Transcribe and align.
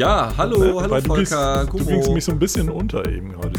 Ja, 0.00 0.32
hallo, 0.36 0.80
hallo 0.80 0.90
Weil 0.90 1.02
du, 1.02 1.08
Volker, 1.08 1.64
du 1.64 1.70
Gummo. 1.72 1.84
gingst 1.86 2.10
mich 2.12 2.24
so 2.24 2.30
ein 2.30 2.38
bisschen 2.38 2.70
unter 2.70 3.04
eben 3.08 3.32
gerade. 3.32 3.52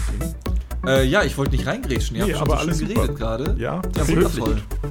Äh, 0.87 1.03
ja, 1.05 1.23
ich 1.23 1.37
wollte 1.37 1.51
nicht 1.51 1.67
reingrätschen, 1.67 2.15
ihr 2.15 2.25
Nee, 2.27 2.31
habt 2.33 2.39
schon 2.39 2.47
aber 2.49 2.61
so 2.61 2.67
alles 2.67 2.79
schön 2.79 2.87
geredet 2.93 3.17
gerade. 3.17 3.55
Ja, 3.59 3.81
Ja, 3.93 4.07
wundervoll. 4.07 4.51
ist 4.51 4.69
gut. 4.69 4.81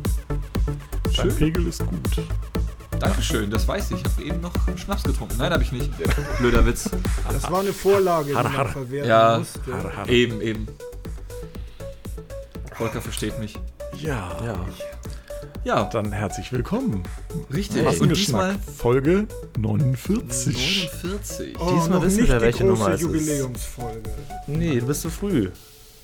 Dein 1.04 1.12
Schön. 1.14 1.37
Pegel 1.37 1.66
ist 1.69 1.87
gut. 1.87 2.21
Dankeschön, 3.00 3.50
das 3.50 3.66
weiß 3.66 3.92
ich. 3.92 3.96
Ich 3.96 4.04
habe 4.04 4.22
eben 4.24 4.40
noch 4.42 4.53
Schnaps 4.76 5.04
getrunken. 5.04 5.37
Nein, 5.38 5.50
habe 5.50 5.62
ich 5.62 5.72
nicht. 5.72 5.90
Blöder 6.38 6.66
Witz. 6.66 6.90
Das 7.32 7.51
war 7.51 7.60
eine 7.60 7.72
Vorlage, 7.72 8.26
die 8.28 8.33
man 8.35 8.69
verwerten 8.69 9.08
Ja. 9.08 9.38
musste. 9.38 9.60
Har, 9.72 9.96
har. 9.96 10.08
Eben, 10.10 10.42
eben. 10.42 10.67
Volker 12.74 13.01
versteht 13.01 13.38
mich. 13.38 13.58
Ja, 13.99 14.37
Ja. 14.44 14.54
Ja, 15.69 15.85
dann 15.85 16.12
herzlich 16.12 16.50
willkommen. 16.50 17.02
richtig. 17.52 18.01
Und 18.01 18.16
diesmal 18.16 18.59
Folge 18.59 19.27
49. 19.59 20.88
49. 21.02 21.56
Oh, 21.60 21.74
Diesmal 21.74 22.01
wissen 22.01 22.27
wir, 22.27 22.41
welche 22.41 22.64
große 22.64 22.80
Nummer 22.80 22.95
es 22.95 23.02
ist. 23.02 23.06
Jubiläumsfolge. 23.06 24.10
Nee, 24.46 24.80
du 24.80 24.87
bist 24.87 25.02
zu 25.02 25.10
früh. 25.10 25.51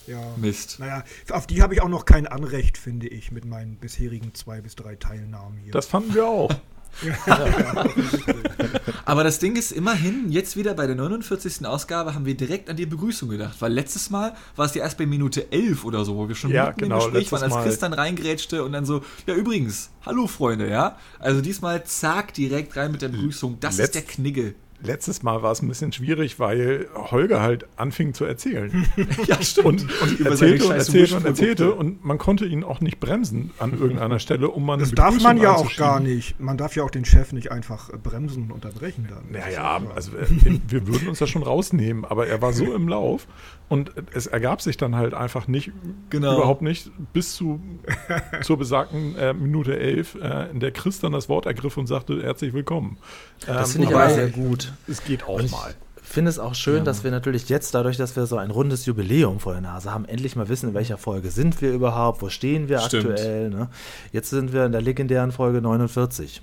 Ja. 0.07 0.21
Mist. 0.37 0.81
Naja, 0.81 1.03
auf 1.31 1.47
die 1.47 1.63
habe 1.63 1.73
ich 1.73 1.81
auch 1.81 1.89
noch 1.89 2.05
kein 2.05 2.27
Anrecht, 2.27 2.77
finde 2.77 3.09
ich, 3.09 3.33
mit 3.33 3.47
meinen 3.47 3.77
bisherigen 3.77 4.35
zwei 4.35 4.61
bis 4.61 4.75
drei 4.77 4.97
Teilnahmen 4.97 5.57
hier. 5.57 5.73
Das 5.73 5.87
fanden 5.87 6.13
wir 6.13 6.27
auch. 6.27 6.51
Aber 9.05 9.25
das 9.25 9.39
Ding 9.39 9.57
ist 9.57 9.73
immerhin, 9.73 10.31
jetzt 10.31 10.57
wieder 10.57 10.75
bei 10.75 10.87
der 10.87 10.97
49. 10.97 11.67
Ausgabe 11.67 12.15
haben 12.15 12.27
wir 12.27 12.37
direkt 12.37 12.71
an 12.71 12.77
die 12.77 12.87
Begrüßung 12.87 13.29
gedacht. 13.29 13.57
Weil 13.61 13.73
letztes 13.73 14.11
Mal 14.11 14.35
war 14.57 14.67
es 14.67 14.75
ja 14.75 14.83
erst 14.83 14.99
bei 14.99 15.07
Minute 15.07 15.51
11 15.53 15.85
oder 15.85 16.05
so, 16.05 16.17
wo 16.17 16.29
wir 16.29 16.35
schon 16.35 16.51
Ja, 16.51 16.67
mitten 16.69 16.81
genau, 16.81 17.07
im 17.07 17.13
Gespräch 17.13 17.33
waren, 17.33 17.53
als. 17.53 17.65
Chris 17.65 17.79
dann 17.79 17.93
reingrätschte 17.93 18.65
und 18.65 18.73
dann 18.73 18.85
so, 18.87 19.03
ja 19.27 19.35
übrigens, 19.35 19.91
hallo 20.05 20.27
Freunde, 20.27 20.69
ja. 20.69 20.97
Also 21.19 21.41
diesmal 21.41 21.85
zack, 21.85 22.35
direkt 22.35 22.77
rein 22.77 22.93
mit 22.93 23.03
der 23.03 23.09
Begrüßung. 23.09 23.59
Das 23.61 23.79
Letz- 23.79 23.85
ist 23.85 23.95
der 23.95 24.03
Knigge. 24.03 24.55
Letztes 24.85 25.23
Mal 25.23 25.43
war 25.43 25.53
es 25.53 25.63
ein 25.63 25.69
bisschen 25.69 25.93
schwierig, 25.93 26.39
weil 26.39 26.89
Holger 26.95 27.41
halt 27.41 27.67
anfing 27.77 28.15
zu 28.15 28.25
erzählen. 28.25 28.87
Ja, 29.27 29.41
stimmt. 29.43 29.67
Und, 29.67 30.03
und 30.03 30.27
erzählte 30.27 30.65
und 30.67 30.73
erzählte 30.73 31.17
und 31.17 31.25
erzählte 31.25 31.75
und 31.75 32.05
man 32.05 32.19
konnte 32.19 32.45
ihn 32.47 32.63
auch 32.65 32.81
nicht 32.81 33.01
bremsen 33.01 33.51
an 33.59 33.73
irgendeiner 33.73 34.19
Stelle, 34.19 34.49
um 34.49 34.69
eine 34.69 34.83
das 34.83 34.93
darf 34.93 35.21
man 35.23 35.39
ja 35.39 35.53
auch 35.53 35.75
gar 35.77 36.01
nicht. 36.01 36.39
Man 36.41 36.57
darf 36.57 36.77
ja 36.77 36.83
auch 36.83 36.91
den 36.91 37.05
Chef 37.05 37.33
nicht 37.33 37.51
einfach 37.51 37.91
äh, 37.91 37.97
bremsen 37.97 38.45
und 38.45 38.53
unterbrechen 38.53 39.07
dann. 39.09 39.25
Naja, 39.31 39.81
also 39.95 40.13
äh, 40.17 40.27
wir 40.69 40.87
würden 40.87 41.09
uns 41.09 41.19
das 41.19 41.31
schon 41.31 41.43
rausnehmen, 41.43 42.05
aber 42.05 42.27
er 42.27 42.43
war 42.43 42.53
so 42.53 42.75
im 42.75 42.89
Lauf 42.89 43.27
und 43.69 43.93
es 44.13 44.27
ergab 44.27 44.61
sich 44.61 44.77
dann 44.77 44.95
halt 44.95 45.15
einfach 45.15 45.49
nicht, 45.49 45.73
Genau. 46.11 46.37
überhaupt 46.37 46.63
nicht, 46.63 46.91
bis 47.13 47.35
zu, 47.35 47.61
zur 48.43 48.59
besagten 48.59 49.17
äh, 49.17 49.33
Minute 49.35 49.79
11, 49.79 50.17
äh, 50.17 50.51
in 50.51 50.61
der 50.61 50.71
Chris 50.71 51.01
dann 51.01 51.13
das 51.13 51.29
Wort 51.29 51.47
ergriff 51.47 51.77
und 51.77 51.87
sagte, 51.87 52.23
herzlich 52.23 52.53
willkommen. 52.53 52.99
Das 53.47 53.69
Ähm, 53.71 53.73
finde 53.83 53.89
ich 53.89 53.95
aber- 53.97 54.11
sehr 54.11 54.29
gut. 54.31 54.73
Es 54.87 55.03
geht 55.05 55.25
auch 55.25 55.39
Und 55.39 55.47
ich 55.47 55.53
mal. 55.53 55.75
finde 56.03 56.29
es 56.29 56.39
auch 56.39 56.55
schön, 56.55 56.85
dass 56.85 57.03
wir 57.05 57.11
natürlich 57.11 57.49
jetzt, 57.49 57.75
dadurch, 57.75 57.97
dass 57.97 58.15
wir 58.17 58.27
so 58.27 58.37
ein 58.37 58.51
rundes 58.51 58.85
Jubiläum 58.87 59.41
vor 59.41 59.53
der 59.55 59.63
Nase 59.63 59.91
haben, 59.93 60.05
endlich 60.05 60.37
mal 60.37 60.49
wissen, 60.49 60.69
in 60.69 60.75
welcher 60.75 60.99
Folge 60.99 61.31
sind 61.31 61.61
wir 61.63 61.73
überhaupt, 61.73 62.21
wo 62.23 62.29
stehen 62.29 62.69
wir 62.69 62.81
Stimmt. 62.81 63.11
aktuell. 63.11 63.49
Ne? 63.51 63.71
Jetzt 64.13 64.31
sind 64.31 64.53
wir 64.53 64.67
in 64.67 64.73
der 64.73 64.83
legendären 64.83 65.33
Folge 65.33 65.61
49. 65.63 66.43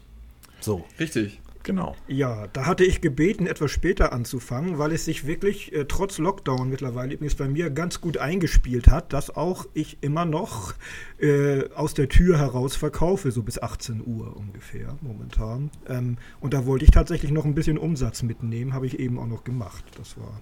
So. 0.59 0.83
Richtig. 1.00 1.39
Genau. 1.63 1.95
Ja, 2.07 2.47
da 2.47 2.65
hatte 2.65 2.83
ich 2.83 3.01
gebeten, 3.01 3.45
etwas 3.45 3.71
später 3.71 4.13
anzufangen, 4.13 4.77
weil 4.79 4.91
es 4.91 5.05
sich 5.05 5.27
wirklich 5.27 5.73
äh, 5.73 5.85
trotz 5.85 6.17
Lockdown 6.17 6.69
mittlerweile 6.69 7.13
übrigens 7.13 7.35
bei 7.35 7.47
mir 7.47 7.69
ganz 7.69 8.01
gut 8.01 8.17
eingespielt 8.17 8.87
hat, 8.87 9.13
dass 9.13 9.35
auch 9.35 9.65
ich 9.73 9.97
immer 10.01 10.25
noch 10.25 10.73
äh, 11.19 11.69
aus 11.75 11.93
der 11.93 12.09
Tür 12.09 12.39
heraus 12.39 12.75
verkaufe, 12.75 13.31
so 13.31 13.43
bis 13.43 13.61
18 13.61 14.03
Uhr 14.05 14.35
ungefähr 14.35 14.97
momentan. 15.01 15.69
Ähm, 15.87 16.17
und 16.39 16.53
da 16.53 16.65
wollte 16.65 16.85
ich 16.85 16.91
tatsächlich 16.91 17.31
noch 17.31 17.45
ein 17.45 17.55
bisschen 17.55 17.77
Umsatz 17.77 18.23
mitnehmen, 18.23 18.73
habe 18.73 18.87
ich 18.87 18.99
eben 18.99 19.19
auch 19.19 19.27
noch 19.27 19.43
gemacht. 19.43 19.83
Das 19.97 20.17
war 20.17 20.41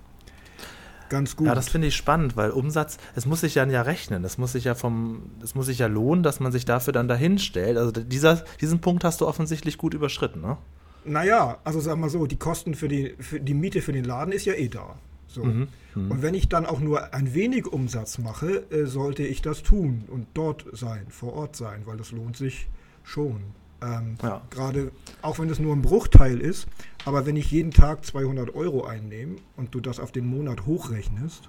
ganz 1.09 1.35
gut. 1.35 1.47
Ja, 1.47 1.55
das 1.55 1.69
finde 1.69 1.87
ich 1.87 1.95
spannend, 1.95 2.37
weil 2.37 2.51
Umsatz, 2.51 2.97
es 3.15 3.25
muss 3.25 3.41
sich 3.41 3.55
dann 3.55 3.69
ja 3.69 3.81
rechnen. 3.81 4.23
Es 4.23 4.37
muss 4.37 4.53
sich 4.53 4.63
ja 4.63 4.75
vom, 4.75 5.31
es 5.43 5.55
muss 5.55 5.65
sich 5.65 5.79
ja 5.79 5.87
lohnen, 5.87 6.23
dass 6.23 6.39
man 6.39 6.51
sich 6.51 6.65
dafür 6.65 6.93
dann 6.93 7.08
dahin 7.08 7.39
stellt. 7.39 7.77
Also 7.77 7.91
dieser, 7.91 8.43
diesen 8.61 8.79
Punkt 8.79 9.03
hast 9.03 9.21
du 9.21 9.27
offensichtlich 9.27 9.77
gut 9.77 9.93
überschritten, 9.93 10.39
ne? 10.41 10.58
Naja, 11.05 11.58
also 11.64 11.80
sag 11.80 11.98
mal 11.98 12.10
so, 12.10 12.26
die 12.27 12.36
Kosten 12.37 12.76
für 12.76 12.87
die, 12.87 13.15
für 13.20 13.39
die 13.39 13.54
Miete 13.54 13.82
für 13.82 13.93
den 13.93 14.04
Laden 14.05 14.32
ist 14.33 14.45
ja 14.45 14.54
eh 14.54 14.67
da. 14.67 14.98
So. 15.27 15.43
Mhm, 15.43 15.67
Und 15.95 16.21
wenn 16.23 16.33
ich 16.33 16.49
dann 16.49 16.65
auch 16.65 16.80
nur 16.80 17.14
ein 17.14 17.33
wenig 17.33 17.67
Umsatz 17.67 18.17
mache, 18.17 18.64
äh, 18.71 18.86
sollte 18.86 19.23
ich 19.23 19.42
das 19.42 19.61
tun 19.64 20.04
und 20.08 20.26
dort 20.33 20.65
sein, 20.71 21.05
vor 21.09 21.33
Ort 21.33 21.55
sein, 21.55 21.82
weil 21.86 21.98
das 21.98 22.11
lohnt 22.11 22.36
sich 22.36 22.67
schon. 23.04 23.42
Ähm, 23.82 24.17
Ja. 24.23 24.42
Gerade 24.49 24.92
auch 25.21 25.39
wenn 25.39 25.49
es 25.49 25.59
nur 25.59 25.73
ein 25.76 25.82
Bruchteil 25.83 26.39
ist, 26.39 26.67
aber 27.05 27.26
wenn 27.26 27.36
ich 27.38 27.49
jeden 27.52 27.71
Tag 27.71 28.04
200 28.05 28.54
Euro 28.55 28.86
einnehme 28.86 29.36
und 29.55 29.73
du 29.73 29.80
das 29.80 29.99
auf 29.99 30.11
den 30.11 30.26
Monat 30.26 30.65
hochrechnest, 30.65 31.48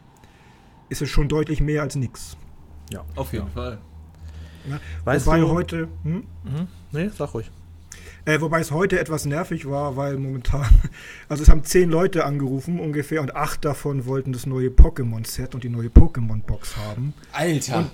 ist 0.91 1.03
es 1.03 1.09
schon 1.09 1.28
deutlich 1.28 1.60
mehr 1.60 1.83
als 1.83 1.97
nichts. 1.97 2.37
Ja. 2.93 3.05
Auf 3.16 3.33
jeden 3.33 3.50
Fall. 3.50 3.78
Ne? 4.69 4.78
Weißt 5.05 5.27
Wobei 5.27 5.41
du- 5.41 5.49
heute, 5.49 5.89
hm? 6.03 6.25
Mhm. 6.44 6.69
Nee, 6.93 7.09
sag 7.16 7.33
ruhig. 7.34 7.50
Äh, 8.25 8.41
wobei 8.41 8.61
es 8.61 8.71
heute 8.71 8.99
etwas 8.99 9.25
nervig 9.25 9.69
war, 9.69 9.97
weil 9.97 10.16
momentan, 10.16 10.66
also 11.28 11.43
es 11.43 11.49
haben 11.49 11.65
zehn 11.65 11.91
Leute 11.91 12.25
angerufen 12.25 12.78
ungefähr 12.81 13.22
und 13.22 13.34
acht 13.34 13.65
davon 13.65 14.06
wollten 14.06 14.33
das 14.33 14.47
neue 14.47 14.69
Pokémon-Set 14.69 15.55
und 15.55 15.65
die 15.65 15.69
neue 15.69 15.88
Pokémon-Box 15.88 16.77
haben. 16.77 17.15
Alter. 17.33 17.91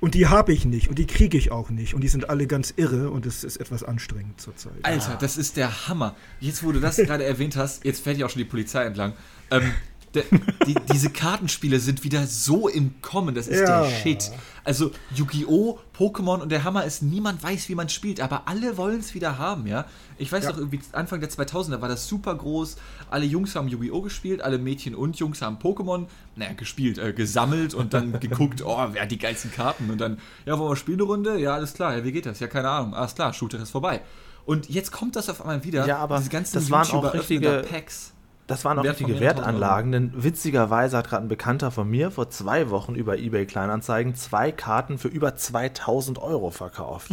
Und 0.00 0.14
die 0.14 0.28
habe 0.28 0.52
ich 0.52 0.64
nicht 0.64 0.88
und 0.88 0.98
die 0.98 1.06
kriege 1.06 1.36
ich 1.36 1.50
auch 1.50 1.70
nicht 1.70 1.94
und 1.94 2.02
die 2.02 2.08
sind 2.08 2.30
alle 2.30 2.46
ganz 2.46 2.72
irre 2.76 3.10
und 3.10 3.26
es 3.26 3.42
ist 3.42 3.56
etwas 3.56 3.82
anstrengend 3.82 4.40
zurzeit. 4.40 4.72
Alter, 4.82 5.16
das 5.20 5.36
ist 5.36 5.56
der 5.56 5.88
Hammer. 5.88 6.14
Jetzt, 6.40 6.62
wo 6.62 6.70
du 6.70 6.80
das 6.80 6.96
gerade 6.96 7.24
erwähnt 7.24 7.56
hast, 7.56 7.84
jetzt 7.84 8.04
fährt 8.04 8.16
ja 8.16 8.26
auch 8.26 8.30
schon 8.30 8.38
die 8.38 8.48
Polizei 8.48 8.84
entlang. 8.84 9.14
Ähm, 9.50 9.72
der, 10.14 10.24
die, 10.66 10.74
diese 10.92 11.10
Kartenspiele 11.10 11.80
sind 11.80 12.02
wieder 12.04 12.26
so 12.26 12.68
im 12.68 13.00
Kommen, 13.02 13.34
das 13.34 13.46
ist 13.48 13.60
Ja. 13.60 13.82
der 13.82 13.90
Shit. 13.90 14.30
Also 14.64 14.90
Yu-Gi-Oh!, 15.14 15.78
Pokémon 15.96 16.40
und 16.40 16.50
der 16.50 16.64
Hammer 16.64 16.84
ist, 16.84 17.02
niemand 17.02 17.42
weiß, 17.42 17.68
wie 17.70 17.74
man 17.74 17.88
spielt, 17.88 18.20
aber 18.20 18.46
alle 18.48 18.76
wollen 18.76 19.00
es 19.00 19.14
wieder 19.14 19.38
haben, 19.38 19.66
ja. 19.66 19.86
Ich 20.18 20.30
weiß 20.30 20.44
Ja. 20.44 20.50
noch, 20.50 20.58
irgendwie 20.58 20.80
Anfang 20.92 21.20
der 21.20 21.30
2000er 21.30 21.80
war 21.80 21.88
das 21.88 22.06
super 22.08 22.34
groß. 22.34 22.76
Alle 23.10 23.24
Jungs 23.24 23.54
haben 23.56 23.68
Yu-Gi-Oh! 23.68 24.02
gespielt, 24.02 24.42
alle 24.42 24.58
Mädchen 24.58 24.94
und 24.94 25.16
Jungs 25.18 25.40
haben 25.42 25.56
Pokémon, 25.58 26.06
naja, 26.36 26.52
gespielt, 26.52 26.98
äh, 26.98 27.12
gesammelt 27.12 27.72
und 27.74 27.94
dann 27.94 28.12
geguckt, 28.20 28.62
oh, 28.64 28.88
wer 28.92 29.02
hat 29.02 29.10
die 29.10 29.18
geilsten 29.18 29.52
Karten? 29.52 29.90
Und 29.90 30.00
dann, 30.00 30.18
ja, 30.44 30.58
wollen 30.58 30.70
wir 30.72 30.76
spielen 30.76 30.98
eine 31.00 31.08
Runde? 31.08 31.38
Ja, 31.38 31.54
alles 31.54 31.72
klar, 31.74 31.96
ja, 31.96 32.04
wie 32.04 32.12
geht 32.12 32.26
das? 32.26 32.40
Ja, 32.40 32.46
keine 32.46 32.68
Ahnung, 32.68 32.94
alles 32.94 33.14
klar, 33.14 33.32
Shooter 33.32 33.60
ist 33.62 33.70
vorbei. 33.70 34.00
Und 34.44 34.68
jetzt 34.70 34.92
kommt 34.92 35.14
das 35.16 35.28
auf 35.28 35.40
einmal 35.42 35.62
wieder. 35.64 35.86
Ja, 35.86 35.98
aber 35.98 36.18
diese 36.18 36.30
ganzen 36.30 36.54
das 36.54 36.70
waren 36.70 36.86
auch 36.88 36.92
YouTuber 37.14 37.14
richtige- 37.14 37.64
Packs. 37.70 38.12
Das 38.48 38.64
waren 38.64 38.78
auch 38.78 38.84
richtige 38.84 39.20
Wertanlagen, 39.20 39.92
denn 39.92 40.12
witzigerweise 40.16 40.96
hat 40.96 41.10
gerade 41.10 41.24
ein 41.24 41.28
Bekannter 41.28 41.70
von 41.70 41.88
mir 41.88 42.10
vor 42.10 42.30
zwei 42.30 42.70
Wochen 42.70 42.94
über 42.94 43.18
eBay 43.18 43.46
Kleinanzeigen 43.46 44.14
zwei 44.14 44.50
Karten 44.52 44.98
für 44.98 45.08
über 45.08 45.36
2000 45.36 46.18
Euro 46.18 46.50
verkauft. 46.50 47.12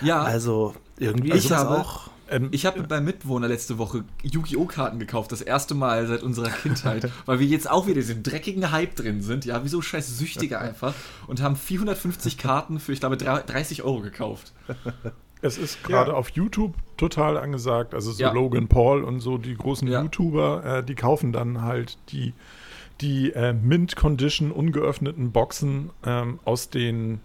Ja, 0.00 0.22
Also 0.22 0.74
irgendwie 0.98 1.30
Ich 1.30 1.36
ist 1.36 1.50
das 1.50 1.66
auch. 1.66 2.08
Ähm, 2.30 2.48
Ich 2.52 2.66
habe 2.66 2.80
mit 2.80 2.88
meinem 2.88 3.04
Mitbewohner 3.04 3.48
letzte 3.48 3.78
Woche 3.78 4.04
Yu-Gi-Oh! 4.22 4.66
Karten 4.66 4.98
gekauft, 4.98 5.32
das 5.32 5.42
erste 5.42 5.74
Mal 5.74 6.06
seit 6.06 6.22
unserer 6.22 6.50
Kindheit, 6.50 7.10
weil 7.26 7.40
wir 7.40 7.46
jetzt 7.46 7.68
auch 7.70 7.86
wieder 7.86 7.96
in 7.96 8.06
diesem 8.06 8.22
dreckigen 8.22 8.70
Hype 8.70 8.94
drin 8.94 9.22
sind, 9.22 9.44
ja, 9.44 9.64
wie 9.64 9.68
so 9.68 9.82
scheiß 9.82 10.18
Süchtige 10.18 10.58
einfach, 10.60 10.94
und 11.26 11.42
haben 11.42 11.56
450 11.56 12.38
Karten 12.38 12.78
für, 12.78 12.92
ich 12.92 13.00
glaube, 13.00 13.16
30 13.16 13.82
Euro 13.82 14.00
gekauft. 14.00 14.52
Es 15.42 15.58
ist 15.58 15.82
gerade 15.84 16.12
Ja. 16.12 16.16
auf 16.16 16.30
YouTube 16.30 16.74
total 16.96 17.36
angesagt. 17.36 17.94
Also 17.94 18.10
so 18.12 18.22
Ja. 18.22 18.32
Logan 18.32 18.68
Paul 18.68 19.04
und 19.04 19.20
so 19.20 19.38
die 19.38 19.54
großen 19.54 19.86
Ja. 19.88 20.02
YouTuber, 20.02 20.64
äh, 20.78 20.84
die 20.84 20.94
kaufen 20.94 21.32
dann 21.32 21.62
halt 21.62 21.98
die, 22.10 22.32
die 23.00 23.32
äh, 23.32 23.52
Mint-Condition 23.52 24.50
ungeöffneten 24.50 25.32
Boxen 25.32 25.90
ähm, 26.04 26.38
aus 26.44 26.70
den 26.70 27.20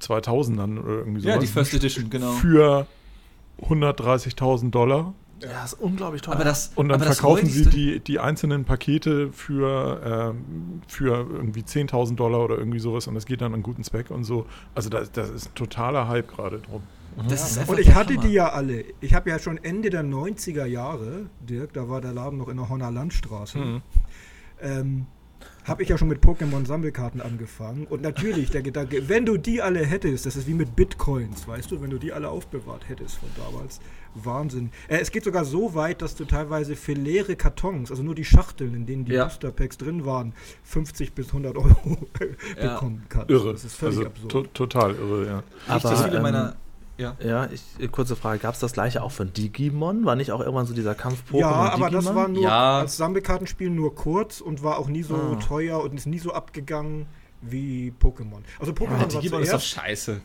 2000ern 0.00 0.78
oder 0.82 0.92
irgendwie 0.98 1.20
sowas. 1.20 1.34
Ja, 1.34 1.40
die 1.40 1.46
First 1.46 1.74
Edition, 1.74 2.10
genau. 2.10 2.32
Für 2.32 2.86
130.000 3.62 4.70
Dollar. 4.70 5.14
Ja, 5.42 5.64
ist 5.64 5.74
unglaublich 5.74 6.22
teuer. 6.22 6.34
Aber 6.36 6.44
das, 6.44 6.72
Und 6.74 6.88
dann 6.88 6.96
aber 7.00 7.06
das 7.08 7.18
verkaufen 7.18 7.46
sie 7.46 7.66
die, 7.68 8.00
die 8.00 8.18
einzelnen 8.18 8.64
Pakete 8.64 9.30
für, 9.32 10.32
ähm, 10.34 10.82
für 10.86 11.26
irgendwie 11.30 11.60
10.000 11.62 12.16
Dollar 12.16 12.40
oder 12.44 12.56
irgendwie 12.56 12.78
sowas 12.78 13.06
und 13.08 13.14
das 13.14 13.26
geht 13.26 13.40
dann 13.40 13.52
an 13.52 13.62
guten 13.62 13.82
Zweck 13.84 14.10
und 14.10 14.24
so. 14.24 14.46
Also 14.74 14.88
das, 14.90 15.12
das 15.12 15.30
ist 15.30 15.48
ein 15.50 15.54
totaler 15.54 16.08
Hype 16.08 16.28
gerade 16.28 16.58
drum. 16.60 16.82
Das 17.28 17.50
ist 17.50 17.58
einfach 17.58 17.72
Und 17.74 17.80
ich 17.80 17.94
hatte 17.94 18.14
Hammer. 18.14 18.22
die 18.26 18.32
ja 18.32 18.48
alle. 18.50 18.84
Ich 19.00 19.14
habe 19.14 19.30
ja 19.30 19.38
schon 19.38 19.58
Ende 19.62 19.90
der 19.90 20.02
90er 20.02 20.64
Jahre, 20.66 21.26
Dirk, 21.40 21.72
da 21.72 21.88
war 21.88 22.00
der 22.00 22.12
Laden 22.12 22.38
noch 22.38 22.48
in 22.48 22.56
der 22.56 22.68
Horner 22.68 22.90
Landstraße, 22.90 23.58
Mhm. 23.58 23.82
ähm, 24.60 25.06
habe 25.64 25.82
ich 25.82 25.88
ja 25.88 25.96
schon 25.98 26.08
mit 26.08 26.22
Pokémon-Sammelkarten 26.22 27.20
angefangen. 27.20 27.86
Und 27.86 28.02
natürlich, 28.02 28.50
der 28.50 28.62
Gedanke, 28.62 29.08
wenn 29.08 29.24
du 29.26 29.36
die 29.36 29.60
alle 29.62 29.84
hättest, 29.84 30.26
das 30.26 30.36
ist 30.36 30.46
wie 30.46 30.54
mit 30.54 30.74
Bitcoins, 30.76 31.46
weißt 31.48 31.70
du, 31.70 31.80
wenn 31.82 31.90
du 31.90 31.98
die 31.98 32.12
alle 32.12 32.28
aufbewahrt 32.30 32.88
hättest 32.88 33.16
von 33.16 33.28
damals. 33.36 33.80
Wahnsinn. 34.14 34.70
Äh, 34.88 34.98
es 34.98 35.10
geht 35.10 35.24
sogar 35.24 35.44
so 35.44 35.74
weit, 35.74 36.00
dass 36.02 36.14
du 36.14 36.24
teilweise 36.24 36.76
für 36.76 36.92
leere 36.92 37.34
Kartons, 37.36 37.90
also 37.90 38.02
nur 38.02 38.14
die 38.14 38.24
Schachteln, 38.24 38.74
in 38.74 38.86
denen 38.86 39.04
die 39.04 39.12
Ja. 39.12 39.24
Booster 39.24 39.50
Packs 39.52 39.76
drin 39.78 40.04
waren, 40.04 40.34
50 40.64 41.14
bis 41.14 41.28
100 41.28 41.56
Euro 41.56 41.74
Ja. 42.62 42.74
bekommen 42.74 43.04
kannst. 43.08 43.30
Irre. 43.30 43.52
Das 43.52 43.64
ist 43.64 43.74
völlig 43.76 43.98
also 43.98 44.08
absurd. 44.08 44.30
to 44.30 44.42
total 44.66 44.94
irre, 44.94 45.26
ja. 45.26 45.42
Aber, 45.68 45.96
viele 46.04 46.16
ähm, 46.16 46.22
meiner 46.22 46.56
Ja. 46.96 47.16
Ja, 47.18 47.46
ich, 47.50 47.62
äh, 47.80 47.88
kurze 47.88 48.14
Frage, 48.14 48.38
gab 48.38 48.54
es 48.54 48.60
das 48.60 48.72
gleiche 48.72 49.02
auch 49.02 49.10
von 49.10 49.32
Digimon? 49.32 50.04
War 50.04 50.14
nicht 50.16 50.30
auch 50.32 50.40
irgendwann 50.40 50.66
so 50.66 50.74
dieser 50.74 50.94
Kampf 50.94 51.22
Pokémon 51.30 51.40
Ja, 51.40 51.50
aber 51.50 51.90
das 51.90 52.04
Digimon? 52.04 52.22
war 52.22 52.28
nur 52.28 52.42
Ja. 52.44 52.78
als 52.80 52.96
Sammelkartenspiel 52.96 53.70
nur 53.70 53.94
kurz 53.94 54.40
und 54.40 54.62
war 54.62 54.78
auch 54.78 54.88
nie 54.88 55.02
so 55.02 55.16
Ah. 55.16 55.34
teuer 55.36 55.82
und 55.82 55.94
ist 55.94 56.06
nie 56.06 56.20
so 56.20 56.32
abgegangen 56.32 57.06
wie 57.42 57.92
Pokémon. 58.00 58.42
Also 58.60 58.72
Pokémon 58.72 58.98
war 59.00 59.06
Digimon 59.08 59.42
ist 59.42 59.52
doch 59.52 59.58
zuerst, 59.58 59.66
scheiße. 59.68 60.20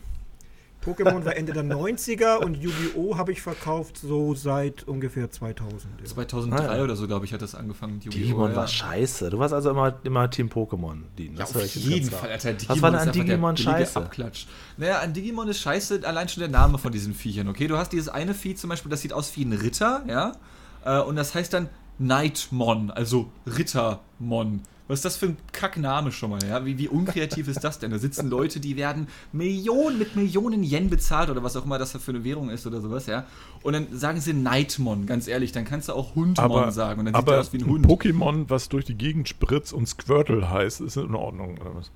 Pokémon 0.84 1.24
war 1.26 1.36
Ende 1.36 1.52
der 1.52 1.62
90er 1.64 2.36
und 2.38 2.56
Yu-Gi-Oh! 2.56 3.16
habe 3.18 3.32
ich 3.32 3.42
verkauft 3.42 3.98
so 3.98 4.34
seit 4.34 4.84
ungefähr 4.88 5.30
2000. 5.30 5.84
Ja. 6.00 6.04
2003 6.06 6.68
Ah, 6.68 6.76
ja. 6.78 6.82
oder 6.84 6.96
so, 6.96 7.06
glaube 7.06 7.26
ich, 7.26 7.34
hat 7.34 7.42
das 7.42 7.54
angefangen. 7.54 8.00
Yu-Gi-Oh! 8.02 8.10
Digimon 8.22 8.50
ja. 8.52 8.56
war 8.56 8.66
scheiße. 8.66 9.28
Du 9.30 9.38
warst 9.38 9.52
also 9.52 9.70
immer, 9.70 9.94
immer 10.04 10.30
Team 10.30 10.48
Pokémon. 10.48 11.02
Dean. 11.18 11.34
Ja, 11.34 11.40
Das 11.40 11.54
auf 11.54 11.74
jeden 11.76 12.10
Fall. 12.10 12.30
Alter. 12.30 12.54
Digimon 12.54 12.76
Was 12.76 12.82
war 12.82 12.90
denn 12.92 13.00
ist 13.00 13.06
an 13.06 13.12
Digimon 13.12 13.56
scheiße? 13.56 13.96
Abklatsch. 14.00 14.46
Naja, 14.78 15.00
an 15.00 15.12
Digimon 15.12 15.48
ist 15.48 15.60
scheiße 15.60 16.00
allein 16.04 16.28
schon 16.28 16.40
der 16.40 16.48
Name 16.50 16.78
von 16.78 16.90
diesen 16.92 17.12
Viechern, 17.14 17.48
okay? 17.48 17.66
Du 17.66 17.76
hast 17.76 17.92
dieses 17.92 18.08
eine 18.08 18.32
Vieh 18.34 18.54
zum 18.54 18.70
Beispiel, 18.70 18.90
das 18.90 19.02
sieht 19.02 19.12
aus 19.12 19.36
wie 19.36 19.44
ein 19.44 19.52
Ritter, 19.52 20.02
ja? 20.08 20.32
Äh, 20.84 21.00
Und 21.02 21.16
das 21.16 21.34
heißt 21.34 21.52
dann 21.52 21.68
Nightmon, 21.98 22.90
also 22.90 23.30
Rittermon. 23.46 24.62
Was 24.90 24.98
ist 24.98 25.04
das 25.04 25.16
für 25.18 25.26
ein 25.26 25.36
Kackname 25.52 26.10
schon 26.10 26.30
mal, 26.30 26.42
ja? 26.42 26.64
Wie, 26.66 26.76
wie 26.76 26.88
unkreativ 26.88 27.46
ist 27.46 27.62
das 27.62 27.78
denn? 27.78 27.92
Da 27.92 27.98
sitzen 27.98 28.28
Leute, 28.28 28.58
die 28.58 28.76
werden 28.76 29.06
Millionen 29.32 30.00
mit 30.00 30.16
Millionen 30.16 30.64
Yen 30.64 30.90
bezahlt 30.90 31.30
oder 31.30 31.44
was 31.44 31.56
auch 31.56 31.64
immer 31.64 31.78
das 31.78 31.92
für 31.92 32.10
eine 32.10 32.24
Währung 32.24 32.50
ist 32.50 32.66
oder 32.66 32.80
sowas, 32.80 33.06
ja? 33.06 33.24
Und 33.62 33.74
dann 33.74 33.86
sagen 33.96 34.20
sie 34.20 34.32
Nightmon, 34.32 35.06
ganz 35.06 35.28
ehrlich, 35.28 35.52
dann 35.52 35.64
kannst 35.64 35.88
du 35.88 35.92
auch 35.92 36.16
Hundmon 36.16 36.44
Aber, 36.44 36.72
sagen 36.72 36.98
und 36.98 37.04
dann 37.06 37.14
sieht 37.14 37.22
aber 37.22 37.34
er 37.34 37.40
aus 37.40 37.52
wie 37.52 37.58
ein 37.58 37.64
ein 37.64 37.70
Hund. 37.70 37.86
Pokémon, 37.86 38.44
was 38.48 38.68
durch 38.68 38.84
die 38.84 38.96
Gegend 38.96 39.28
spritzt 39.28 39.72
und 39.72 39.86
Squirtle 39.86 40.50
heißt, 40.50 40.80
ist 40.80 40.96
in 40.96 41.14
Ordnung. 41.14 41.58
Oder 41.58 41.76
was? 41.76 41.92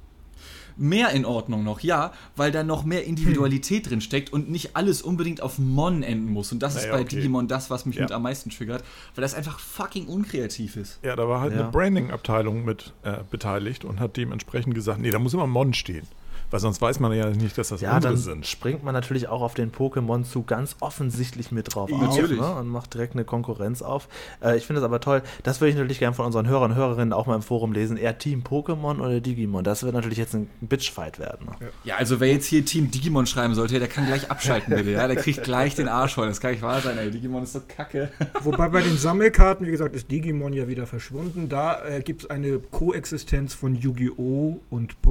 Mehr 0.77 1.11
in 1.11 1.25
Ordnung 1.25 1.63
noch, 1.65 1.81
ja, 1.81 2.13
weil 2.37 2.51
da 2.51 2.63
noch 2.65 2.85
mehr 2.85 3.05
Individualität 3.05 3.89
drin 3.91 4.01
steckt 4.01 4.33
und 4.33 4.51
nicht 4.51 4.77
alles 4.77 5.03
unbedingt 5.03 5.41
auf 5.41 5.59
Mon 5.59 6.03
enden 6.03 6.33
muss. 6.33 6.53
Und 6.53 6.61
das 6.63 6.75
ist 6.75 6.83
Naja, 6.83 6.95
bei 6.95 7.01
okay. 7.03 7.17
Digimon 7.17 7.49
das, 7.49 7.71
was 7.71 7.87
mich 7.87 7.97
Ja. 7.97 8.03
mit 8.03 8.13
am 8.13 8.23
meisten 8.23 8.51
triggert, 8.51 8.83
weil 9.15 9.23
das 9.23 9.35
einfach 9.35 9.59
fucking 9.59 10.07
unkreativ 10.07 10.77
ist. 10.77 10.99
Ja, 11.03 11.15
da 11.17 11.29
war 11.29 11.41
halt 11.41 11.53
Ja. 11.55 11.61
eine 11.63 11.71
Branding-Abteilung 11.71 12.65
mit 12.65 12.93
äh, 13.03 13.19
beteiligt 13.31 13.85
und 13.85 14.01
hat 14.01 14.17
dementsprechend 14.17 14.75
gesagt, 14.75 15.01
nee, 15.01 15.11
da 15.11 15.19
muss 15.19 15.35
immer 15.35 15.47
Mon 15.47 15.75
stehen. 15.75 16.07
Weil 16.55 16.61
sonst 16.61 16.81
weiß 16.81 17.01
man 17.01 17.13
ja 17.13 17.31
nicht, 17.31 17.59
dass 17.59 17.71
das 17.71 17.81
Ja, 17.81 17.97
unsere 17.97 18.13
dann 18.15 18.23
sind. 18.23 18.47
springt 18.47 18.85
man 18.85 18.95
natürlich 18.95 19.27
auch 19.27 19.43
auf 19.43 19.55
den 19.55 19.73
Pokémon-Zug 19.73 20.47
ganz 20.47 20.77
offensichtlich 20.79 21.51
mit 21.51 21.75
drauf 21.75 21.91
Natürlich. 21.91 22.39
auf 22.41 22.55
ne? 22.55 22.61
und 22.61 22.69
macht 22.69 22.95
direkt 22.95 23.15
eine 23.15 23.25
Konkurrenz 23.25 23.83
auf. 23.83 24.07
Äh, 24.41 24.57
ich 24.57 24.65
finde 24.65 24.81
das 24.81 24.87
aber 24.87 25.01
toll. 25.01 25.23
Das 25.43 25.61
würde 25.61 25.71
ich 25.71 25.75
natürlich 25.75 25.99
gerne 25.99 26.15
von 26.15 26.27
unseren 26.27 26.47
Hörern 26.47 26.71
und 26.71 26.77
Hörerinnen 26.77 27.13
auch 27.13 27.27
mal 27.27 27.35
im 27.35 27.43
Forum 27.43 27.73
lesen. 27.73 27.97
Eher 27.97 28.19
Team 28.19 28.45
Pokémon 28.45 29.01
oder 29.01 29.21
Digimon? 29.21 29.65
Das 29.65 29.83
wird 29.83 29.95
natürlich 29.95 30.17
jetzt 30.17 30.33
ein 30.37 30.49
Bitchfight 30.61 31.19
werden. 31.19 31.47
Ne? 31.59 31.71
Ja, 31.83 31.97
also 31.97 32.21
wer 32.21 32.29
jetzt 32.29 32.47
hier 32.47 32.65
Team 32.65 32.89
Digimon 32.89 33.27
schreiben 33.27 33.57
sollte, 33.57 33.81
der 33.81 33.89
kann 33.89 34.07
gleich 34.07 34.31
abschalten, 34.31 34.77
bitte. 34.77 34.93
Ja, 34.93 35.09
der 35.09 35.17
kriegt 35.17 35.43
gleich 35.43 35.75
den 35.75 35.89
Arsch 35.89 36.15
voll. 36.15 36.29
Das 36.29 36.41
kann 36.41 36.53
nicht 36.53 36.63
wahr 36.63 36.81
sein, 36.81 36.97
ey. 36.99 37.11
Digimon 37.11 37.43
ist 37.43 37.55
so 37.55 37.63
kacke. 37.67 38.13
Wobei 38.45 38.69
bei 38.69 38.81
den 38.81 38.97
Sammelkarten, 38.97 39.67
wie 39.67 39.73
gesagt, 39.73 39.97
ist 39.97 40.09
Digimon 40.09 40.53
ja 40.53 40.69
wieder 40.69 40.87
verschwunden. 40.87 41.49
Da 41.49 41.85
äh, 41.85 42.01
gibt 42.01 42.23
es 42.23 42.31
eine 42.31 42.61
Koexistenz 42.61 43.55
von 43.55 43.75
Yu-Gi-Oh! 43.75 44.61
und 44.71 45.03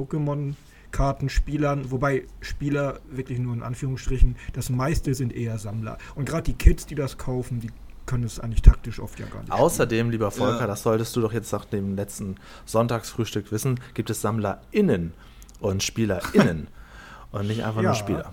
Pokémon-Kartenspielern, 0.94 1.90
wobei 1.90 2.24
Spieler 2.40 3.00
wirklich 3.10 3.38
nur 3.38 3.54
in 3.54 3.62
Anführungsstrichen, 3.62 4.36
das 4.52 4.70
meiste 4.70 5.14
sind 5.14 5.34
eher 5.34 5.58
Sammler. 5.58 5.98
Und 6.14 6.26
gerade 6.26 6.44
die 6.44 6.54
Kids, 6.54 6.86
die 6.86 6.94
das 6.94 7.18
kaufen, 7.18 7.60
die 7.60 7.70
können 8.06 8.24
es 8.24 8.38
eigentlich 8.38 8.62
taktisch 8.62 9.00
oft 9.00 9.18
ja 9.18 9.26
gar 9.26 9.40
nicht. 9.40 9.50
Außerdem, 9.52 10.10
lieber 10.10 10.30
Volker, 10.30 10.60
Ja. 10.60 10.66
das 10.66 10.82
solltest 10.82 11.16
du 11.16 11.20
doch 11.22 11.32
jetzt 11.32 11.52
nach 11.52 11.64
dem 11.64 11.96
letzten 11.96 12.36
Sonntagsfrühstück 12.66 13.50
wissen, 13.50 13.80
gibt 13.94 14.10
es 14.10 14.20
SammlerInnen 14.20 15.14
und 15.60 15.82
SpielerInnen 15.82 16.68
und 17.32 17.46
nicht 17.46 17.64
einfach 17.64 17.80
Ja. 17.82 17.88
nur 17.90 17.94
Spieler. 17.96 18.32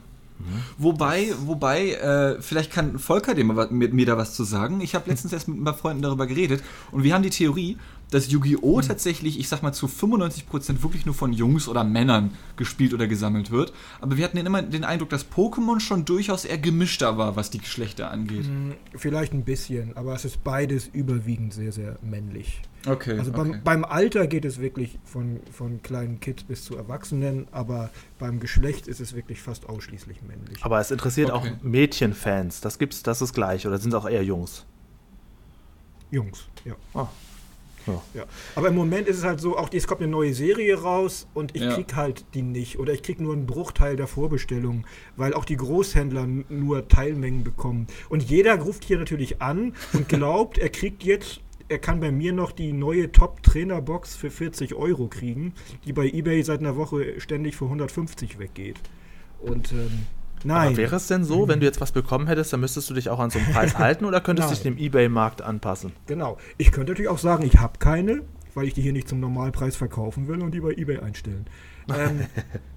Wobei, 0.79 1.33
wobei, 1.45 1.91
äh, 1.91 2.41
vielleicht 2.41 2.71
kann 2.71 2.97
Volker 2.97 3.35
dem 3.35 3.55
mit 3.69 3.93
mir 3.93 4.07
da 4.07 4.17
was 4.17 4.33
zu 4.33 4.43
sagen. 4.43 4.81
Ich 4.81 4.95
habe 4.95 5.07
letztens 5.07 5.31
erst 5.33 5.47
mit 5.47 5.59
ein 5.59 5.63
paar 5.63 5.75
Freunden 5.75 6.01
darüber 6.01 6.25
geredet 6.25 6.63
und 6.91 7.03
wir 7.03 7.13
haben 7.13 7.21
die 7.21 7.29
Theorie, 7.29 7.77
dass 8.11 8.29
Yu-Gi-Oh! 8.29 8.81
tatsächlich, 8.81 9.39
ich 9.39 9.49
sag 9.49 9.63
mal, 9.63 9.73
zu 9.73 9.87
95% 9.87 10.83
wirklich 10.83 11.05
nur 11.05 11.15
von 11.15 11.33
Jungs 11.33 11.67
oder 11.67 11.83
Männern 11.83 12.31
gespielt 12.57 12.93
oder 12.93 13.07
gesammelt 13.07 13.49
wird. 13.49 13.73
Aber 13.99 14.17
wir 14.17 14.25
hatten 14.25 14.37
immer 14.37 14.61
den 14.61 14.83
Eindruck, 14.83 15.09
dass 15.09 15.29
Pokémon 15.31 15.79
schon 15.79 16.05
durchaus 16.05 16.45
eher 16.45 16.57
gemischter 16.57 17.17
war, 17.17 17.35
was 17.35 17.49
die 17.49 17.59
Geschlechter 17.59 18.11
angeht. 18.11 18.45
Hm, 18.45 18.75
Vielleicht 18.95 19.33
ein 19.33 19.43
bisschen, 19.43 19.97
aber 19.97 20.13
es 20.13 20.25
ist 20.25 20.43
beides 20.43 20.87
überwiegend 20.87 21.53
sehr, 21.53 21.71
sehr 21.71 21.97
männlich. 22.03 22.61
Okay. 22.85 23.17
Also 23.17 23.31
beim, 23.31 23.49
okay. 23.51 23.61
beim 23.63 23.85
Alter 23.85 24.27
geht 24.27 24.43
es 24.43 24.59
wirklich 24.59 24.99
von, 25.05 25.39
von 25.51 25.81
kleinen 25.81 26.19
Kids 26.19 26.43
bis 26.43 26.65
zu 26.65 26.75
Erwachsenen, 26.75 27.47
aber 27.51 27.91
beim 28.19 28.39
Geschlecht 28.39 28.87
ist 28.87 28.99
es 28.99 29.15
wirklich 29.15 29.41
fast 29.41 29.69
ausschließlich 29.69 30.21
männlich. 30.23 30.63
Aber 30.63 30.79
es 30.79 30.91
interessiert 30.91 31.31
Okay. 31.31 31.51
auch 31.51 31.63
Mädchenfans. 31.63 32.59
Das 32.61 32.77
gibt's, 32.77 33.03
das 33.03 33.21
ist 33.21 33.33
gleich. 33.33 33.65
Oder 33.65 33.77
sind 33.77 33.93
es 33.93 33.95
auch 33.95 34.09
eher 34.09 34.23
Jungs? 34.23 34.65
Jungs, 36.09 36.47
ja. 36.65 36.73
Ah. 36.93 37.07
Ja. 37.87 38.01
ja. 38.13 38.23
Aber 38.55 38.67
im 38.69 38.75
Moment 38.75 39.07
ist 39.07 39.17
es 39.17 39.23
halt 39.23 39.39
so, 39.39 39.57
auch 39.57 39.69
es 39.73 39.87
kommt 39.87 40.01
eine 40.01 40.11
neue 40.11 40.33
Serie 40.33 40.81
raus 40.81 41.27
und 41.33 41.55
ich 41.55 41.61
Ja. 41.63 41.73
krieg 41.75 41.95
halt 41.95 42.25
die 42.33 42.41
nicht. 42.41 42.79
Oder 42.79 42.93
ich 42.93 43.03
krieg 43.03 43.19
nur 43.19 43.33
einen 43.33 43.45
Bruchteil 43.45 43.95
der 43.95 44.07
Vorbestellung, 44.07 44.85
weil 45.15 45.33
auch 45.33 45.45
die 45.45 45.57
Großhändler 45.57 46.27
nur 46.49 46.87
Teilmengen 46.87 47.43
bekommen. 47.43 47.87
Und 48.09 48.23
jeder 48.23 48.59
ruft 48.59 48.83
hier 48.83 48.97
natürlich 48.99 49.41
an 49.41 49.73
und 49.93 50.07
glaubt, 50.09 50.57
er 50.57 50.69
kriegt 50.69 51.03
jetzt, 51.03 51.41
er 51.69 51.79
kann 51.79 51.99
bei 51.99 52.11
mir 52.11 52.33
noch 52.33 52.51
die 52.51 52.73
neue 52.73 53.11
Top-Trainer-Box 53.11 54.15
für 54.15 54.29
40 54.29 54.75
Euro 54.75 55.07
kriegen, 55.07 55.53
die 55.85 55.93
bei 55.93 56.05
Ebay 56.09 56.43
seit 56.43 56.59
einer 56.59 56.75
Woche 56.75 57.19
ständig 57.21 57.55
für 57.55 57.65
150 57.65 58.39
weggeht. 58.39 58.77
Und 59.39 59.71
ähm, 59.71 60.05
nein. 60.43 60.67
Aber 60.69 60.77
wäre 60.77 60.95
es 60.95 61.07
denn 61.07 61.23
so, 61.23 61.47
wenn 61.47 61.59
du 61.59 61.65
jetzt 61.65 61.81
was 61.81 61.91
bekommen 61.91 62.27
hättest, 62.27 62.53
dann 62.53 62.59
müsstest 62.59 62.89
du 62.89 62.93
dich 62.93 63.09
auch 63.09 63.19
an 63.19 63.29
so 63.29 63.39
einen 63.39 63.51
Preis 63.51 63.77
halten 63.77 64.05
oder 64.05 64.21
könntest 64.21 64.49
du 64.49 64.53
dich 64.53 64.63
dem 64.63 64.77
Ebay-Markt 64.77 65.41
anpassen? 65.41 65.91
Genau. 66.07 66.37
Ich 66.57 66.71
könnte 66.71 66.91
natürlich 66.91 67.09
auch 67.09 67.17
sagen, 67.17 67.45
ich 67.45 67.59
habe 67.59 67.79
keine, 67.79 68.21
weil 68.53 68.67
ich 68.67 68.73
die 68.73 68.81
hier 68.81 68.93
nicht 68.93 69.07
zum 69.07 69.19
Normalpreis 69.19 69.75
verkaufen 69.75 70.27
will 70.27 70.41
und 70.41 70.51
die 70.51 70.59
bei 70.59 70.71
eBay 70.71 70.99
einstellen. 70.99 71.45
Ähm, 71.89 72.25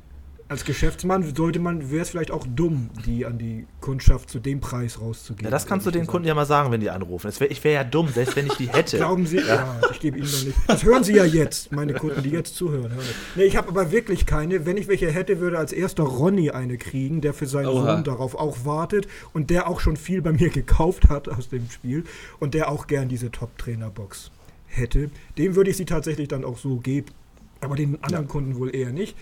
als 0.49 0.65
Geschäftsmann 0.65 1.35
sollte 1.35 1.59
man, 1.59 1.91
wäre 1.91 2.03
es 2.03 2.11
vielleicht 2.11 2.31
auch 2.31 2.47
dumm, 2.47 2.91
die 3.07 3.25
an 3.25 3.39
die 3.39 3.67
Kundschaft 3.81 4.29
zu 4.29 4.39
dem 4.39 4.61
Preis 4.61 5.01
rauszugeben. 5.01 5.47
Ja, 5.47 5.51
das 5.51 5.67
kannst 5.67 5.87
du 5.87 5.91
den 5.91 6.07
Kunden 6.07 6.29
ja 6.29 6.35
mal 6.35 6.45
sagen, 6.45 6.71
wenn 6.71 6.81
die 6.81 6.91
anrufen. 6.91 7.29
Es 7.29 7.41
wär, 7.41 7.51
ich 7.51 7.65
wäre 7.65 7.75
ja 7.75 7.85
dumm, 7.85 8.09
selbst 8.09 8.37
wenn 8.37 8.47
ich 8.47 8.55
die 8.55 8.69
hätte. 8.73 8.99
Glauben 8.99 9.27
Sie? 9.27 9.39
Ja, 9.39 9.81
ich 9.91 10.01
gebe 10.01 10.19
Ihnen 10.19 10.31
noch 10.31 10.45
nicht. 10.45 10.57
Das 10.67 10.85
hören 10.85 11.03
Sie 11.03 11.15
ja 11.15 11.25
jetzt, 11.25 11.73
meine 11.73 11.95
Kunden, 11.95 12.23
die 12.23 12.31
jetzt 12.31 12.57
zuhören. 12.57 12.93
Hören. 12.93 13.05
Nee, 13.37 13.45
ich 13.45 13.57
habe 13.57 13.69
aber 13.69 13.91
wirklich 13.91 14.27
keine. 14.27 14.67
Wenn 14.67 14.77
ich 14.77 14.87
welche 14.87 15.11
hätte, 15.11 15.41
würde 15.41 15.59
als 15.59 15.73
erster 15.73 16.03
Ronny 16.03 16.51
eine 16.51 16.77
kriegen, 16.77 17.21
der 17.21 17.33
für 17.33 17.47
seinen 17.47 17.69
Oha. 17.69 17.95
Sohn 17.95 18.05
darauf 18.05 18.35
auch 18.35 18.65
wartet 18.65 19.09
und 19.33 19.51
der 19.51 19.67
auch 19.69 19.81
schon 19.81 19.97
viel 19.97 20.21
bei 20.21 20.33
mir 20.33 20.51
gekauft 20.51 21.09
hat 21.09 21.29
aus 21.29 21.49
dem 21.49 21.71
Spiel 21.71 22.05
und 22.39 22.55
der 22.55 22.71
auch 22.71 22.87
gern 22.87 23.09
diese 23.09 23.31
Top-Trainer-Box 23.31 24.31
hätte. 24.67 25.11
Dem 25.39 25.57
würde 25.57 25.71
ich 25.71 25.77
sie 25.77 25.85
tatsächlich 25.87 26.29
dann 26.29 26.45
auch 26.45 26.59
so 26.59 26.77
geben. 26.77 27.07
Aber 27.61 27.77
den 27.77 28.03
anderen 28.05 28.29
Kunden 28.29 28.57
wohl 28.59 28.75
eher 28.75 28.93
nicht. 28.93 29.17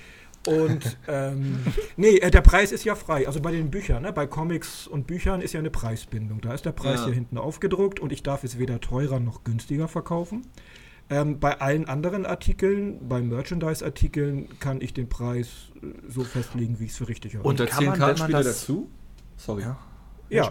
Und 0.46 0.99
ähm, 1.08 1.58
nee, 1.96 2.16
äh, 2.16 2.30
der 2.30 2.40
Preis 2.40 2.72
ist 2.72 2.84
ja 2.84 2.94
frei. 2.94 3.26
Also 3.26 3.40
bei 3.40 3.52
den 3.52 3.70
Büchern, 3.70 4.02
ne? 4.02 4.12
bei 4.12 4.26
Comics 4.26 4.87
und 4.87 5.06
Büchern 5.06 5.40
ist 5.40 5.52
ja 5.52 5.61
eine 5.61 5.70
Preisbindung. 5.70 6.40
Da 6.40 6.52
ist 6.52 6.64
der 6.64 6.72
Preis 6.72 7.00
Ja. 7.00 7.06
hier 7.06 7.14
hinten 7.14 7.38
aufgedruckt 7.38 8.00
und 8.00 8.12
ich 8.12 8.22
darf 8.22 8.44
es 8.44 8.58
weder 8.58 8.80
teurer 8.80 9.20
noch 9.20 9.44
günstiger 9.44 9.88
verkaufen. 9.88 10.46
Ähm, 11.11 11.40
bei 11.40 11.61
allen 11.61 11.88
anderen 11.88 12.26
Artikeln, 12.26 13.08
bei 13.08 13.20
Merchandise-Artikeln, 13.20 14.49
kann 14.61 14.80
ich 14.80 14.94
den 14.94 15.08
Preis 15.08 15.70
äh, 15.82 15.87
so 16.08 16.25
festlegen, 16.25 16.80
wie 16.80 16.84
ich 16.84 16.92
es 16.92 16.96
für 16.96 17.08
richtig 17.08 17.34
halte. 17.34 17.46
Und 17.46 17.61
da 17.61 17.66
kann 17.66 17.78
zählen 17.78 17.92
Kartenspiele 17.94 18.44
dazu? 18.44 18.90
Sorry. 19.37 19.62
Ja. 19.62 19.78
ja. 20.30 20.50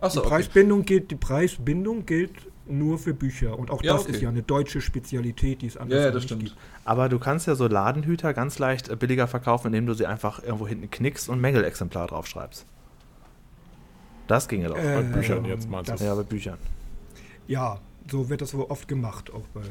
Achso, 0.00 0.20
die, 0.20 0.28
Preisbindung 0.28 0.84
gilt, 0.84 1.10
die 1.10 1.16
Preisbindung 1.16 2.06
gilt 2.06 2.32
nur 2.70 2.98
für 2.98 3.14
Bücher. 3.14 3.58
Und 3.58 3.70
auch 3.70 3.82
Ja, 3.82 3.92
das 3.94 4.02
okay. 4.02 4.12
ist 4.12 4.22
ja 4.22 4.28
eine 4.28 4.42
deutsche 4.42 4.80
Spezialität, 4.80 5.62
die 5.62 5.66
es 5.66 5.76
anders 5.76 5.98
Ja, 6.00 6.06
ja, 6.08 6.14
nicht 6.14 6.24
stimmt. 6.24 6.44
gibt. 6.46 6.56
Aber 6.84 7.08
du 7.08 7.18
kannst 7.18 7.46
ja 7.46 7.54
so 7.54 7.66
Ladenhüter 7.66 8.34
ganz 8.34 8.58
leicht 8.58 8.88
äh, 8.88 8.96
billiger 8.96 9.26
verkaufen, 9.28 9.68
indem 9.68 9.86
du 9.86 9.94
sie 9.94 10.06
einfach 10.06 10.42
irgendwo 10.42 10.66
hinten 10.66 10.90
knickst 10.90 11.28
und 11.28 11.40
Mängelexemplar 11.40 12.06
draufschreibst. 12.08 12.66
Das 14.26 14.48
ginge 14.48 14.68
doch. 14.68 14.76
Äh, 14.76 14.94
Bei 14.96 15.02
Büchern 15.02 15.44
jetzt 15.44 15.68
meinst 15.70 15.90
du? 16.00 16.04
ja, 16.04 16.14
bei 16.14 16.22
Büchern. 16.22 16.58
Ja, 17.46 17.80
so 18.10 18.28
wird 18.28 18.42
das 18.42 18.52
wohl 18.54 18.64
oft 18.68 18.88
gemacht. 18.88 19.32
Auch 19.32 19.46
bei, 19.54 19.62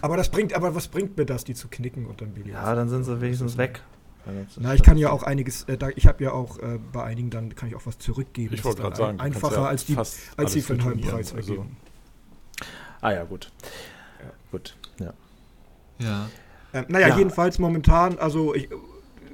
aber 0.00 0.16
das 0.16 0.30
bringt, 0.30 0.54
aber 0.54 0.74
was 0.74 0.88
bringt 0.88 1.16
mir 1.16 1.24
das, 1.26 1.44
die 1.44 1.54
zu 1.54 1.68
knicken 1.68 2.06
und 2.06 2.20
dann 2.20 2.32
billiger? 2.32 2.54
Ja, 2.60 2.74
dann 2.74 2.88
sind 2.88 3.04
sie 3.04 3.20
wenigstens 3.20 3.56
weg. 3.56 3.82
Na, 4.56 4.72
ich 4.74 4.82
kann 4.82 4.96
ja 4.96 5.10
auch 5.10 5.22
einiges, 5.22 5.64
äh, 5.64 5.76
da, 5.76 5.90
ich 5.94 6.06
habe 6.06 6.24
ja 6.24 6.32
auch 6.32 6.58
äh, 6.58 6.78
bei 6.92 7.02
einigen, 7.04 7.28
dann 7.28 7.54
kann 7.54 7.68
ich 7.68 7.74
auch 7.74 7.84
was 7.84 7.98
zurückgeben. 7.98 8.54
Ich 8.54 8.60
Das 8.62 8.64
wollte 8.64 8.78
ist 8.78 8.82
gerade 8.84 8.96
sagen, 8.96 9.18
kannst 9.18 9.36
einfacher 9.36 9.60
ja 9.62 9.66
als 9.68 9.84
die, 9.84 9.96
als 9.98 10.14
sie 10.14 10.30
alles 10.38 10.66
für 10.66 10.72
einen 10.72 10.84
halben 10.84 11.00
Preis 11.02 11.34
also- 11.34 11.52
weggeben. 11.52 11.76
Ah 13.04 13.12
ja, 13.12 13.24
gut. 13.24 13.50
Gut. 14.50 14.74
Ja. 14.98 15.12
Ja. 15.98 16.28
Ähm, 16.72 16.86
naja, 16.88 17.08
Ja. 17.08 17.18
jedenfalls 17.18 17.58
momentan, 17.58 18.18
also 18.18 18.54
ich, 18.54 18.68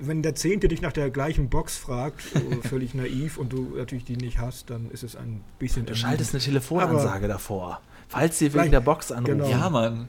wenn 0.00 0.22
der 0.22 0.34
Zehnte 0.34 0.66
dich 0.66 0.82
nach 0.82 0.92
der 0.92 1.10
gleichen 1.10 1.48
Box 1.50 1.76
fragt, 1.78 2.20
völlig 2.68 2.94
naiv, 2.94 3.38
und 3.38 3.52
du 3.52 3.74
natürlich 3.76 4.04
die 4.04 4.16
nicht 4.16 4.38
hast, 4.38 4.70
dann 4.70 4.90
ist 4.90 5.04
es 5.04 5.14
ein 5.14 5.42
bisschen... 5.60 5.86
Du 5.86 5.94
schaltest 5.94 6.34
eine 6.34 6.42
Telefonansage 6.42 7.28
davor. 7.28 7.80
Falls 8.08 8.38
sie 8.40 8.52
wegen 8.54 8.72
der 8.72 8.80
Box 8.80 9.12
anrufen. 9.12 9.38
genau. 9.38 9.48
Ja, 9.48 9.70
Mann. 9.70 10.08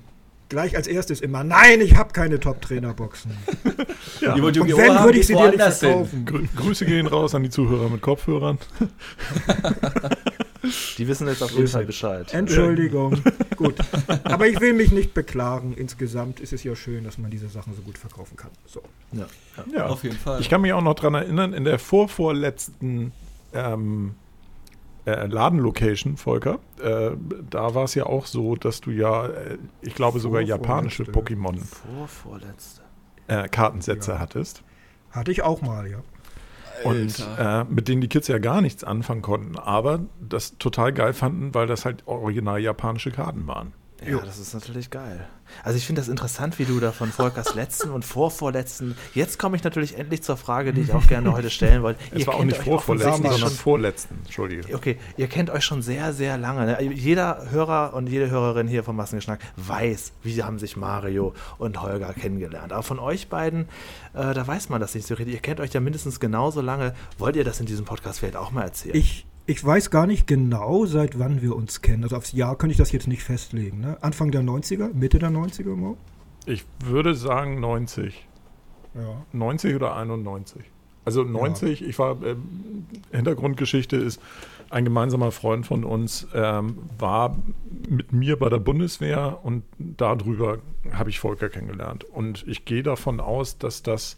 gleich 0.50 0.76
als 0.76 0.88
erstes 0.88 1.22
immer, 1.22 1.44
nein, 1.44 1.82
ich 1.82 1.96
habe 1.98 2.14
keine 2.14 2.40
Top-Trainer-Boxen. 2.40 3.32
Ja. 4.20 4.34
Und 4.34 4.44
wenn, 4.44 5.04
würde 5.04 5.20
ich 5.20 5.28
sie 5.28 5.34
dir 5.36 5.50
nicht 5.50 5.62
verkaufen. 5.62 6.26
Grü 6.26 6.46
Grüße 6.56 6.86
gehen 6.86 7.08
raus 7.08 7.34
an 7.34 7.44
die 7.44 7.50
Zuhörer 7.50 7.90
mit 7.90 8.02
Kopfhörern. 8.02 8.58
Die 10.98 11.08
wissen 11.08 11.28
jetzt 11.28 11.42
auf 11.42 11.52
jeden 11.52 11.68
Fall 11.68 11.86
Bescheid. 11.86 12.34
Entschuldigung. 12.34 13.22
Gut. 13.62 13.76
Aber 14.24 14.48
ich 14.48 14.60
will 14.60 14.74
mich 14.74 14.92
nicht 14.92 15.14
beklagen. 15.14 15.74
Insgesamt 15.74 16.40
ist 16.40 16.54
es 16.54 16.64
ja 16.64 16.76
schön, 16.76 17.04
dass 17.04 17.18
man 17.18 17.32
diese 17.32 17.50
Sachen 17.50 17.74
so 17.76 17.82
gut 17.82 17.98
verkaufen 17.98 18.36
kann. 18.38 18.52
So. 18.66 18.82
Ja. 19.12 19.26
Ja. 19.74 19.86
Auf 19.88 20.04
jeden 20.04 20.18
Fall. 20.18 20.40
Ich 20.42 20.50
kann 20.50 20.62
mich 20.62 20.74
auch 20.74 20.82
noch 20.82 20.96
dran 20.96 21.14
erinnern, 21.14 21.54
in 21.54 21.64
der 21.64 21.80
vorvorletzten 21.80 23.12
ähm, 23.54 24.16
äh, 25.06 25.26
Ladenlocation, 25.26 26.16
Volker, 26.18 26.60
äh, 26.82 27.12
da 27.50 27.74
war 27.74 27.86
es 27.86 27.96
ja 27.96 28.06
auch 28.06 28.26
so, 28.28 28.56
dass 28.56 28.82
du 28.82 28.92
ja, 28.92 29.26
äh, 29.28 29.58
ich 29.82 29.96
glaube 29.96 30.20
sogar 30.20 30.42
japanische 30.42 31.06
Vorvorletzte. 31.06 31.76
Vorvorletzte. 31.98 32.82
Pokémon-Kartensätze 33.28 34.12
Ja. 34.12 34.20
hattest. 34.20 34.64
Hatte 35.12 35.32
ich 35.32 35.42
auch 35.42 35.62
mal, 35.62 35.90
ja. 35.90 36.00
Und 36.84 37.28
äh, 37.38 37.64
mit 37.66 37.88
denen 37.88 38.02
die 38.02 38.08
Kids 38.08 38.28
ja 38.28 38.40
gar 38.40 38.62
nichts 38.62 38.84
anfangen 38.84 39.22
konnten, 39.22 39.58
aber 39.58 40.02
das 40.20 40.58
total 40.58 40.94
geil 40.94 41.14
fanden, 41.14 41.54
weil 41.54 41.68
das 41.68 41.86
halt 41.86 42.08
original 42.08 42.60
japanische 42.60 43.12
Karten 43.12 43.48
waren. 43.48 43.74
Ja, 44.06 44.20
das 44.20 44.40
ist 44.40 44.54
natürlich 44.54 44.90
geil. 44.90 45.28
Also 45.64 45.78
ich 45.78 45.86
finde 45.86 46.02
das 46.02 46.08
interessant, 46.10 46.58
wie 46.60 46.66
du 46.66 46.80
da 46.80 46.92
von 46.92 47.12
Volkers 47.12 47.54
letzten 47.56 47.92
und 47.92 48.04
vorvorletzten. 48.06 48.96
Jetzt 49.14 49.38
komme 49.38 49.58
ich 49.58 49.64
natürlich 49.64 49.98
endlich 49.98 50.24
zur 50.24 50.38
Frage, 50.38 50.74
die 50.74 50.82
ich 50.82 50.94
auch 50.94 51.06
gerne 51.08 51.32
heute 51.34 51.50
stellen 51.50 51.84
wollte. 51.84 52.00
Es 52.12 52.22
Ihr 52.22 52.28
war 52.28 52.34
auch 52.36 52.38
kennt 52.40 52.52
nicht 52.52 52.60
euch 52.62 52.66
vorvorletzten, 52.66 53.22
sondern 53.24 53.40
schon- 53.40 53.50
vorletzten. 53.52 54.16
Entschuldige. 54.26 54.74
Okay, 54.76 54.98
ihr 55.18 55.28
kennt 55.28 55.50
euch 55.50 55.64
schon 55.64 55.82
sehr, 55.82 56.14
sehr 56.14 56.38
lange. 56.38 56.66
Ne? 56.66 56.82
Jeder 56.94 57.52
Hörer 57.52 57.94
und 57.94 58.08
jede 58.08 58.30
Hörerin 58.32 58.68
hier 58.68 58.84
vom 58.84 58.96
Massengeschnack 58.96 59.40
weiß, 59.58 60.14
wie 60.24 60.42
haben 60.44 60.58
sich 60.58 60.78
Mario 60.78 61.34
und 61.58 61.82
Holger 61.82 62.14
kennengelernt. 62.14 62.74
Aber 62.74 62.84
von 62.84 62.98
euch 62.98 63.28
beiden, 63.28 63.66
äh, 64.14 64.34
da 64.34 64.48
weiß 64.48 64.70
man 64.70 64.82
das 64.82 64.96
nicht 64.96 65.06
so 65.06 65.16
richtig. 65.16 65.36
Ihr 65.36 65.42
kennt 65.42 65.60
euch 65.60 65.74
ja 65.74 65.80
mindestens 65.80 66.20
genauso 66.20 66.62
lange. 66.62 66.94
Wollt 67.18 67.36
ihr 67.36 67.44
das 67.44 67.60
in 67.60 67.66
diesem 67.66 67.86
Podcast 67.86 68.20
vielleicht 68.20 68.36
auch 68.38 68.52
mal 68.52 68.64
erzählen? 68.64 68.96
Ich, 68.96 69.26
ich 69.52 69.64
weiß 69.64 69.90
gar 69.90 70.08
nicht 70.08 70.28
genau, 70.28 70.86
seit 70.86 71.20
wann 71.20 71.42
wir 71.42 71.58
uns 71.58 71.82
kennen. 71.82 72.04
Also 72.04 72.16
aufs 72.16 72.32
Jahr 72.32 72.58
könnte 72.58 72.72
ich 72.72 72.78
das 72.78 72.94
jetzt 72.94 73.08
nicht 73.08 73.22
festlegen. 73.22 73.82
Ne? 73.82 73.98
Anfang 74.00 74.32
der 74.32 74.42
90er? 74.42 74.94
Mitte 74.94 75.20
der 75.20 75.30
90er 75.30 75.76
Mo? 75.76 75.98
Ich 76.46 76.64
würde 76.86 77.16
sagen 77.16 77.60
90. 77.60 78.28
Ja. 78.96 79.26
90 79.34 79.76
oder 79.76 79.98
91. 79.98 80.64
Also 81.04 81.24
90, 81.24 81.84
ich 81.84 82.00
war, 82.00 82.24
ähm, 82.24 82.86
Hintergrundgeschichte 83.12 83.98
ist, 83.98 84.22
ein 84.70 84.86
gemeinsamer 84.86 85.32
Freund 85.32 85.66
von 85.66 85.84
uns 85.84 86.28
ähm, 86.34 86.78
war 86.98 87.36
mit 87.90 88.14
mir 88.14 88.40
bei 88.40 88.48
der 88.48 88.60
Bundeswehr 88.60 89.40
und 89.44 89.64
darüber 89.80 90.60
habe 90.94 91.10
ich 91.10 91.20
Volker 91.20 91.50
kennengelernt. 91.50 92.06
Und 92.06 92.48
ich 92.48 92.64
gehe 92.64 92.84
davon 92.84 93.20
aus, 93.20 93.58
dass 93.58 93.84
das 93.84 94.18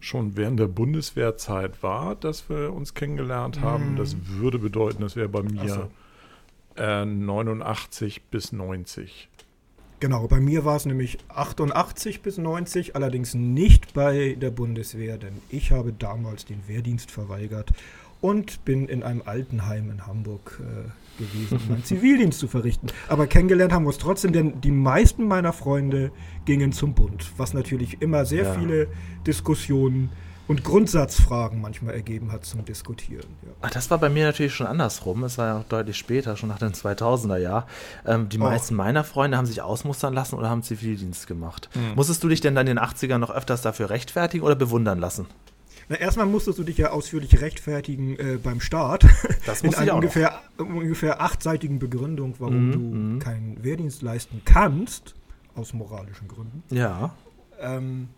schon 0.00 0.36
während 0.36 0.60
der 0.60 0.68
Bundeswehrzeit 0.68 1.82
war, 1.82 2.14
dass 2.14 2.48
wir 2.48 2.72
uns 2.72 2.94
kennengelernt 2.94 3.60
haben. 3.60 3.96
Das 3.96 4.16
würde 4.26 4.58
bedeuten, 4.58 5.02
das 5.02 5.16
wäre 5.16 5.28
bei 5.28 5.42
mir 5.42 5.68
so. 5.68 6.82
äh, 6.82 7.04
89 7.04 8.22
bis 8.30 8.52
90. 8.52 9.28
Genau, 10.00 10.28
bei 10.28 10.38
mir 10.38 10.64
war 10.64 10.76
es 10.76 10.86
nämlich 10.86 11.18
88 11.28 12.22
bis 12.22 12.38
90, 12.38 12.94
allerdings 12.94 13.34
nicht 13.34 13.94
bei 13.94 14.36
der 14.40 14.50
Bundeswehr, 14.52 15.18
denn 15.18 15.42
ich 15.48 15.72
habe 15.72 15.92
damals 15.92 16.44
den 16.44 16.68
Wehrdienst 16.68 17.10
verweigert 17.10 17.70
und 18.20 18.64
bin 18.64 18.88
in 18.88 19.02
einem 19.02 19.22
Altenheim 19.24 19.90
in 19.90 20.06
Hamburg 20.06 20.60
äh, 20.62 20.88
gewesen, 21.18 21.58
um 21.58 21.68
meinen 21.68 21.84
Zivildienst 21.84 22.38
zu 22.38 22.48
verrichten. 22.48 22.86
Aber 23.08 23.26
kennengelernt 23.26 23.72
haben 23.72 23.82
wir 23.84 23.88
uns 23.88 23.98
trotzdem, 23.98 24.32
denn 24.32 24.60
die 24.60 24.70
meisten 24.70 25.26
meiner 25.28 25.52
Freunde 25.52 26.10
gingen 26.46 26.72
zum 26.72 26.94
Bund, 26.94 27.30
was 27.36 27.52
natürlich 27.54 28.00
immer 28.00 28.24
sehr 28.24 28.44
Ja. 28.44 28.54
viele 28.54 28.86
Diskussionen 29.26 30.10
und 30.46 30.64
Grundsatzfragen 30.64 31.60
manchmal 31.60 31.92
ergeben 31.94 32.32
hat 32.32 32.46
zum 32.46 32.64
Diskutieren. 32.64 33.26
Ja. 33.42 33.50
Ach, 33.60 33.70
das 33.70 33.90
war 33.90 33.98
bei 33.98 34.08
mir 34.08 34.24
natürlich 34.24 34.54
schon 34.54 34.66
andersrum. 34.66 35.22
Es 35.24 35.36
war 35.36 35.46
ja 35.46 35.58
auch 35.58 35.64
deutlich 35.64 35.98
später, 35.98 36.36
schon 36.38 36.48
nach 36.48 36.58
dem 36.58 36.72
2000er 36.72 37.36
Jahr. 37.36 37.66
Ähm, 38.06 38.30
die 38.30 38.38
Oh. 38.38 38.44
meisten 38.44 38.74
meiner 38.74 39.04
Freunde 39.04 39.36
haben 39.36 39.44
sich 39.44 39.60
ausmustern 39.60 40.14
lassen 40.14 40.36
oder 40.36 40.48
haben 40.48 40.62
Zivildienst 40.62 41.26
gemacht. 41.26 41.68
Hm. 41.74 41.94
Musstest 41.96 42.24
du 42.24 42.28
dich 42.28 42.40
denn 42.40 42.54
dann 42.54 42.66
in 42.66 42.76
den 42.76 42.82
80ern 42.82 43.18
noch 43.18 43.30
öfters 43.30 43.60
dafür 43.60 43.90
rechtfertigen 43.90 44.42
oder 44.42 44.54
bewundern 44.54 44.98
lassen? 44.98 45.26
Na, 45.88 45.96
erstmal 45.96 46.26
musstest 46.26 46.58
du 46.58 46.64
dich 46.64 46.76
ja 46.76 46.90
ausführlich 46.90 47.40
rechtfertigen 47.40 48.18
äh, 48.18 48.38
beim 48.42 48.60
Start. 48.60 49.06
Das 49.46 49.60
in 49.62 49.74
einer 49.74 49.94
ungefähr, 49.94 50.40
ungefähr 50.58 51.20
achtseitigen 51.20 51.78
Begründung, 51.78 52.34
warum 52.38 52.66
Mhm, 52.66 52.72
du 52.72 52.78
mhm. 52.78 53.18
keinen 53.20 53.64
Wehrdienst 53.64 54.02
leisten 54.02 54.42
kannst, 54.44 55.14
aus 55.54 55.72
moralischen 55.72 56.28
Gründen. 56.28 56.62
Ja. 56.70 57.14
Ähm, 57.60 58.08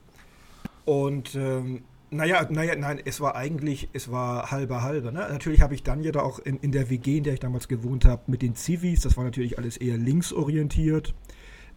und 0.85 1.35
ähm, 1.37 1.83
naja, 2.11 2.47
naja, 2.51 2.75
nein, 2.75 3.01
es 3.05 3.21
war 3.21 3.37
eigentlich, 3.37 3.89
es 3.93 4.11
war 4.11 4.51
halber 4.51 4.83
halber. 4.83 5.13
Ne? 5.13 5.21
Natürlich 5.31 5.61
habe 5.63 5.75
ich 5.75 5.85
dann 5.85 6.03
ja 6.03 6.11
da 6.11 6.21
auch 6.21 6.41
in, 6.41 6.59
in 6.59 6.73
der 6.73 6.91
WG, 6.91 7.19
in 7.19 7.25
der 7.25 7.35
ich 7.35 7.41
damals 7.41 7.69
gewohnt 7.69 8.05
habe, 8.05 8.23
mit 8.27 8.43
den 8.43 8.57
Zivis, 8.57 9.03
das 9.03 9.17
war 9.17 9.25
natürlich 9.25 9.59
alles 9.59 9.77
eher 9.77 9.97
linksorientiert. 9.97 11.15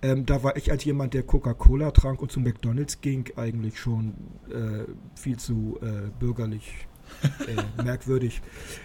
Ähm, 0.04 0.26
da 0.26 0.44
war 0.44 0.58
ich 0.58 0.70
als 0.70 0.84
jemand, 0.84 1.14
der 1.14 1.24
Coca-Cola 1.24 1.92
trank 1.92 2.22
und 2.22 2.30
zu 2.30 2.42
McDonalds 2.42 3.00
ging, 3.00 3.30
eigentlich 3.38 3.80
schon 3.80 4.14
äh, 4.50 4.84
viel 5.16 5.38
zu 5.38 5.80
äh, 5.82 6.10
bürgerlich 6.20 6.88
äh, 7.48 7.84
merkwürdig. 7.84 8.42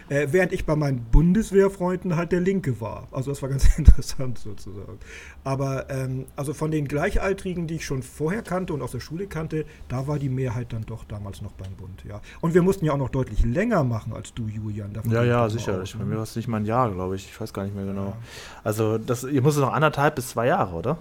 Äh, 0.09 0.29
während 0.31 0.53
ich 0.53 0.65
bei 0.65 0.77
meinen 0.77 1.05
Bundeswehrfreunden 1.05 2.17
halt 2.17 2.33
der 2.33 2.41
Linke 2.41 2.81
war. 2.81 3.09
Also 3.11 3.31
das 3.31 3.43
war 3.43 3.49
ganz 3.49 3.67
interessant 3.79 4.39
sozusagen. 4.39 4.99
Aber 5.45 5.91
ähm, 5.91 6.27
also 6.37 6.55
von 6.55 6.71
den 6.71 6.89
Gleichaltrigen, 6.89 7.67
die 7.67 7.77
ich 7.77 7.85
schon 7.85 8.03
vorher 8.03 8.43
kannte 8.43 8.73
und 8.73 8.83
aus 8.83 8.93
der 8.93 9.01
Schule 9.01 9.27
kannte, 9.27 9.65
da 9.89 10.07
war 10.07 10.19
die 10.19 10.29
Mehrheit 10.29 10.73
dann 10.73 10.83
doch 10.87 11.05
damals 11.05 11.43
noch 11.43 11.53
beim 11.53 11.73
Bund, 11.75 12.05
ja. 12.09 12.21
Und 12.41 12.55
wir 12.55 12.63
mussten 12.63 12.85
ja 12.85 12.93
auch 12.93 12.99
noch 12.99 13.11
deutlich 13.11 13.45
länger 13.45 13.85
machen 13.85 14.13
als 14.13 14.35
du, 14.35 14.47
Julian. 14.47 14.93
Davon 14.93 15.11
Ja, 15.11 15.25
ja, 15.25 15.49
sicher. 15.49 15.83
Ich, 15.83 15.93
bei 15.95 16.05
ne? 16.05 16.11
mir 16.11 16.17
war 16.17 16.23
es 16.23 16.37
nicht 16.37 16.49
mal 16.49 16.59
ein 16.59 16.67
Jahr, 16.67 16.91
glaube 16.91 17.17
ich. 17.17 17.27
Ich 17.27 17.41
weiß 17.41 17.53
gar 17.53 17.65
nicht 17.65 17.75
mehr 17.75 17.85
genau. 17.85 18.17
Also, 18.65 18.99
das, 18.99 19.25
ihr 19.25 19.43
musstet 19.43 19.65
noch 19.65 19.73
anderthalb 19.73 20.15
bis 20.15 20.29
zwei 20.29 20.47
Jahre, 20.47 20.75
oder? 20.75 20.99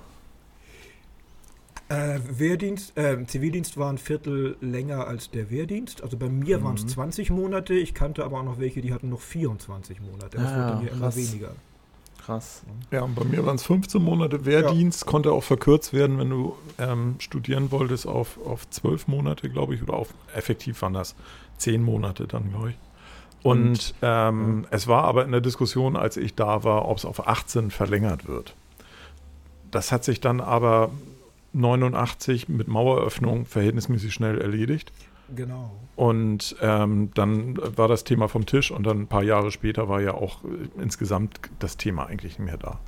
Äh, 1.90 2.20
Wehrdienst, 2.30 2.98
äh, 2.98 3.24
Zivildienst 3.26 3.78
war 3.78 3.90
ein 3.90 3.98
Viertel 3.98 4.58
länger 4.60 5.08
als 5.08 5.32
der 5.32 5.50
Wehrdienst. 5.50 6.04
Also 6.04 6.18
bei 6.18 6.28
mir 6.28 6.62
waren 6.64 6.76
es 6.76 6.84
Mhm. 6.84 6.90
20 6.90 7.30
Monate. 7.30 7.74
Ich 7.76 7.94
kannte 7.94 8.26
aber 8.26 8.40
auch 8.40 8.44
noch 8.44 8.60
welche, 8.60 8.82
die 8.82 8.94
hatten 8.94 9.10
noch 9.10 9.22
24 9.22 10.02
Monate. 10.02 10.38
Das 10.38 10.52
Ja, 10.52 10.58
wurde 10.58 10.68
ja, 10.68 10.74
bei 10.76 10.82
mir 10.84 10.92
immer 10.92 11.00
krass. 11.00 11.16
weniger. 11.16 11.52
Krass. 12.26 12.64
Ja, 12.92 13.04
und 13.04 13.16
bei 13.16 13.24
mir 13.24 13.46
waren 13.46 13.56
es 13.56 13.64
15 13.64 14.02
Monate 14.04 14.44
Wehrdienst, 14.46 15.06
konnte 15.06 15.32
auch 15.32 15.44
verkürzt 15.46 15.94
werden, 15.94 16.18
wenn 16.20 16.30
du 16.30 16.58
ähm, 16.78 17.16
studieren 17.20 17.72
wolltest, 17.72 18.06
auf, 18.06 18.38
auf 18.46 18.70
12 18.70 19.08
Monate, 19.08 19.50
glaube 19.50 19.76
ich, 19.76 19.82
oder 19.82 19.94
auf 19.94 20.10
effektiv 20.36 20.82
waren 20.82 20.94
das 20.94 21.16
10 21.58 21.82
Monate 21.82 22.28
dann, 22.28 22.50
glaube 22.50 22.72
ich. 22.72 22.76
Und 23.44 23.94
ähm, 24.02 24.68
es 24.72 24.88
war 24.88 25.06
aber 25.06 25.24
in 25.24 25.32
der 25.32 25.40
Diskussion, 25.40 25.96
als 25.96 26.18
ich 26.18 26.36
da 26.36 26.66
war, 26.66 26.86
ob 26.90 26.98
es 26.98 27.06
auf 27.06 27.26
18 27.30 27.72
verlängert 27.72 28.28
wird. 28.28 28.56
Das 29.72 29.94
hat 29.94 30.04
sich 30.04 30.20
dann 30.20 30.42
aber 30.42 30.90
89 31.58 32.50
mit 32.50 32.68
Maueröffnung 32.68 33.46
verhältnismäßig 33.46 34.14
schnell 34.14 34.40
erledigt. 34.40 34.92
Genau. 35.36 35.76
Und 35.96 36.56
ähm, 36.62 37.12
dann 37.14 37.58
war 37.76 37.88
das 37.88 38.04
Thema 38.04 38.28
vom 38.28 38.46
Tisch 38.46 38.72
und 38.72 38.84
dann 38.86 39.02
ein 39.02 39.08
paar 39.08 39.24
Jahre 39.24 39.52
später 39.52 39.90
war 39.90 40.02
ja 40.02 40.14
auch 40.14 40.44
äh, 40.44 40.82
insgesamt 40.82 41.40
das 41.60 41.76
Thema 41.76 42.06
eigentlich 42.06 42.40
nicht 42.40 42.46
mehr 42.46 42.58
da. 42.58 42.80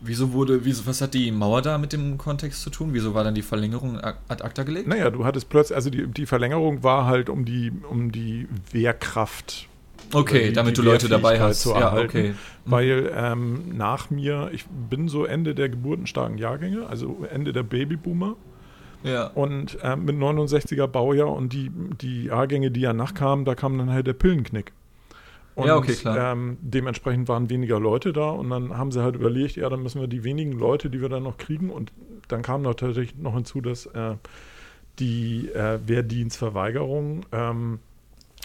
Wieso 0.00 0.32
wurde, 0.32 0.64
wieso, 0.64 0.86
was 0.86 1.00
hat 1.00 1.14
die 1.14 1.30
Mauer 1.32 1.62
da 1.62 1.78
mit 1.78 1.92
dem 1.92 2.18
Kontext 2.18 2.62
zu 2.62 2.70
tun? 2.70 2.90
Wieso 2.92 3.14
war 3.14 3.24
dann 3.24 3.34
die 3.34 3.42
Verlängerung 3.42 3.98
ad 3.98 4.18
ad 4.28 4.44
acta 4.44 4.62
gelegt? 4.62 4.86
Naja, 4.88 5.10
du 5.10 5.24
hattest 5.24 5.48
plötzlich, 5.48 5.74
also 5.74 5.90
die, 5.90 6.06
die 6.06 6.26
Verlängerung 6.26 6.82
war 6.82 7.06
halt 7.06 7.28
um 7.28 7.44
die, 7.44 7.72
um 7.88 8.12
die 8.12 8.46
Wehrkraft, 8.70 9.68
Okay, 10.12 10.48
die- 10.48 10.52
damit 10.52 10.76
die 10.76 10.82
du 10.82 10.86
Leute 10.88 11.08
dabei 11.08 11.40
hast. 11.40 11.62
zu 11.62 11.70
Ja, 11.70 11.80
erhalten. 11.80 12.08
okay. 12.18 12.34
weil 12.64 13.12
ähm, 13.14 13.76
nach 13.76 14.10
mir, 14.10 14.50
ich 14.52 14.64
bin 14.66 15.08
so 15.08 15.24
Ende 15.24 15.54
der 15.54 15.68
geburtenstarken 15.68 16.36
Jahrgänge, 16.38 16.86
also 16.88 17.24
Ende 17.32 17.52
der 17.52 17.62
Babyboomer 17.62 18.34
Ja. 19.04 19.28
und 19.28 19.78
ähm, 19.82 20.04
mit 20.04 20.16
69er 20.16 20.86
Baujahr 20.88 21.32
und 21.32 21.52
die, 21.52 21.70
die 22.00 22.24
Jahrgänge, 22.24 22.70
die 22.72 22.80
ja 22.80 22.92
nachkamen, 22.92 23.44
da 23.44 23.54
kam 23.54 23.78
dann 23.78 23.90
halt 23.90 24.06
der 24.08 24.14
Pillenknick. 24.14 24.72
Und, 25.54 25.68
Ja, 25.68 25.76
okay, 25.76 25.94
klar. 25.94 26.32
Ähm, 26.32 26.58
dementsprechend 26.60 27.28
waren 27.28 27.48
weniger 27.50 27.78
Leute 27.80 28.12
da 28.12 28.30
und 28.30 28.50
dann 28.50 28.76
haben 28.76 28.90
sie 28.92 29.02
halt 29.02 29.14
überlegt, 29.14 29.56
ja, 29.56 29.68
dann 29.70 29.82
müssen 29.82 30.00
wir 30.00 30.08
die 30.08 30.22
wenigen 30.24 30.52
Leute, 30.52 30.90
die 30.90 31.00
wir 31.00 31.08
dann 31.08 31.22
noch 31.22 31.38
kriegen 31.38 31.70
und 31.70 31.92
dann 32.28 32.42
kam 32.42 32.62
noch 32.62 32.74
tatsächlich 32.74 33.16
noch 33.16 33.34
hinzu, 33.34 33.60
dass 33.60 33.86
äh, 33.86 34.16
die 34.98 35.48
äh, 35.54 35.78
Wehrdienstverweigerung 35.86 37.24
ähm, 37.32 37.78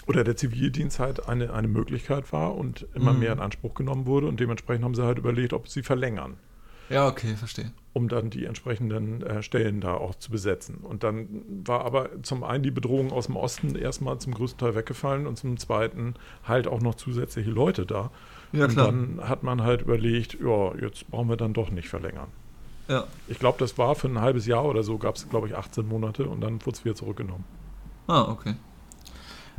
oder 0.06 0.24
der 0.24 0.36
Zivildienst 0.36 0.98
halt 0.98 1.28
eine, 1.28 1.52
eine 1.52 1.68
Möglichkeit 1.68 2.32
war 2.32 2.54
und 2.56 2.86
immer 2.94 3.12
Mhm. 3.12 3.18
mehr 3.20 3.32
in 3.32 3.40
Anspruch 3.40 3.74
genommen 3.74 4.06
wurde 4.06 4.26
und 4.26 4.40
dementsprechend 4.40 4.84
haben 4.84 4.94
sie 4.94 5.04
halt 5.04 5.18
überlegt, 5.18 5.52
ob 5.52 5.68
sie 5.68 5.82
verlängern 5.82 6.36
Ja, 6.88 7.06
okay, 7.08 7.36
verstehe. 7.36 7.72
um 7.92 8.08
dann 8.08 8.30
die 8.30 8.44
entsprechenden 8.44 9.22
äh, 9.22 9.42
Stellen 9.42 9.80
da 9.80 9.94
auch 9.94 10.14
zu 10.16 10.30
besetzen. 10.30 10.76
Und 10.82 11.04
dann 11.04 11.28
war 11.64 11.84
aber 11.84 12.10
zum 12.22 12.42
einen 12.44 12.62
die 12.62 12.70
Bedrohung 12.70 13.12
aus 13.12 13.26
dem 13.26 13.36
Osten 13.36 13.74
erstmal 13.76 14.18
zum 14.18 14.34
größten 14.34 14.58
Teil 14.58 14.74
weggefallen 14.74 15.26
und 15.26 15.36
zum 15.38 15.56
zweiten 15.56 16.14
halt 16.44 16.66
auch 16.66 16.80
noch 16.80 16.94
zusätzliche 16.96 17.50
Leute 17.50 17.86
da. 17.86 18.10
Ja, 18.52 18.64
und 18.64 18.72
klar. 18.72 18.86
dann 18.86 19.20
hat 19.28 19.42
man 19.42 19.62
halt 19.62 19.82
überlegt, 19.82 20.36
ja, 20.40 20.74
jetzt 20.76 21.08
brauchen 21.10 21.28
wir 21.30 21.36
dann 21.36 21.54
doch 21.54 21.70
nicht 21.70 21.88
verlängern. 21.88 22.28
Ja. 22.88 23.06
Ich 23.26 23.38
glaube, 23.38 23.58
das 23.58 23.78
war 23.78 23.94
für 23.94 24.08
ein 24.08 24.20
halbes 24.20 24.46
Jahr 24.46 24.64
oder 24.66 24.82
so, 24.82 24.98
gab 24.98 25.14
es, 25.16 25.28
glaube 25.28 25.46
ich, 25.46 25.56
18 25.56 25.86
Monate 25.86 26.28
und 26.28 26.40
dann 26.42 26.60
wurde 26.66 26.76
es 26.76 26.84
wieder 26.84 26.94
zurückgenommen. 26.94 27.44
Ah, 28.06 28.22
okay. 28.30 28.54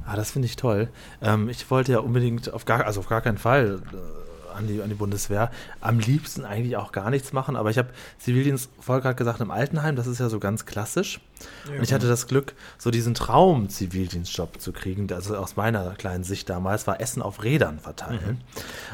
Ah, 0.06 0.16
das 0.16 0.32
finde 0.32 0.48
ich 0.48 0.56
toll. 0.56 0.90
Ähm, 1.22 1.50
ich 1.50 1.70
wollte 1.72 1.92
ja 1.94 2.00
unbedingt 2.00 2.54
auf 2.54 2.66
gar, 2.66 2.86
also 2.86 3.00
auf 3.00 3.08
gar 3.08 3.22
keinen 3.22 3.38
Fall 3.38 3.82
äh, 3.94 4.24
an, 4.54 4.68
die, 4.68 4.82
an 4.82 4.90
die 4.90 4.96
Bundeswehr. 4.96 5.52
Am 5.82 6.00
liebsten 6.00 6.46
eigentlich 6.46 6.78
auch 6.78 6.92
gar 6.92 7.10
nichts 7.10 7.34
machen, 7.34 7.56
aber 7.56 7.70
ich 7.70 7.78
habe 7.78 7.90
Zivildienst, 8.20 8.70
Volker 8.80 9.10
hat 9.10 9.18
gesagt, 9.18 9.42
im 9.42 9.52
Altenheim, 9.52 9.96
das 9.96 10.08
ist 10.08 10.20
ja 10.20 10.30
so 10.30 10.40
ganz 10.40 10.66
klassisch. 10.66 11.20
Ja, 11.68 11.78
und 11.78 11.84
ich 11.84 11.94
hatte 11.94 12.08
das 12.08 12.28
Glück, 12.28 12.54
so 12.78 12.90
diesen 12.90 13.14
Traum-Zivildienstjob 13.16 14.62
zu 14.62 14.72
kriegen. 14.72 15.12
Also 15.12 15.36
aus 15.36 15.56
meiner 15.56 15.92
kleinen 15.96 16.24
Sicht 16.24 16.50
damals 16.50 16.88
war 16.88 17.02
Essen 17.02 17.22
auf 17.22 17.44
Rädern 17.44 17.80
verteilen. 17.80 18.42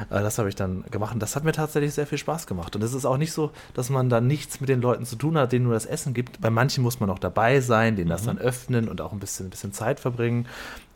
Äh, 0.09 0.21
das 0.21 0.39
habe 0.39 0.49
ich 0.49 0.55
dann 0.55 0.83
gemacht 0.89 1.13
und 1.13 1.19
das 1.19 1.35
hat 1.35 1.43
mir 1.43 1.51
tatsächlich 1.51 1.93
sehr 1.93 2.07
viel 2.07 2.17
Spaß 2.17 2.47
gemacht. 2.47 2.75
Und 2.75 2.83
es 2.83 2.93
ist 2.93 3.05
auch 3.05 3.17
nicht 3.17 3.33
so, 3.33 3.51
dass 3.73 3.89
man 3.89 4.09
da 4.09 4.21
nichts 4.21 4.61
mit 4.61 4.69
den 4.69 4.81
Leuten 4.81 5.05
zu 5.05 5.15
tun 5.15 5.37
hat, 5.37 5.51
denen 5.51 5.65
nur 5.65 5.73
das 5.73 5.85
Essen 5.85 6.13
gibt. 6.13 6.41
Bei 6.41 6.49
manchen 6.49 6.83
muss 6.83 6.99
man 6.99 7.09
auch 7.09 7.19
dabei 7.19 7.61
sein, 7.61 7.95
denen 7.95 8.09
das 8.09 8.23
dann 8.23 8.39
öffnen 8.39 8.87
und 8.87 9.01
auch 9.01 9.11
ein 9.11 9.19
bisschen, 9.19 9.47
ein 9.47 9.49
bisschen 9.51 9.73
Zeit 9.73 9.99
verbringen. 9.99 10.47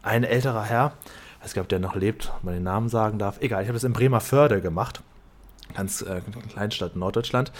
Ein 0.03 0.25
älterer 0.25 0.63
Herr, 0.63 0.93
ich 1.37 1.45
weiß 1.45 1.53
gar 1.53 1.61
nicht, 1.61 1.65
ob 1.65 1.69
der 1.69 1.79
noch 1.79 1.95
lebt, 1.95 2.31
ob 2.35 2.43
man 2.43 2.53
den 2.53 2.63
Namen 2.63 2.89
sagen 2.89 3.19
darf. 3.19 3.41
Egal, 3.41 3.63
ich 3.63 3.69
habe 3.69 3.75
das 3.75 3.85
in 3.85 3.93
Bremerförde 3.93 4.61
gemacht. 4.61 5.01
Ganz 5.73 6.01
äh, 6.01 6.21
Kleinstadt 6.49 6.93
in 6.93 6.99
Norddeutschland. 6.99 7.51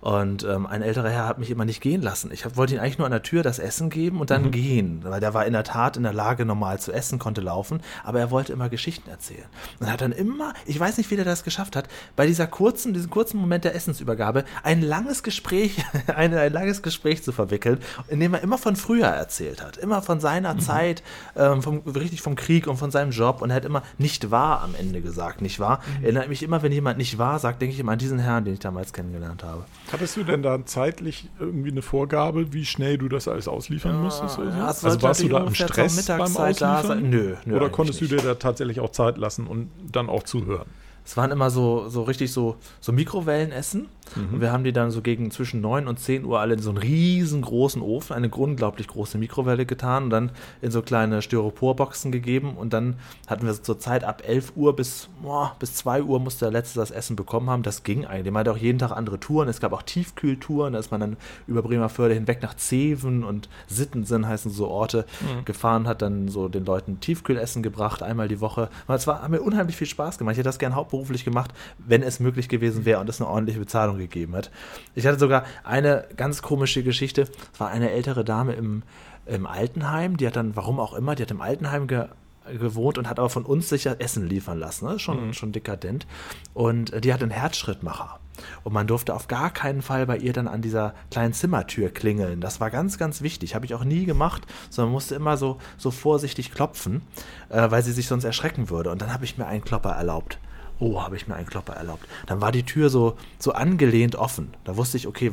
Und 0.00 0.44
ähm, 0.44 0.66
ein 0.66 0.82
älterer 0.82 1.08
Herr 1.10 1.26
hat 1.26 1.38
mich 1.38 1.50
immer 1.50 1.64
nicht 1.64 1.80
gehen 1.80 2.02
lassen. 2.02 2.30
Ich 2.32 2.44
hab, 2.44 2.56
wollte 2.56 2.74
ihn 2.74 2.80
eigentlich 2.80 2.98
nur 2.98 3.06
an 3.06 3.12
der 3.12 3.22
Tür 3.22 3.42
das 3.42 3.58
Essen 3.58 3.90
geben 3.90 4.20
und 4.20 4.30
dann 4.30 4.50
gehen, 4.50 5.00
weil 5.02 5.20
der 5.20 5.34
war 5.34 5.44
in 5.44 5.52
der 5.52 5.64
Tat 5.64 5.96
in 5.96 6.04
der 6.04 6.12
Lage, 6.12 6.44
normal 6.44 6.78
zu 6.78 6.92
essen, 6.92 7.18
konnte 7.18 7.40
laufen, 7.40 7.80
aber 8.04 8.20
er 8.20 8.30
wollte 8.30 8.52
immer 8.52 8.68
Geschichten 8.68 9.10
erzählen. 9.10 9.46
Und 9.80 9.90
hat 9.90 10.00
dann 10.00 10.12
immer, 10.12 10.54
ich 10.66 10.78
weiß 10.78 10.98
nicht, 10.98 11.10
wie 11.10 11.16
der 11.16 11.24
das 11.24 11.42
geschafft 11.42 11.74
hat, 11.74 11.88
bei 12.14 12.26
dieser 12.26 12.46
kurzen, 12.46 12.94
diesem 12.94 13.10
kurzen 13.10 13.38
Moment 13.38 13.64
der 13.64 13.74
Essensübergabe 13.74 14.44
ein 14.62 14.82
langes 14.82 15.22
Gespräch, 15.22 15.84
ein, 16.06 16.32
ein 16.32 16.52
langes 16.52 16.82
Gespräch 16.82 17.24
zu 17.24 17.32
verwickeln, 17.32 17.78
in 18.08 18.20
dem 18.20 18.34
er 18.34 18.42
immer 18.42 18.58
von 18.58 18.76
früher 18.76 19.08
erzählt 19.08 19.62
hat, 19.62 19.76
immer 19.78 20.00
von 20.02 20.20
seiner 20.20 20.58
Zeit, 20.58 21.02
ähm, 21.36 21.60
vom, 21.60 21.78
richtig 21.78 22.22
vom 22.22 22.36
Krieg 22.36 22.68
und 22.68 22.76
von 22.76 22.92
seinem 22.92 23.10
Job 23.10 23.42
und 23.42 23.50
er 23.50 23.56
hat 23.56 23.64
immer 23.64 23.82
nicht 23.98 24.30
wahr 24.30 24.62
am 24.62 24.76
Ende 24.76 25.00
gesagt, 25.00 25.42
nicht 25.42 25.58
wahr? 25.58 25.80
Erinnert 26.02 26.28
mich 26.28 26.44
immer, 26.44 26.62
wenn 26.62 26.72
jemand 26.72 26.98
nicht 26.98 27.18
wahr 27.18 27.40
sagt, 27.40 27.60
denke 27.60 27.74
ich 27.74 27.80
immer 27.80 27.92
an 27.92 27.98
diesen 27.98 28.20
Herrn, 28.20 28.44
den 28.44 28.54
ich 28.54 28.60
damals 28.60 28.92
kennengelernt 28.92 29.42
habe. 29.42 29.64
Hattest 29.90 30.16
du 30.16 30.24
denn 30.24 30.42
da 30.42 30.64
zeitlich 30.66 31.28
irgendwie 31.40 31.70
eine 31.70 31.82
Vorgabe, 31.82 32.52
wie 32.52 32.64
schnell 32.64 32.98
du 32.98 33.08
das 33.08 33.26
alles 33.28 33.48
ausliefern 33.48 34.02
musstest? 34.02 34.38
Oder 34.38 34.52
so? 34.52 34.58
Ja, 34.58 34.66
also 34.66 35.02
warst 35.02 35.22
du 35.22 35.28
da 35.28 35.44
im 35.44 35.54
Stress 35.54 36.06
beim 36.06 36.18
da 36.18 36.24
Ausliefern? 36.24 36.82
sein. 36.86 37.10
Nö, 37.10 37.36
nö, 37.44 37.56
Oder 37.56 37.70
konntest 37.70 38.00
du 38.00 38.06
dir 38.06 38.18
da 38.18 38.34
tatsächlich 38.34 38.80
auch 38.80 38.90
Zeit 38.90 39.16
lassen 39.16 39.46
und 39.46 39.70
dann 39.90 40.08
auch 40.08 40.24
zuhören? 40.24 40.66
Es 41.04 41.16
waren 41.16 41.30
immer 41.30 41.48
so, 41.48 41.88
so 41.88 42.02
richtig 42.02 42.32
so, 42.32 42.56
so 42.80 42.92
Mikrowellenessen. 42.92 43.88
Und 44.16 44.40
wir 44.40 44.52
haben 44.52 44.64
die 44.64 44.72
dann 44.72 44.90
so 44.90 45.02
gegen 45.02 45.30
zwischen 45.30 45.60
9 45.60 45.86
und 45.86 45.98
10 45.98 46.24
Uhr 46.24 46.40
alle 46.40 46.54
in 46.54 46.60
so 46.60 46.70
einen 46.70 46.78
riesengroßen 46.78 47.82
Ofen, 47.82 48.14
eine 48.14 48.28
unglaublich 48.28 48.88
große 48.88 49.18
Mikrowelle 49.18 49.66
getan 49.66 50.04
und 50.04 50.10
dann 50.10 50.32
in 50.62 50.70
so 50.70 50.82
kleine 50.82 51.22
Styroporboxen 51.22 52.12
gegeben. 52.12 52.56
Und 52.56 52.72
dann 52.72 52.96
hatten 53.26 53.46
wir 53.46 53.62
zur 53.62 53.78
Zeit 53.78 54.04
ab 54.04 54.22
11 54.26 54.52
Uhr 54.56 54.74
bis, 54.76 55.08
boah, 55.22 55.54
bis 55.58 55.74
2 55.74 56.02
Uhr 56.02 56.20
musste 56.20 56.46
der 56.46 56.52
Letzte 56.52 56.78
das 56.78 56.90
Essen 56.90 57.16
bekommen 57.16 57.50
haben. 57.50 57.62
Das 57.62 57.82
ging 57.82 58.06
eigentlich. 58.06 58.32
Man 58.32 58.40
hatte 58.40 58.52
auch 58.52 58.56
jeden 58.56 58.78
Tag 58.78 58.92
andere 58.92 59.20
Touren. 59.20 59.48
Es 59.48 59.60
gab 59.60 59.72
auch 59.72 59.82
Tiefkühltouren. 59.82 60.72
Da 60.72 60.78
ist 60.78 60.90
man 60.90 61.00
dann 61.00 61.16
über 61.46 61.62
Bremerförde 61.62 62.14
hinweg 62.14 62.42
nach 62.42 62.54
Zeven 62.54 63.24
und 63.24 63.48
Sittensen 63.66 64.26
heißen 64.26 64.50
so 64.50 64.68
Orte 64.68 65.04
gefahren, 65.44 65.86
hat 65.86 66.02
dann 66.02 66.28
so 66.28 66.48
den 66.48 66.64
Leuten 66.64 67.00
Tiefkühlessen 67.00 67.62
gebracht, 67.62 68.02
einmal 68.02 68.28
die 68.28 68.40
Woche. 68.40 68.70
Und 68.86 68.94
es 68.94 69.06
war, 69.06 69.22
hat 69.22 69.30
mir 69.30 69.40
unheimlich 69.40 69.76
viel 69.76 69.86
Spaß 69.86 70.18
gemacht. 70.18 70.32
Ich 70.32 70.38
hätte 70.38 70.48
das 70.48 70.58
gern 70.58 70.74
hauptberuflich 70.74 71.24
gemacht, 71.24 71.52
wenn 71.78 72.02
es 72.02 72.20
möglich 72.20 72.48
gewesen 72.48 72.84
wäre 72.84 73.00
und 73.00 73.08
es 73.08 73.20
eine 73.20 73.28
ordentliche 73.28 73.60
Bezahlung 73.60 73.97
gegeben 73.98 74.34
hat. 74.34 74.50
Ich 74.94 75.06
hatte 75.06 75.18
sogar 75.18 75.44
eine 75.64 76.06
ganz 76.16 76.42
komische 76.42 76.82
Geschichte. 76.82 77.28
Es 77.52 77.60
war 77.60 77.68
eine 77.68 77.90
ältere 77.90 78.24
Dame 78.24 78.54
im, 78.54 78.82
im 79.26 79.46
Altenheim, 79.46 80.16
die 80.16 80.26
hat 80.26 80.36
dann, 80.36 80.56
warum 80.56 80.80
auch 80.80 80.94
immer, 80.94 81.14
die 81.14 81.22
hat 81.22 81.30
im 81.30 81.40
Altenheim 81.40 81.86
ge, 81.86 82.06
gewohnt 82.56 82.98
und 82.98 83.08
hat 83.08 83.18
aber 83.18 83.28
von 83.28 83.44
uns 83.44 83.68
sicher 83.68 84.00
Essen 84.00 84.26
liefern 84.26 84.58
lassen. 84.58 84.86
Ne? 84.86 84.98
Schon, 84.98 85.34
schon 85.34 85.52
dekadent. 85.52 86.06
Und 86.54 86.92
äh, 86.92 87.00
die 87.00 87.12
hat 87.12 87.22
einen 87.22 87.30
Herzschrittmacher. 87.30 88.20
Und 88.62 88.72
man 88.72 88.86
durfte 88.86 89.14
auf 89.14 89.28
gar 89.28 89.50
keinen 89.50 89.82
Fall 89.82 90.06
bei 90.06 90.16
ihr 90.16 90.32
dann 90.32 90.48
an 90.48 90.62
dieser 90.62 90.94
kleinen 91.10 91.32
Zimmertür 91.32 91.90
klingeln. 91.90 92.40
Das 92.40 92.60
war 92.60 92.70
ganz, 92.70 92.98
ganz 92.98 93.20
wichtig. 93.22 93.54
Habe 93.54 93.66
ich 93.66 93.74
auch 93.74 93.84
nie 93.84 94.04
gemacht, 94.04 94.46
sondern 94.70 94.92
musste 94.92 95.14
immer 95.14 95.36
so, 95.36 95.58
so 95.76 95.90
vorsichtig 95.90 96.52
klopfen, 96.52 97.02
äh, 97.48 97.70
weil 97.70 97.82
sie 97.82 97.92
sich 97.92 98.06
sonst 98.06 98.24
erschrecken 98.24 98.70
würde. 98.70 98.90
Und 98.90 99.02
dann 99.02 99.12
habe 99.12 99.24
ich 99.24 99.38
mir 99.38 99.46
einen 99.46 99.64
Klopper 99.64 99.90
erlaubt. 99.90 100.38
Oh, 100.80 101.02
habe 101.02 101.16
ich 101.16 101.26
mir 101.26 101.34
einen 101.34 101.46
Klopper 101.46 101.74
erlaubt. 101.74 102.06
Dann 102.26 102.40
war 102.40 102.52
die 102.52 102.62
Tür 102.64 102.88
so, 102.88 103.16
so 103.38 103.52
angelehnt 103.52 104.16
offen. 104.16 104.54
Da 104.64 104.76
wusste 104.76 104.96
ich, 104.96 105.06
okay, 105.08 105.32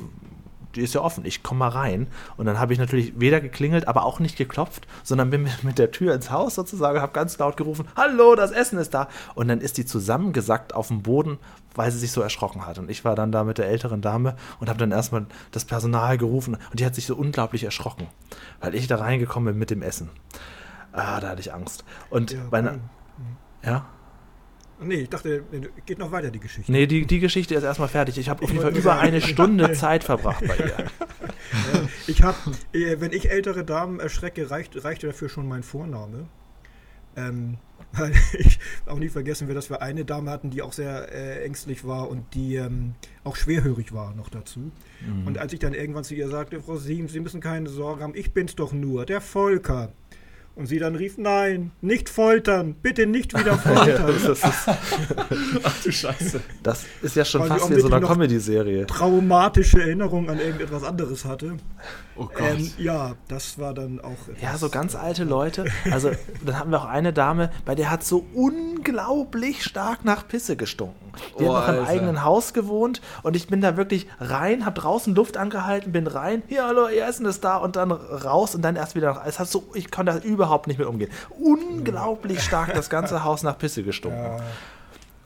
die 0.76 0.82
ist 0.82 0.94
ja 0.94 1.02
offen, 1.02 1.26
ich 1.26 1.44
komme 1.44 1.60
mal 1.60 1.70
rein. 1.70 2.08
Und 2.36 2.46
dann 2.48 2.60
habe 2.60 2.74
ich 2.74 2.80
natürlich 2.80 3.20
weder 3.20 3.40
geklingelt, 3.40 3.88
aber 3.88 4.04
auch 4.04 4.20
nicht 4.20 4.38
geklopft, 4.38 4.88
sondern 5.04 5.30
bin 5.30 5.44
mit, 5.44 5.64
mit 5.64 5.78
der 5.80 5.92
Tür 5.92 6.14
ins 6.14 6.32
Haus 6.32 6.56
sozusagen, 6.56 7.00
habe 7.00 7.14
ganz 7.14 7.38
laut 7.38 7.58
gerufen, 7.58 7.88
hallo, 7.96 8.36
das 8.36 8.52
Essen 8.52 8.78
ist 8.80 8.94
da. 8.94 9.08
Und 9.36 9.48
dann 9.48 9.62
ist 9.62 9.78
die 9.78 9.86
zusammengesackt 9.86 10.74
auf 10.76 10.90
dem 10.90 11.02
Boden, 11.02 11.38
weil 11.76 11.92
sie 11.92 12.00
sich 12.00 12.12
so 12.12 12.22
erschrocken 12.22 12.66
hat. 12.66 12.78
Und 12.78 12.90
ich 12.90 13.06
war 13.06 13.16
dann 13.16 13.32
da 13.32 13.44
mit 13.44 13.58
der 13.58 13.68
älteren 13.68 14.02
Dame 14.02 14.36
und 14.60 14.68
habe 14.68 14.80
dann 14.80 14.92
erstmal 14.92 15.28
das 15.52 15.64
Personal 15.66 16.18
gerufen 16.18 16.58
und 16.72 16.80
die 16.80 16.86
hat 16.86 16.96
sich 16.96 17.06
so 17.06 17.16
unglaublich 17.16 17.64
erschrocken, 17.64 18.08
weil 18.60 18.76
ich 18.76 18.88
da 18.88 18.98
reingekommen 18.98 19.54
bin 19.54 19.60
mit 19.60 19.70
dem 19.70 19.82
Essen. 19.82 20.10
Ah, 20.92 21.20
da 21.20 21.30
hatte 21.30 21.42
ich 21.42 21.54
Angst. 21.54 21.84
Und 22.10 22.32
Ja, 22.32 22.40
bei 22.50 22.60
einer, 22.60 22.72
Mann. 22.72 22.82
ja, 23.64 23.86
Nee, 24.82 24.96
ich 24.96 25.10
dachte, 25.10 25.44
geht 25.86 26.00
noch 26.00 26.12
weiter 26.12 26.32
die 26.32 26.40
Geschichte. 26.40 26.72
nee, 26.72 26.86
die, 26.86 27.06
die 27.06 27.20
Geschichte 27.20 27.56
ist 27.56 27.64
erstmal 27.64 27.88
fertig. 27.88 28.18
Ich 28.18 28.30
habe 28.30 28.44
auf 28.44 28.50
jeden 28.50 28.62
Fall 28.62 28.76
über 28.76 29.00
eine 29.00 29.22
Stunde 29.22 29.72
Zeit 29.74 30.04
verbracht 30.04 30.46
bei 30.46 30.58
ihr. 30.58 30.86
Ich 32.08 32.22
habe, 32.22 32.38
äh, 32.74 33.00
wenn 33.00 33.14
ich 33.14 33.30
ältere 33.30 33.64
Damen 33.64 34.00
erschrecke, 34.00 34.50
reicht, 34.50 34.84
reichte 34.84 35.08
dafür 35.08 35.30
schon 35.30 35.48
mein 35.48 35.64
Vorname. 35.64 36.28
Ähm, 37.16 37.58
weil 37.94 38.12
ich 38.34 38.60
auch 38.86 39.00
nie 39.00 39.10
vergessen 39.10 39.48
will, 39.48 39.56
dass 39.56 39.70
wir 39.70 39.82
eine 39.82 40.06
Dame 40.06 40.30
hatten, 40.30 40.50
die 40.50 40.62
auch 40.62 40.74
sehr 40.74 41.12
äh, 41.14 41.46
ängstlich 41.46 41.86
war 41.86 42.10
und 42.10 42.34
die 42.34 42.56
ähm, 42.56 42.96
auch 43.24 43.36
schwerhörig 43.36 43.94
war 43.94 44.14
noch 44.16 44.30
dazu. 44.30 44.72
Mhm. 45.02 45.28
Und 45.28 45.38
als 45.38 45.54
ich 45.54 45.60
dann 45.60 45.74
irgendwann 45.74 46.04
zu 46.04 46.14
ihr 46.14 46.28
sagte, 46.28 46.62
Frau 46.62 46.78
Siems, 46.78 47.14
Sie 47.14 47.20
müssen 47.20 47.42
keine 47.42 47.70
Sorge 47.70 48.04
haben, 48.04 48.16
ich 48.16 48.34
bin's 48.34 48.56
doch 48.56 48.74
nur, 48.74 49.06
der 49.06 49.22
Volker. 49.22 49.94
Und 50.56 50.68
sie 50.68 50.80
dann 50.80 50.96
rief, 50.96 51.18
nein, 51.18 51.72
nicht 51.82 52.08
foltern, 52.08 52.76
bitte 52.82 53.06
nicht 53.08 53.38
wieder 53.38 53.58
foltern. 53.58 54.08
das, 54.08 54.24
ist, 54.40 54.44
Ach 55.64 55.84
du 55.84 55.92
Scheiße. 55.92 56.40
das 56.64 56.86
ist 57.02 57.16
ja 57.18 57.26
schon 57.26 57.42
Weil 57.42 57.50
fast 57.50 57.70
wie 57.70 57.74
in 57.74 57.80
so 57.82 57.88
einer 57.88 58.00
noch- 58.00 58.10
Comedy-Serie. 58.10 58.88
Traumatische 58.88 59.82
Erinnerung 59.82 60.30
an 60.30 60.40
irgendetwas 60.40 60.84
anderes 60.84 61.26
hatte. 61.26 61.58
Oh 62.18 62.28
Gott. 62.34 62.42
Ähm, 62.42 62.72
ja, 62.78 63.14
das 63.28 63.60
war 63.60 63.74
dann 63.74 64.00
auch. 64.00 64.16
Ja, 64.42 64.58
so 64.58 64.70
ganz 64.70 64.94
äh, 64.94 64.98
alte 64.98 65.24
Leute. 65.26 65.66
Also, 65.92 66.12
dann 66.46 66.58
haben 66.58 66.72
wir 66.72 66.80
auch 66.82 66.86
eine 66.86 67.12
Dame, 67.12 67.52
bei 67.66 67.76
der 67.76 67.92
hat 67.92 68.04
so 68.04 68.26
unglaublich 68.34 69.64
stark 69.64 70.06
nach 70.06 70.28
Pisse 70.28 70.56
gestunken. 70.56 70.96
Die 71.40 71.44
Oh, 71.44 71.56
hat 71.56 71.68
noch 71.76 71.82
im 71.82 71.86
eigenen 71.86 72.24
Haus 72.24 72.54
gewohnt 72.54 73.02
und 73.24 73.36
ich 73.36 73.48
bin 73.48 73.62
da 73.62 73.78
wirklich 73.78 74.08
rein, 74.20 74.66
hab 74.66 74.76
draußen 74.76 75.14
Luft 75.16 75.38
angehalten, 75.38 75.92
bin 75.92 76.08
rein, 76.08 76.44
hier, 76.48 76.66
hallo, 76.66 76.88
ihr 76.88 77.06
Essen 77.06 77.26
ist 77.26 77.44
da 77.44 77.58
und 77.58 77.76
dann 77.76 77.92
raus 77.92 78.56
und 78.56 78.62
dann 78.62 78.76
erst 78.76 78.96
wieder 78.96 79.14
nach. 79.14 79.26
Es 79.26 79.40
hat 79.40 79.48
so, 79.48 79.66
ich 79.74 79.92
konnte 79.92 80.14
da 80.14 80.20
überhaupt 80.20 80.68
nicht 80.68 80.78
mit 80.78 80.88
umgehen. 80.88 81.12
Unglaublich 81.40 82.42
stark 82.42 82.74
das 82.74 82.90
ganze 82.90 83.24
Haus 83.24 83.44
nach 83.44 83.58
Pisse 83.58 83.84
gestunken. 83.84 84.22
Ja, 84.24 84.38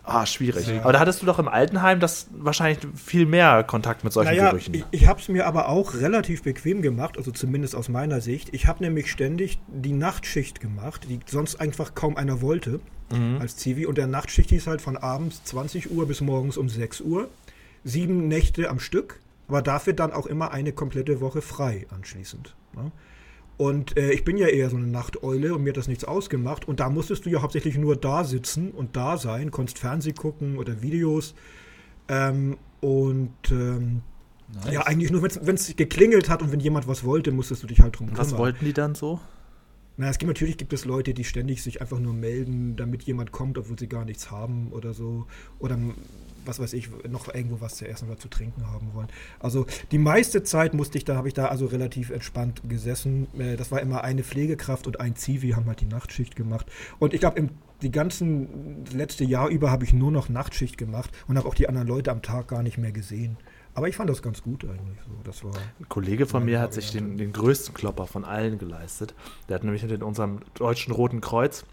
Ah, 0.09 0.25
schwierig. 0.25 0.69
Aber 0.81 0.93
da 0.93 0.99
hattest 0.99 1.21
du 1.21 1.25
doch 1.25 1.39
im 1.39 1.47
Altenheim 1.47 1.99
das 1.99 2.27
wahrscheinlich 2.31 2.79
viel 2.95 3.25
mehr 3.25 3.63
Kontakt 3.63 4.03
mit 4.03 4.11
solchen 4.13 4.29
Naja, 4.31 4.49
Gerüchen. 4.49 4.73
ich, 4.73 4.85
ich 4.91 5.07
habe 5.07 5.19
es 5.19 5.27
mir 5.29 5.45
aber 5.47 5.69
auch 5.69 5.93
relativ 5.95 6.43
bequem 6.43 6.81
gemacht, 6.81 7.17
also 7.17 7.31
zumindest 7.31 7.75
aus 7.75 7.89
meiner 7.89 8.21
Sicht. 8.21 8.49
Ich 8.53 8.67
habe 8.67 8.83
nämlich 8.83 9.11
ständig 9.11 9.59
die 9.67 9.93
Nachtschicht 9.93 10.59
gemacht, 10.59 11.05
die 11.09 11.19
sonst 11.25 11.59
einfach 11.61 11.93
kaum 11.95 12.17
einer 12.17 12.41
wollte 12.41 12.79
als 13.39 13.57
Zivi. 13.57 13.87
Und 13.87 13.97
der 13.97 14.05
Nachtschicht 14.05 14.51
hieß 14.51 14.67
halt 14.67 14.81
von 14.81 14.95
abends 14.95 15.43
20 15.45 15.89
Uhr 15.91 16.07
bis 16.07 16.21
morgens 16.21 16.57
um 16.57 16.69
6 16.69 17.01
Uhr. 17.01 17.27
Sieben 17.83 18.27
Nächte 18.27 18.69
am 18.69 18.79
Stück, 18.79 19.19
aber 19.47 19.63
dafür 19.63 19.93
dann 19.93 20.13
auch 20.13 20.27
immer 20.27 20.51
eine 20.51 20.73
komplette 20.73 21.19
Woche 21.19 21.41
frei 21.41 21.87
anschließend. 21.89 22.53
Ne? 22.75 22.91
Und 23.59 23.97
äh, 23.97 24.13
ich 24.13 24.23
bin 24.23 24.37
ja 24.37 24.47
eher 24.47 24.69
so 24.69 24.77
eine 24.77 24.87
Nachteule 24.87 25.53
und 25.53 25.63
mir 25.63 25.71
hat 25.71 25.77
das 25.77 25.89
nichts 25.89 26.05
ausgemacht. 26.05 26.65
Und 26.65 26.79
da 26.79 26.89
musstest 26.89 27.25
du 27.25 27.29
ja 27.29 27.41
hauptsächlich 27.41 27.77
nur 27.77 27.97
da 27.97 28.23
sitzen 28.23 28.71
und 28.71 28.95
da 28.95 29.17
sein, 29.17 29.51
konntest 29.51 29.79
Fernsehen 29.79 30.15
gucken 30.15 30.57
oder 30.57 30.81
Videos. 30.81 31.35
Ähm, 32.07 32.57
und 32.79 33.33
ähm, 33.51 34.01
Nice. 34.53 34.73
ja, 34.73 34.81
eigentlich 34.83 35.11
nur, 35.11 35.21
wenn 35.21 35.55
es 35.55 35.75
geklingelt 35.75 36.29
hat 36.29 36.41
und 36.41 36.53
wenn 36.53 36.61
jemand 36.61 36.87
was 36.87 37.03
wollte, 37.03 37.33
musstest 37.33 37.61
du 37.61 37.67
dich 37.67 37.81
halt 37.81 37.99
drum 37.99 38.07
kümmern. 38.07 38.21
Was 38.21 38.37
wollten 38.37 38.63
die 38.63 38.71
dann 38.71 38.95
so? 38.95 39.19
Na, 39.97 40.07
es 40.07 40.19
gibt 40.19 40.29
natürlich 40.29 40.55
gibt 40.55 40.71
es 40.71 40.85
Leute, 40.85 41.13
die 41.13 41.25
ständig 41.25 41.61
sich 41.61 41.81
einfach 41.81 41.99
nur 41.99 42.13
melden, 42.13 42.77
damit 42.77 43.03
jemand 43.03 43.33
kommt, 43.33 43.57
obwohl 43.57 43.77
sie 43.77 43.89
gar 43.89 44.05
nichts 44.05 44.31
haben 44.31 44.71
oder 44.71 44.93
so. 44.93 45.27
Oder 45.59 45.77
was 46.45 46.59
weiß 46.59 46.73
ich, 46.73 46.89
noch 47.09 47.33
irgendwo 47.33 47.61
was 47.61 47.75
zu 47.75 47.87
essen 47.87 48.09
oder 48.09 48.19
zu 48.19 48.27
trinken 48.27 48.67
haben 48.67 48.93
wollen. 48.93 49.07
Also 49.39 49.65
die 49.91 49.97
meiste 49.97 50.43
Zeit 50.43 50.73
musste 50.73 50.97
ich 50.97 51.05
da, 51.05 51.15
habe 51.15 51.27
ich 51.27 51.33
da 51.33 51.45
also 51.47 51.65
relativ 51.65 52.09
entspannt 52.09 52.61
gesessen. 52.67 53.27
Äh, 53.37 53.55
Das 53.55 53.71
war 53.71 53.81
immer 53.81 54.03
eine 54.03 54.23
Pflegekraft 54.23 54.87
und 54.87 54.99
ein 54.99 55.15
Zivi 55.15 55.51
haben 55.51 55.67
halt 55.67 55.81
die 55.81 55.85
Nachtschicht 55.85 56.35
gemacht. 56.35 56.67
Und 56.99 57.13
ich 57.13 57.19
glaube, 57.19 57.39
im 57.39 57.49
die 57.81 57.91
ganzen 57.91 58.83
letzte 58.91 59.23
Jahr 59.23 59.47
über 59.47 59.71
habe 59.71 59.85
ich 59.85 59.93
nur 59.93 60.11
noch 60.11 60.27
Nachtschicht 60.27 60.77
gemacht 60.77 61.11
und 61.27 61.37
habe 61.37 61.47
auch 61.47 61.55
die 61.55 61.69
anderen 61.69 61.87
Leute 61.87 62.11
am 62.11 62.21
Tag 62.21 62.49
gar 62.49 62.61
nicht 62.61 62.77
mehr 62.77 62.91
gesehen. 62.91 63.37
Aber 63.73 63.87
ich 63.87 63.95
fand 63.95 64.09
das 64.09 64.21
ganz 64.21 64.41
gut 64.43 64.65
eigentlich. 64.65 64.97
So, 65.05 65.11
das 65.23 65.43
war 65.43 65.53
Ein 65.79 65.87
Kollege 65.87 66.25
von 66.25 66.43
mir 66.43 66.59
hat 66.59 66.73
sich 66.73 66.91
den, 66.91 67.17
den 67.17 67.31
größten 67.31 67.73
Klopper 67.73 68.07
von 68.07 68.25
allen 68.25 68.57
geleistet. 68.57 69.13
Der 69.47 69.55
hat 69.55 69.63
nämlich 69.63 69.83
in 69.83 70.03
unserem 70.03 70.39
Deutschen 70.55 70.91
Roten 70.91 71.21
Kreuz 71.21 71.63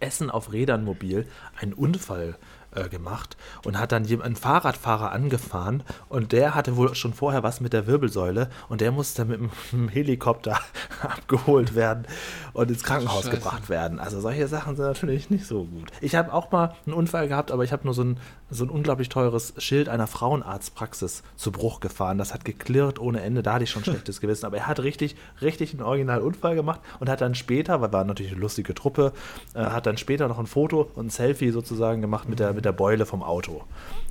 Essen 0.00 0.30
auf 0.30 0.52
Rädern 0.52 0.84
mobil 0.84 1.26
einen 1.60 1.72
Unfall 1.72 2.30
äh, 2.30 2.34
gemacht 2.82 3.36
und 3.64 3.78
hat 3.78 3.92
dann 3.92 4.04
einen 4.04 4.36
Fahrradfahrer 4.36 5.12
angefahren 5.12 5.82
und 6.08 6.32
der 6.32 6.54
hatte 6.54 6.76
wohl 6.76 6.94
schon 6.94 7.14
vorher 7.14 7.42
was 7.42 7.60
mit 7.60 7.72
der 7.72 7.86
Wirbelsäule 7.86 8.50
und 8.68 8.80
der 8.80 8.92
musste 8.92 9.24
mit 9.24 9.40
dem 9.72 9.88
Helikopter 9.88 10.58
abgeholt 11.02 11.74
werden 11.74 12.06
und 12.52 12.70
ins 12.70 12.82
Krankenhaus 12.82 13.24
Scheiße. 13.24 13.36
gebracht 13.36 13.68
werden. 13.68 13.98
Also 13.98 14.20
solche 14.20 14.48
Sachen 14.48 14.76
sind 14.76 14.84
natürlich 14.84 15.30
nicht 15.30 15.46
so 15.46 15.64
gut. 15.64 15.90
Ich 16.00 16.14
habe 16.14 16.32
auch 16.32 16.50
mal 16.50 16.74
einen 16.86 16.94
Unfall 16.94 17.28
gehabt, 17.28 17.50
aber 17.50 17.64
ich 17.64 17.72
habe 17.72 17.84
nur 17.84 17.94
so 17.94 18.02
ein, 18.02 18.18
so 18.54 18.64
ein 18.64 18.70
unglaublich 18.70 19.08
teures 19.08 19.54
Schild 19.58 19.88
einer 19.88 20.06
Frauenarztpraxis 20.06 21.22
zu 21.36 21.52
Bruch 21.52 21.80
gefahren. 21.80 22.18
Das 22.18 22.32
hat 22.32 22.44
geklirrt 22.44 22.98
ohne 22.98 23.20
Ende, 23.20 23.42
da 23.42 23.54
hatte 23.54 23.64
ich 23.64 23.70
schon 23.70 23.84
schlechtes 23.84 24.20
Gewissen. 24.20 24.46
Aber 24.46 24.56
er 24.56 24.66
hat 24.66 24.80
richtig, 24.80 25.16
richtig 25.42 25.72
einen 25.72 25.82
Originalunfall 25.82 26.54
gemacht 26.54 26.80
und 27.00 27.08
hat 27.08 27.20
dann 27.20 27.34
später, 27.34 27.80
weil 27.80 27.92
war 27.92 28.04
natürlich 28.04 28.32
eine 28.32 28.40
lustige 28.40 28.74
Truppe, 28.74 29.12
äh, 29.54 29.60
hat 29.60 29.86
dann 29.86 29.96
später 29.96 30.28
noch 30.28 30.38
ein 30.38 30.46
Foto 30.46 30.90
und 30.94 31.06
ein 31.06 31.10
Selfie 31.10 31.50
sozusagen 31.50 32.00
gemacht 32.00 32.28
mit 32.28 32.40
der, 32.40 32.52
mit 32.52 32.64
der 32.64 32.72
Beule 32.72 33.06
vom 33.06 33.22
Auto. 33.22 33.64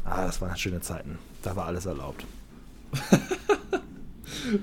Ah, 0.06 0.25
das 0.25 0.41
waren 0.41 0.58
schöne 0.58 0.82
Zeiten. 0.82 1.19
Da 1.41 1.56
war 1.56 1.65
alles 1.65 1.86
erlaubt. 1.86 2.25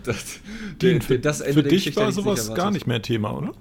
Das, 0.05 0.41
Dean, 0.83 1.01
für, 1.01 1.19
das 1.19 1.41
Ende 1.41 1.63
für 1.63 1.69
dich 1.69 1.97
war 1.97 2.13
sowas 2.13 2.49
nicht 2.49 2.57
gar 2.57 2.71
nicht 2.71 2.87
mehr 2.87 3.01
Thema, 3.01 3.37
oder? 3.37 3.53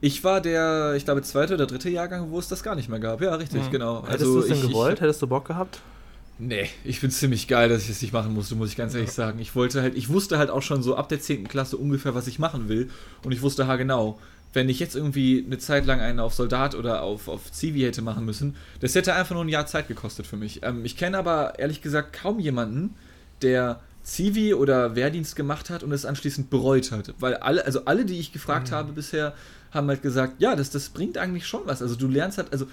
Ich 0.00 0.24
war 0.24 0.40
der, 0.40 0.94
ich 0.96 1.04
glaube, 1.04 1.22
zweite 1.22 1.54
oder 1.54 1.66
dritte 1.66 1.90
Jahrgang, 1.90 2.30
wo 2.30 2.38
es 2.38 2.48
das 2.48 2.62
gar 2.62 2.74
nicht 2.74 2.88
mehr 2.88 3.00
gab. 3.00 3.20
Ja, 3.20 3.34
richtig, 3.34 3.70
genau. 3.70 4.02
Hättest 4.06 4.24
du 4.24 4.38
es 4.40 4.46
denn 4.46 4.56
ich- 4.56 4.62
gewollt? 4.68 5.00
Hättest 5.00 5.20
du 5.22 5.26
Bock 5.26 5.46
gehabt? 5.46 5.80
Nee, 6.38 6.70
ich 6.84 7.00
find's 7.00 7.18
ziemlich 7.18 7.48
geil, 7.48 7.68
dass 7.68 7.82
ich 7.82 7.90
es 7.90 8.00
nicht 8.00 8.14
machen 8.14 8.32
musste, 8.32 8.54
muss 8.54 8.70
ich 8.70 8.76
ganz 8.76 8.94
ehrlich 8.94 9.12
sagen. 9.12 9.38
Ich 9.40 9.54
wollte 9.54 9.82
halt, 9.82 9.94
ich 9.94 10.08
wusste 10.08 10.38
halt 10.38 10.48
auch 10.48 10.62
schon 10.62 10.82
so 10.82 10.96
ab 10.96 11.10
der 11.10 11.20
10. 11.20 11.46
Klasse 11.48 11.76
ungefähr, 11.76 12.14
was 12.14 12.26
ich 12.26 12.38
machen 12.38 12.70
will. 12.70 12.88
Und 13.22 13.32
ich 13.32 13.42
wusste 13.42 13.66
haargenau, 13.66 14.18
wenn 14.54 14.70
ich 14.70 14.80
jetzt 14.80 14.96
irgendwie 14.96 15.44
eine 15.46 15.58
Zeit 15.58 15.84
lang 15.84 16.00
einen 16.00 16.18
auf 16.18 16.32
Soldat 16.32 16.74
oder 16.74 17.02
auf, 17.02 17.28
auf 17.28 17.52
Zivi 17.52 17.80
hätte 17.82 18.00
machen 18.00 18.24
müssen, 18.24 18.56
das 18.80 18.94
hätte 18.94 19.12
einfach 19.12 19.34
nur 19.34 19.44
ein 19.44 19.50
Jahr 19.50 19.66
Zeit 19.66 19.86
gekostet 19.86 20.26
für 20.26 20.38
mich. 20.38 20.62
Ähm, 20.62 20.82
ich 20.86 20.96
kenne 20.96 21.18
aber 21.18 21.58
ehrlich 21.58 21.82
gesagt 21.82 22.14
kaum 22.14 22.38
jemanden, 22.40 22.94
der 23.42 23.80
Zivi 24.02 24.54
oder 24.54 24.96
Wehrdienst 24.96 25.36
gemacht 25.36 25.68
hat 25.68 25.82
und 25.82 25.92
es 25.92 26.06
anschließend 26.06 26.48
bereut 26.48 26.90
hat. 26.90 27.12
Weil 27.20 27.34
alle, 27.34 27.66
also 27.66 27.84
alle, 27.84 28.06
die 28.06 28.18
ich 28.18 28.32
gefragt 28.32 28.72
habe 28.72 28.92
bisher, 28.92 29.34
haben 29.72 29.88
halt 29.88 30.02
gesagt, 30.02 30.40
ja, 30.40 30.56
das, 30.56 30.70
das 30.70 30.88
bringt 30.88 31.18
eigentlich 31.18 31.46
schon 31.46 31.62
was. 31.66 31.82
Also 31.82 31.94
du 31.96 32.08
lernst 32.08 32.38
halt, 32.38 32.52
also 32.52 32.66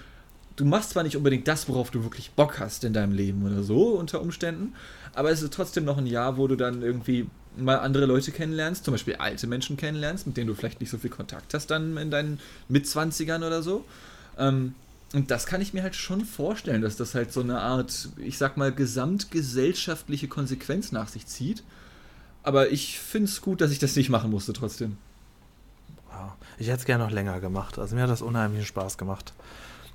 du 0.55 0.65
machst 0.65 0.91
zwar 0.91 1.03
nicht 1.03 1.15
unbedingt 1.15 1.47
das, 1.47 1.69
worauf 1.69 1.91
du 1.91 2.03
wirklich 2.03 2.31
Bock 2.31 2.59
hast 2.59 2.83
in 2.83 2.93
deinem 2.93 3.13
Leben 3.13 3.45
oder 3.45 3.63
so, 3.63 3.89
unter 3.89 4.21
Umständen, 4.21 4.73
aber 5.13 5.31
es 5.31 5.41
ist 5.41 5.53
trotzdem 5.53 5.85
noch 5.85 5.97
ein 5.97 6.07
Jahr, 6.07 6.37
wo 6.37 6.47
du 6.47 6.55
dann 6.55 6.81
irgendwie 6.81 7.27
mal 7.55 7.79
andere 7.79 8.05
Leute 8.05 8.31
kennenlernst, 8.31 8.83
zum 8.83 8.93
Beispiel 8.93 9.15
alte 9.15 9.47
Menschen 9.47 9.77
kennenlernst, 9.77 10.27
mit 10.27 10.37
denen 10.37 10.47
du 10.47 10.55
vielleicht 10.55 10.79
nicht 10.79 10.89
so 10.89 10.97
viel 10.97 11.09
Kontakt 11.09 11.53
hast 11.53 11.67
dann 11.67 11.97
in 11.97 12.11
deinen 12.11 12.39
Mitzwanzigern 12.67 13.43
oder 13.43 13.63
so. 13.63 13.85
Ähm, 14.37 14.75
und 15.13 15.31
das 15.31 15.45
kann 15.45 15.61
ich 15.61 15.73
mir 15.73 15.83
halt 15.83 15.95
schon 15.95 16.25
vorstellen, 16.25 16.81
dass 16.81 16.97
das 16.97 17.15
halt 17.15 17.31
so 17.31 17.39
eine 17.39 17.61
Art, 17.61 18.09
ich 18.17 18.37
sag 18.37 18.57
mal, 18.57 18.71
gesamtgesellschaftliche 18.73 20.27
Konsequenz 20.27 20.91
nach 20.91 21.07
sich 21.07 21.25
zieht. 21.25 21.63
Aber 22.43 22.71
ich 22.71 22.99
finde 22.99 23.27
es 23.27 23.41
gut, 23.41 23.61
dass 23.61 23.71
ich 23.71 23.79
das 23.79 23.95
nicht 23.95 24.09
machen 24.09 24.29
musste 24.29 24.53
trotzdem. 24.53 24.97
Ja, 26.17 26.35
ich 26.57 26.67
hätte 26.67 26.79
es 26.79 26.85
gerne 26.85 27.03
noch 27.03 27.11
länger 27.11 27.39
gemacht. 27.39 27.77
Also 27.77 27.95
mir 27.95 28.01
hat 28.03 28.09
das 28.09 28.23
unheimlichen 28.23 28.65
Spaß 28.65 28.97
gemacht. 28.97 29.33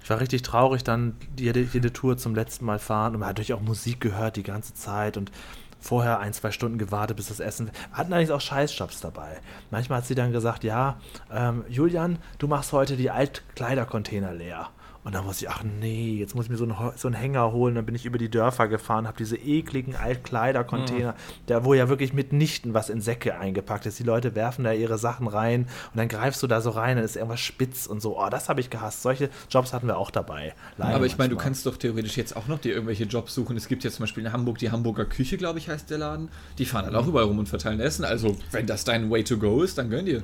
Ich 0.04 0.10
war 0.10 0.20
richtig 0.20 0.42
traurig, 0.42 0.84
dann 0.84 1.16
jede, 1.36 1.60
jede 1.60 1.92
Tour 1.92 2.16
zum 2.16 2.34
letzten 2.34 2.64
Mal 2.64 2.78
fahren 2.78 3.14
und 3.14 3.20
man 3.20 3.28
hat 3.28 3.36
natürlich 3.36 3.54
auch 3.54 3.60
Musik 3.60 4.00
gehört 4.00 4.36
die 4.36 4.42
ganze 4.42 4.74
Zeit 4.74 5.16
und 5.16 5.32
vorher 5.80 6.20
ein, 6.20 6.32
zwei 6.32 6.52
Stunden 6.52 6.78
gewartet, 6.78 7.16
bis 7.16 7.28
das 7.28 7.40
Essen. 7.40 7.66
Wir 7.66 7.98
hatten 7.98 8.12
eigentlich 8.12 8.30
auch 8.30 8.40
Scheißjobs 8.40 9.00
dabei. 9.00 9.40
Manchmal 9.70 9.98
hat 9.98 10.06
sie 10.06 10.14
dann 10.14 10.30
gesagt, 10.30 10.62
ja, 10.62 11.00
ähm, 11.32 11.64
Julian, 11.68 12.18
du 12.38 12.46
machst 12.46 12.72
heute 12.72 12.96
die 12.96 13.10
Altkleidercontainer 13.10 14.32
leer. 14.32 14.70
Und 15.04 15.16
dann 15.16 15.24
muss 15.24 15.42
ich, 15.42 15.50
ach 15.50 15.64
nee, 15.64 16.16
jetzt 16.18 16.36
muss 16.36 16.44
ich 16.44 16.50
mir 16.50 16.56
so 16.56 16.64
einen, 16.64 16.76
so 16.96 17.08
einen 17.08 17.16
Hänger 17.16 17.50
holen. 17.52 17.74
Dann 17.74 17.84
bin 17.84 17.94
ich 17.94 18.06
über 18.06 18.18
die 18.18 18.30
Dörfer 18.30 18.68
gefahren, 18.68 19.08
habe 19.08 19.16
diese 19.18 19.36
ekligen 19.36 19.96
Altkleidercontainer, 19.96 21.14
da 21.46 21.64
wo 21.64 21.74
ja 21.74 21.88
wirklich 21.88 22.12
mitnichten 22.12 22.72
was 22.72 22.88
in 22.88 23.00
Säcke 23.00 23.36
eingepackt 23.36 23.86
ist. 23.86 23.98
Die 23.98 24.04
Leute 24.04 24.36
werfen 24.36 24.64
da 24.64 24.72
ihre 24.72 24.98
Sachen 24.98 25.26
rein 25.26 25.62
und 25.62 25.96
dann 25.96 26.06
greifst 26.06 26.42
du 26.42 26.46
da 26.46 26.60
so 26.60 26.70
rein, 26.70 26.96
dann 26.96 27.04
ist 27.04 27.16
irgendwas 27.16 27.40
spitz 27.40 27.86
und 27.86 28.00
so. 28.00 28.16
Oh, 28.16 28.28
das 28.30 28.48
habe 28.48 28.60
ich 28.60 28.70
gehasst. 28.70 29.02
Solche 29.02 29.28
Jobs 29.50 29.72
hatten 29.72 29.88
wir 29.88 29.98
auch 29.98 30.12
dabei. 30.12 30.54
Leider 30.78 30.94
Aber 30.94 31.06
ich 31.06 31.18
meine, 31.18 31.30
du 31.30 31.36
kannst 31.36 31.66
doch 31.66 31.76
theoretisch 31.76 32.16
jetzt 32.16 32.36
auch 32.36 32.46
noch 32.46 32.60
dir 32.60 32.72
irgendwelche 32.72 33.04
Jobs 33.04 33.34
suchen. 33.34 33.56
Es 33.56 33.66
gibt 33.66 33.82
jetzt 33.82 33.96
zum 33.96 34.04
Beispiel 34.04 34.24
in 34.24 34.32
Hamburg 34.32 34.58
die 34.58 34.70
Hamburger 34.70 35.04
Küche, 35.04 35.36
glaube 35.36 35.58
ich, 35.58 35.68
heißt 35.68 35.90
der 35.90 35.98
Laden. 35.98 36.28
Die 36.58 36.64
fahren 36.64 36.84
halt 36.84 36.94
auch 36.94 37.08
überall 37.08 37.26
rum 37.26 37.40
und 37.40 37.48
verteilen 37.48 37.80
Essen. 37.80 38.04
Also, 38.04 38.36
wenn 38.52 38.66
das 38.66 38.84
dein 38.84 39.10
Way 39.10 39.24
to 39.24 39.36
go 39.36 39.62
ist, 39.62 39.78
dann 39.78 39.90
gönn 39.90 40.06
dir. 40.06 40.22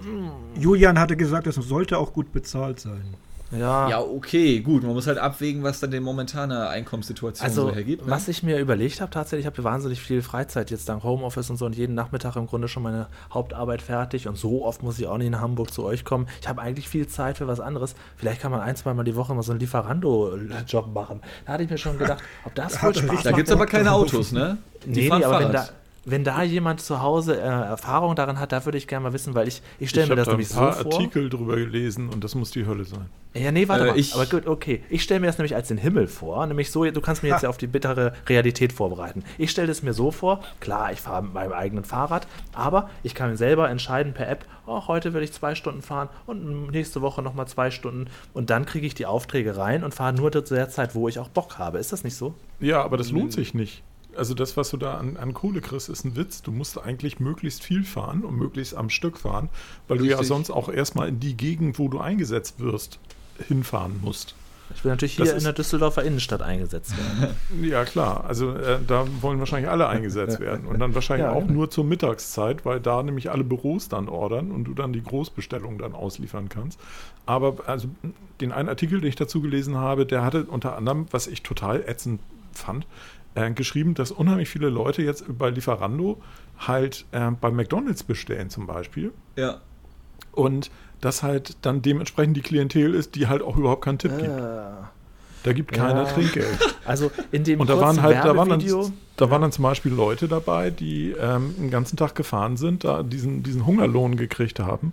Julian 0.57 1.01
hatte 1.01 1.17
gesagt, 1.17 1.49
es 1.49 1.57
sollte 1.57 1.99
auch 1.99 2.13
gut 2.13 2.33
bezahlt 2.33 2.79
sein. 2.79 3.15
Ja, 3.51 3.89
Ja, 3.89 4.01
okay, 4.01 4.61
gut. 4.61 4.83
Man 4.83 4.93
muss 4.93 5.07
halt 5.07 5.19
abwägen, 5.19 5.63
was 5.63 5.81
dann 5.81 5.91
die 5.91 6.01
momentane 6.01 6.69
Einkommenssituation 6.69 7.47
Also, 7.47 7.69
so 7.69 7.75
hergibt. 7.75 8.05
Ne? 8.05 8.11
was 8.11 8.29
ich 8.29 8.43
mir 8.43 8.59
überlegt 8.59 9.01
habe, 9.01 9.11
tatsächlich, 9.11 9.47
ich 9.47 9.51
habe 9.51 9.65
wahnsinnig 9.65 10.01
viel 10.01 10.23
Freizeit 10.23 10.71
jetzt 10.71 10.89
dank 10.89 11.03
Homeoffice 11.03 11.49
und 11.51 11.57
so 11.57 11.67
und 11.67 11.77
jeden 11.77 11.95
Nachmittag 11.95 12.37
im 12.37 12.47
Grunde 12.47 12.69
schon 12.69 12.83
meine 12.83 13.07
Hauptarbeit 13.33 13.83
fertig 13.83 14.29
und 14.29 14.37
so 14.37 14.65
oft 14.65 14.83
muss 14.83 14.99
ich 14.99 15.07
auch 15.07 15.19
nicht 15.19 15.29
in 15.29 15.41
Hamburg 15.41 15.73
zu 15.73 15.85
euch 15.85 16.05
kommen. 16.05 16.29
Ich 16.41 16.49
habe 16.49 16.61
eigentlich 16.61 16.89
viel 16.89 17.07
Zeit 17.07 17.39
für 17.39 17.47
was 17.47 17.61
anderes. 17.61 17.95
Vielleicht 18.17 18.41
kann 18.41 18.51
man 18.51 18.61
ein, 18.61 18.77
zwei 18.77 18.95
Mal 18.95 19.05
die 19.05 19.17
Woche 19.17 19.35
mal 19.35 19.43
so 19.43 19.53
einen 19.53 19.61
Lieferando-Job 19.61 20.93
machen. 20.95 21.21
Da 21.47 21.53
hatte 21.53 21.63
ich 21.65 21.71
mir 21.71 21.79
schon 21.79 21.99
gedacht, 21.99 22.23
ob 22.45 22.55
das 22.55 22.73
Da 22.79 22.83
wohl 22.83 22.95
Spaß 22.95 23.23
da 23.23 23.33
gibt 23.33 23.49
es 23.49 23.55
aber 23.55 23.67
keine. 23.67 23.93
Autos, 23.99 24.33
ne? 24.33 24.59
Die 24.85 25.09
Nee, 25.09 25.19
nee, 25.19 25.25
aber 25.25 25.41
wenn 25.41 25.53
da. 25.53 25.69
Wenn 26.11 26.25
da 26.25 26.43
jemand 26.43 26.81
zu 26.81 27.03
Hause 27.03 27.37
äh, 27.37 27.45
Erfahrung 27.45 28.17
daran 28.17 28.39
hat, 28.41 28.53
da 28.53 28.65
würde 28.65 28.79
ich 28.79 28.87
gerne 28.89 29.05
mal 29.05 29.13
wissen, 29.13 29.35
weil 29.35 29.49
ich, 29.49 29.63
ich 29.79 29.91
stelle 29.91 30.05
Ich 30.05 30.11
mir 30.11 30.17
habe 30.17 30.21
das 30.21 30.27
da 30.27 30.33
ein 30.33 30.37
nämlich 30.37 30.49
so 30.49 30.59
paar 30.59 30.73
vor. 30.73 30.93
Artikel 30.95 31.29
drüber 31.29 31.57
gelesen 31.57 32.09
und 32.09 32.25
das 32.25 32.35
muss 32.35 32.51
die 32.51 32.67
Hölle 32.67 32.85
sein. 32.85 33.07
Ja, 33.35 33.53
nee, 33.53 33.69
warte 33.69 33.85
Äh, 33.85 33.89
mal. 33.91 33.99
ich- 33.99 34.15
aber 34.15 34.27
gut, 34.27 34.47
okay. 34.47 34.83
Ich 34.89 35.03
stelle 35.03 35.21
mir 35.21 35.27
das 35.27 35.37
nämlich 35.39 35.55
als 35.55 35.69
den 35.69 35.77
Himmel 35.79 36.07
vor. 36.09 36.47
Nämlich 36.47 36.71
so, 36.71 36.85
du 36.85 37.01
kannst 37.01 37.23
mir 37.23 37.29
jetzt 37.29 37.43
ja 37.43 37.49
auf 37.49 37.59
die 37.59 37.67
bittere 37.67 38.15
Realität 38.29 38.73
vorbereiten. 38.73 39.23
Ich 39.37 39.51
stelle 39.51 39.71
es 39.71 39.83
mir 39.83 39.93
so 39.93 40.11
vor, 40.11 40.41
klar, 40.61 40.93
ich 40.93 41.01
fahre 41.01 41.23
mit 41.23 41.35
meinem 41.35 41.53
eigenen 41.53 41.85
Fahrrad, 41.85 42.27
aber 42.55 42.89
ich 43.03 43.15
kann 43.15 43.37
selber 43.37 43.69
entscheiden 43.69 44.15
per 44.15 44.29
App, 44.29 44.45
oh, 44.67 44.87
heute 44.89 45.13
will 45.15 45.23
ich 45.23 45.33
zwei 45.33 45.55
Stunden 45.55 45.83
fahren 45.83 46.09
und 46.27 46.71
nächste 46.71 47.03
Woche 47.03 47.23
nochmal 47.23 47.47
zwei 47.49 47.71
Stunden. 47.71 48.07
Und 48.33 48.51
dann 48.51 48.65
kriege 48.67 48.87
ich 48.87 48.95
die 48.95 49.07
Aufträge 49.07 49.57
rein 49.57 49.85
und 49.85 49.95
fahre 49.95 50.15
nur 50.15 50.33
zu 50.33 50.55
der 50.55 50.71
Zeit, 50.71 50.95
wo 50.95 51.07
ich 51.09 51.19
auch 51.19 51.29
Bock 51.29 51.59
habe. 51.59 51.79
Ist 51.79 51.93
das 51.93 52.05
nicht 52.05 52.17
so? 52.17 52.35
Ja, 52.61 52.83
aber 52.83 52.97
das 52.97 53.11
lohnt 53.11 53.33
sich 53.33 53.53
nicht. 53.55 53.83
Also 54.19 54.35
das, 54.35 54.57
was 54.57 54.71
du 54.71 54.77
da 54.77 54.95
an, 54.95 55.17
an 55.17 55.33
Kohle 55.35 55.61
kriegst, 55.61 55.89
ist 55.89 56.05
ein 56.05 56.17
Witz. 56.17 56.43
Du 56.43 56.53
musst 56.53 56.79
eigentlich 56.79 57.21
möglichst 57.21 57.63
viel 57.63 57.85
fahren 57.85 58.23
und 58.25 58.37
möglichst 58.37 58.75
am 58.75 58.91
Stück 58.91 59.19
fahren, 59.19 59.49
weil 59.87 59.99
du 59.99 60.05
ja 60.05 60.13
Richtig. 60.13 60.29
sonst 60.29 60.51
auch 60.51 60.69
erstmal 60.69 61.09
in 61.09 61.21
die 61.21 61.37
Gegend, 61.37 61.79
wo 61.79 61.89
du 61.89 61.99
eingesetzt 61.99 62.61
wirst, 62.61 62.99
hinfahren 63.47 64.01
musst. 64.03 64.35
Ich 64.75 64.85
will 64.85 64.91
natürlich 64.93 65.17
hier 65.17 65.25
Das 65.25 65.35
in 65.35 65.45
der 65.45 65.55
Düsseldorfer 65.55 66.03
Innenstadt 66.03 66.43
eingesetzt 66.43 66.93
werden. 66.97 67.35
Ja, 67.63 67.85
klar. 67.85 68.25
Also 68.29 68.53
äh, 68.53 68.79
da 68.87 69.07
wollen 69.23 69.39
wahrscheinlich 69.39 69.71
alle 69.71 69.89
eingesetzt 69.89 70.41
werden. 70.41 70.67
Und 70.67 70.79
dann 70.79 70.95
wahrscheinlich 70.95 71.25
Ja, 71.25 71.33
auch 71.33 71.41
genau. 71.41 71.53
nur 71.53 71.71
zur 71.71 71.85
Mittagszeit, 71.85 72.67
weil 72.67 72.79
da 72.81 73.03
nämlich 73.03 73.31
alle 73.31 73.45
Büros 73.45 73.89
dann 73.89 74.09
ordern 74.09 74.51
und 74.51 74.65
du 74.65 74.75
dann 74.75 74.93
die 74.93 75.03
Großbestellung 75.03 75.79
dann 75.79 75.95
ausliefern 75.95 76.49
kannst. 76.51 76.79
Aber 77.25 77.57
also 77.67 77.89
den 78.41 78.53
einen 78.53 78.69
Artikel, 78.69 79.01
den 79.01 79.09
ich 79.09 79.17
dazu 79.17 79.41
gelesen 79.41 79.77
habe, 79.77 80.05
der 80.05 80.23
hatte 80.23 80.45
unter 80.45 80.77
anderem, 80.77 81.07
was 81.13 81.27
ich 81.27 81.43
total 81.43 81.83
ätzend 81.87 82.21
fand, 82.53 82.87
äh, 83.35 83.51
geschrieben, 83.51 83.95
dass 83.95 84.11
unheimlich 84.11 84.49
viele 84.49 84.69
Leute 84.69 85.03
jetzt 85.03 85.25
bei 85.39 85.51
Lieferando 85.51 86.21
halt 86.59 87.05
äh, 87.13 87.31
bei 87.31 87.51
McDonalds 87.51 88.03
bestellen 88.03 88.51
zum 88.51 88.67
Beispiel. 88.67 89.13
Ja. 89.37 89.61
Und 90.33 90.71
das 91.01 91.23
halt 91.23 91.57
dann 91.63 91.83
dementsprechend 91.83 92.37
die 92.37 92.43
Klientel 92.43 92.95
ist, 92.95 93.15
die 93.15 93.29
halt 93.29 93.43
auch 93.43 93.57
überhaupt 93.57 93.85
keinen 93.85 93.99
Tipp 93.99 94.17
gibt. 94.19 94.31
Äh, 94.31 94.63
Da 95.45 95.53
gibt 95.53 95.73
keiner 95.73 96.03
Ja. 96.03 96.13
Trinkgeld. 96.13 96.77
also 96.85 97.11
in 97.31 97.45
dem 97.45 97.61
Und 97.61 97.71
da 97.71 97.81
waren 97.81 98.03
halt, 98.03 98.17
da 98.25 98.37
waren, 98.37 98.49
dann, 98.49 98.93
da 99.17 99.31
waren 99.31 99.43
dann 99.43 99.53
zum 99.53 99.63
Beispiel 99.63 99.93
Leute 99.93 100.27
dabei, 100.27 100.71
die 100.71 101.15
ähm, 101.19 101.55
den 101.57 101.71
ganzen 101.71 101.97
Tag 101.97 102.17
gefahren 102.17 102.57
sind, 102.57 102.83
da 102.83 103.05
diesen, 103.05 103.45
diesen 103.45 103.65
Hungerlohn 103.65 104.17
gekriegt 104.17 104.59
haben. 104.59 104.93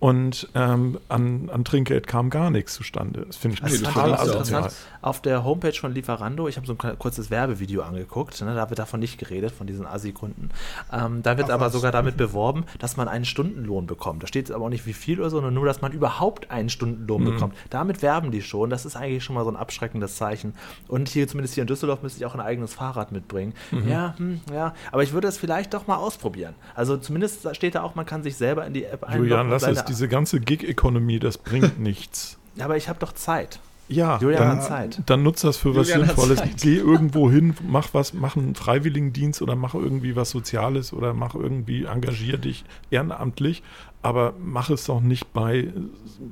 Und 0.00 0.48
ähm, 0.54 0.98
an, 1.10 1.50
an 1.52 1.62
Trinkgeld 1.62 2.06
kam 2.06 2.30
gar 2.30 2.50
nichts 2.50 2.72
zustande. 2.72 3.24
Das 3.26 3.36
finde 3.36 3.58
ich 3.58 3.62
Also 3.62 3.84
das 3.84 3.96
auch 3.96 4.24
interessant. 4.26 4.72
Auf 5.02 5.20
der 5.20 5.44
Homepage 5.44 5.74
von 5.74 5.92
Lieferando, 5.92 6.48
ich 6.48 6.56
habe 6.56 6.66
so 6.66 6.74
ein 6.82 6.98
kurzes 6.98 7.30
Werbevideo 7.30 7.82
angeguckt, 7.82 8.40
ne, 8.40 8.54
da 8.54 8.70
wird 8.70 8.78
davon 8.78 8.98
nicht 9.00 9.18
geredet, 9.18 9.52
von 9.52 9.66
diesen 9.66 9.86
Assi-Kunden. 9.86 10.50
Ähm, 10.90 11.22
da 11.22 11.36
wird 11.36 11.50
Ach, 11.50 11.54
aber 11.54 11.66
was? 11.66 11.74
sogar 11.74 11.92
damit 11.92 12.16
beworben, 12.16 12.64
dass 12.78 12.96
man 12.96 13.08
einen 13.08 13.26
Stundenlohn 13.26 13.86
bekommt. 13.86 14.22
Da 14.22 14.26
steht 14.26 14.50
aber 14.50 14.64
auch 14.64 14.68
nicht 14.70 14.86
wie 14.86 14.94
viel 14.94 15.20
oder 15.20 15.28
so, 15.28 15.36
sondern 15.36 15.52
nur, 15.54 15.66
dass 15.66 15.82
man 15.82 15.92
überhaupt 15.92 16.50
einen 16.50 16.70
Stundenlohn 16.70 17.22
Mhm. 17.22 17.24
bekommt. 17.34 17.54
Damit 17.68 18.00
werben 18.00 18.30
die 18.30 18.40
schon. 18.42 18.70
Das 18.70 18.86
ist 18.86 18.96
eigentlich 18.96 19.22
schon 19.22 19.34
mal 19.34 19.44
so 19.44 19.50
ein 19.50 19.56
abschreckendes 19.56 20.16
Zeichen. 20.16 20.54
Und 20.88 21.10
hier, 21.10 21.28
zumindest 21.28 21.54
hier 21.54 21.62
in 21.62 21.68
Düsseldorf, 21.68 22.02
müsste 22.02 22.20
ich 22.20 22.24
auch 22.26 22.34
ein 22.34 22.40
eigenes 22.40 22.72
Fahrrad 22.72 23.12
mitbringen. 23.12 23.52
Mhm. 23.70 23.88
Ja, 23.88 24.14
hm, 24.16 24.40
ja. 24.50 24.72
Aber 24.92 25.02
ich 25.02 25.12
würde 25.12 25.28
es 25.28 25.36
vielleicht 25.36 25.74
doch 25.74 25.86
mal 25.86 25.96
ausprobieren. 25.96 26.54
Also 26.74 26.96
zumindest 26.96 27.54
steht 27.54 27.74
da 27.74 27.82
auch, 27.82 27.94
man 27.96 28.06
kann 28.06 28.22
sich 28.22 28.36
selber 28.36 28.66
in 28.66 28.72
die 28.72 28.84
App 28.84 29.04
einloggen. 29.04 29.24
Julian, 29.28 29.50
lass 29.50 29.62
es. 29.64 29.89
Diese 29.90 30.06
ganze 30.06 30.38
Gig-Economy, 30.38 31.18
das 31.18 31.36
bringt 31.36 31.80
nichts. 31.80 32.38
Ja, 32.54 32.66
aber 32.66 32.76
ich 32.76 32.88
habe 32.88 33.00
doch 33.00 33.12
Zeit. 33.12 33.58
Ja, 33.88 34.18
Julian 34.20 34.40
dann, 34.40 34.58
hat 34.58 34.64
Zeit. 34.64 35.02
dann 35.06 35.24
nutzt 35.24 35.42
das 35.42 35.56
für 35.56 35.74
was 35.74 35.88
Julian 35.88 36.06
Sinnvolles. 36.06 36.42
Geh 36.62 36.76
irgendwo 36.78 37.28
hin, 37.28 37.54
mach 37.66 37.92
was, 37.92 38.14
mach 38.14 38.36
einen 38.36 38.54
Freiwilligendienst 38.54 39.42
oder 39.42 39.56
mach 39.56 39.74
irgendwie 39.74 40.14
was 40.14 40.30
Soziales 40.30 40.92
oder 40.92 41.12
mach 41.12 41.34
irgendwie, 41.34 41.86
engagier 41.86 42.38
dich 42.38 42.64
ehrenamtlich, 42.90 43.64
aber 44.00 44.34
mach 44.38 44.70
es 44.70 44.84
doch 44.84 45.00
nicht 45.00 45.32
bei 45.32 45.72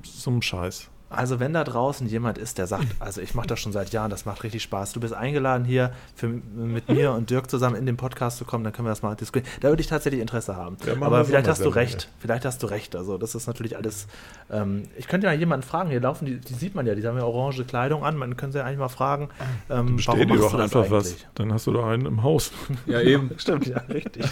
so 0.05 0.31
einem 0.31 0.41
Scheiß. 0.41 0.89
Also 1.11 1.41
wenn 1.41 1.53
da 1.53 1.65
draußen 1.65 2.07
jemand 2.07 2.39
ist, 2.39 2.59
der 2.59 2.67
sagt, 2.67 2.87
also 2.99 3.21
ich 3.21 3.35
mache 3.35 3.47
das 3.47 3.61
schon 3.61 3.73
seit 3.73 3.93
Jahren, 3.93 4.11
das 4.11 4.25
macht 4.27 4.43
richtig 4.45 4.63
Spaß. 4.63 4.93
Du 4.93 5.01
bist 5.01 5.15
eingeladen 5.15 5.65
hier 5.65 5.93
für, 6.15 6.29
mit 6.29 6.89
mir 6.89 7.13
und 7.13 7.31
Dirk 7.31 7.51
zusammen 7.51 7.77
in 7.77 7.87
den 7.87 7.97
Podcast 7.97 8.39
zu 8.39 8.45
kommen, 8.45 8.65
dann 8.65 8.73
können 8.73 8.87
wir 8.87 8.91
das 8.91 9.03
mal 9.03 9.15
diskutieren. 9.15 9.51
Da 9.61 9.69
würde 9.69 9.81
ich 9.81 9.87
tatsächlich 9.87 10.21
Interesse 10.21 10.57
haben. 10.57 10.77
Ja, 10.87 10.95
Aber 11.01 11.25
vielleicht 11.25 11.49
hast 11.49 11.65
du 11.65 11.69
recht. 11.69 12.09
Vielleicht 12.19 12.45
hast 12.45 12.63
du 12.63 12.67
recht. 12.67 12.95
Also 12.95 13.19
das 13.19 13.35
ist 13.35 13.47
natürlich 13.47 13.77
alles. 13.77 14.07
Ähm, 14.51 14.85
ich 14.97 15.09
könnte 15.09 15.27
ja 15.27 15.33
jemanden 15.33 15.67
fragen. 15.67 15.91
Hier 15.91 16.01
laufen 16.01 16.27
die, 16.27 16.39
die 16.39 16.55
sieht 16.55 16.75
man 16.75 16.87
ja. 16.87 16.95
Die 16.95 17.07
haben 17.07 17.17
ja 17.17 17.25
orange 17.25 17.65
Kleidung 17.65 18.05
an. 18.05 18.17
Man 18.17 18.37
könnte 18.37 18.59
ja 18.59 18.65
eigentlich 18.65 18.79
mal 18.79 18.89
fragen. 18.89 19.29
Ähm, 19.71 19.97
Bestell 19.97 20.27
dir 20.27 20.37
doch 20.37 20.53
das 20.53 20.61
einfach 20.61 20.91
was. 20.91 21.09
eigentlich? 21.09 21.27
Dann 21.35 21.53
hast 21.53 21.67
du 21.67 21.73
da 21.73 21.87
einen 21.89 22.07
im 22.07 22.23
Haus. 22.23 22.53
Ja, 22.87 23.01
eben. 23.01 23.31
Stimmt 23.37 23.67
ja, 23.67 23.79
richtig. 23.93 24.25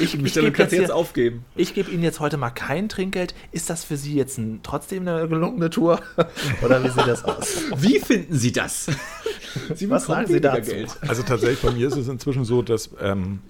Ich, 0.00 0.14
ich 0.14 0.22
Bestellung 0.22 0.48
gebe 0.48 0.56
kannst 0.58 0.72
jetzt, 0.72 0.82
jetzt 0.82 0.90
aufgeben. 0.92 1.44
ich 1.56 1.74
gebe 1.74 1.90
Ihnen 1.90 2.02
jetzt 2.02 2.20
heute 2.20 2.36
mal 2.36 2.50
kein 2.50 2.88
Trinkgeld. 2.88 3.34
Ist 3.52 3.70
das 3.70 3.84
für 3.84 3.96
Sie 3.96 4.14
jetzt 4.14 4.38
ein, 4.38 4.60
trotzdem 4.62 5.08
eine 5.08 5.26
gelungene 5.26 5.70
Tour? 5.70 5.99
Oder 6.62 6.82
wie 6.84 6.88
sieht 6.88 7.06
das 7.06 7.24
aus? 7.24 7.56
Wie 7.76 7.98
finden 7.98 8.36
Sie 8.36 8.52
das? 8.52 8.86
Sie 9.74 9.90
Was 9.90 10.06
sagen 10.06 10.26
Sie 10.26 10.40
dazu? 10.40 10.72
Also 11.06 11.22
tatsächlich, 11.22 11.60
bei 11.60 11.70
mir 11.72 11.88
ist 11.88 11.96
es 11.96 12.08
inzwischen 12.08 12.44
so, 12.44 12.62
dass 12.62 12.90
ähm, 13.00 13.40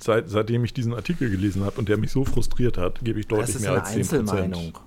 seit, 0.00 0.28
seitdem 0.30 0.64
ich 0.64 0.72
diesen 0.74 0.94
Artikel 0.94 1.30
gelesen 1.30 1.64
habe 1.64 1.78
und 1.78 1.88
der 1.88 1.96
mich 1.96 2.10
so 2.12 2.24
frustriert 2.24 2.78
hat, 2.78 3.04
gebe 3.04 3.20
ich 3.20 3.26
Das 3.28 3.38
deutlich 3.38 3.56
ist 3.56 3.62
mehr 3.62 3.72
eine 3.72 3.80
als 3.82 3.90
10 3.92 4.00
Einzelmeinung. 4.00 4.78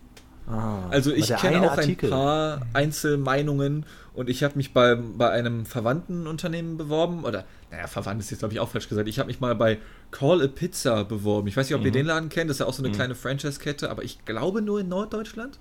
Ah, 0.50 0.88
Also 0.90 1.12
ich 1.12 1.28
kenne 1.36 1.58
eine 1.58 1.68
auch 1.68 1.74
ein 1.74 1.80
Artikel. 1.80 2.10
paar 2.10 2.62
Einzelmeinungen 2.74 3.86
und 4.14 4.30
ich 4.30 4.44
habe 4.44 4.56
mich 4.56 4.72
bei, 4.74 4.96
bei 4.96 5.30
einem 5.30 5.66
verwandten 5.66 6.26
Unternehmen 6.26 6.78
beworben 6.78 7.26
oder 7.26 7.44
naja, 7.70 7.88
verwandt 7.88 8.22
ist 8.22 8.32
jetzt 8.32 8.40
glaube 8.40 8.54
ich 8.54 8.62
auch 8.62 8.70
falsch 8.70 8.88
gesagt. 8.88 9.10
Ich 9.10 9.20
habe 9.20 9.28
mich 9.28 9.42
mal 9.42 9.54
bei 9.56 9.78
Call 10.12 10.42
a 10.42 10.48
Pizza 10.48 11.04
beworben. 11.04 11.50
Ich 11.50 11.58
weiß 11.58 11.70
nicht, 11.70 11.78
ob 11.78 11.84
ihr 11.86 11.92
den 11.92 12.06
Laden 12.06 12.30
kennt, 12.30 12.50
das 12.50 12.56
ist 12.56 12.60
ja 12.62 12.66
auch 12.66 12.74
so 12.74 12.82
eine 12.82 12.94
kleine 12.94 13.14
Franchise-Kette, 13.14 13.90
aber 13.90 14.04
ich 14.06 14.24
glaube 14.24 14.62
nur 14.62 14.80
in 14.80 14.88
Norddeutschland. 14.88 15.60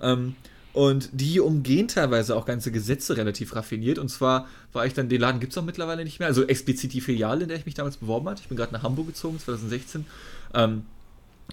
Ähm, 0.00 0.36
und 0.78 1.08
die 1.10 1.40
umgehen 1.40 1.88
teilweise 1.88 2.36
auch 2.36 2.46
ganze 2.46 2.70
Gesetze 2.70 3.16
relativ 3.16 3.56
raffiniert. 3.56 3.98
Und 3.98 4.10
zwar 4.10 4.46
war 4.72 4.86
ich 4.86 4.94
dann, 4.94 5.08
den 5.08 5.20
Laden 5.20 5.40
gibt 5.40 5.52
es 5.52 5.58
auch 5.58 5.64
mittlerweile 5.64 6.04
nicht 6.04 6.20
mehr. 6.20 6.28
Also 6.28 6.44
explizit 6.46 6.92
die 6.92 7.00
Filiale, 7.00 7.42
in 7.42 7.48
der 7.48 7.58
ich 7.58 7.66
mich 7.66 7.74
damals 7.74 7.96
beworben 7.96 8.28
hatte. 8.28 8.42
Ich 8.42 8.48
bin 8.48 8.56
gerade 8.56 8.72
nach 8.72 8.84
Hamburg 8.84 9.08
gezogen, 9.08 9.40
2016. 9.40 10.06
Ähm, 10.54 10.86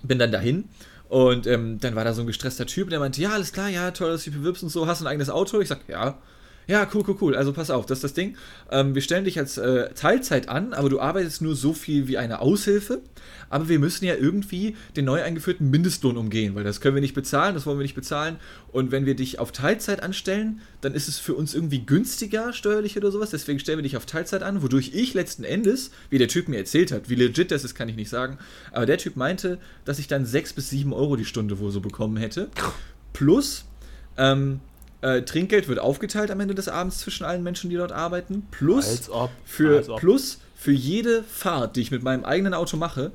bin 0.03 0.19
dann 0.19 0.31
dahin 0.31 0.65
und 1.09 1.47
ähm, 1.47 1.79
dann 1.79 1.95
war 1.95 2.03
da 2.03 2.13
so 2.13 2.21
ein 2.21 2.27
gestresster 2.27 2.67
Typ, 2.67 2.91
der 2.91 2.99
meinte, 2.99 3.19
ja, 3.19 3.31
alles 3.31 3.51
klar, 3.51 3.67
ja, 3.67 3.89
toll, 3.89 4.11
dass 4.11 4.25
du 4.25 4.29
dich 4.29 4.39
bewirbst 4.39 4.61
und 4.61 4.69
so, 4.69 4.85
hast 4.85 5.01
du 5.01 5.05
ein 5.05 5.07
eigenes 5.07 5.31
Auto? 5.31 5.59
Ich 5.59 5.69
sag, 5.69 5.79
ja. 5.88 6.19
Ja, 6.67 6.88
cool, 6.93 7.04
cool, 7.08 7.17
cool. 7.21 7.36
Also 7.36 7.54
pass 7.54 7.69
auf, 7.69 7.86
das 7.86 7.99
ist 7.99 8.04
das 8.04 8.13
Ding. 8.13 8.36
Ähm, 8.71 8.95
wir 8.95 9.01
stellen 9.01 9.25
dich 9.25 9.38
als 9.38 9.58
äh, 9.58 9.93
Teilzeit 9.93 10.49
an, 10.49 10.73
aber 10.73 10.89
du 10.89 10.99
arbeitest 10.99 11.41
nur 11.41 11.56
so 11.56 11.73
viel 11.73 12.08
wie 12.08 12.17
eine 12.17 12.39
Aushilfe. 12.39 13.01
Aber 13.49 13.69
wir 13.69 13.80
müssen 13.80 14.06
ja 14.06 14.15
irgendwie 14.15 14.75
den 14.95 15.06
neu 15.06 15.21
eingeführten 15.21 15.69
Mindestlohn 15.69 16.17
umgehen, 16.17 16.56
weil 16.56 16.63
das 16.63 16.82
können 16.82 16.95
wir 16.95 17.01
nicht 17.01 17.13
bezahlen, 17.13 17.54
das 17.54 17.65
wollen 17.65 17.78
wir 17.78 17.84
nicht 17.84 17.95
bezahlen. 17.95 18.38
Und 18.71 18.91
wenn 18.91 19.06
wir 19.06 19.15
dich 19.15 19.39
auf 19.39 19.51
Teilzeit 19.51 20.01
anstellen, 20.01 20.62
dann 20.82 20.93
ist 20.93 21.08
es 21.08 21.19
für 21.19 21.36
uns 21.36 21.54
irgendwie 21.54 21.86
günstiger 21.86 22.54
steuerlich 22.54 22.97
oder 22.97 23.12
sowas. 23.12 23.30
Deswegen 23.30 23.60
stellen 23.60 23.78
wir 23.78 23.84
dich 23.84 23.97
auf 23.97 24.06
Teilzeit 24.06 24.43
an, 24.43 24.63
wodurch 24.63 24.91
ich 24.93 25.13
letzten 25.13 25.43
Endes, 25.43 25.91
wie 26.10 26.17
der 26.17 26.28
Typ 26.28 26.47
mir 26.47 26.58
erzählt 26.58 26.91
hat, 26.91 27.10
wie 27.10 27.15
legit 27.15 27.51
das 27.51 27.63
ist, 27.63 27.75
kann 27.75 27.89
ich 27.89 27.95
nicht 27.95 28.10
sagen. 28.10 28.38
Aber 28.71 28.86
der 28.86 28.97
Typ 28.97 29.15
meinte, 29.15 29.60
dass 29.86 29.99
ich 29.99 30.08
dann 30.08 30.25
6 30.25 30.54
bis 30.54 30.69
7 30.71 30.93
Euro 30.93 31.15
die 31.15 31.25
Stunde 31.25 31.60
wohl 31.60 31.71
so 31.71 31.82
bekommen 31.82 32.17
hätte. 32.17 32.49
Plus, 33.13 33.65
ähm, 34.17 34.60
äh, 35.01 35.21
Trinkgeld 35.21 35.67
wird 35.67 35.79
aufgeteilt 35.79 36.31
am 36.31 36.39
Ende 36.39 36.55
des 36.55 36.67
Abends 36.67 36.99
zwischen 36.99 37.25
allen 37.25 37.43
Menschen, 37.43 37.69
die 37.69 37.75
dort 37.75 37.91
arbeiten. 37.91 38.47
Plus, 38.51 38.88
Als 38.88 39.10
ob, 39.10 39.29
für, 39.45 39.77
als 39.77 39.89
ob. 39.89 39.99
plus 39.99 40.39
für 40.55 40.71
jede 40.71 41.23
Fahrt, 41.23 41.75
die 41.75 41.81
ich 41.81 41.91
mit 41.91 42.01
meinem 42.03 42.25
eigenen 42.25 42.53
Auto 42.53 42.77
mache, 42.77 43.12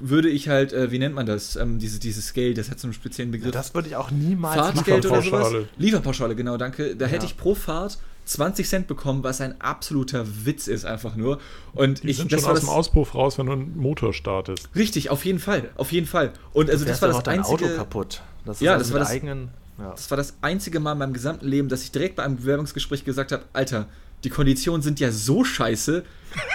würde 0.00 0.28
ich 0.28 0.48
halt, 0.48 0.72
äh, 0.72 0.90
wie 0.90 0.98
nennt 0.98 1.14
man 1.14 1.26
das, 1.26 1.54
ähm, 1.56 1.78
diese, 1.78 2.00
dieses 2.00 2.32
Geld, 2.32 2.58
das 2.58 2.70
hat 2.70 2.80
so 2.80 2.86
einen 2.88 2.94
speziellen 2.94 3.30
Begriff. 3.30 3.52
Das 3.52 3.74
würde 3.74 3.88
ich 3.88 3.96
auch 3.96 4.10
niemals 4.10 4.56
Fahrtgeld 4.56 5.06
oder 5.06 5.16
sowas? 5.22 5.24
Lieferpauschale. 5.24 5.68
Lieferpauschale, 5.78 6.34
genau, 6.34 6.56
danke. 6.56 6.96
Da 6.96 7.06
hätte 7.06 7.26
Ja. 7.26 7.30
ich 7.30 7.36
pro 7.36 7.54
Fahrt 7.54 7.98
20 8.24 8.68
Cent 8.68 8.86
bekommen, 8.88 9.22
was 9.22 9.40
ein 9.40 9.60
absoluter 9.60 10.26
Witz 10.44 10.66
ist, 10.66 10.84
einfach 10.84 11.14
nur. 11.16 11.38
Und 11.74 12.02
Die 12.02 12.08
ich, 12.08 12.16
sind 12.16 12.32
das 12.32 12.40
schon 12.40 12.48
war 12.48 12.54
aus 12.54 12.60
dem 12.60 12.68
Auspuff 12.68 13.14
raus, 13.14 13.38
wenn 13.38 13.46
du 13.46 13.52
einen 13.52 13.76
Motor 13.78 14.12
startest. 14.12 14.68
Richtig, 14.74 15.10
auf 15.10 15.24
jeden 15.24 15.38
Fall, 15.38 15.70
auf 15.76 15.92
jeden 15.92 16.06
Fall. 16.06 16.32
Und 16.52 16.70
also 16.70 16.84
das 16.84 17.00
war 17.00 17.08
das 17.08 17.24
einzige. 17.26 17.64
Auto 17.66 17.76
kaputt. 17.76 18.20
Das 18.44 18.60
Ja, 18.60 18.72
also 18.72 18.84
das 18.84 18.92
war 18.92 19.00
das- 19.00 19.10
eigenen. 19.10 19.48
Ja. 19.78 19.90
Das 19.90 20.10
war 20.10 20.16
das 20.16 20.36
einzige 20.42 20.80
Mal 20.80 20.92
in 20.92 20.98
meinem 20.98 21.12
gesamten 21.12 21.46
Leben, 21.46 21.68
dass 21.68 21.82
ich 21.82 21.92
direkt 21.92 22.16
bei 22.16 22.24
einem 22.24 22.36
Bewerbungsgespräch 22.36 23.04
gesagt 23.04 23.32
habe, 23.32 23.44
Alter, 23.52 23.86
die 24.24 24.30
Konditionen 24.30 24.82
sind 24.82 24.98
ja 24.98 25.12
so 25.12 25.44
scheiße. 25.44 26.02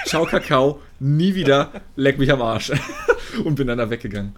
Ciao 0.05 0.25
Kakao, 0.25 0.81
nie 0.99 1.33
wieder, 1.33 1.71
leck 1.95 2.19
mich 2.19 2.31
am 2.31 2.41
Arsch. 2.41 2.71
und 3.45 3.55
bin 3.55 3.67
dann 3.67 3.77
da 3.77 3.89
weggegangen. 3.89 4.33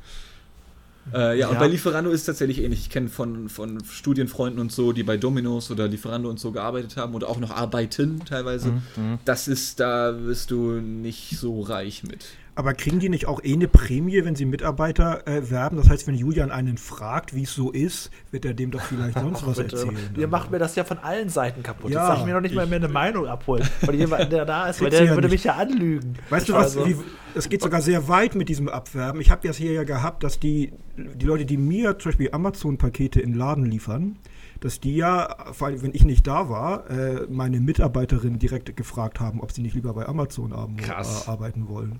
Äh, 1.13 1.37
ja, 1.39 1.47
und 1.47 1.53
Ja. 1.55 1.59
bei 1.59 1.67
Lieferando 1.67 2.09
ist 2.11 2.21
es 2.21 2.25
tatsächlich 2.25 2.61
ähnlich. 2.61 2.79
Ich 2.81 2.89
kenne 2.89 3.09
von, 3.09 3.47
von 3.49 3.83
Studienfreunden 3.83 4.59
und 4.59 4.71
so, 4.71 4.91
die 4.91 5.03
bei 5.03 5.17
Dominos 5.17 5.69
oder 5.69 5.87
Lieferando 5.87 6.29
und 6.29 6.39
so 6.39 6.51
gearbeitet 6.51 6.97
haben 6.97 7.13
oder 7.13 7.29
auch 7.29 7.39
noch 7.39 7.51
arbeiten 7.51 8.21
teilweise. 8.25 8.69
Mhm, 8.95 9.19
Das 9.25 9.47
ist, 9.47 9.79
da 9.79 10.11
bist 10.11 10.49
du 10.51 10.73
nicht 10.73 11.37
so 11.39 11.61
reich 11.61 12.03
mit. 12.03 12.25
Aber 12.57 12.73
kriegen 12.73 12.99
die 12.99 13.09
nicht 13.09 13.27
auch 13.27 13.43
eh 13.43 13.53
eine 13.53 13.67
Prämie, 13.67 14.23
wenn 14.23 14.35
sie 14.35 14.45
Mitarbeiter 14.45 15.27
äh, 15.27 15.49
werben? 15.51 15.75
Das 15.75 15.89
heißt, 15.89 16.07
wenn 16.07 16.15
Julian 16.15 16.51
einen 16.51 16.77
fragt, 16.77 17.35
wie 17.35 17.43
es 17.43 17.53
so 17.53 17.69
ist, 17.69 18.11
wird 18.31 18.45
er 18.45 18.53
dem 18.53 18.71
doch 18.71 18.81
vielleicht 18.81 19.19
sonst 19.19 19.45
was 19.47 19.57
erzählen. 19.57 19.97
Ihr 20.17 20.29
macht 20.29 20.51
mir 20.51 20.59
das 20.59 20.73
ja 20.77 20.85
von 20.85 20.97
allen 20.99 21.27
Seiten 21.27 21.63
kaputt. 21.63 21.91
Ja, 21.91 21.99
Jetzt 21.99 22.09
darf 22.09 22.19
ich 22.19 22.25
mir 22.25 22.33
noch 22.33 22.41
nicht 22.41 22.55
mal 22.55 22.65
mehr 22.65 22.77
eine 22.77 22.87
Meinung 22.87 23.27
abholen. 23.27 23.65
Von 23.83 23.93
jemandem, 23.93 24.29
der 24.29 24.45
da 24.45 24.69
ist, 24.69 24.81
weil 24.81 24.89
der 24.89 25.03
ja 25.03 25.09
würde 25.15 25.27
nicht. 25.27 25.33
mich 25.33 25.43
ja 25.43 25.55
anlügen. 25.55 26.13
Weißt 26.29 26.47
du 26.47 26.53
was? 26.53 26.77
Also, 26.77 26.87
Wie, 26.87 26.95
es 27.35 27.49
geht 27.49 27.61
sogar 27.61 27.81
sehr 27.81 28.07
weit 28.07 28.35
mit 28.35 28.47
diesem 28.47 28.69
Abwerben. 28.69 29.19
Ich 29.19 29.31
habe 29.31 29.45
das 29.45 29.57
hier 29.57 29.73
ja 29.73 29.83
gehabt, 29.83 30.23
dass 30.23 30.39
die, 30.39 30.71
die 30.95 31.25
Leute, 31.25 31.45
die 31.45 31.57
mir 31.57 31.99
zum 31.99 32.11
Beispiel 32.11 32.29
Amazon-Pakete 32.31 33.19
in 33.19 33.31
den 33.31 33.37
Laden 33.37 33.65
liefern, 33.65 34.17
dass 34.61 34.79
die 34.79 34.95
ja, 34.95 35.51
vor 35.51 35.67
allem 35.67 35.81
wenn 35.81 35.93
ich 35.93 36.05
nicht 36.05 36.25
da 36.25 36.47
war, 36.47 36.89
äh, 36.89 37.27
meine 37.29 37.59
Mitarbeiterin 37.59 38.39
direkt 38.39 38.73
gefragt 38.77 39.19
haben, 39.19 39.41
ob 39.41 39.51
sie 39.51 39.61
nicht 39.61 39.75
lieber 39.75 39.93
bei 39.93 40.07
Amazon 40.07 40.53
äh, 40.53 41.29
arbeiten 41.29 41.67
wollen. 41.67 41.99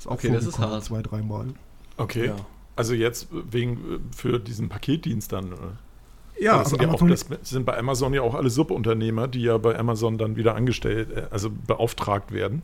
Ist 0.00 0.08
auch 0.08 0.12
Okay, 0.12 0.30
das 0.32 0.46
ist 0.46 0.58
hart. 0.58 0.82
zwei, 0.82 1.02
dreimal. 1.02 1.46
Okay. 1.96 2.26
Ja. 2.26 2.36
Also 2.74 2.94
jetzt 2.94 3.28
wegen 3.30 3.72
äh, 3.74 3.98
für 4.16 4.40
diesen 4.40 4.68
Paketdienst 4.68 5.30
dann. 5.32 5.52
oder? 5.52 5.76
Ja, 6.40 6.52
Aber 6.54 6.62
das 6.62 6.70
sind, 6.70 6.82
ja 6.82 6.88
auch, 6.88 7.06
das 7.06 7.26
sind 7.50 7.66
bei 7.66 7.76
Amazon 7.78 8.14
ja 8.14 8.22
auch 8.22 8.34
alle 8.34 8.48
Subunternehmer, 8.48 9.28
die 9.28 9.42
ja 9.42 9.58
bei 9.58 9.78
Amazon 9.78 10.16
dann 10.16 10.36
wieder 10.36 10.54
angestellt, 10.54 11.10
äh, 11.14 11.22
also 11.30 11.50
beauftragt 11.50 12.32
werden. 12.32 12.62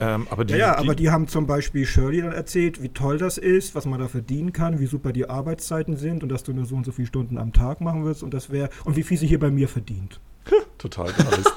Ähm, 0.00 0.28
aber 0.30 0.44
die, 0.44 0.52
ja, 0.52 0.58
ja, 0.58 0.78
aber 0.78 0.94
die 0.94 1.10
haben 1.10 1.26
zum 1.26 1.46
Beispiel 1.48 1.84
Shirley 1.84 2.20
dann 2.22 2.30
erzählt, 2.32 2.80
wie 2.82 2.90
toll 2.90 3.18
das 3.18 3.36
ist, 3.36 3.74
was 3.74 3.84
man 3.84 3.98
da 3.98 4.06
verdienen 4.06 4.52
kann, 4.52 4.78
wie 4.78 4.86
super 4.86 5.12
die 5.12 5.28
Arbeitszeiten 5.28 5.96
sind 5.96 6.22
und 6.22 6.28
dass 6.28 6.44
du 6.44 6.52
nur 6.52 6.66
so 6.66 6.76
und 6.76 6.84
so 6.86 6.92
viele 6.92 7.08
Stunden 7.08 7.36
am 7.36 7.52
Tag 7.52 7.80
machen 7.80 8.04
wirst 8.04 8.22
und 8.22 8.32
das 8.32 8.50
wäre 8.50 8.68
und 8.84 8.94
wie 8.96 9.02
viel 9.02 9.16
sie 9.18 9.26
hier 9.26 9.40
bei 9.40 9.50
mir 9.50 9.66
verdient. 9.68 10.20
total 10.76 11.06
dreist. 11.12 11.52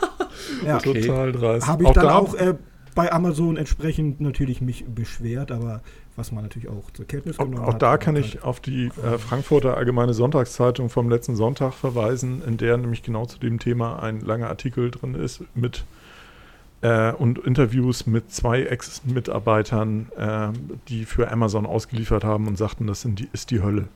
Ja, 0.66 0.78
Okay. 0.78 1.02
Total 1.02 1.32
dreist. 1.34 1.68
habe 1.68 1.84
ich 1.84 1.90
dann 1.92 2.04
da- 2.06 2.16
auch 2.18 2.34
äh, 2.34 2.56
bei 2.96 3.12
Amazon 3.12 3.58
entsprechend 3.58 4.22
natürlich 4.22 4.62
mich 4.62 4.86
beschwert, 4.86 5.52
aber 5.52 5.82
was 6.16 6.32
man 6.32 6.44
natürlich 6.44 6.70
auch 6.70 6.92
zur 6.92 7.06
Kenntnis 7.06 7.40
Auch, 7.40 7.46
genommen 7.46 7.64
auch 7.64 7.74
hat. 7.74 7.82
da 7.82 7.90
aber 7.90 7.98
kann 8.00 8.16
ich 8.16 8.44
auf 8.44 8.60
die 8.60 8.88
äh, 8.88 9.18
Frankfurter 9.18 9.78
Allgemeine 9.78 10.14
Sonntagszeitung 10.14 10.90
vom 10.90 11.10
letzten 11.10 11.36
Sonntag 11.36 11.74
verweisen, 11.74 12.42
in 12.46 12.58
der 12.58 12.78
nämlich 12.78 13.04
genau 13.04 13.26
zu 13.26 13.40
dem 13.40 13.60
Thema 13.60 14.02
ein 14.02 14.22
langer 14.22 14.50
Artikel 14.50 14.92
drin 14.92 15.16
ist 15.16 15.44
mit 15.56 15.86
äh, 16.82 17.14
und 17.14 17.40
Interviews 17.40 18.08
mit 18.08 18.32
zwei 18.32 18.64
Ex-Mitarbeitern, 18.64 20.12
äh, 20.18 20.50
die 20.90 21.06
für 21.06 21.32
Amazon 21.32 21.66
ausgeliefert 21.66 22.24
haben 22.24 22.48
und 22.48 22.58
sagten, 22.58 22.88
das 22.88 23.02
sind 23.02 23.20
die, 23.20 23.30
ist 23.32 23.52
die 23.52 23.62
Hölle. 23.62 23.88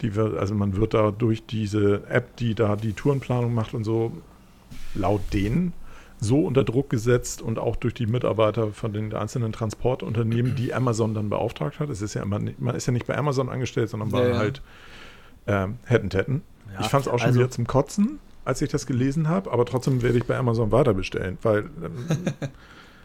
Die 0.00 0.14
wird, 0.14 0.36
also 0.36 0.54
man 0.54 0.76
wird 0.76 0.92
da 0.92 1.10
durch 1.10 1.46
diese 1.46 2.06
App, 2.08 2.36
die 2.36 2.54
da 2.54 2.76
die 2.76 2.92
Tourenplanung 2.92 3.54
macht 3.54 3.74
und 3.74 3.84
so, 3.84 4.12
laut 4.94 5.22
denen 5.32 5.72
so 6.20 6.40
unter 6.46 6.64
Druck 6.64 6.90
gesetzt 6.90 7.42
und 7.42 7.58
auch 7.58 7.76
durch 7.76 7.94
die 7.94 8.06
Mitarbeiter 8.06 8.68
von 8.72 8.92
den 8.92 9.12
einzelnen 9.14 9.52
Transportunternehmen, 9.52 10.54
die 10.56 10.72
Amazon 10.72 11.14
dann 11.14 11.28
beauftragt 11.28 11.80
hat. 11.80 11.90
Es 11.90 12.00
ist 12.02 12.14
ja 12.14 12.22
immer, 12.22 12.40
man 12.58 12.74
ist 12.74 12.86
ja 12.86 12.92
nicht 12.92 13.06
bei 13.06 13.16
Amazon 13.16 13.48
angestellt, 13.48 13.90
sondern 13.90 14.10
bei 14.10 14.28
Ja, 14.28 14.38
halt 14.38 14.62
ähm, 15.46 15.78
Hetten 15.84 16.10
Ja, 16.10 16.80
Ich 16.80 16.86
fand 16.86 17.06
es 17.06 17.08
auch 17.12 17.18
schon 17.18 17.28
also- 17.28 17.40
wieder 17.40 17.50
zum 17.50 17.66
Kotzen, 17.66 18.18
als 18.44 18.62
ich 18.62 18.70
das 18.70 18.86
gelesen 18.86 19.28
habe, 19.28 19.50
aber 19.52 19.64
trotzdem 19.64 20.02
werde 20.02 20.18
ich 20.18 20.24
bei 20.24 20.36
Amazon 20.36 20.70
weiter 20.72 20.94
bestellen, 20.94 21.38
weil 21.42 21.58
ähm, 21.60 21.68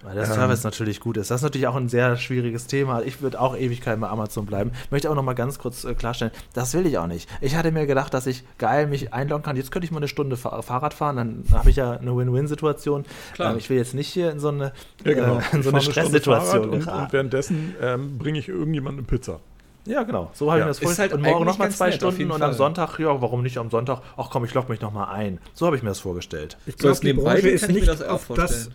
Weil 0.03 0.15
der 0.15 0.23
Ähm. 0.25 0.31
Service 0.33 0.63
natürlich 0.63 0.99
gut 0.99 1.17
ist. 1.17 1.29
Das 1.29 1.37
ist 1.41 1.43
natürlich 1.43 1.67
auch 1.67 1.75
ein 1.75 1.89
sehr 1.89 2.15
schwieriges 2.17 2.67
Thema. 2.67 3.01
Ich 3.01 3.21
würde 3.21 3.39
auch 3.39 3.55
Ewigkeiten 3.57 3.99
bei 4.01 4.07
Amazon 4.07 4.45
bleiben. 4.45 4.71
Möchte 4.91 5.07
aber 5.09 5.15
noch 5.15 5.23
mal 5.23 5.33
ganz 5.33 5.59
kurz 5.59 5.83
äh, 5.83 5.93
klarstellen, 5.93 6.31
das 6.53 6.73
will 6.73 6.85
ich 6.85 6.97
auch 6.97 7.07
nicht. 7.07 7.29
Ich 7.41 7.55
hatte 7.55 7.71
mir 7.71 7.85
gedacht, 7.85 8.13
dass 8.13 8.25
ich 8.25 8.43
geil 8.57 8.87
mich 8.87 9.13
einloggen 9.13 9.43
kann. 9.43 9.57
Jetzt 9.57 9.71
könnte 9.71 9.85
ich 9.85 9.91
mal 9.91 9.97
eine 9.97 10.07
Stunde 10.07 10.37
Fa 10.37 10.61
Fahrrad 10.61 10.93
fahren, 10.93 11.17
dann 11.17 11.43
habe 11.51 11.69
ich 11.69 11.75
ja 11.75 11.91
eine 11.91 12.15
Win-Win-Situation. 12.15 13.05
Ähm, 13.39 13.57
ich 13.57 13.69
will 13.69 13.77
jetzt 13.77 13.93
nicht 13.93 14.07
hier 14.07 14.31
in 14.31 14.39
so 14.39 14.47
eine, 14.49 14.71
ja, 15.03 15.13
genau. 15.13 15.39
äh, 15.39 15.41
in 15.55 15.63
so 15.63 15.69
eine 15.69 15.81
Stresssituation 15.81 16.69
und, 16.69 16.79
geraten. 16.81 17.03
und 17.03 17.13
währenddessen 17.13 17.75
ähm, 17.81 18.17
bringe 18.17 18.39
ich 18.39 18.47
irgendjemandem 18.47 19.05
Pizza. 19.05 19.39
Ja, 19.85 20.03
genau. 20.03 20.29
So 20.33 20.51
habe 20.51 20.59
Ja. 20.59 20.65
ich 20.65 20.65
mir 20.65 20.69
das 20.71 20.79
vorgestellt. 20.79 21.11
halt 21.11 21.21
und 21.23 21.29
morgen 21.29 21.45
nochmal 21.45 21.71
zwei 21.71 21.87
nett, 21.89 21.95
Stunden 21.95 22.29
und 22.31 22.41
am. 22.41 22.53
Sonntag, 22.53 22.99
ja, 22.99 23.21
warum 23.21 23.41
nicht 23.41 23.57
am 23.57 23.69
Sonntag? 23.69 24.01
Ach 24.17 24.29
komm, 24.29 24.45
ich 24.45 24.53
logge 24.53 24.71
mich 24.71 24.81
nochmal 24.81 25.07
ein. 25.15 25.39
So 25.53 25.65
habe 25.65 25.75
ich 25.77 25.83
mir 25.83 25.89
das 25.89 25.99
vorgestellt. 25.99 26.57
Ich 26.65 26.73
So, 26.73 26.87
glaube, 26.87 26.99
die 26.99 27.07
nebenbei 27.07 27.33
Branche 27.35 27.49
ist 27.49 27.67
nicht 27.69 27.87
das 27.87 28.01
auch 28.01 28.13
auf 28.13 28.27
das. 28.35 28.69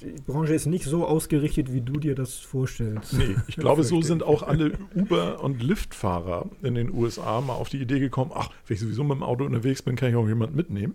Die 0.00 0.22
Branche 0.26 0.54
ist 0.54 0.66
nicht 0.66 0.84
so 0.84 1.06
ausgerichtet, 1.06 1.72
wie 1.72 1.80
du 1.80 1.94
dir 1.94 2.14
das 2.14 2.34
vorstellst. 2.34 3.14
Nee, 3.14 3.36
ich 3.48 3.56
glaube, 3.56 3.84
so 3.84 4.02
sind 4.02 4.22
auch 4.22 4.42
alle 4.42 4.72
Uber- 4.94 5.42
und 5.42 5.62
Lyft-Fahrer 5.62 6.46
in 6.62 6.74
den 6.74 6.92
USA 6.92 7.40
mal 7.40 7.54
auf 7.54 7.68
die 7.68 7.78
Idee 7.78 7.98
gekommen, 7.98 8.30
ach, 8.34 8.50
wenn 8.66 8.74
ich 8.74 8.80
sowieso 8.80 9.04
mit 9.04 9.16
dem 9.16 9.22
Auto 9.22 9.44
unterwegs 9.44 9.82
bin, 9.82 9.96
kann 9.96 10.10
ich 10.10 10.16
auch 10.16 10.26
jemanden 10.26 10.56
mitnehmen. 10.56 10.94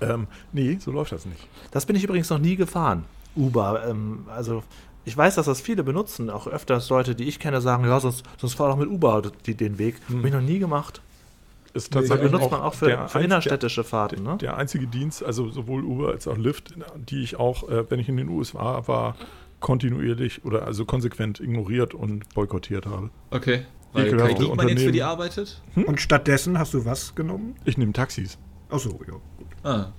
Ähm, 0.00 0.26
nee, 0.52 0.78
so 0.80 0.90
läuft 0.90 1.12
das 1.12 1.26
nicht. 1.26 1.46
Das 1.70 1.86
bin 1.86 1.96
ich 1.96 2.04
übrigens 2.04 2.28
noch 2.30 2.38
nie 2.38 2.56
gefahren. 2.56 3.04
Uber. 3.36 3.86
Ähm, 3.88 4.24
also 4.28 4.64
ich 5.04 5.16
weiß, 5.16 5.36
dass 5.36 5.46
das 5.46 5.60
viele 5.60 5.84
benutzen. 5.84 6.30
Auch 6.30 6.48
öfters 6.48 6.88
Leute, 6.90 7.14
die 7.14 7.24
ich 7.24 7.38
kenne, 7.38 7.60
sagen, 7.60 7.84
ja, 7.84 8.00
sonst, 8.00 8.24
sonst 8.38 8.54
fahr 8.54 8.68
doch 8.68 8.76
mit 8.76 8.88
Uber 8.88 9.22
die, 9.46 9.54
den 9.54 9.78
Weg. 9.78 9.96
Hm. 10.08 10.18
Habe 10.18 10.28
ich 10.28 10.34
noch 10.34 10.40
nie 10.40 10.58
gemacht. 10.58 11.00
Ist 11.76 11.92
tatsächlich 11.92 12.30
benutzt 12.30 12.50
man 12.50 12.62
auch 12.62 12.72
für, 12.72 12.86
der 12.86 13.08
für 13.08 13.20
innerstädtische 13.20 13.82
der, 13.82 13.84
Fahrten, 13.84 14.22
ne? 14.22 14.38
der 14.40 14.56
einzige 14.56 14.86
Dienst, 14.86 15.22
also 15.22 15.50
sowohl 15.50 15.84
Uber 15.84 16.08
als 16.08 16.26
auch 16.26 16.38
Lyft, 16.38 16.74
die 16.96 17.22
ich 17.22 17.36
auch, 17.36 17.68
äh, 17.68 17.90
wenn 17.90 18.00
ich 18.00 18.08
in 18.08 18.16
den 18.16 18.30
USA 18.30 18.88
war, 18.88 19.14
kontinuierlich 19.60 20.44
oder 20.46 20.64
also 20.64 20.86
konsequent 20.86 21.38
ignoriert 21.38 21.92
und 21.92 22.32
boykottiert 22.34 22.86
habe. 22.86 23.10
Okay. 23.30 23.66
Weil 23.92 24.06
Ekelhafte 24.06 24.34
Diekmann 24.36 24.68
jetzt 24.68 24.82
für 24.82 24.92
die 24.92 25.00
Unternehmen. 25.00 25.02
arbeitet? 25.02 25.62
Und 25.74 26.00
stattdessen 26.00 26.58
hast 26.58 26.72
du 26.72 26.86
was 26.86 27.14
genommen? 27.14 27.56
Ich 27.66 27.76
nehme 27.76 27.92
Taxis. 27.92 28.38
Achso, 28.70 28.98
ja. 29.06 29.70
Ah. 29.70 29.92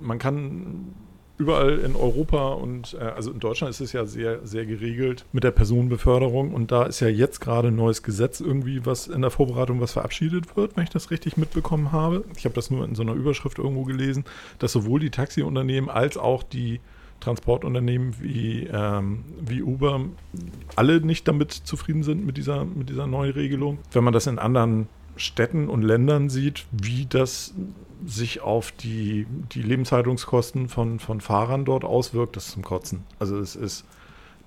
man 0.00 0.18
kann 0.18 0.94
überall 1.38 1.78
in 1.78 1.96
Europa 1.96 2.52
und 2.52 2.94
äh, 2.94 3.04
also 3.04 3.32
in 3.32 3.40
Deutschland 3.40 3.70
ist 3.70 3.80
es 3.80 3.92
ja 3.92 4.06
sehr, 4.06 4.46
sehr 4.46 4.66
geregelt 4.66 5.24
mit 5.32 5.44
der 5.44 5.50
Personenbeförderung 5.50 6.52
und 6.52 6.70
da 6.70 6.84
ist 6.84 7.00
ja 7.00 7.08
jetzt 7.08 7.40
gerade 7.40 7.68
ein 7.68 7.76
neues 7.76 8.02
Gesetz 8.02 8.40
irgendwie, 8.40 8.84
was 8.86 9.08
in 9.08 9.22
der 9.22 9.30
Vorbereitung 9.30 9.80
was 9.80 9.92
verabschiedet 9.92 10.56
wird, 10.56 10.76
wenn 10.76 10.84
ich 10.84 10.90
das 10.90 11.10
richtig 11.10 11.36
mitbekommen 11.36 11.92
habe. 11.92 12.24
Ich 12.36 12.44
habe 12.44 12.54
das 12.54 12.70
nur 12.70 12.84
in 12.84 12.94
so 12.94 13.02
einer 13.02 13.14
Überschrift 13.14 13.58
irgendwo 13.58 13.84
gelesen, 13.84 14.24
dass 14.58 14.72
sowohl 14.72 15.00
die 15.00 15.10
Taxiunternehmen 15.10 15.90
als 15.90 16.16
auch 16.16 16.42
die 16.42 16.80
Transportunternehmen 17.20 18.14
wie, 18.20 18.68
ähm, 18.72 19.24
wie 19.40 19.62
Uber 19.62 20.00
alle 20.74 21.00
nicht 21.00 21.28
damit 21.28 21.52
zufrieden 21.52 22.02
sind 22.02 22.26
mit 22.26 22.36
dieser, 22.36 22.64
mit 22.64 22.88
dieser 22.88 23.06
neuen 23.06 23.32
Regelung. 23.32 23.78
Wenn 23.92 24.04
man 24.04 24.12
das 24.12 24.26
in 24.26 24.38
anderen 24.38 24.88
Städten 25.16 25.68
und 25.68 25.82
Ländern 25.82 26.30
sieht, 26.30 26.64
wie 26.72 27.06
das 27.06 27.54
sich 28.04 28.40
auf 28.40 28.72
die, 28.72 29.26
die 29.52 29.62
Lebenshaltungskosten 29.62 30.68
von, 30.68 30.98
von 30.98 31.20
Fahrern 31.20 31.64
dort 31.64 31.84
auswirkt, 31.84 32.36
das 32.36 32.46
ist 32.46 32.52
zum 32.52 32.62
Kotzen. 32.62 33.04
Also 33.18 33.38
es 33.38 33.54
ist, 33.54 33.84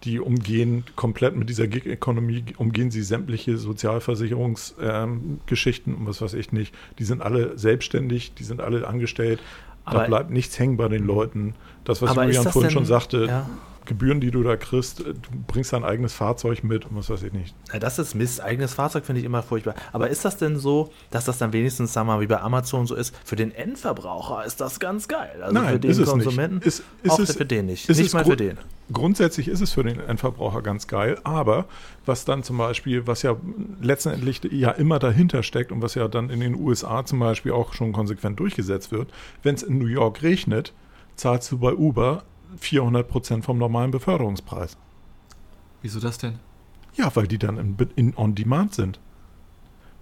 die 0.03 0.19
umgehen 0.19 0.83
komplett 0.95 1.35
mit 1.37 1.49
dieser 1.49 1.67
Gig-Economy, 1.67 2.43
umgehen 2.57 2.91
sie 2.91 3.01
sämtliche 3.01 3.57
Sozialversicherungsgeschichten 3.57 5.93
ähm, 5.93 5.99
und 5.99 6.07
was 6.07 6.21
weiß 6.21 6.33
ich 6.33 6.51
nicht. 6.51 6.73
Die 6.99 7.05
sind 7.05 7.21
alle 7.21 7.57
selbstständig, 7.57 8.33
die 8.33 8.43
sind 8.43 8.61
alle 8.61 8.87
angestellt. 8.87 9.39
Aber- 9.85 9.99
da 9.99 10.07
bleibt 10.07 10.31
nichts 10.31 10.57
hängen 10.59 10.77
bei 10.77 10.87
den 10.87 11.05
Leuten. 11.05 11.53
Das, 11.83 12.01
was 12.01 12.15
Julian 12.15 12.43
vorhin 12.51 12.69
denn- 12.69 12.71
schon 12.71 12.85
sagte, 12.85 13.25
Ja. 13.25 13.49
Gebühren, 13.85 14.19
die 14.21 14.31
du 14.31 14.43
da 14.43 14.55
kriegst, 14.57 14.99
äh, 15.01 15.13
du 15.13 15.29
bringst 15.47 15.73
dein 15.73 15.83
eigenes 15.83 16.13
Fahrzeug 16.13 16.63
mit 16.63 16.85
und 16.85 16.95
was 16.97 17.09
weiß 17.09 17.23
ich 17.23 17.33
nicht. 17.33 17.55
Ja, 17.71 17.79
das 17.79 17.99
ist 17.99 18.15
Mist. 18.15 18.41
Eigenes 18.41 18.73
Fahrzeug 18.73 19.05
finde 19.05 19.19
ich 19.19 19.25
immer 19.25 19.43
furchtbar. 19.43 19.75
Aber 19.93 20.09
ist 20.09 20.25
das 20.25 20.37
denn 20.37 20.57
so, 20.57 20.91
dass 21.11 21.25
das 21.25 21.37
dann 21.37 21.53
wenigstens, 21.53 21.93
sagen 21.93 22.07
wir 22.07 22.15
mal, 22.15 22.21
wie 22.21 22.27
bei 22.27 22.41
Amazon 22.41 22.85
so 22.87 22.95
ist, 22.95 23.15
für 23.23 23.35
den 23.35 23.51
Endverbraucher 23.53 24.43
ist 24.45 24.59
das 24.61 24.79
ganz 24.79 25.07
geil. 25.07 25.41
Also 25.41 25.53
Nein, 25.53 25.73
für 25.73 25.79
den 25.79 25.91
ist 25.91 25.97
es 25.99 26.05
nicht. 26.13 26.23
Konsumenten, 26.25 26.61
Ist- 26.67 26.83
ist 27.03 27.11
auch 27.11 27.19
es- 27.19 27.35
für 27.35 27.45
den 27.45 27.67
nicht. 27.67 27.89
ist 27.89 27.97
Nicht 27.99 28.13
mal 28.13 28.25
für 28.25 28.35
den. 28.37 28.57
Grundsätzlich 28.93 29.47
ist 29.47 29.61
es 29.61 29.71
für 29.73 29.83
den 29.83 29.99
Endverbraucher 29.99 30.61
ganz 30.61 30.85
geil, 30.87 31.17
aber 31.23 31.65
was 32.05 32.23
dann 32.25 32.43
zum 32.43 32.57
Beispiel, 32.57 33.07
was 33.07 33.23
ja 33.23 33.35
letztendlich 33.81 34.41
ja 34.51 34.71
immer 34.71 34.99
dahinter 34.99 35.41
steckt 35.43 35.71
und 35.71 35.81
was 35.81 35.95
ja 35.95 36.07
dann 36.07 36.29
in 36.29 36.39
den 36.39 36.55
USA 36.55 37.03
zum 37.05 37.19
Beispiel 37.19 37.51
auch 37.51 37.73
schon 37.73 37.93
konsequent 37.93 38.39
durchgesetzt 38.39 38.91
wird, 38.91 39.09
wenn 39.43 39.55
es 39.55 39.63
in 39.63 39.79
New 39.79 39.87
York 39.87 40.21
regnet, 40.21 40.73
zahlst 41.15 41.51
du 41.51 41.57
bei 41.57 41.73
Uber 41.73 42.23
400 42.57 43.07
Prozent 43.07 43.45
vom 43.45 43.57
normalen 43.57 43.91
Beförderungspreis. 43.91 44.77
Wieso 45.81 45.99
das 45.99 46.17
denn? 46.17 46.39
Ja, 46.95 47.15
weil 47.15 47.27
die 47.27 47.37
dann 47.37 47.57
in, 47.57 47.77
in 47.95 48.13
On 48.17 48.35
Demand 48.35 48.73
sind. 48.73 48.99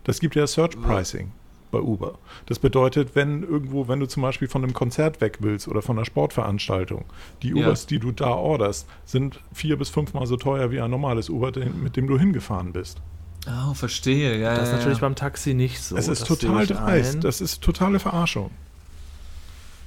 Das 0.04 0.20
gibt 0.20 0.36
ja 0.36 0.46
Search 0.48 0.80
Pricing 0.82 1.32
bei 1.72 1.80
Uber. 1.80 2.20
Das 2.46 2.60
bedeutet, 2.60 3.16
wenn 3.16 3.42
irgendwo, 3.42 3.88
wenn 3.88 4.00
du 4.00 4.06
zum 4.06 4.22
Beispiel 4.22 4.48
von 4.48 4.64
einem 4.64 4.74
Konzert 4.74 5.22
weg 5.22 5.40
willst 5.42 5.68
oder 5.68 5.82
von 5.82 5.98
einer 5.98 6.06
Sportveranstaltung, 6.06 7.06
die 7.42 7.50
Ja. 7.50 7.56
Ubers, 7.56 7.88
die 7.88 8.00
du 8.00 8.12
da 8.12 8.30
orderst, 8.30 8.88
sind 9.06 9.40
vier 9.54 9.78
bis 9.78 9.90
fünfmal 9.90 10.28
so 10.28 10.38
teuer 10.38 10.72
wie 10.72 10.80
ein 10.82 10.92
normales 10.92 11.30
Uber, 11.30 11.52
mit 11.82 11.98
dem 11.98 12.08
du 12.08 12.20
hingefahren 12.20 12.74
bist. 12.74 13.02
Oh, 13.48 13.74
verstehe. 13.74 14.40
Ja, 14.40 14.56
Das 14.56 14.66
ist 14.66 14.72
ja, 14.72 14.78
natürlich 14.78 15.00
ja. 15.00 15.08
beim 15.08 15.16
Taxi 15.16 15.54
nicht 15.54 15.82
so. 15.82 15.98
es 15.98 16.08
ist 16.08 16.26
total 16.28 16.66
dreist. 16.68 17.24
Das 17.24 17.42
ist 17.42 17.62
totale 17.62 18.00
Verarschung. 18.00 18.52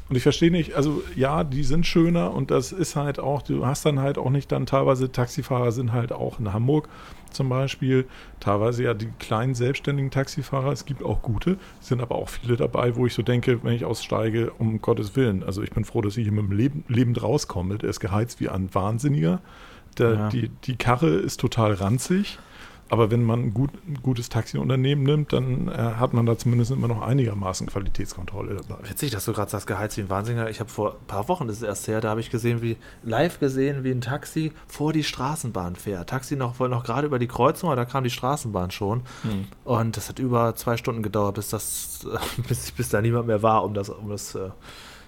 Und 0.09 0.15
ich 0.15 0.23
verstehe 0.23 0.53
nicht, 0.53 0.75
also 0.75 1.03
ja, 1.17 1.43
die 1.43 1.65
sind 1.65 1.85
schöner 1.85 2.33
und 2.33 2.53
das 2.53 2.71
ist 2.71 2.95
halt 2.95 3.19
auch, 3.19 3.43
du 3.43 3.67
hast 3.67 3.85
dann 3.85 3.99
halt 3.99 4.19
auch 4.19 4.31
nicht 4.31 4.53
dann 4.53 4.65
teilweise 4.65 5.11
Taxifahrer 5.11 5.73
sind 5.73 5.93
halt 5.93 6.13
auch 6.13 6.39
in 6.39 6.53
Hamburg 6.53 6.89
zum 7.33 7.49
Beispiel, 7.49 8.07
teilweise 8.39 8.85
ja 8.85 8.95
die 8.95 9.09
kleinen 9.19 9.55
selbstständigen 9.57 10.13
Taxifahrer, 10.13 10.71
es 10.71 10.85
gibt 10.87 11.03
auch 11.03 11.23
gute, 11.23 11.59
es 11.81 11.89
sind 11.89 12.01
aber 12.01 12.15
auch 12.15 12.29
viele 12.29 12.57
dabei, 12.57 12.95
wo 12.95 13.05
ich 13.05 13.15
so 13.15 13.23
denke, 13.23 13.63
wenn 13.65 13.75
ich 13.75 13.85
aussteige, 13.85 14.53
um 14.59 14.81
Gottes 14.81 15.17
Willen, 15.17 15.43
also 15.43 15.63
ich 15.63 15.71
bin 15.71 15.85
froh, 15.85 16.03
dass 16.03 16.17
ich 16.17 16.23
hier 16.23 16.33
mit 16.33 16.45
dem 16.45 16.53
Leben, 16.57 16.85
lebend 16.89 17.21
rauskomme, 17.23 17.77
der 17.77 17.91
ist 17.91 17.99
geheizt 18.01 18.39
wie 18.41 18.49
ein 18.49 18.73
Wahnsinniger, 18.75 19.41
der, 19.99 20.13
Ja. 20.13 20.29
die, 20.29 20.51
die 20.65 20.77
Karre 20.77 21.09
ist 21.09 21.41
total 21.41 21.73
ranzig, 21.75 22.39
aber 22.89 23.11
wenn 23.11 23.25
man 23.25 23.41
ein, 23.41 23.55
gut, 23.55 23.71
ein 23.87 23.99
gutes 24.03 24.29
Taxiunternehmen 24.29 25.05
nimmt, 25.05 25.33
dann 25.33 25.69
äh, 25.69 25.73
hat 25.73 26.13
man 26.13 26.25
da 26.25 26.39
zumindest 26.39 26.71
immer 26.71 26.87
noch 26.87 27.03
einigermaßen 27.03 27.67
Qualitätskontrolle 27.67 28.57
dabei. 28.57 28.89
Witzig, 28.89 29.11
dass 29.11 29.25
du 29.25 29.33
gerade 29.33 29.51
sagst, 29.51 29.67
geheizt 29.67 29.97
wie 29.97 30.03
ein 30.03 30.11
Wahnsinniger. 30.11 30.49
Ich 30.51 30.61
habe 30.61 30.71
vor 30.71 30.93
ein 30.93 31.07
paar 31.07 31.29
Wochen, 31.29 31.49
das 31.49 31.57
ist 31.57 31.63
erst 31.63 31.89
her, 31.89 32.01
da 32.01 32.11
habe 32.11 32.21
ich 32.21 32.31
gesehen, 32.31 32.63
wie 32.63 32.77
live 33.03 33.41
gesehen, 33.41 33.83
wie 33.83 33.91
ein 33.91 34.01
Taxi 34.01 34.53
vor 34.69 34.93
die 34.93 35.03
Straßenbahn 35.03 35.75
fährt. 35.75 36.11
Taxi 36.11 36.37
noch, 36.37 36.61
wohl 36.61 36.69
noch 36.69 36.85
gerade 36.85 37.07
über 37.07 37.19
die 37.19 37.27
Kreuzung, 37.27 37.71
aber 37.71 37.77
da 37.77 37.85
kam 37.85 38.05
die 38.05 38.11
Straßenbahn 38.11 38.71
schon. 38.71 39.03
Hm. 39.23 39.47
Und 39.65 39.97
das 39.97 40.09
hat 40.09 40.21
über 40.21 40.55
zwei 40.55 40.77
Stunden 40.77 41.03
gedauert, 41.03 41.35
bis 41.35 41.49
das, 41.49 42.07
bis, 42.49 42.71
bis 42.71 42.89
da 42.89 43.03
niemand 43.03 43.27
mehr 43.27 43.43
war, 43.43 43.65
um 43.65 43.75
das, 43.75 43.89
um 43.89 44.09
das 44.09 44.37
äh, 44.37 44.51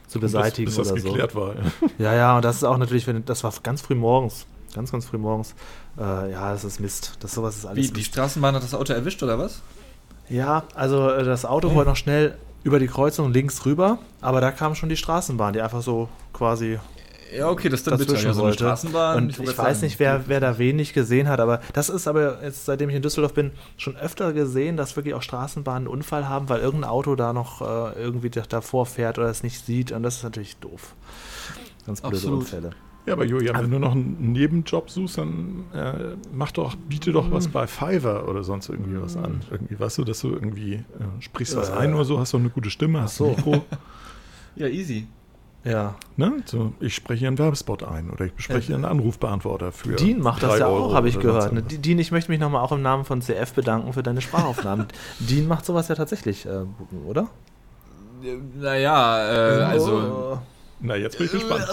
zu 0.09 0.19
beseitigen 0.19 0.67
bis, 0.67 0.77
bis 0.77 0.88
das 0.88 0.93
oder 0.93 1.03
so. 1.03 1.09
geklärt 1.09 1.35
war. 1.37 1.55
Ja. 1.55 1.62
Ja, 1.99 2.14
ja, 2.14 2.37
und 2.37 2.45
das 2.45 2.57
ist 2.57 2.64
auch 2.64 2.79
natürlich, 2.79 3.07
wenn 3.07 3.25
das 3.25 3.45
war 3.45 3.53
ganz 3.62 3.83
früh 3.83 3.95
morgens. 3.95 4.47
Ganz, 4.75 4.93
ganz 4.93 5.07
früh 5.07 5.19
morgens. 5.19 5.55
Äh, 5.98 6.30
ja, 6.32 6.52
das 6.52 6.64
ist 6.64 6.78
Mist. 6.80 7.14
Das 7.20 7.32
sowas 7.32 7.56
ist 7.56 7.66
alles 7.66 7.88
Wie, 7.88 7.92
die. 7.92 8.04
Straßenbahn 8.04 8.54
hat 8.54 8.62
das 8.62 8.74
Auto 8.74 8.92
erwischt, 8.92 9.22
oder 9.22 9.38
was? 9.38 9.62
Ja, 10.28 10.64
also 10.74 11.08
äh, 11.11 11.24
das 11.24 11.44
Auto 11.44 11.74
wollte 11.74 11.90
noch 11.90 11.96
schnell 11.96 12.37
über 12.62 12.78
die 12.78 12.87
Kreuzung 12.88 13.32
links 13.32 13.64
rüber, 13.64 13.98
aber 14.20 14.40
da 14.40 14.50
kam 14.52 14.74
schon 14.74 14.88
die 14.88 14.96
Straßenbahn, 14.96 15.54
die 15.54 15.61
einfach 15.61 15.80
so 15.82 16.08
quasi 16.32 16.78
Ja, 17.34 17.48
okay, 17.48 17.68
das 17.68 17.80
ist 17.80 17.87
dann 17.87 17.98
bitter. 17.98 18.12
dazwischen 18.12 18.28
Ja, 18.28 18.34
so. 18.34 18.52
Straßenbahn. 18.52 19.16
Und 19.16 19.30
ich, 19.30 19.38
wollte 19.38 19.56
weiß 19.58 19.82
nicht, 19.82 19.98
wer, 19.98 20.28
wer 20.28 20.40
da 20.40 20.58
wenig 20.58 20.92
gesehen 20.92 21.28
hat, 21.28 21.40
aber 21.40 21.61
das 21.72 21.88
ist 21.88 22.06
aber 22.06 22.42
jetzt, 22.44 22.66
seitdem 22.66 22.90
ich 22.90 22.96
in 22.96 23.02
Düsseldorf 23.02 23.32
bin, 23.34 23.52
schon 23.76 23.96
öfter 23.96 24.32
gesehen, 24.32 24.76
dass 24.76 24.96
wirklich 24.96 25.14
auch 25.14 25.22
Straßenbahnen 25.22 25.87
einen 25.87 25.92
Unfall 25.94 26.28
haben, 26.28 26.48
weil 26.48 26.61
irgendein 26.61 26.90
Auto 26.90 27.14
da 27.16 27.32
noch 27.32 27.62
äh, 27.62 27.98
irgendwie 28.00 28.30
da- 28.30 28.42
davor 28.48 28.87
fährt 28.87 29.18
oder 29.18 29.28
es 29.28 29.42
nicht 29.42 29.64
sieht 29.64 29.92
und 29.92 30.02
das 30.02 30.16
ist 30.16 30.22
natürlich 30.24 30.56
doof. 30.58 30.94
Ganz 31.87 32.00
blöde 32.02 32.16
Absolut. 32.16 32.40
Unfälle. 32.40 32.70
Ja, 33.09 33.14
aber 33.14 33.25
Julian, 33.25 33.57
wenn 33.62 33.71
du 33.71 33.79
noch 33.79 33.92
einen 33.92 34.33
Nebenjob 34.33 34.90
suchst, 34.90 35.18
dann 35.18 35.64
äh, 35.75 36.16
mach 36.33 36.53
doch, 36.53 36.77
biete 36.77 37.11
doch 37.12 37.31
was 37.31 37.49
bei 37.49 37.66
Fiverr 37.66 38.29
oder 38.29 38.44
sonst 38.44 38.68
irgendwie 38.68 39.01
was 39.01 39.16
an. 39.16 39.40
Irgendwie, 39.51 39.81
weißt 39.81 39.99
du, 39.99 40.05
dass 40.05 40.21
du 40.21 40.31
irgendwie 40.31 40.75
äh, 40.75 40.83
sprichst 41.21 41.57
was 41.57 41.71
Äh. 41.71 41.75
ein 41.75 41.94
oder 41.94 42.05
so, 42.05 42.18
hast 42.18 42.35
doch 42.35 42.38
eine 42.38 42.51
gute 42.51 42.71
Stimme, 42.71 43.01
hast 43.03 43.16
so. 43.16 43.31
ein 43.31 43.37
Mikro. 43.37 43.64
Ja, 44.57 44.66
easy. 44.66 45.07
Ja. 45.62 45.94
Ne? 46.16 46.42
So, 46.47 46.73
ich 46.81 46.94
spreche 46.94 47.21
hier 47.21 47.29
einen 47.29 47.38
Werbespot 47.38 47.85
ein 47.85 48.11
oder 48.11 48.25
ich 48.25 48.33
spreche 48.38 48.68
hier 48.68 48.75
einen 48.75 48.85
Anrufbeantworter 48.85 49.71
für. 49.71 49.94
Dean 49.94 50.21
macht 50.21 50.42
das 50.42 50.59
ja 50.59 50.66
Euro 50.66 50.87
auch, 50.87 50.94
habe 50.94 51.09
ich 51.09 51.21
gehört. 51.21 51.53
Ne? 51.53 51.62
Dean, 51.62 51.99
ich 51.99 52.11
möchte 52.11 52.31
mich 52.31 52.40
nochmal 52.40 52.64
auch 52.64 52.73
im 52.73 52.83
Namen 52.83 53.05
von 53.05 53.21
CF 53.23 53.53
bedanken 53.55 53.92
für 53.92 54.03
deine 54.03 54.21
Sprachaufnahmen. 54.21 54.87
Dean 55.21 55.47
macht 55.47 55.64
sowas 55.64 55.87
ja 55.88 55.94
tatsächlich, 55.94 56.47
äh, 56.47 56.64
oder? 57.07 57.29
Naja, 58.59 59.61
äh, 59.61 59.62
also. 59.62 59.92
Oh. 59.92 60.38
Na, 60.81 60.97
jetzt 60.97 61.18
bin 61.18 61.27
ich 61.27 61.33
gespannt. 61.33 61.66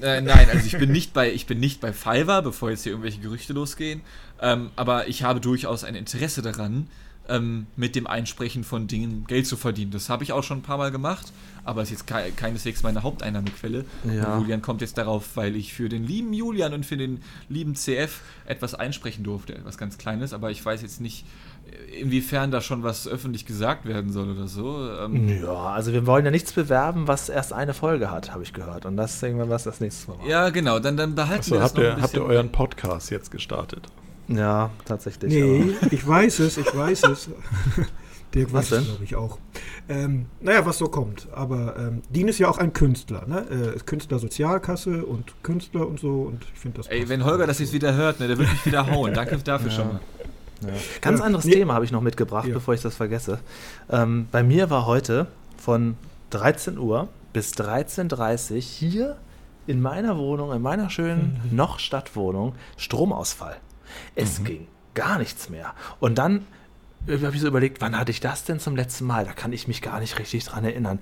Äh, 0.00 0.20
nein, 0.20 0.48
also 0.50 0.66
ich 0.66 0.78
bin 0.78 0.92
nicht 0.92 1.12
bei, 1.12 1.32
ich 1.32 1.46
bin 1.46 1.60
nicht 1.60 1.80
bei 1.80 1.92
Fiverr, 1.92 2.42
bevor 2.42 2.70
jetzt 2.70 2.82
hier 2.82 2.92
irgendwelche 2.92 3.20
Gerüchte 3.20 3.52
losgehen. 3.52 4.02
Ähm, 4.40 4.70
aber 4.76 5.08
ich 5.08 5.22
habe 5.22 5.40
durchaus 5.40 5.84
ein 5.84 5.94
Interesse 5.94 6.42
daran, 6.42 6.88
ähm, 7.28 7.66
mit 7.76 7.96
dem 7.96 8.06
Einsprechen 8.06 8.64
von 8.64 8.86
Dingen 8.86 9.24
Geld 9.26 9.46
zu 9.46 9.56
verdienen. 9.56 9.90
Das 9.90 10.08
habe 10.08 10.24
ich 10.24 10.32
auch 10.32 10.42
schon 10.42 10.58
ein 10.58 10.62
paar 10.62 10.78
Mal 10.78 10.90
gemacht, 10.90 11.32
aber 11.64 11.82
ist 11.82 11.90
jetzt 11.90 12.06
kei 12.06 12.30
keineswegs 12.30 12.82
meine 12.82 13.02
Haupteinnahmequelle. 13.02 13.84
Ja. 14.04 14.38
Julian 14.38 14.62
kommt 14.62 14.80
jetzt 14.80 14.98
darauf, 14.98 15.36
weil 15.36 15.56
ich 15.56 15.72
für 15.72 15.88
den 15.88 16.04
lieben 16.04 16.32
Julian 16.32 16.72
und 16.74 16.86
für 16.86 16.96
den 16.96 17.22
lieben 17.48 17.74
CF 17.74 18.20
etwas 18.46 18.74
einsprechen 18.74 19.24
durfte. 19.24 19.54
Etwas 19.54 19.78
ganz 19.78 19.98
Kleines, 19.98 20.32
aber 20.32 20.50
ich 20.50 20.64
weiß 20.64 20.82
jetzt 20.82 21.00
nicht, 21.00 21.24
inwiefern 22.00 22.50
da 22.50 22.60
schon 22.60 22.82
was 22.82 23.08
öffentlich 23.08 23.46
gesagt 23.46 23.86
werden 23.86 24.12
soll 24.12 24.30
oder 24.30 24.48
so. 24.48 24.88
Ähm, 25.00 25.42
Ja, 25.42 25.54
also 25.70 25.92
wir 25.92 26.06
wollen 26.06 26.24
ja 26.24 26.30
nichts 26.30 26.52
bewerben, 26.52 27.08
was 27.08 27.28
erst 27.28 27.52
eine 27.52 27.74
Folge 27.74 28.10
hat, 28.10 28.32
habe 28.32 28.42
ich 28.42 28.52
gehört. 28.52 28.86
Und 28.86 28.96
das 28.96 29.14
ist 29.16 29.22
irgendwann 29.22 29.50
was 29.50 29.64
das 29.64 29.80
nächste 29.80 30.10
Mal. 30.12 30.18
Ja, 30.28 30.50
genau, 30.50 30.78
dann, 30.78 30.96
dann 30.96 31.14
behalten 31.14 31.40
Achso, 31.40 31.52
wir 31.54 31.60
das 31.60 31.68
habt 31.70 31.76
noch 31.76 31.84
ihr, 31.84 31.94
ein 31.96 32.02
habt 32.02 32.14
ihr 32.14 32.24
euren 32.24 32.52
Podcast 32.52 33.10
jetzt 33.10 33.30
gestartet? 33.30 33.86
Ja, 34.28 34.70
tatsächlich. 34.84 35.32
Nee, 35.32 35.74
ich 35.90 36.06
weiß 36.06 36.40
es, 36.40 36.56
ich 36.58 36.76
weiß 36.76 37.04
es. 37.04 37.30
Dirk 38.34 38.52
Was 38.52 38.72
weiß 38.72 38.84
glaube 38.84 39.04
ich, 39.04 39.14
auch. 39.14 39.38
Ähm, 39.88 40.26
naja, 40.40 40.66
was 40.66 40.78
so 40.78 40.88
kommt. 40.88 41.28
Aber 41.32 41.76
ähm, 41.78 42.02
Dean 42.10 42.26
ist 42.28 42.38
ja 42.38 42.48
auch 42.48 42.58
ein 42.58 42.72
Künstler, 42.72 43.24
ne? 43.26 43.46
Äh, 43.50 43.76
ist 43.76 43.86
Künstler 43.86 44.18
Sozialkasse 44.18 45.06
und 45.06 45.32
Künstler 45.44 45.86
und 45.86 46.00
so. 46.00 46.22
Und 46.22 46.44
ich 46.52 46.58
finde 46.60 46.78
das. 46.78 46.88
Ey, 46.88 47.08
wenn 47.08 47.24
Holger 47.24 47.46
das 47.46 47.60
jetzt 47.60 47.72
wieder 47.72 47.94
hört, 47.94 48.18
ne, 48.18 48.26
der 48.26 48.36
wird 48.36 48.50
mich 48.50 48.66
wieder 48.66 48.90
hauen. 48.90 49.14
Danke 49.14 49.38
dafür 49.38 49.70
schon 49.70 49.88
mal. 49.88 50.00
Ganz 51.00 51.20
Ja. 51.20 51.26
anderes 51.26 51.44
Nee. 51.44 51.52
Thema 51.54 51.74
habe 51.74 51.84
ich 51.84 51.92
noch 51.92 52.00
mitgebracht, 52.00 52.46
Ja. 52.48 52.54
bevor 52.54 52.74
ich 52.74 52.80
das 52.82 52.94
vergesse. 52.96 53.38
Ähm, 53.90 54.28
bei 54.32 54.42
mir 54.42 54.70
war 54.70 54.86
heute 54.86 55.26
von 55.58 55.96
13 56.30 56.78
Uhr 56.78 57.08
bis 57.32 57.52
13.30 57.54 58.54
Uhr 58.54 58.60
hier 58.62 59.16
in 59.66 59.82
meiner 59.82 60.16
Wohnung, 60.16 60.52
in 60.52 60.62
meiner 60.62 60.90
schönen 60.90 61.40
Mhm. 61.50 61.56
noch 61.56 61.78
Stadtwohnung, 61.78 62.54
Stromausfall. 62.76 63.56
Es 64.14 64.42
ging 64.44 64.66
gar 64.94 65.18
nichts 65.18 65.50
mehr. 65.50 65.74
Und 66.00 66.16
dann 66.18 66.46
äh, 67.06 67.18
habe 67.24 67.34
ich 67.36 67.40
so 67.40 67.46
überlegt, 67.46 67.80
wann 67.80 67.96
hatte 67.96 68.10
ich 68.10 68.20
das 68.20 68.44
denn 68.44 68.58
zum 68.58 68.74
letzten 68.74 69.04
Mal? 69.04 69.24
Da 69.24 69.32
kann 69.32 69.52
ich 69.52 69.68
mich 69.68 69.80
gar 69.82 70.00
nicht 70.00 70.18
richtig 70.18 70.44
dran 70.44 70.64
erinnern. 70.64 70.98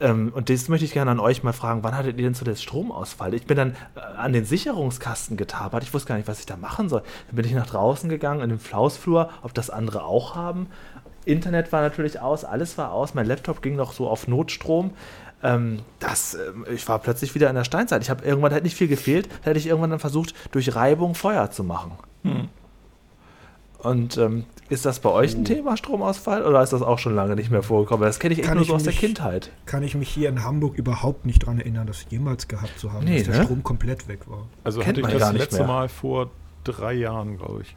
Ähm, 0.00 0.32
und 0.34 0.50
das 0.50 0.68
möchte 0.68 0.84
ich 0.84 0.92
gerne 0.92 1.10
an 1.10 1.20
euch 1.20 1.42
mal 1.42 1.52
fragen. 1.52 1.82
Wann 1.82 1.96
hattet 1.96 2.18
ihr 2.18 2.24
denn 2.24 2.34
zuletzt 2.34 2.62
Stromausfall? 2.62 3.34
Ich 3.34 3.46
bin 3.46 3.56
dann 3.56 3.76
äh, 3.96 4.00
an 4.00 4.32
den 4.32 4.44
Sicherungskasten 4.44 5.36
getapert. 5.36 5.82
Ich 5.82 5.92
wusste 5.92 6.08
gar 6.08 6.16
nicht, 6.16 6.28
was 6.28 6.40
ich 6.40 6.46
da 6.46 6.56
machen 6.56 6.88
soll. 6.88 7.02
Dann 7.28 7.36
bin 7.36 7.44
ich 7.44 7.52
nach 7.52 7.66
draußen 7.66 8.08
gegangen, 8.08 8.40
in 8.40 8.50
den 8.50 8.58
Flausflur, 8.58 9.30
ob 9.42 9.54
das 9.54 9.70
andere 9.70 10.04
auch 10.04 10.34
haben. 10.34 10.68
Internet 11.24 11.72
war 11.72 11.82
natürlich 11.82 12.20
aus, 12.20 12.44
alles 12.44 12.78
war 12.78 12.92
aus. 12.92 13.14
Mein 13.14 13.26
Laptop 13.26 13.60
ging 13.60 13.76
noch 13.76 13.92
so 13.92 14.08
auf 14.08 14.28
Notstrom. 14.28 14.92
Ähm, 15.42 15.80
das, 15.98 16.34
ähm, 16.34 16.64
ich 16.72 16.88
war 16.88 16.98
plötzlich 16.98 17.34
wieder 17.34 17.48
in 17.48 17.54
der 17.54 17.64
Steinzeit. 17.64 18.02
Ich 18.02 18.10
habe 18.10 18.24
irgendwann 18.24 18.52
hätte 18.52 18.64
nicht 18.64 18.76
viel 18.76 18.88
gefehlt, 18.88 19.28
da 19.42 19.50
hätte 19.50 19.58
ich 19.58 19.66
irgendwann 19.66 19.90
dann 19.90 20.00
versucht, 20.00 20.34
durch 20.52 20.74
Reibung 20.74 21.14
Feuer 21.14 21.50
zu 21.50 21.64
machen. 21.64 21.92
Und 23.78 24.16
ähm, 24.18 24.44
ist 24.70 24.84
das 24.84 24.98
bei 24.98 25.08
euch 25.10 25.34
ein 25.36 25.44
Thema, 25.44 25.76
Stromausfall, 25.76 26.44
oder 26.44 26.62
ist 26.62 26.72
das 26.72 26.82
auch 26.82 26.98
schon 26.98 27.14
lange 27.14 27.36
nicht 27.36 27.50
mehr 27.50 27.62
vorgekommen? 27.62 28.04
Das 28.06 28.18
kenne 28.18 28.32
ich 28.34 28.40
echt 28.40 28.48
Kann 28.48 28.56
nur 28.56 28.62
ich 28.62 28.68
so 28.68 28.74
aus 28.74 28.82
der 28.82 28.92
mich- 28.92 29.00
Kindheit. 29.00 29.52
Kann 29.66 29.82
ich 29.84 29.94
mich 29.94 30.08
hier 30.08 30.28
in 30.28 30.42
Hamburg 30.42 30.76
überhaupt 30.76 31.26
nicht 31.26 31.46
dran 31.46 31.58
erinnern, 31.60 31.86
das 31.86 32.04
jemals 32.10 32.48
gehabt 32.48 32.76
zu 32.78 32.92
haben, 32.92 33.04
Nee, 33.04 33.18
dass 33.18 33.28
der 33.28 33.38
ne? 33.38 33.44
Strom 33.44 33.62
komplett 33.62 34.08
weg 34.08 34.20
war. 34.26 34.46
Also 34.64 34.80
Kennt 34.80 34.98
hatte 35.02 35.12
ich 35.12 35.18
das 35.18 35.32
letzte 35.32 35.58
mehr. 35.58 35.66
Mal 35.68 35.88
vor 35.88 36.30
drei 36.64 36.92
Jahren, 36.94 37.38
glaube 37.38 37.62
ich. 37.62 37.76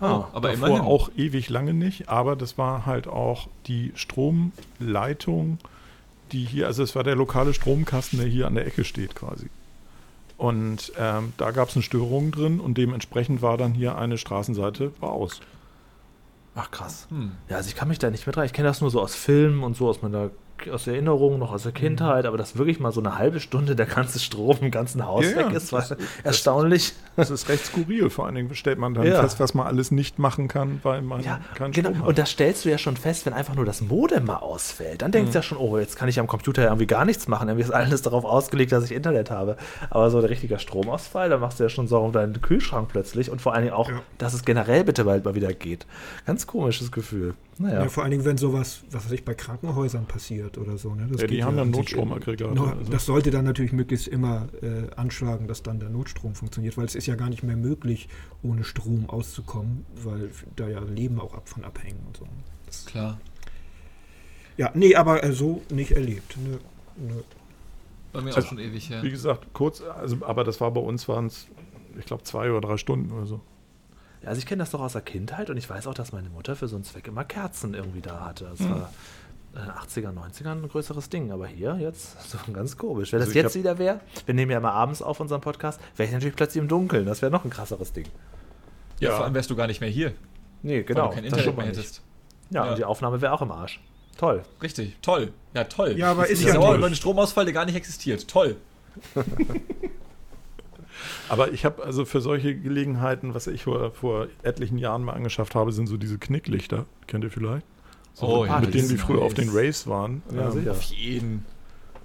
Ah, 0.00 0.24
Aber 0.34 0.50
Davor 0.50 0.66
immerhin. 0.68 0.84
auch 0.84 1.10
ewig 1.16 1.48
lange 1.48 1.72
nicht, 1.72 2.08
aber 2.08 2.34
das 2.36 2.58
war 2.58 2.84
halt 2.84 3.06
auch 3.06 3.48
die 3.66 3.92
Stromleitung, 3.94 5.58
die 6.32 6.44
hier, 6.44 6.66
also 6.66 6.82
es 6.82 6.94
war 6.96 7.04
der 7.04 7.14
lokale 7.14 7.54
Stromkasten, 7.54 8.18
der 8.18 8.28
hier 8.28 8.46
an 8.46 8.56
der 8.56 8.66
Ecke 8.66 8.84
steht 8.84 9.14
quasi. 9.14 9.46
Und 10.36 10.92
ähm, 10.98 11.32
da 11.38 11.50
gab 11.50 11.68
es 11.68 11.76
eine 11.76 11.82
Störung 11.82 12.30
drin 12.30 12.60
und 12.60 12.76
dementsprechend 12.76 13.40
war 13.40 13.56
dann 13.56 13.72
hier 13.72 13.96
eine 13.96 14.18
Straßenseite 14.18 14.92
war 15.00 15.12
aus. 15.12 15.40
Ach 16.54 16.70
krass. 16.70 17.06
Hm. 17.10 17.32
Ja, 17.48 17.56
also 17.56 17.68
ich 17.68 17.74
kann 17.74 17.88
mich 17.88 17.98
da 17.98 18.10
nicht 18.10 18.26
mit 18.26 18.36
rein. 18.36 18.46
Ich 18.46 18.52
kenne 18.52 18.68
das 18.68 18.80
nur 18.80 18.90
so 18.90 19.00
aus 19.00 19.14
Filmen 19.14 19.62
und 19.62 19.76
so 19.76 19.88
aus 19.88 20.02
meiner 20.02 20.30
aus 20.72 20.84
der 20.84 20.94
Erinnerung, 20.94 21.38
noch 21.38 21.52
aus 21.52 21.62
der 21.64 21.72
Kindheit, 21.72 22.24
aber 22.26 22.36
dass 22.36 22.56
wirklich 22.58 22.80
mal 22.80 22.92
so 22.92 23.00
eine 23.00 23.18
halbe 23.18 23.40
Stunde 23.40 23.76
der 23.76 23.86
ganze 23.86 24.18
Strom 24.18 24.56
im 24.60 24.70
ganzen 24.70 25.06
Haus 25.06 25.24
Ja, 25.30 25.36
weg 25.36 25.52
ist, 25.52 25.72
war 25.72 25.84
erstaunlich. 26.24 26.94
Das 27.16 27.30
ist 27.30 27.48
recht 27.48 27.64
skurril, 27.66 28.10
vor 28.10 28.26
allen 28.26 28.34
Dingen 28.34 28.54
stellt 28.54 28.78
man 28.78 28.92
dann 28.94 29.06
Ja. 29.06 29.22
fest, 29.22 29.40
was 29.40 29.54
man 29.54 29.66
alles 29.66 29.90
nicht 29.90 30.18
machen 30.18 30.48
kann, 30.48 30.80
weil 30.82 31.00
man 31.02 31.22
Ja, 31.22 31.40
keinen 31.54 31.72
genau. 31.72 31.88
Strom 31.90 32.02
hat. 32.02 32.08
Und 32.08 32.18
das 32.18 32.30
stellst 32.30 32.64
du 32.64 32.68
ja 32.70 32.78
schon 32.78 32.96
fest, 32.96 33.24
wenn 33.26 33.32
einfach 33.32 33.54
nur 33.54 33.64
das 33.64 33.80
Modem 33.80 34.24
mal 34.26 34.36
ausfällt. 34.36 35.02
Dann 35.02 35.12
denkst 35.12 35.32
du 35.32 35.38
ja 35.38 35.42
schon, 35.42 35.56
oh, 35.58 35.78
jetzt 35.78 35.96
kann 35.96 36.08
ich 36.08 36.20
am 36.20 36.26
Computer 36.26 36.62
ja 36.62 36.68
irgendwie 36.68 36.86
gar 36.86 37.04
nichts 37.04 37.26
machen. 37.28 37.48
Irgendwie 37.48 37.64
ist 37.64 37.70
alles 37.72 38.02
darauf 38.02 38.24
ausgelegt, 38.24 38.72
dass 38.72 38.84
ich 38.84 38.92
Internet 38.92 39.30
habe. 39.30 39.56
Aber 39.90 40.10
so 40.10 40.18
ein 40.18 40.24
richtiger 40.24 40.58
Stromausfall, 40.58 41.30
da 41.30 41.38
machst 41.38 41.58
du 41.58 41.64
ja 41.64 41.68
schon 41.70 41.86
Sorgen 41.88 42.06
um 42.08 42.12
deinen 42.12 42.40
Kühlschrank 42.42 42.88
plötzlich 42.88 43.30
und 43.30 43.40
vor 43.40 43.54
allen 43.54 43.62
Dingen 43.64 43.74
auch, 43.74 43.88
Ja. 43.88 44.00
dass 44.18 44.34
es 44.34 44.44
generell 44.44 44.84
bitte 44.84 45.04
bald 45.04 45.24
mal 45.24 45.34
wieder 45.34 45.52
geht. 45.54 45.86
Ganz 46.26 46.46
komisches 46.46 46.92
Gefühl. 46.92 47.34
Naja. 47.58 47.82
Ja. 47.84 47.88
vor 47.88 48.02
allen 48.02 48.10
Dingen, 48.10 48.24
wenn 48.26 48.36
sowas, 48.36 48.82
was 48.90 49.06
weiß 49.06 49.12
ich, 49.12 49.24
bei 49.24 49.34
Krankenhäusern 49.34 50.04
passiert 50.04 50.58
oder 50.58 50.76
so. 50.76 50.94
Ne? 50.94 51.08
Das 51.10 51.22
Ja, 51.22 51.26
die 51.26 51.36
geht 51.36 51.44
haben 51.44 51.56
ja 51.56 51.62
an 51.62 51.68
sich 51.68 51.76
Notstromaggregate, 51.78 52.52
immer. 52.52 52.76
also. 52.76 52.92
Das 52.92 53.06
sollte 53.06 53.30
dann 53.30 53.46
natürlich 53.46 53.72
möglichst 53.72 54.08
immer 54.08 54.48
äh, 54.60 54.90
anschlagen, 54.96 55.48
dass 55.48 55.62
dann 55.62 55.80
der 55.80 55.88
Notstrom 55.88 56.34
funktioniert, 56.34 56.76
weil 56.76 56.84
es 56.84 56.94
ist 56.94 57.06
ja 57.06 57.14
gar 57.14 57.30
nicht 57.30 57.42
mehr 57.42 57.56
möglich, 57.56 58.08
ohne 58.42 58.62
Strom 58.62 59.08
auszukommen, 59.08 59.86
weil 60.04 60.30
da 60.56 60.68
ja 60.68 60.80
Leben 60.80 61.18
auch 61.18 61.32
ab 61.34 61.48
von 61.48 61.64
abhängen 61.64 62.00
und 62.06 62.16
so. 62.18 62.26
Das, 62.66 62.84
Klar. 62.84 63.18
ja, 64.58 64.70
nee, 64.74 64.94
aber 64.94 65.24
äh, 65.24 65.32
so 65.32 65.62
nicht 65.70 65.92
erlebt. 65.92 66.36
Nö, 66.44 66.58
nö. 66.98 67.22
Bei 68.12 68.20
mir 68.20 68.34
Also, 68.34 68.40
auch 68.40 68.50
schon 68.50 68.58
ewig 68.58 68.90
her. 68.90 69.02
Wie 69.02 69.10
gesagt, 69.10 69.46
kurz, 69.54 69.80
also, 69.80 70.18
aber 70.26 70.44
das 70.44 70.60
war 70.60 70.70
bei 70.72 70.80
uns, 70.80 71.08
waren 71.08 71.26
es, 71.26 71.46
ich 71.98 72.04
glaube, 72.04 72.22
zwei 72.24 72.50
oder 72.50 72.60
drei 72.60 72.76
Stunden 72.76 73.10
oder 73.12 73.24
so. 73.26 73.40
Ja, 74.26 74.30
Also 74.30 74.38
ich 74.40 74.46
kenne 74.46 74.62
das 74.62 74.70
doch 74.72 74.80
aus 74.80 74.92
der 74.92 75.02
Kindheit 75.02 75.48
und 75.50 75.56
ich 75.56 75.70
weiß 75.70 75.86
auch, 75.86 75.94
dass 75.94 76.12
meine 76.12 76.28
Mutter 76.28 76.56
für 76.56 76.68
so 76.68 76.76
einen 76.76 76.84
Zweck 76.84 77.06
immer 77.08 77.24
Kerzen 77.24 77.72
irgendwie 77.74 78.00
da 78.02 78.24
hatte. 78.26 78.48
Das 78.50 78.68
war 78.68 78.90
in 79.54 79.62
den 79.62 79.70
80er, 79.70 80.12
90ern 80.12 80.62
ein 80.64 80.68
größeres 80.68 81.08
Ding. 81.08 81.30
Aber 81.32 81.46
hier 81.46 81.76
jetzt 81.80 82.20
so 82.30 82.36
ganz 82.52 82.76
komisch. 82.76 83.12
Wenn 83.12 83.20
das 83.20 83.28
Also 83.28 83.38
ich 83.38 83.42
jetzt 83.44 83.54
hab- 83.54 83.60
wieder 83.60 83.78
wäre, 83.78 84.00
wir 84.26 84.34
nehmen 84.34 84.50
ja 84.50 84.58
immer 84.58 84.72
abends 84.72 85.00
auf 85.00 85.20
unseren 85.20 85.40
Podcast, 85.40 85.80
wäre 85.96 86.08
ich 86.08 86.12
natürlich 86.12 86.36
plötzlich 86.36 86.60
im 86.60 86.68
Dunkeln. 86.68 87.06
Das 87.06 87.22
wäre 87.22 87.32
noch 87.32 87.44
ein 87.44 87.50
krasseres 87.50 87.92
Ding. 87.92 88.06
Ja, 89.00 89.10
Ja. 89.10 89.16
vor 89.16 89.24
allem 89.24 89.34
wärst 89.34 89.48
du 89.50 89.56
gar 89.56 89.66
nicht 89.66 89.80
mehr 89.80 89.90
hier, 89.90 90.12
Nee, 90.62 90.78
weil 90.78 90.84
genau. 90.84 91.08
du 91.08 91.14
kein 91.14 91.24
das 91.24 91.32
Internet 91.32 91.56
mehr 91.56 91.66
hättest. 91.66 92.02
Ja, 92.50 92.64
Ja. 92.64 92.70
und 92.70 92.78
die 92.78 92.84
Aufnahme 92.84 93.20
wäre 93.20 93.32
auch 93.32 93.42
im 93.42 93.50
Arsch. 93.52 93.80
Toll. 94.18 94.42
Richtig, 94.62 94.96
toll. 95.02 95.32
Ja, 95.54 95.64
toll. 95.64 95.92
Ja, 95.98 96.10
aber 96.12 96.24
Ich 96.26 96.32
ist 96.32 96.42
ja 96.44 96.52
sauer 96.54 96.68
toll. 96.68 96.76
über 96.78 96.86
einen 96.86 96.94
Stromausfall, 96.94 97.44
der 97.44 97.52
gar 97.54 97.66
nicht 97.66 97.74
existiert. 97.76 98.26
Toll. 98.28 98.56
Aber 101.28 101.52
ich 101.52 101.64
habe 101.64 101.82
also 101.84 102.04
für 102.04 102.20
solche 102.20 102.54
Gelegenheiten, 102.56 103.34
was 103.34 103.46
ich 103.46 103.64
vor, 103.64 103.90
vor 103.92 104.26
etlichen 104.42 104.78
Jahren 104.78 105.02
mal 105.04 105.12
angeschafft 105.14 105.54
habe, 105.54 105.72
sind 105.72 105.86
so 105.86 105.96
diese 105.96 106.18
Knicklichter. 106.18 106.86
Kennt 107.06 107.24
ihr 107.24 107.30
vielleicht? 107.30 107.66
So, 108.14 108.26
Oh, 108.26 108.44
ja, 108.46 108.58
mit 108.60 108.68
die 108.68 108.72
denen 108.72 108.82
die 108.84 108.88
sind 108.88 109.00
früher 109.00 109.16
nice. 109.16 109.24
auf 109.26 109.34
den 109.34 109.48
Raves 109.50 109.86
waren. 109.86 110.22
Ja, 110.34 110.46
Ähm, 110.46 110.52
sicher. 110.52 110.70
Auf 110.72 110.82
jeden. 110.82 111.44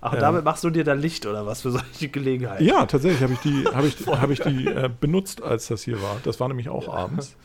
Ach, 0.02 0.12
und 0.12 0.16
Ja. 0.18 0.22
damit 0.22 0.44
machst 0.44 0.64
du 0.64 0.70
dir 0.72 0.84
dann 0.84 1.00
Licht 1.00 1.26
oder 1.26 1.46
was 1.46 1.62
für 1.62 1.72
solche 1.72 2.10
Gelegenheiten? 2.10 2.66
Ja, 2.66 2.86
tatsächlich 2.86 3.22
habe 3.22 3.34
ich 3.34 3.40
die, 3.40 3.66
habe 3.68 3.88
ich, 3.88 4.08
habe 4.08 4.34
ich 4.34 4.40
die 4.42 4.66
äh, 4.68 4.90
benutzt, 5.00 5.42
als 5.44 5.68
das 5.68 5.84
hier 5.84 6.02
war. 6.02 6.18
Das 6.24 6.40
war 6.40 6.48
nämlich 6.48 6.70
auch 6.70 6.88
abends. 6.94 7.36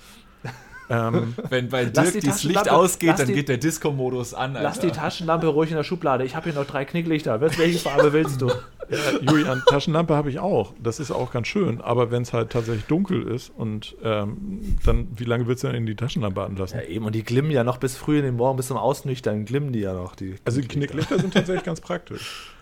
Ähm, 0.89 1.35
Wenn 1.51 1.69
bei 1.69 1.85
Dirk 1.87 2.13
die 2.13 2.21
das 2.21 2.45
Licht 2.45 2.69
ausgeht, 2.71 3.19
dann 3.19 3.27
die- 3.27 3.35
geht 3.35 3.49
der 3.49 3.59
Disco-Modus 3.59 4.35
an. 4.35 4.55
Lass 4.55 4.79
die 4.79 4.87
Alter. 4.87 5.01
Taschenlampe 5.01 5.47
ruhig 5.49 5.71
in 5.71 5.77
der 5.77 5.85
Schublade. 5.85 6.25
Ich 6.25 6.37
habe 6.37 6.51
hier 6.51 6.59
noch 6.59 6.67
drei 6.67 6.85
Knicklichter. 6.85 7.41
Welche 7.41 7.59
welche 7.59 7.79
Farbe 7.79 8.13
willst 8.13 8.41
du? 8.41 8.47
ja, 8.89 8.97
Julian, 9.21 9.63
Taschenlampe 9.67 10.15
habe 10.15 10.31
ich 10.31 10.39
auch. 10.39 10.73
Das 10.83 11.01
ist 11.01 11.11
auch 11.11 11.33
ganz 11.33 11.49
schön. 11.49 11.81
Aber 11.81 12.11
wenn 12.11 12.23
es 12.23 12.33
halt 12.33 12.51
tatsächlich 12.51 12.85
dunkel 12.85 13.23
ist 13.27 13.51
und 13.57 13.97
ähm, 14.05 14.77
dann, 14.85 15.09
wie 15.17 15.25
lange 15.25 15.47
willst 15.49 15.65
du 15.65 15.69
denn 15.69 15.77
in 15.77 15.87
die 15.87 15.97
Taschenlampe 15.97 16.43
anlassen? 16.43 16.79
Ja, 16.79 16.87
eben. 16.89 17.05
Und 17.05 17.15
die 17.15 17.25
glimmen 17.25 17.51
ja 17.51 17.65
noch 17.65 17.79
bis 17.79 17.97
früh 17.97 18.19
in 18.19 18.25
den 18.25 18.37
Morgen, 18.37 18.57
bis 18.57 18.69
zum 18.69 18.77
Ausnüchtern 18.77 19.45
glimmen 19.45 19.73
die 19.73 19.81
ja 19.81 19.93
noch. 19.93 20.15
Die 20.15 20.37
Also 20.45 20.61
die 20.61 20.69
Knicklichter 20.69 21.19
sind 21.19 21.35
tatsächlich 21.35 21.65
ganz 21.65 21.81
praktisch. 21.81 22.53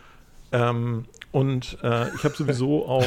Ähm, 0.52 1.06
und 1.34 1.78
äh, 1.82 2.14
ich 2.14 2.22
habe 2.24 2.34
sowieso 2.36 2.86
auch 2.88 3.04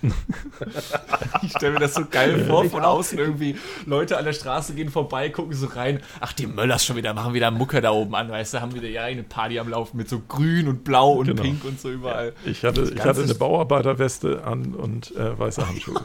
Ich 1.42 1.50
stelle 1.52 1.72
mir 1.74 1.80
das 1.80 1.94
so 1.94 2.04
geil 2.08 2.44
vor, 2.46 2.64
von 2.66 2.84
außen 2.84 3.18
irgendwie 3.18 3.56
Leute 3.86 4.16
an 4.18 4.24
der 4.24 4.32
Straße 4.32 4.74
gehen 4.74 4.90
vorbei, 4.90 5.28
gucken 5.30 5.52
so 5.54 5.66
rein. 5.66 6.00
Ach, 6.20 6.32
die 6.32 6.46
Möllers 6.46 6.84
schon 6.84 6.96
wieder, 6.96 7.14
machen 7.14 7.34
wieder 7.34 7.50
Mucke 7.50 7.80
da 7.80 7.90
oben 7.90 8.14
an, 8.14 8.30
weißt 8.30 8.54
du, 8.54 8.60
haben 8.60 8.74
wieder 8.74 8.88
ja 8.88 9.02
eine 9.02 9.22
Party 9.22 9.58
am 9.58 9.68
Laufen 9.68 9.96
mit 9.96 10.08
so 10.08 10.20
grün 10.28 10.68
und 10.68 10.84
blau 10.84 11.12
und 11.12 11.26
Genau. 11.26 11.42
pink 11.42 11.64
und 11.64 11.80
so 11.80 11.90
überall. 11.90 12.32
Ich 12.44 12.62
hatte, 12.64 12.82
ich 12.94 13.00
hatte 13.04 13.22
eine 13.22 13.32
St- 13.32 13.38
Bauarbeiterweste 13.38 14.44
an 14.44 14.74
und 14.74 15.14
äh, 15.16 15.38
weiße 15.38 15.66
Handschuhe. 15.66 16.00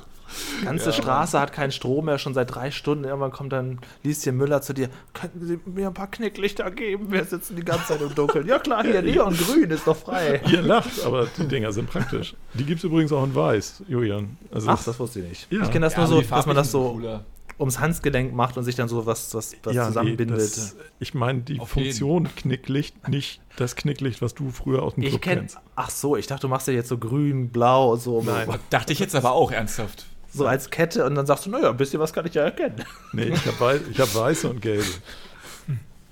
Ganze 0.63 0.93
Straße 0.93 1.39
hat 1.39 1.53
keinen 1.53 1.71
Strom 1.71 2.05
mehr, 2.05 2.17
schon 2.17 2.33
seit 2.33 2.53
drei 2.53 2.71
Stunden. 2.71 3.03
Irgendwann 3.03 3.31
kommt 3.31 3.53
dann 3.53 3.79
Lieschen 4.03 4.37
Müller 4.37 4.61
zu 4.61 4.73
dir. 4.73 4.89
Könnten 5.13 5.45
Sie 5.45 5.59
mir 5.65 5.87
ein 5.87 5.93
paar 5.93 6.09
Knicklichter 6.09 6.69
geben? 6.71 7.11
Wir 7.11 7.23
sitzen 7.25 7.55
die 7.55 7.65
ganze 7.65 7.87
Zeit 7.87 8.01
im 8.01 8.13
Dunkeln. 8.15 8.47
Ja 8.47 8.59
klar, 8.59 8.83
hier 8.83 9.01
Neongrün 9.01 9.69
ist 9.71 9.87
doch 9.87 9.97
frei. 9.97 10.41
Ihr 10.51 10.61
lacht, 10.61 11.03
aber 11.05 11.27
die 11.37 11.47
Dinger 11.47 11.71
sind 11.71 11.89
praktisch. 11.89 12.35
Die 12.53 12.63
gibt 12.65 12.79
es 12.79 12.83
übrigens 12.83 13.11
auch 13.11 13.23
in 13.23 13.33
weiß, 13.35 13.83
Julian. 13.87 14.37
Also 14.51 14.69
Ach, 14.69 14.83
das 14.83 14.99
wusste 14.99 15.19
ich 15.21 15.29
nicht. 15.29 15.51
Ja. 15.51 15.63
Ich 15.63 15.71
kenne 15.71 15.85
das 15.85 15.93
Ja, 15.93 15.99
nur 15.99 16.07
so, 16.07 16.21
die 16.21 16.27
dass 16.27 16.45
man 16.45 16.55
das 16.55 16.71
so 16.71 16.93
cooler. 16.93 17.25
ums 17.59 17.79
Handgelenk 17.79 18.33
macht 18.33 18.57
und 18.57 18.63
sich 18.63 18.75
dann 18.75 18.87
so 18.87 19.05
was, 19.05 19.33
was, 19.35 19.55
was 19.63 19.75
ja, 19.75 19.87
zusammenbindet. 19.87 20.37
Nee, 20.37 20.43
das, 20.43 20.75
ich 20.99 21.13
meine 21.13 21.41
die 21.41 21.59
Auf 21.59 21.75
jeden. 21.75 21.85
Funktion 21.89 22.29
Knicklicht, 22.35 23.07
nicht 23.07 23.41
das 23.57 23.75
Knicklicht, 23.75 24.21
was 24.21 24.33
du 24.33 24.49
früher 24.49 24.81
aus 24.81 24.95
dem 24.95 25.03
ich 25.03 25.09
Club 25.09 25.21
kenne. 25.21 25.39
kennst. 25.41 25.57
Ach 25.75 25.89
so, 25.91 26.15
ich 26.17 26.25
dachte, 26.27 26.41
du 26.41 26.47
machst 26.47 26.67
ja 26.67 26.73
jetzt 26.73 26.89
so 26.89 26.97
grün, 26.97 27.49
blau 27.49 27.93
und 27.93 28.01
so. 28.01 28.21
Nein. 28.23 28.47
Dachte 28.71 28.91
ich 28.93 28.99
jetzt 28.99 29.15
aber 29.15 29.31
auch 29.33 29.51
ernsthaft. 29.51 30.05
So 30.33 30.47
als 30.47 30.69
Kette 30.69 31.05
und 31.05 31.15
dann 31.15 31.25
sagst 31.25 31.45
du, 31.45 31.49
naja, 31.51 31.69
ein 31.69 31.77
bisschen 31.77 31.99
was 31.99 32.11
kann 32.11 32.25
ich 32.25 32.33
ja 32.33 32.43
erkennen. 32.43 32.83
Nee, 33.11 33.25
ich 33.25 33.45
habe 33.45 33.59
wei 33.59 33.79
hab 33.79 34.15
weiße 34.15 34.49
und 34.49 34.61
gelbe. 34.61 34.85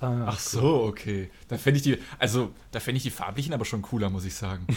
Ach 0.00 0.38
so, 0.38 0.84
okay. 0.84 1.30
Da 1.48 1.58
fände 1.58 1.78
ich 1.78 1.82
die, 1.82 1.98
also 2.18 2.50
da 2.70 2.80
fände 2.80 2.96
ich 2.96 3.02
die 3.02 3.10
farblichen 3.10 3.54
aber 3.54 3.64
schon 3.64 3.82
cooler, 3.82 4.10
muss 4.10 4.24
ich 4.24 4.34
sagen. 4.34 4.66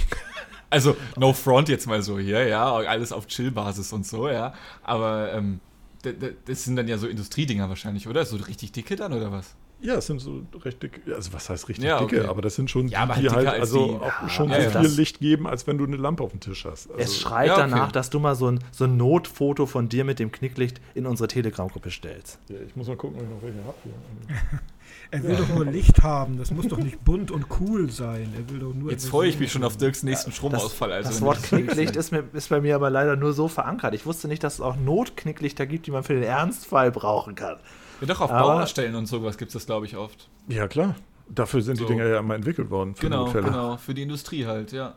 Also 0.72 0.98
no 1.16 1.32
front 1.32 1.70
jetzt 1.70 1.86
mal 1.86 2.02
so 2.02 2.18
hier, 2.20 2.48
ja, 2.48 2.74
alles 2.76 3.12
auf 3.14 3.28
Chill-Basis 3.28 3.94
und 3.94 4.06
so, 4.06 4.28
ja. 4.28 4.54
Aber 4.84 5.32
ähm, 5.32 5.62
das 6.02 6.64
sind 6.64 6.76
dann 6.76 6.88
ja 6.88 6.98
so 6.98 7.08
Industriedinger 7.08 7.70
wahrscheinlich, 7.70 8.08
oder? 8.08 8.26
So 8.26 8.36
richtig 8.38 8.72
dicke 8.72 8.96
dann 8.96 9.14
oder 9.14 9.32
was? 9.32 9.56
Ja, 9.82 9.96
es 9.96 10.08
sind 10.08 10.20
so 10.20 10.42
recht 10.64 10.82
dicke, 10.82 11.14
also 11.14 11.32
was 11.34 11.50
heißt 11.50 11.68
richtig 11.70 11.86
Ja, 11.86 12.00
dicke, 12.00 12.22
okay. 12.22 12.28
aber 12.30 12.42
das 12.42 12.56
sind 12.56 12.72
schon 12.72 12.88
Ja, 12.88 13.06
die, 13.06 13.12
halt 13.14 13.22
die 13.24 13.30
halt 13.30 13.48
als 13.48 13.60
also 13.60 13.86
die- 13.86 13.94
auch 13.96 14.22
Ja, 14.24 14.30
schon 14.30 14.50
ja, 14.50 14.62
so 14.64 14.70
viel 14.72 14.82
Das- 14.84 14.98
Licht 14.98 15.20
geben, 15.20 15.48
als 15.48 15.68
wenn 15.68 15.78
du 15.78 15.86
eine 15.86 15.98
Lampe 15.98 16.24
auf 16.24 16.32
dem 16.32 16.40
Tisch 16.40 16.66
hast. 16.66 16.88
Also, 16.90 17.00
Es 17.00 17.20
schreit 17.20 17.48
ja, 17.48 17.54
okay. 17.54 17.62
danach, 17.70 17.92
dass 17.92 18.10
du 18.10 18.20
mal 18.20 18.36
so 18.36 18.48
ein, 18.50 18.60
so 18.72 18.86
ein 18.86 18.98
Notfoto 18.98 19.66
von 19.66 19.88
dir 19.90 20.04
mit 20.06 20.18
dem 20.20 20.32
Knicklicht 20.32 20.82
in 20.96 21.06
unsere 21.06 21.28
Telegram-Gruppe 21.28 21.92
stellst. 21.92 22.40
ja, 22.50 22.56
ich 22.66 22.76
muss 22.76 22.88
mal 22.88 22.96
gucken, 22.98 23.18
ob 23.20 23.24
ich 23.24 23.30
noch 23.30 23.42
welche 23.44 23.64
habe 23.66 23.78
hier. 23.84 24.36
Er 25.12 25.22
will 25.24 25.36
doch 25.36 25.48
nur 25.50 25.66
Licht 25.66 26.02
haben. 26.02 26.38
Das 26.40 26.50
muss 26.52 26.68
doch 26.68 26.80
nicht 26.80 27.04
bunt 27.06 27.30
und 27.30 27.46
cool 27.60 27.92
sein. 27.92 28.34
Er 28.36 28.50
will 28.52 28.60
doch 28.60 28.74
nur. 28.74 28.90
Jetzt 28.92 29.08
freue 29.08 29.30
ich 29.30 29.40
mich 29.40 29.52
schon 29.52 29.64
auf 29.64 29.78
Dirks 29.78 30.02
nächsten 30.04 30.32
Stromausfall. 30.32 30.92
Also 30.92 31.10
das 31.10 31.20
wenn 31.22 31.28
Wort 31.28 31.38
das- 31.38 31.50
Knicklicht 31.50 31.96
ist, 31.96 32.12
mir, 32.12 32.24
ist 32.34 32.50
bei 32.50 32.60
mir 32.60 32.76
aber 32.76 32.90
leider 32.90 33.16
nur 33.16 33.32
so 33.34 33.48
verankert. 33.48 33.94
Ich 33.94 34.06
wusste 34.08 34.28
nicht, 34.28 34.44
dass 34.44 34.56
es 34.56 34.62
auch 34.62 34.76
Notknicklichter 34.76 35.68
gibt, 35.68 35.86
die 35.86 35.92
man 35.92 36.04
für 36.04 36.14
den 36.16 36.24
Ernstfall 36.24 36.92
brauchen 36.92 37.36
kann. 37.36 37.58
Ja, 38.02 38.08
doch, 38.08 38.22
auf 38.22 38.32
Aber- 38.32 38.60
Baustellen 38.60 38.96
und 38.96 39.06
sowas 39.08 39.38
gibt 39.38 39.50
es 39.50 39.54
das, 39.54 39.66
glaube 39.66 39.86
ich, 39.86 39.96
oft. 39.98 40.30
Ja, 40.48 40.68
klar. 40.68 40.96
Dafür 41.28 41.62
sind 41.62 41.78
So. 41.78 41.86
die 41.86 41.94
Dinger 41.94 42.06
ja 42.08 42.20
immer 42.20 42.36
entwickelt 42.36 42.70
worden. 42.70 42.96
Für 42.96 43.02
Genau, 43.08 43.24
Notfälle. 43.24 43.46
genau. 43.46 43.78
Für 43.78 43.94
die 43.94 44.04
Industrie 44.04 44.46
halt, 44.46 44.72
ja. 44.72 44.96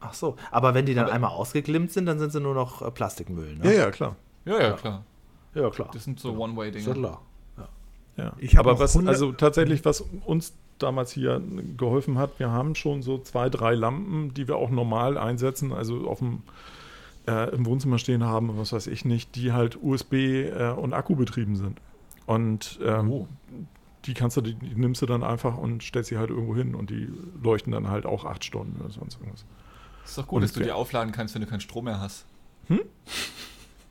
Ach 0.00 0.14
so, 0.14 0.36
aber 0.50 0.74
wenn 0.74 0.86
die 0.86 0.94
dann 0.94 1.04
Aber- 1.06 1.12
einmal 1.14 1.30
ausgeglimmt 1.30 1.92
sind, 1.92 2.06
dann 2.06 2.18
sind 2.18 2.32
sie 2.32 2.40
nur 2.40 2.54
noch 2.54 2.82
äh, 2.82 2.90
Plastikmüll, 2.90 3.58
Ja, 3.58 3.64
ne? 3.64 3.76
ja, 3.76 3.90
klar. 3.90 4.16
Ja, 4.44 4.60
ja, 4.60 4.72
klar. 4.72 5.04
ja 5.54 5.70
klar. 5.70 5.90
Das 5.92 6.04
sind 6.04 6.18
so 6.20 6.28
Ist 6.30 6.34
ja 6.34 6.40
One-Way-Dinger. 6.40 6.94
klar. 6.94 7.22
Ja. 8.16 8.32
Ich 8.38 8.58
Aber 8.58 8.80
was, 8.80 8.94
100 8.96 9.14
also 9.14 9.30
tatsächlich, 9.30 9.84
was 9.84 10.04
uns 10.26 10.52
damals 10.78 11.12
hier 11.12 11.40
geholfen 11.76 12.18
hat, 12.18 12.40
wir 12.40 12.50
haben 12.50 12.74
schon 12.74 13.00
so 13.02 13.18
zwei, 13.18 13.48
drei 13.48 13.74
Lampen, 13.74 14.34
die 14.34 14.48
wir 14.48 14.56
auch 14.56 14.70
normal 14.70 15.16
einsetzen, 15.16 15.72
also 15.72 16.08
auf 16.08 16.18
dem 16.18 16.42
äh, 17.28 17.54
im 17.54 17.64
Wohnzimmer 17.66 17.98
stehen 17.98 18.24
haben, 18.24 18.58
was 18.58 18.72
weiß 18.72 18.88
ich 18.88 19.04
nicht, 19.04 19.36
die 19.36 19.52
halt 19.52 19.78
USB 19.80 20.14
äh, 20.48 20.70
und 20.72 20.94
Akku 20.94 21.14
betrieben 21.14 21.54
sind. 21.56 21.78
Und 22.28 22.78
ähm, 22.84 23.10
Oh. 23.10 23.26
die 24.04 24.12
kannst 24.12 24.36
du, 24.36 24.42
die, 24.42 24.54
die 24.54 24.74
nimmst 24.74 25.00
du 25.00 25.06
dann 25.06 25.22
einfach 25.22 25.56
und 25.56 25.82
stellst 25.82 26.10
sie 26.10 26.18
halt 26.18 26.28
irgendwo 26.28 26.54
hin 26.54 26.74
und 26.74 26.90
die 26.90 27.08
leuchten 27.42 27.72
dann 27.72 27.88
halt 27.88 28.04
auch 28.04 28.26
acht 28.26 28.44
Stunden 28.44 28.78
oder 28.80 28.90
sonst 28.90 29.14
irgendwas. 29.18 29.46
Ist 30.04 30.18
doch 30.18 30.26
gut, 30.26 30.36
Und 30.36 30.42
dass 30.42 30.52
du 30.52 30.60
die 30.60 30.70
aufladen 30.70 31.10
kannst, 31.10 31.34
wenn 31.34 31.40
du 31.40 31.48
keinen 31.48 31.60
Strom 31.60 31.86
mehr 31.86 31.98
hast. 32.00 32.26
Hm? 32.66 32.80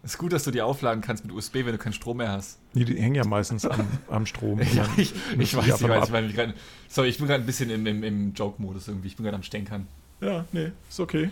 Ist 0.04 0.20
gut, 0.20 0.34
dass 0.34 0.44
du 0.44 0.52
die 0.52 0.62
aufladen 0.62 1.02
kannst 1.02 1.26
mit 1.26 1.34
USB, 1.34 1.56
wenn 1.56 1.72
du 1.72 1.80
keinen 1.80 1.94
Strom 1.94 2.18
mehr 2.18 2.32
hast. 2.32 2.60
Nee, 2.74 2.86
die 2.86 2.96
hängen 3.02 3.16
ja 3.16 3.26
meistens 3.26 3.66
am, 3.66 3.88
am 4.08 4.26
Strom. 4.28 4.60
Ja, 4.74 4.88
ich, 4.98 5.14
ich 5.40 5.56
weiß, 5.58 5.82
ich 5.82 5.88
weiß. 5.90 6.06
Ich 6.06 6.12
meine, 6.12 6.32
grad, 6.32 6.54
sorry, 6.88 7.10
ich 7.10 7.18
bin 7.18 7.26
gerade 7.26 7.44
ein 7.44 7.46
bisschen 7.48 7.72
im, 7.72 7.86
im, 7.88 8.04
im 8.04 8.34
Joke-Modus 8.36 8.88
irgendwie. 8.88 9.08
Ich 9.08 9.16
bin 9.16 9.24
gerade 9.24 9.36
am 9.36 9.44
Stänkern. 9.44 9.88
Ja, 10.22 10.46
nee, 10.52 10.72
ist 10.88 11.00
okay. 11.00 11.32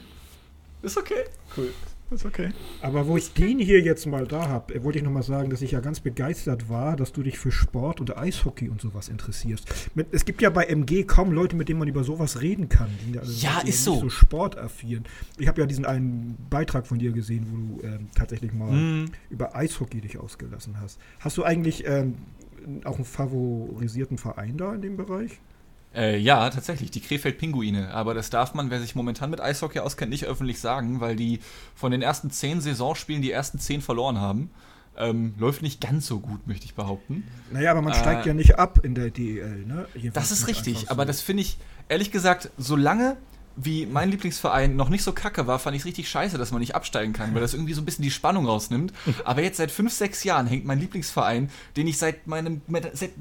Ist 0.81 0.97
okay. 0.97 1.25
Cool. 1.55 1.71
Ist 2.11 2.23
okay. 2.23 2.51
Aber 2.81 3.07
wo 3.07 3.17
ich 3.17 3.33
den 3.33 3.57
hier 3.57 3.81
jetzt 3.81 4.05
mal 4.05 4.27
da 4.27 4.47
habe, 4.47 4.83
wollte 4.83 4.99
ich 4.99 5.03
nochmal 5.03 5.23
sagen, 5.23 5.49
dass 5.49 5.61
ich 5.63 5.71
ja 5.71 5.79
ganz 5.79 5.99
begeistert 5.99 6.69
war, 6.69 6.95
dass 6.95 7.11
du 7.11 7.23
dich 7.23 7.39
für 7.39 7.51
Sport 7.51 7.99
und 7.99 8.15
Eishockey 8.15 8.69
und 8.69 8.79
sowas 8.79 9.09
interessierst. 9.09 9.67
Mit, 9.95 10.07
es 10.11 10.23
gibt 10.23 10.41
ja 10.43 10.51
bei 10.51 10.65
MG 10.65 11.03
kaum 11.03 11.31
Leute, 11.31 11.55
mit 11.55 11.67
denen 11.67 11.79
man 11.79 11.87
über 11.87 12.03
sowas 12.03 12.41
reden 12.41 12.69
kann. 12.69 12.89
Die, 13.11 13.17
also 13.17 13.31
Ja, 13.45 13.61
die 13.63 13.69
ist 13.69 13.83
so. 13.83 13.99
so 13.99 14.09
sportaffin. 14.09 15.03
Ich 15.39 15.47
habe 15.47 15.59
ja 15.61 15.67
diesen 15.67 15.85
einen 15.85 16.37
Beitrag 16.49 16.85
von 16.85 16.99
dir 16.99 17.11
gesehen, 17.11 17.47
wo 17.49 17.55
du 17.81 17.87
ähm, 17.87 18.07
tatsächlich 18.15 18.53
mal 18.53 18.69
Hm. 18.71 19.05
über 19.31 19.55
Eishockey 19.55 19.99
dich 20.01 20.19
ausgelassen 20.19 20.79
hast. 20.79 20.99
Hast 21.19 21.37
du 21.37 21.43
eigentlich 21.43 21.85
ähm, 21.87 22.13
auch 22.83 22.95
einen 22.97 23.05
favorisierten 23.05 24.17
Verein 24.19 24.57
da 24.57 24.75
in 24.75 24.81
dem 24.81 24.95
Bereich? 24.95 25.39
Äh, 25.95 26.17
ja, 26.17 26.49
tatsächlich, 26.49 26.91
die 26.91 26.99
Krefeld-Pinguine. 26.99 27.93
Aber 27.93 28.13
das 28.13 28.29
darf 28.29 28.53
man, 28.53 28.69
wer 28.69 28.81
sich 28.81 28.95
momentan 28.95 29.29
mit 29.29 29.39
Eishockey 29.41 29.79
auskennt, 29.79 30.09
nicht 30.11 30.25
öffentlich 30.25 30.59
sagen, 30.59 30.99
weil 30.99 31.15
die 31.15 31.39
von 31.73 31.91
den 31.91 32.01
ersten 32.01 32.31
zehn 32.31 32.59
Saisonspielen 32.61 33.21
die 33.21 33.31
ersten 33.31 33.59
zehn 33.59 33.81
verloren 33.81 34.19
haben. 34.19 34.49
Ähm, 34.97 35.33
läuft 35.37 35.61
nicht 35.61 35.81
ganz 35.81 36.05
so 36.07 36.19
gut, 36.19 36.47
möchte 36.47 36.65
ich 36.65 36.73
behaupten. 36.73 37.25
Naja, 37.51 37.71
aber 37.71 37.81
man 37.81 37.91
Äh, 37.93 37.97
steigt 37.97 38.25
ja 38.25 38.33
nicht 38.33 38.57
ab 38.57 38.79
in 38.83 38.95
der 38.95 39.09
DEL, 39.09 39.65
ne? 39.65 39.87
Jedenfalls 39.93 40.29
Das 40.29 40.37
ist 40.39 40.47
richtig, 40.47 40.77
einfach 40.79 40.91
aber 40.91 41.03
so. 41.03 41.07
das 41.07 41.21
finde 41.21 41.41
ich, 41.43 41.57
ehrlich 41.89 42.11
gesagt, 42.11 42.49
solange 42.57 43.17
wie 43.55 43.85
mein 43.85 44.11
Lieblingsverein 44.11 44.75
noch 44.75 44.89
nicht 44.89 45.03
so 45.03 45.13
kacke 45.13 45.47
war, 45.47 45.59
fand 45.59 45.75
ich 45.75 45.83
es 45.83 45.85
richtig 45.85 46.09
scheiße, 46.09 46.37
dass 46.37 46.51
man 46.51 46.59
nicht 46.59 46.75
absteigen 46.75 47.13
kann, 47.13 47.33
weil 47.33 47.41
das 47.41 47.53
irgendwie 47.53 47.73
so 47.73 47.81
ein 47.81 47.85
bisschen 47.85 48.03
die 48.03 48.11
Spannung 48.11 48.45
rausnimmt. 48.45 48.93
Aber 49.25 49.41
jetzt 49.41 49.57
seit 49.57 49.71
fünf, 49.71 49.93
sechs 49.93 50.23
Jahren 50.23 50.47
hängt 50.47 50.65
mein 50.65 50.79
Lieblingsverein, 50.79 51.49
den 51.77 51.87
ich 51.87 51.97
seit 51.97 52.27
meinem, 52.27 52.61
seit, 52.93 53.11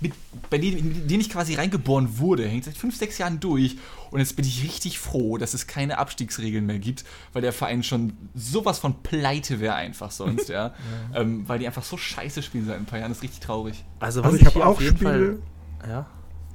mit, 0.00 0.12
bei 0.50 0.58
dem, 0.58 1.08
den 1.08 1.20
ich 1.20 1.30
quasi 1.30 1.54
reingeboren 1.54 2.18
wurde, 2.18 2.46
hängt 2.46 2.64
seit 2.64 2.76
fünf, 2.76 2.96
sechs 2.96 3.18
Jahren 3.18 3.40
durch. 3.40 3.78
Und 4.10 4.20
jetzt 4.20 4.36
bin 4.36 4.44
ich 4.44 4.62
richtig 4.62 4.98
froh, 4.98 5.38
dass 5.38 5.54
es 5.54 5.66
keine 5.66 5.98
Abstiegsregeln 5.98 6.66
mehr 6.66 6.78
gibt, 6.78 7.04
weil 7.32 7.42
der 7.42 7.52
Verein 7.52 7.82
schon 7.82 8.12
sowas 8.34 8.78
von 8.78 9.02
pleite 9.02 9.60
wäre 9.60 9.74
einfach 9.74 10.10
sonst, 10.10 10.48
ja. 10.50 10.74
Ähm, 11.14 11.48
weil 11.48 11.58
die 11.58 11.66
einfach 11.66 11.84
so 11.84 11.96
scheiße 11.96 12.42
spielen 12.42 12.66
seit 12.66 12.76
ein 12.76 12.86
paar 12.86 12.98
Jahren, 12.98 13.10
das 13.10 13.18
ist 13.18 13.24
richtig 13.24 13.40
traurig. 13.40 13.84
Also 14.00 14.20
was 14.20 14.32
Also 14.32 14.36
ich 14.36 14.42
ich, 14.42 14.54
habe 14.54 14.64
auch 14.64 14.70
auf 14.70 14.80
jeden 14.80 14.96
Spiele. 14.96 15.38
Fall... 15.80 15.88
Ja? 15.88 16.06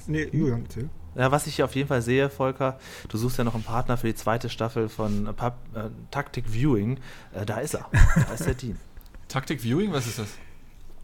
Nee, 0.08 0.30
Julian, 0.32 0.64
erzähl. 0.64 0.90
Ja, 1.16 1.32
was 1.32 1.47
ich 1.47 1.55
hier 1.55 1.66
auf 1.66 1.76
jeden 1.76 1.88
Fall 1.88 2.01
sehe, 2.01 2.30
Volker, 2.30 2.80
du 3.09 3.18
suchst 3.18 3.38
ja 3.38 3.43
noch 3.43 3.53
einen 3.55 3.64
Partner 3.64 3.97
für 3.97 4.07
die 4.07 4.16
zweite 4.16 4.49
Staffel 4.49 4.89
von 4.89 5.28
äh, 5.28 5.34
Pub, 5.34 5.53
äh, 5.76 5.89
Taktik 6.11 6.45
Viewing. 6.47 6.97
Äh, 7.34 7.45
da 7.45 7.57
ist 7.57 7.76
er. 7.76 7.86
Da 8.16 8.34
ist 8.34 8.45
der 8.45 8.55
Dean. 8.55 8.78
Taktik 9.28 9.61
Viewing, 9.61 9.91
was 9.91 10.07
ist 10.07 10.20
das? 10.20 10.28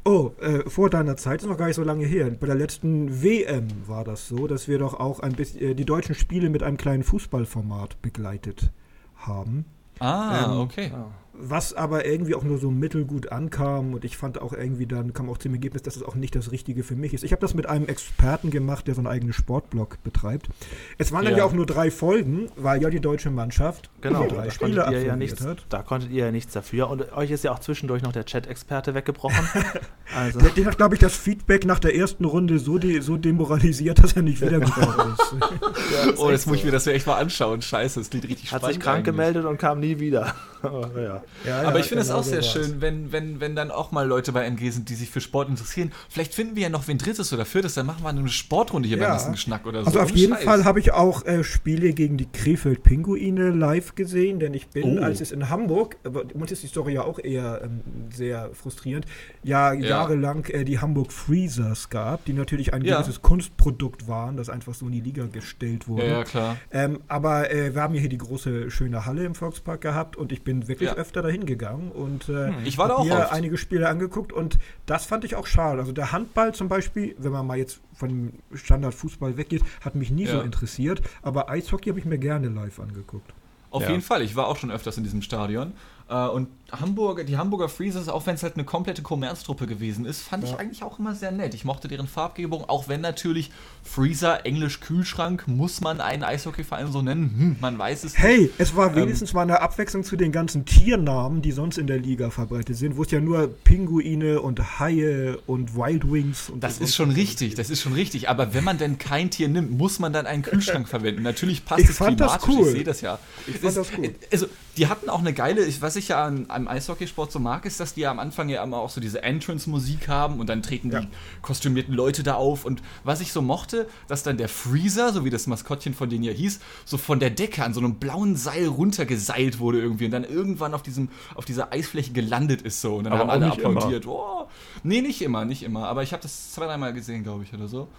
Oh, 0.05 0.31
äh, 0.41 0.67
vor 0.69 0.89
deiner 0.89 1.17
Zeit 1.17 1.41
ist 1.41 1.47
noch 1.47 1.57
gar 1.57 1.67
nicht 1.67 1.75
so 1.75 1.83
lange 1.83 2.05
her. 2.05 2.29
Bei 2.31 2.47
der 2.47 2.55
letzten 2.55 3.21
WM 3.21 3.67
war 3.85 4.03
das 4.03 4.27
so, 4.27 4.47
dass 4.47 4.67
wir 4.67 4.79
doch 4.79 4.99
auch 4.99 5.19
ein 5.19 5.33
bisschen 5.33 5.61
äh, 5.61 5.75
die 5.75 5.85
deutschen 5.85 6.15
Spiele 6.15 6.49
mit 6.49 6.63
einem 6.63 6.77
kleinen 6.77 7.03
Fußballformat 7.03 8.01
begleitet 8.01 8.71
haben. 9.17 9.65
Ah, 9.99 10.45
Ähm, 10.53 10.59
okay. 10.61 10.91
Ja. 10.93 11.07
Was 11.41 11.73
aber 11.73 12.05
irgendwie 12.05 12.35
auch 12.35 12.43
nur 12.43 12.57
so 12.57 12.69
mittelgut 12.69 13.31
ankam 13.31 13.93
und 13.93 14.03
ich 14.03 14.17
fand 14.17 14.41
auch 14.41 14.51
irgendwie 14.51 14.85
dann 14.85 15.13
kam 15.13 15.29
auch 15.29 15.37
zum 15.37 15.53
Ergebnis, 15.53 15.81
dass 15.83 15.95
es 15.95 16.03
auch 16.03 16.15
nicht 16.15 16.35
das 16.35 16.51
Richtige 16.51 16.83
für 16.83 16.95
mich 16.95 17.13
ist. 17.13 17.23
Ich 17.23 17.31
habe 17.31 17.39
das 17.39 17.53
mit 17.53 17.65
einem 17.65 17.87
Experten 17.87 18.49
gemacht, 18.51 18.87
der 18.87 18.95
so 18.95 18.99
einen 18.99 19.07
eigenen 19.07 19.31
Sportblog 19.33 20.03
betreibt. 20.03 20.49
Es 20.97 21.11
waren 21.13 21.23
dann 21.23 21.33
Ja. 21.33 21.39
ja 21.39 21.43
auch 21.45 21.53
nur 21.53 21.65
drei 21.65 21.91
Folgen, 21.91 22.49
weil 22.57 22.81
ja 22.81 22.89
die 22.89 22.99
deutsche 22.99 23.31
Mannschaft 23.31 23.89
Genau, 24.01 24.23
drei 24.27 24.35
konntet, 24.35 24.53
Spiele 24.53 24.71
ihr 24.73 24.77
ja 24.77 24.83
absolviert 24.83 25.17
nichts, 25.17 25.45
hat. 25.45 25.65
da 25.69 25.81
konntet 25.81 26.11
ihr 26.11 26.25
ja 26.25 26.31
nichts 26.31 26.53
dafür. 26.53 26.89
Und 26.89 27.11
euch 27.13 27.31
ist 27.31 27.43
ja 27.45 27.51
auch 27.53 27.59
zwischendurch 27.59 28.01
noch 28.03 28.11
der 28.11 28.25
Chat-Experte 28.25 28.93
weggebrochen. 28.93 29.47
Also, 30.17 30.39
Der, 30.39 30.49
den 30.49 30.65
hat, 30.65 30.77
glaube 30.77 30.95
ich, 30.95 30.99
das 30.99 31.15
Feedback 31.15 31.67
nach 31.67 31.77
der 31.77 31.95
ersten 31.95 32.25
Runde 32.25 32.57
so, 32.57 32.79
de 32.79 32.99
so 32.99 33.15
demoralisiert, 33.15 34.03
dass 34.03 34.13
er 34.13 34.23
nicht 34.23 34.41
wiedergekommen 34.41 35.13
ist. 35.13 36.17
Oh, 36.17 36.31
jetzt 36.31 36.47
muss 36.47 36.57
ich 36.57 36.63
mir 36.63 36.71
das 36.71 36.85
ja 36.85 36.93
echt 36.93 37.05
mal 37.05 37.17
anschauen. 37.19 37.61
Scheiße, 37.61 37.99
das 37.99 38.09
klingt 38.09 38.27
richtig 38.27 38.51
hat 38.51 38.61
spannend. 38.61 38.73
sich 38.73 38.83
krank 38.83 38.95
eigentlich. 38.97 39.05
gemeldet 39.05 39.45
und 39.45 39.59
kam 39.59 39.79
nie 39.79 39.99
wieder. 39.99 40.33
Aber 40.61 41.01
ja. 41.01 41.23
Ja, 41.45 41.61
Aber 41.67 41.79
ich 41.79 41.85
finde 41.87 42.01
es 42.01 42.07
genau 42.07 42.19
auch 42.19 42.23
so 42.23 42.31
sehr 42.31 42.41
schön, 42.41 42.81
wenn, 42.81 43.11
wenn, 43.11 43.39
wenn 43.39 43.55
dann 43.55 43.71
auch 43.71 43.91
mal 43.91 44.07
Leute 44.07 44.31
bei 44.31 44.45
MG 44.45 44.69
sind, 44.71 44.89
die 44.89 44.95
sich 44.95 45.09
für 45.09 45.21
Sport 45.21 45.49
interessieren. 45.49 45.91
Vielleicht 46.09 46.33
finden 46.33 46.55
wir 46.55 46.63
ja 46.63 46.69
noch 46.69 46.87
wen 46.87 46.97
drittes 46.97 47.31
oder 47.33 47.45
viertes, 47.45 47.73
dann 47.75 47.85
machen 47.85 48.03
wir 48.03 48.09
eine 48.09 48.27
Sportrunde 48.29 48.87
hier 48.87 48.99
beim 48.99 49.11
nächsten 49.11 49.31
Geschnack 49.33 49.65
oder 49.65 49.81
so. 49.81 49.87
Also 49.87 49.99
auf 50.01 50.09
Ohne 50.11 50.17
jeden 50.17 50.33
Scheiß. 50.35 50.43
Fall 50.43 50.65
habe 50.65 50.79
ich 50.79 50.91
auch 50.93 51.25
äh, 51.25 51.43
Spiele 51.43 51.93
gegen 51.93 52.17
die 52.17 52.27
Krefeld-Pinguine 52.31 53.49
live 53.51 53.95
gesehen, 53.95 54.39
denn 54.39 54.53
ich 54.53 54.67
bin, 54.69 54.99
Oh. 54.99 55.01
als 55.03 55.21
es 55.21 55.31
in 55.31 55.49
Hamburg, 55.49 55.97
aber 56.03 56.23
uns 56.33 56.51
ist 56.51 56.63
die 56.63 56.67
Story 56.67 56.93
ja 56.93 57.03
auch 57.03 57.19
eher 57.19 57.61
ähm, 57.63 57.81
sehr 58.13 58.49
frustrierend, 58.53 59.05
ja, 59.43 59.73
Ja. 59.73 59.89
jahrelang 59.89 60.45
äh, 60.45 60.63
die 60.65 60.79
Hamburg 60.79 61.11
Freezers 61.11 61.89
gab, 61.89 62.25
die 62.25 62.33
natürlich 62.33 62.73
ein 62.73 62.83
gewisses 62.83 63.21
Kunstprodukt 63.21 64.07
waren, 64.07 64.37
das 64.37 64.49
einfach 64.49 64.73
so 64.73 64.85
in 64.87 64.91
die 64.93 65.01
Liga 65.01 65.25
gestellt 65.27 65.87
wurde. 65.87 66.05
Ja, 66.07 66.11
ja, 66.19 66.23
klar. 66.23 66.57
Ähm, 66.71 66.99
aber 67.07 67.51
äh, 67.51 67.73
wir 67.75 67.81
haben 67.81 67.93
ja 67.93 67.99
hier 68.01 68.09
die 68.09 68.17
große, 68.17 68.71
schöne 68.71 69.05
Halle 69.05 69.23
im 69.25 69.35
Volkspark 69.35 69.81
gehabt 69.81 70.15
und 70.15 70.31
ich 70.31 70.43
bin 70.43 70.48
wirklich 70.67 70.89
Ja. 70.89 70.95
öfter 70.95 71.21
dahin 71.21 71.45
gegangen 71.45 71.91
und 71.91 72.29
äh, 72.29 72.51
Ich 72.63 72.77
war 72.77 72.87
da 72.89 72.95
auch 72.95 73.05
mir 73.05 73.15
oft. 73.17 73.31
einige 73.31 73.57
Spiele 73.57 73.87
angeguckt 73.87 74.33
und 74.33 74.57
das 74.85 75.05
fand 75.05 75.23
ich 75.23 75.35
auch 75.35 75.47
schade. 75.47 75.79
Also 75.79 75.91
der 75.91 76.11
Handball 76.11 76.53
zum 76.53 76.67
Beispiel, 76.67 77.15
wenn 77.19 77.31
man 77.31 77.45
mal 77.47 77.57
jetzt 77.57 77.79
von 77.93 78.09
dem 78.09 78.33
Standardfußball 78.53 79.37
weggeht, 79.37 79.63
hat 79.83 79.95
mich 79.95 80.11
nie 80.11 80.25
so 80.25 80.37
Ja. 80.37 80.41
interessiert, 80.41 81.01
aber 81.21 81.49
Eishockey 81.49 81.89
habe 81.89 81.99
ich 81.99 82.05
mir 82.05 82.17
gerne 82.17 82.49
live 82.49 82.79
angeguckt. 82.79 83.33
Auf 83.71 83.83
Ja. 83.83 83.89
jeden 83.91 84.01
Fall. 84.01 84.23
Ich 84.23 84.35
war 84.35 84.47
auch 84.47 84.57
schon 84.57 84.71
öfters 84.71 84.97
in 84.97 85.03
diesem 85.03 85.21
Stadion. 85.21 85.73
Äh, 86.09 86.27
Und 86.27 86.47
Hamburg, 86.71 87.25
die 87.25 87.35
Hamburger 87.37 87.67
Freezers, 87.67 88.09
auch 88.09 88.27
wenn 88.27 88.35
es 88.35 88.43
halt 88.43 88.53
eine 88.55 88.63
komplette 88.63 89.01
Kommerztruppe 89.01 89.65
gewesen 89.65 90.05
ist, 90.05 90.21
fand 90.21 90.43
ich 90.43 90.51
Ja. 90.51 90.57
eigentlich 90.57 90.83
auch 90.83 90.99
immer 90.99 91.15
sehr 91.15 91.31
nett. 91.31 91.55
Ich 91.55 91.65
mochte 91.65 91.87
deren 91.87 92.07
Farbgebung, 92.07 92.63
auch 92.69 92.87
wenn 92.87 93.01
natürlich 93.01 93.49
Freezer, 93.83 94.45
Englisch 94.45 94.79
Kühlschrank, 94.79 95.47
muss 95.47 95.81
man 95.81 95.99
einen 95.99 96.23
Eishockeyverein 96.23 96.91
so 96.91 97.01
nennen. 97.01 97.33
Hm, 97.37 97.55
man 97.59 97.79
weiß 97.79 98.03
es 98.03 98.13
nicht. 98.13 98.21
Hey, 98.23 98.51
es 98.59 98.71
Ähm. 98.71 98.77
war 98.77 98.95
wenigstens 98.95 99.33
mal 99.33 99.41
eine 99.43 99.61
Abwechslung 99.61 100.03
zu 100.03 100.15
den 100.15 100.31
ganzen 100.31 100.65
Tiernamen, 100.65 101.41
die 101.41 101.51
sonst 101.51 101.77
in 101.79 101.87
der 101.87 101.97
Liga 101.97 102.29
verbreitet 102.29 102.77
sind, 102.77 102.97
wo 102.97 103.01
es 103.03 103.09
ja 103.11 103.19
nur 103.19 103.47
Pinguine 103.47 104.39
und 104.41 104.79
Haie 104.79 105.39
und 105.47 105.75
Wild 105.75 106.11
Wings 106.11 106.49
und 106.51 106.63
Das 106.63 106.77
ist 106.79 106.95
schon 106.95 107.09
richtig, 107.11 107.55
das 107.55 107.71
ist 107.71 107.81
schon 107.81 107.93
richtig. 107.93 108.29
Aber 108.29 108.53
wenn 108.53 108.63
man 108.63 108.77
denn 108.77 108.99
kein 108.99 109.31
Tier 109.31 109.47
nimmt, 109.47 109.71
muss 109.77 109.97
man 109.99 110.13
dann 110.13 110.27
einen 110.27 110.43
Kühlschrank 110.43 110.87
verwenden. 110.89 111.23
Natürlich 111.23 111.65
passt 111.65 111.81
Ich 111.83 111.89
es 111.89 111.97
fand 111.97 112.19
das 112.19 112.39
klimatisch, 112.41 112.55
cool. 112.59 112.67
ich 112.67 112.73
sehe 112.73 112.83
das 112.83 113.01
ja. 113.01 113.17
Ich 113.47 113.57
fand 113.57 113.75
das 113.77 113.91
gut. 113.91 114.11
Also, 114.31 114.47
die 114.79 114.87
hatten 114.87 115.09
auch 115.09 115.19
eine 115.19 115.33
geile, 115.33 115.65
ich, 115.65 115.81
was 115.81 115.97
ich 115.97 116.07
ja 116.07 116.23
an, 116.23 116.45
am 116.47 116.67
Eishockeysport 116.69 117.31
so 117.31 117.39
mag, 117.39 117.65
ist, 117.65 117.79
dass 117.81 117.93
die 117.93 118.01
ja 118.01 118.11
am 118.11 118.17
Anfang 118.19 118.47
ja 118.47 118.63
immer 118.63 118.77
auch 118.77 118.89
so 118.89 119.01
diese 119.01 119.21
Entrance-Musik 119.21 120.07
haben 120.07 120.39
und 120.39 120.47
dann 120.47 120.63
treten 120.63 120.89
Ja. 120.89 121.01
die 121.01 121.07
kostümierten 121.41 121.93
Leute 121.93 122.23
da 122.23 122.35
auf. 122.35 122.63
Und 122.63 122.81
was 123.03 123.19
ich 123.19 123.33
so 123.33 123.41
mochte, 123.41 123.87
dass 124.07 124.23
dann 124.23 124.37
der 124.37 124.47
Freezer, 124.47 125.11
so 125.11 125.25
wie 125.25 125.29
das 125.29 125.47
Maskottchen 125.47 125.93
von 125.93 126.09
denen 126.09 126.23
ja 126.23 126.31
hieß, 126.31 126.61
so 126.85 126.97
von 126.97 127.19
der 127.19 127.29
Decke 127.29 127.63
an 127.63 127.73
so 127.73 127.81
einem 127.81 127.95
blauen 127.95 128.37
Seil 128.37 128.67
runtergeseilt 128.67 129.59
wurde 129.59 129.81
irgendwie 129.81 130.05
und 130.05 130.11
dann 130.11 130.23
irgendwann 130.23 130.73
auf, 130.73 130.81
diesem, 130.81 131.09
auf 131.35 131.43
dieser 131.43 131.73
Eisfläche 131.73 132.13
gelandet 132.13 132.61
ist 132.61 132.79
so. 132.81 132.95
Und 132.95 133.03
dann 133.03 133.13
Aber 133.13 133.21
haben 133.23 133.29
alle 133.29 133.53
immer. 133.53 133.69
applaudiert. 133.75 134.07
Oh. 134.07 134.47
Nee, 134.83 135.01
nicht 135.01 135.21
immer, 135.21 135.43
nicht 135.43 135.63
immer. 135.63 135.87
Aber 135.89 136.03
ich 136.03 136.13
habe 136.13 136.23
das 136.23 136.53
zwei, 136.53 136.65
dreimal 136.65 136.93
gesehen, 136.93 137.23
glaube 137.23 137.43
ich, 137.43 137.53
oder 137.53 137.67
so. 137.67 137.89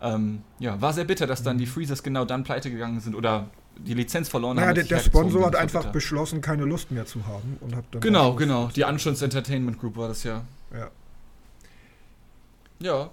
Ähm, 0.00 0.42
ja, 0.60 0.80
war 0.80 0.92
sehr 0.92 1.02
bitter, 1.04 1.26
dass 1.26 1.42
dann 1.42 1.58
die 1.58 1.66
Freezers 1.66 2.04
genau 2.04 2.24
dann 2.24 2.44
pleite 2.44 2.70
gegangen 2.70 3.00
sind 3.00 3.16
oder 3.16 3.48
die 3.78 3.94
Lizenz 3.94 4.28
verloren 4.28 4.56
Naja, 4.56 4.68
haben. 4.68 4.74
der, 4.74 4.84
der 4.84 4.98
Sponsor 4.98 5.46
hat 5.46 5.56
einfach 5.56 5.80
bitter. 5.82 5.92
beschlossen, 5.92 6.40
keine 6.40 6.64
Lust 6.64 6.90
mehr 6.90 7.06
zu 7.06 7.26
haben 7.26 7.56
und 7.60 7.74
hat 7.76 7.84
dann 7.92 8.00
Genau, 8.00 8.34
genau. 8.34 8.68
Die 8.74 8.84
Anschluss 8.84 9.22
Entertainment 9.22 9.78
Group 9.80 9.96
war 9.96 10.08
das 10.08 10.24
ja. 10.24 10.44
Ja. 10.72 10.90
Ja. 12.80 13.10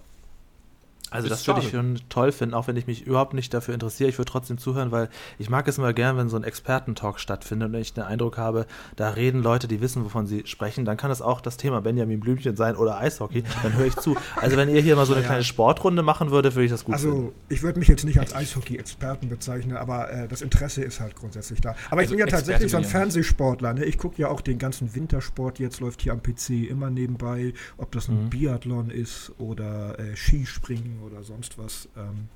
Also 1.15 1.29
das 1.29 1.47
würde 1.47 1.61
ich 1.61 1.69
schon 1.71 1.99
toll 2.09 2.31
finden, 2.31 2.53
auch 2.53 2.67
wenn 2.67 2.75
ich 2.77 2.87
mich 2.87 3.05
überhaupt 3.05 3.33
nicht 3.33 3.53
dafür 3.53 3.73
interessiere. 3.73 4.09
Ich 4.09 4.17
würde 4.17 4.31
trotzdem 4.31 4.57
zuhören, 4.57 4.91
weil 4.91 5.09
ich 5.39 5.49
mag 5.49 5.67
es 5.67 5.77
immer 5.77 5.93
gern, 5.93 6.17
wenn 6.17 6.29
so 6.29 6.37
ein 6.37 6.43
Expertentalk 6.43 7.19
stattfindet 7.19 7.69
und 7.69 7.75
ich 7.75 7.93
den 7.93 8.03
Eindruck 8.03 8.37
habe, 8.37 8.65
da 8.95 9.09
reden 9.09 9.41
Leute, 9.41 9.67
die 9.67 9.81
wissen, 9.81 10.03
wovon 10.05 10.27
sie 10.27 10.43
sprechen. 10.45 10.85
Dann 10.85 10.97
kann 10.97 11.11
es 11.11 11.21
auch 11.21 11.41
das 11.41 11.57
Thema 11.57 11.81
Benjamin 11.81 12.19
Blümchen 12.19 12.55
sein 12.55 12.75
oder 12.75 12.97
Eishockey. 12.97 13.43
Dann 13.63 13.73
höre 13.75 13.85
ich 13.87 13.95
zu. 13.95 14.15
Also 14.35 14.57
wenn 14.57 14.69
ihr 14.69 14.81
hier 14.81 14.95
mal 14.95 15.05
so 15.05 15.13
eine 15.13 15.21
Ja. 15.25 15.27
kleine 15.29 15.43
Sportrunde 15.43 16.03
machen 16.03 16.29
würdet, 16.31 16.55
würde 16.55 16.65
ich 16.65 16.71
das 16.71 16.83
gut 16.85 16.99
finden. 16.99 17.15
Also, 17.17 17.33
ich 17.49 17.63
würde 17.63 17.79
mich 17.79 17.87
jetzt 17.87 18.03
nicht 18.05 18.19
als 18.19 18.35
Eishockey-Experten 18.35 19.29
bezeichnen, 19.29 19.75
aber 19.77 20.11
äh, 20.11 20.27
das 20.27 20.41
Interesse 20.41 20.83
ist 20.83 20.99
halt 20.99 21.15
grundsätzlich 21.15 21.61
da. 21.61 21.75
Aber 21.89 22.01
ich 22.01 22.07
Also 22.07 22.11
bin 22.11 22.19
ja 22.19 22.25
Experte 22.25 22.45
tatsächlich 22.45 22.71
so 22.71 22.77
ein 22.77 22.83
ich. 22.83 22.89
Fernsehsportler. 22.89 23.73
Ne? 23.73 23.85
Ich 23.85 23.97
gucke 23.97 24.21
ja 24.21 24.27
auch 24.27 24.41
den 24.41 24.57
ganzen 24.59 24.93
Wintersport, 24.93 25.57
jetzt 25.59 25.79
läuft 25.79 26.01
hier 26.01 26.11
am 26.13 26.21
PC 26.21 26.69
immer 26.69 26.89
nebenbei, 26.89 27.53
ob 27.77 27.91
das 27.91 28.07
ein 28.07 28.25
Mhm. 28.25 28.29
Biathlon 28.29 28.89
ist 28.89 29.31
oder 29.39 29.97
äh, 29.99 30.15
Skispringen 30.15 30.99
oder 31.05 31.23
sonst 31.23 31.57
was. 31.57 31.87
Ähm, 31.95 32.27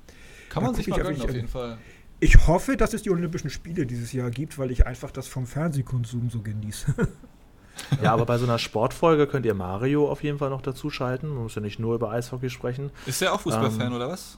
Kann 0.48 0.62
man 0.62 0.74
sich 0.74 0.86
mal 0.88 0.96
ich 0.98 1.02
gönnen, 1.02 1.20
auf 1.20 1.28
an. 1.28 1.34
jeden 1.34 1.48
Fall. 1.48 1.78
ich 2.20 2.46
hoffe, 2.46 2.76
dass 2.76 2.94
es 2.94 3.02
die 3.02 3.10
Olympischen 3.10 3.50
Spiele 3.50 3.86
dieses 3.86 4.12
Jahr 4.12 4.30
gibt, 4.30 4.58
weil 4.58 4.70
ich 4.70 4.86
einfach 4.86 5.10
das 5.10 5.28
vom 5.28 5.46
Fernsehkonsum 5.46 6.30
so 6.30 6.40
genieße. 6.42 6.94
Ja, 8.02 8.12
aber 8.12 8.26
bei 8.26 8.36
so 8.36 8.44
einer 8.44 8.58
Sportfolge 8.58 9.26
könnt 9.26 9.46
ihr 9.46 9.54
Mario 9.54 10.10
auf 10.10 10.22
jeden 10.22 10.38
Fall 10.38 10.50
noch 10.50 10.60
dazuschalten. 10.60 11.30
Man 11.30 11.44
muss 11.44 11.54
ja 11.54 11.62
nicht 11.62 11.78
nur 11.78 11.94
über 11.94 12.10
Eishockey 12.10 12.50
sprechen. 12.50 12.90
Ist 13.06 13.20
der 13.22 13.32
auch 13.32 13.40
Fußballfan 13.40 13.86
Ähm, 13.88 13.92
oder 13.94 14.08
was? 14.08 14.36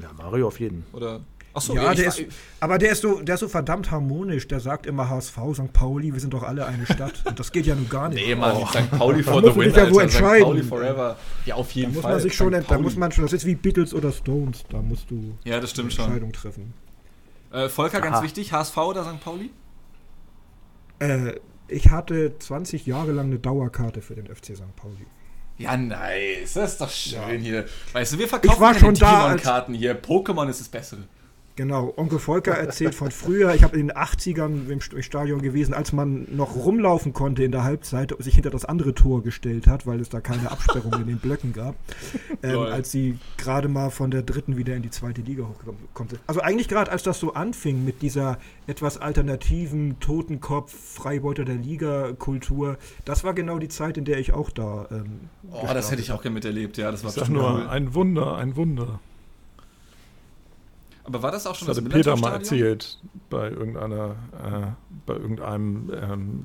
Ja, 0.00 0.12
Mario 0.16 0.46
auf 0.46 0.60
jeden. 0.60 0.84
Oder? 0.92 1.20
Achso, 1.54 1.74
ja, 1.76 1.94
der 1.94 2.08
ist, 2.08 2.20
aber 2.58 2.78
der 2.78 2.90
ist, 2.90 3.02
so, 3.02 3.20
der 3.22 3.36
ist 3.36 3.40
so 3.40 3.48
verdammt 3.48 3.90
harmonisch. 3.92 4.48
Der 4.48 4.58
sagt 4.58 4.86
immer 4.86 5.08
HSV, 5.08 5.38
St. 5.54 5.72
Pauli, 5.72 6.12
wir 6.12 6.20
sind 6.20 6.34
doch 6.34 6.42
alle 6.42 6.66
eine 6.66 6.84
Stadt. 6.84 7.22
Und 7.24 7.38
das 7.38 7.52
geht 7.52 7.64
ja 7.66 7.76
nun 7.76 7.88
gar 7.88 8.08
nicht. 8.08 8.26
Nee, 8.26 8.34
Mann, 8.34 8.56
Oh. 8.56 8.66
St. 8.66 8.90
Pauli 8.90 9.22
for 9.22 9.34
muss 9.40 9.42
the 9.42 9.48
man 9.50 9.58
win, 9.60 9.70
sich 9.72 9.76
ja. 9.76 9.86
St. 9.92 10.00
entscheiden. 10.00 10.44
Pauli 10.44 10.62
forever. 10.64 11.16
Ja, 11.46 11.54
auf 11.54 11.68
Da 11.68 11.74
jeden 11.74 11.92
muss 11.94 12.02
Fall. 12.02 12.12
man 12.12 12.20
sich 12.20 12.34
schon, 12.34 12.50
da 12.68 12.78
muss 12.78 12.96
man 12.96 13.12
schon, 13.12 13.22
das 13.24 13.32
ist 13.32 13.46
wie 13.46 13.54
Beatles 13.54 13.94
oder 13.94 14.10
Stones, 14.10 14.64
da 14.68 14.82
musst 14.82 15.08
du 15.10 15.38
Ja, 15.44 15.60
das 15.60 15.70
stimmt 15.70 15.86
eine 15.86 15.92
schon. 15.94 16.04
Entscheidung 16.06 16.32
treffen. 16.32 16.74
Äh, 17.52 17.68
Volker, 17.68 18.00
ganz 18.00 18.16
Aha. 18.16 18.24
wichtig, 18.24 18.52
HSV 18.52 18.76
oder 18.78 19.04
St. 19.04 19.20
Pauli? 19.20 19.50
Äh, 20.98 21.34
ich 21.68 21.90
hatte 21.90 22.36
20 22.38 22.86
Jahre 22.86 23.12
lang 23.12 23.26
eine 23.26 23.38
Dauerkarte 23.38 24.02
für 24.02 24.14
den 24.14 24.26
FC 24.26 24.56
St. 24.56 24.74
Pauli. 24.76 25.06
Ja, 25.56 25.76
nice. 25.76 26.54
Das 26.54 26.72
ist 26.72 26.80
doch 26.80 26.90
schön 26.90 27.12
Ja. 27.20 27.28
hier. 27.28 27.64
Weißt 27.92 28.12
du, 28.14 28.18
wir 28.18 28.26
verkaufen 28.26 28.60
keine 28.60 28.78
schon 28.80 28.94
da, 28.96 29.20
Digimon-Karten 29.34 29.74
hier. 29.74 30.02
Pokémon 30.02 30.48
ist 30.48 30.60
das 30.60 30.68
Bessere. 30.68 31.02
Genau, 31.56 31.94
Onkel 31.96 32.18
Volker 32.18 32.52
erzählt 32.52 32.96
von 32.96 33.12
früher. 33.12 33.54
Ich 33.54 33.62
habe 33.62 33.78
in 33.78 33.86
den 33.86 33.96
80ern 33.96 34.68
im 34.68 34.80
St- 34.80 35.00
Stadion 35.02 35.40
gewesen, 35.40 35.72
als 35.72 35.92
man 35.92 36.26
noch 36.34 36.56
rumlaufen 36.56 37.12
konnte 37.12 37.44
in 37.44 37.52
der 37.52 37.62
Halbzeit, 37.62 38.12
und 38.12 38.22
sich 38.24 38.34
hinter 38.34 38.50
das 38.50 38.64
andere 38.64 38.92
Tor 38.92 39.22
gestellt 39.22 39.68
hat, 39.68 39.86
weil 39.86 40.00
es 40.00 40.08
da 40.08 40.20
keine 40.20 40.50
Absperrung 40.50 40.92
in 40.94 41.06
den 41.06 41.18
Blöcken 41.18 41.52
gab. 41.52 41.76
Ähm, 42.42 42.58
als 42.58 42.90
sie 42.90 43.18
gerade 43.36 43.68
mal 43.68 43.90
von 43.90 44.10
der 44.10 44.22
dritten 44.22 44.56
wieder 44.56 44.74
in 44.74 44.82
die 44.82 44.90
zweite 44.90 45.20
Liga 45.22 45.44
hochgekommen 45.44 46.10
sind. 46.10 46.20
Also 46.26 46.40
eigentlich 46.40 46.66
gerade 46.66 46.90
als 46.90 47.04
das 47.04 47.20
so 47.20 47.34
anfing 47.34 47.84
mit 47.84 48.02
dieser 48.02 48.38
etwas 48.66 48.98
alternativen 48.98 50.00
Totenkopf, 50.00 50.74
Freibeuter 50.74 51.44
der 51.44 51.54
Liga-Kultur, 51.56 52.78
das 53.04 53.22
war 53.22 53.32
genau 53.32 53.58
die 53.60 53.68
Zeit, 53.68 53.96
in 53.96 54.04
der 54.04 54.18
ich 54.18 54.32
auch 54.32 54.50
da. 54.50 54.88
Ähm, 54.90 55.04
Oh, 55.52 55.66
das 55.72 55.90
hätte 55.92 56.02
ich 56.02 56.10
auch 56.10 56.20
gerne 56.22 56.34
miterlebt, 56.34 56.76
ja. 56.78 56.90
Das 56.90 57.04
war 57.04 57.10
Ich 57.10 57.16
sag 57.16 57.28
nur, 57.28 57.48
cool. 57.60 57.66
ein 57.68 57.94
Wunder, 57.94 58.36
ein 58.36 58.56
Wunder. 58.56 58.98
Aber 61.04 61.22
war 61.22 61.30
das 61.30 61.46
auch 61.46 61.54
schon 61.54 61.68
Das 61.68 61.76
das, 61.76 61.84
hatte 61.84 61.94
Peter 61.94 62.16
mal 62.16 62.32
erzählt 62.32 62.98
bei 63.28 63.50
irgendeiner, 63.50 64.16
äh, 64.32 64.66
bei 65.06 65.14
irgendeinem 65.14 65.92
ähm, 65.94 66.44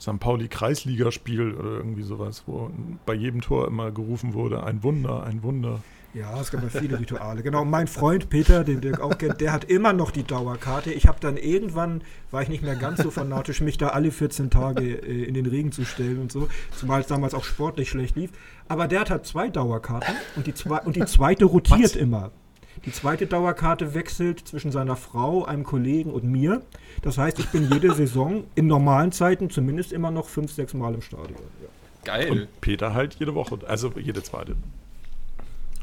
St. 0.00 0.18
Pauli-Kreisligaspiel 0.18 1.54
oder 1.54 1.70
irgendwie 1.70 2.02
sowas, 2.02 2.44
wo 2.46 2.70
bei 3.04 3.14
jedem 3.14 3.42
Tor 3.42 3.68
immer 3.68 3.90
gerufen 3.90 4.32
wurde, 4.32 4.64
ein 4.64 4.82
Wunder, 4.82 5.24
ein 5.24 5.42
Wunder. 5.42 5.80
Ja, 6.14 6.40
es 6.40 6.50
gab 6.50 6.62
ja 6.62 6.70
viele 6.70 6.98
Rituale. 6.98 7.42
Genau, 7.42 7.66
mein 7.66 7.86
Freund 7.86 8.30
Peter, 8.30 8.64
den 8.64 8.80
Dirk 8.80 9.00
auch 9.00 9.18
kennt, 9.18 9.42
der 9.42 9.52
hat 9.52 9.64
immer 9.64 9.92
noch 9.92 10.10
die 10.10 10.22
Dauerkarte. 10.22 10.90
Ich 10.90 11.06
habe 11.06 11.18
dann 11.20 11.36
irgendwann, 11.36 12.00
war 12.30 12.40
ich 12.40 12.48
nicht 12.48 12.62
mehr 12.62 12.76
ganz 12.76 13.02
so 13.02 13.10
fanatisch, 13.10 13.60
mich 13.60 13.76
da 13.76 13.88
alle 13.88 14.10
14 14.10 14.48
Tage 14.48 14.84
äh, 14.84 15.24
in 15.24 15.34
den 15.34 15.44
Regen 15.44 15.70
zu 15.70 15.84
stellen 15.84 16.18
und 16.18 16.32
so, 16.32 16.48
zumal 16.74 17.02
es 17.02 17.08
damals 17.08 17.34
auch 17.34 17.44
sportlich 17.44 17.90
schlecht 17.90 18.16
lief. 18.16 18.30
Aber 18.68 18.88
der 18.88 19.00
hat 19.00 19.10
halt 19.10 19.26
zwei 19.26 19.48
Dauerkarten 19.48 20.14
und 20.34 20.46
die, 20.46 20.54
zwei, 20.54 20.78
und 20.80 20.96
die 20.96 21.04
zweite 21.04 21.44
rotiert 21.44 21.94
Was? 21.94 21.96
immer. 21.96 22.32
Die 22.88 22.94
zweite 22.94 23.26
Dauerkarte 23.26 23.92
wechselt 23.92 24.48
zwischen 24.48 24.72
seiner 24.72 24.96
Frau, 24.96 25.44
einem 25.44 25.62
Kollegen 25.62 26.10
und 26.10 26.24
mir. 26.24 26.62
Das 27.02 27.18
heißt, 27.18 27.38
ich 27.38 27.48
bin 27.48 27.68
jede 27.70 27.94
Saison 27.94 28.44
in 28.54 28.66
normalen 28.66 29.12
Zeiten 29.12 29.50
zumindest 29.50 29.92
immer 29.92 30.10
noch 30.10 30.26
fünf, 30.26 30.50
sechs 30.50 30.72
Mal 30.72 30.94
im 30.94 31.02
Stadion. 31.02 31.38
Ja. 31.60 31.68
Geil. 32.04 32.30
Und 32.30 32.60
Peter 32.62 32.94
halt 32.94 33.16
jede 33.16 33.34
Woche, 33.34 33.58
also 33.66 33.92
jede 33.98 34.22
zweite. 34.22 34.56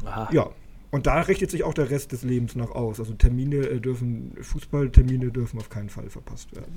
Aha. 0.04 0.30
Ja, 0.32 0.50
und 0.92 1.08
da 1.08 1.22
richtet 1.22 1.52
sich 1.52 1.64
auch 1.64 1.74
der 1.74 1.90
Rest 1.90 2.12
des 2.12 2.24
Lebens 2.24 2.56
nach 2.56 2.70
aus. 2.72 3.00
Also 3.00 3.14
Termine 3.14 3.58
äh, 3.58 3.80
dürfen, 3.82 4.34
Fußballtermine 4.42 5.32
dürfen 5.32 5.60
auf 5.60 5.70
keinen 5.70 5.90
Fall 5.90 6.10
verpasst 6.10 6.56
werden. 6.56 6.74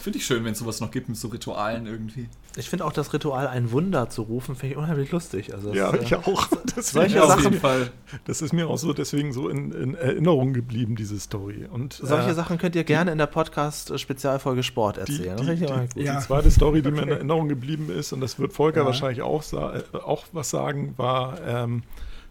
Finde 0.00 0.18
ich 0.18 0.24
schön, 0.26 0.44
wenn 0.44 0.52
es 0.52 0.58
sowas 0.60 0.80
noch 0.80 0.90
gibt 0.90 1.08
mit 1.08 1.18
so 1.18 1.28
Ritualen 1.28 1.86
irgendwie. 1.86 2.28
Ich 2.56 2.70
finde 2.70 2.84
auch 2.84 2.92
das 2.92 3.12
Ritual, 3.12 3.46
ein 3.48 3.72
Wunder 3.72 4.08
zu 4.08 4.22
rufen, 4.22 4.54
finde 4.54 4.74
ich 4.74 4.78
unheimlich 4.78 5.10
lustig. 5.10 5.52
Also 5.54 5.68
das, 5.68 5.76
Ja, 5.76 5.92
äh, 5.92 6.02
ich 6.02 6.14
auch. 6.14 6.46
Deswegen, 6.76 6.82
solche 6.82 7.16
Ja, 7.16 7.22
auf 7.24 7.30
Sachen- 7.30 7.42
jeden 7.44 7.60
Fall. 7.60 7.90
das 8.24 8.40
ist 8.42 8.52
mir 8.52 8.68
auch 8.68 8.78
so 8.78 8.92
deswegen 8.92 9.32
so 9.32 9.48
in, 9.48 9.72
in 9.72 9.94
Erinnerung 9.96 10.52
geblieben, 10.52 10.94
diese 10.96 11.18
Story. 11.18 11.66
Und 11.70 11.94
Solche 11.94 12.30
äh, 12.30 12.34
Sachen 12.34 12.58
könnt 12.58 12.76
ihr 12.76 12.84
gerne 12.84 13.10
in 13.12 13.18
der 13.18 13.26
Podcast-Spezialfolge 13.26 14.62
Sport 14.62 14.96
die, 14.96 15.00
erzählen. 15.00 15.36
die, 15.36 15.46
das 15.66 15.88
die, 15.94 16.00
die 16.00 16.06
Ja. 16.06 16.20
zweite 16.20 16.50
Story, 16.50 16.82
die 16.82 16.90
mir 16.90 17.02
in 17.02 17.08
Erinnerung 17.08 17.48
geblieben 17.48 17.90
ist, 17.90 18.12
und 18.12 18.20
das 18.20 18.38
wird 18.38 18.52
Volker 18.52 18.80
Ja. 18.80 18.86
wahrscheinlich 18.86 19.22
auch, 19.22 19.42
äh, 19.52 19.82
auch 19.98 20.24
was 20.32 20.50
sagen, 20.50 20.94
war, 20.96 21.38
ähm, 21.46 21.82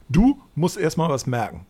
du 0.09 0.41
musst 0.55 0.77
erstmal 0.77 1.09
was 1.09 1.27
merken. 1.27 1.65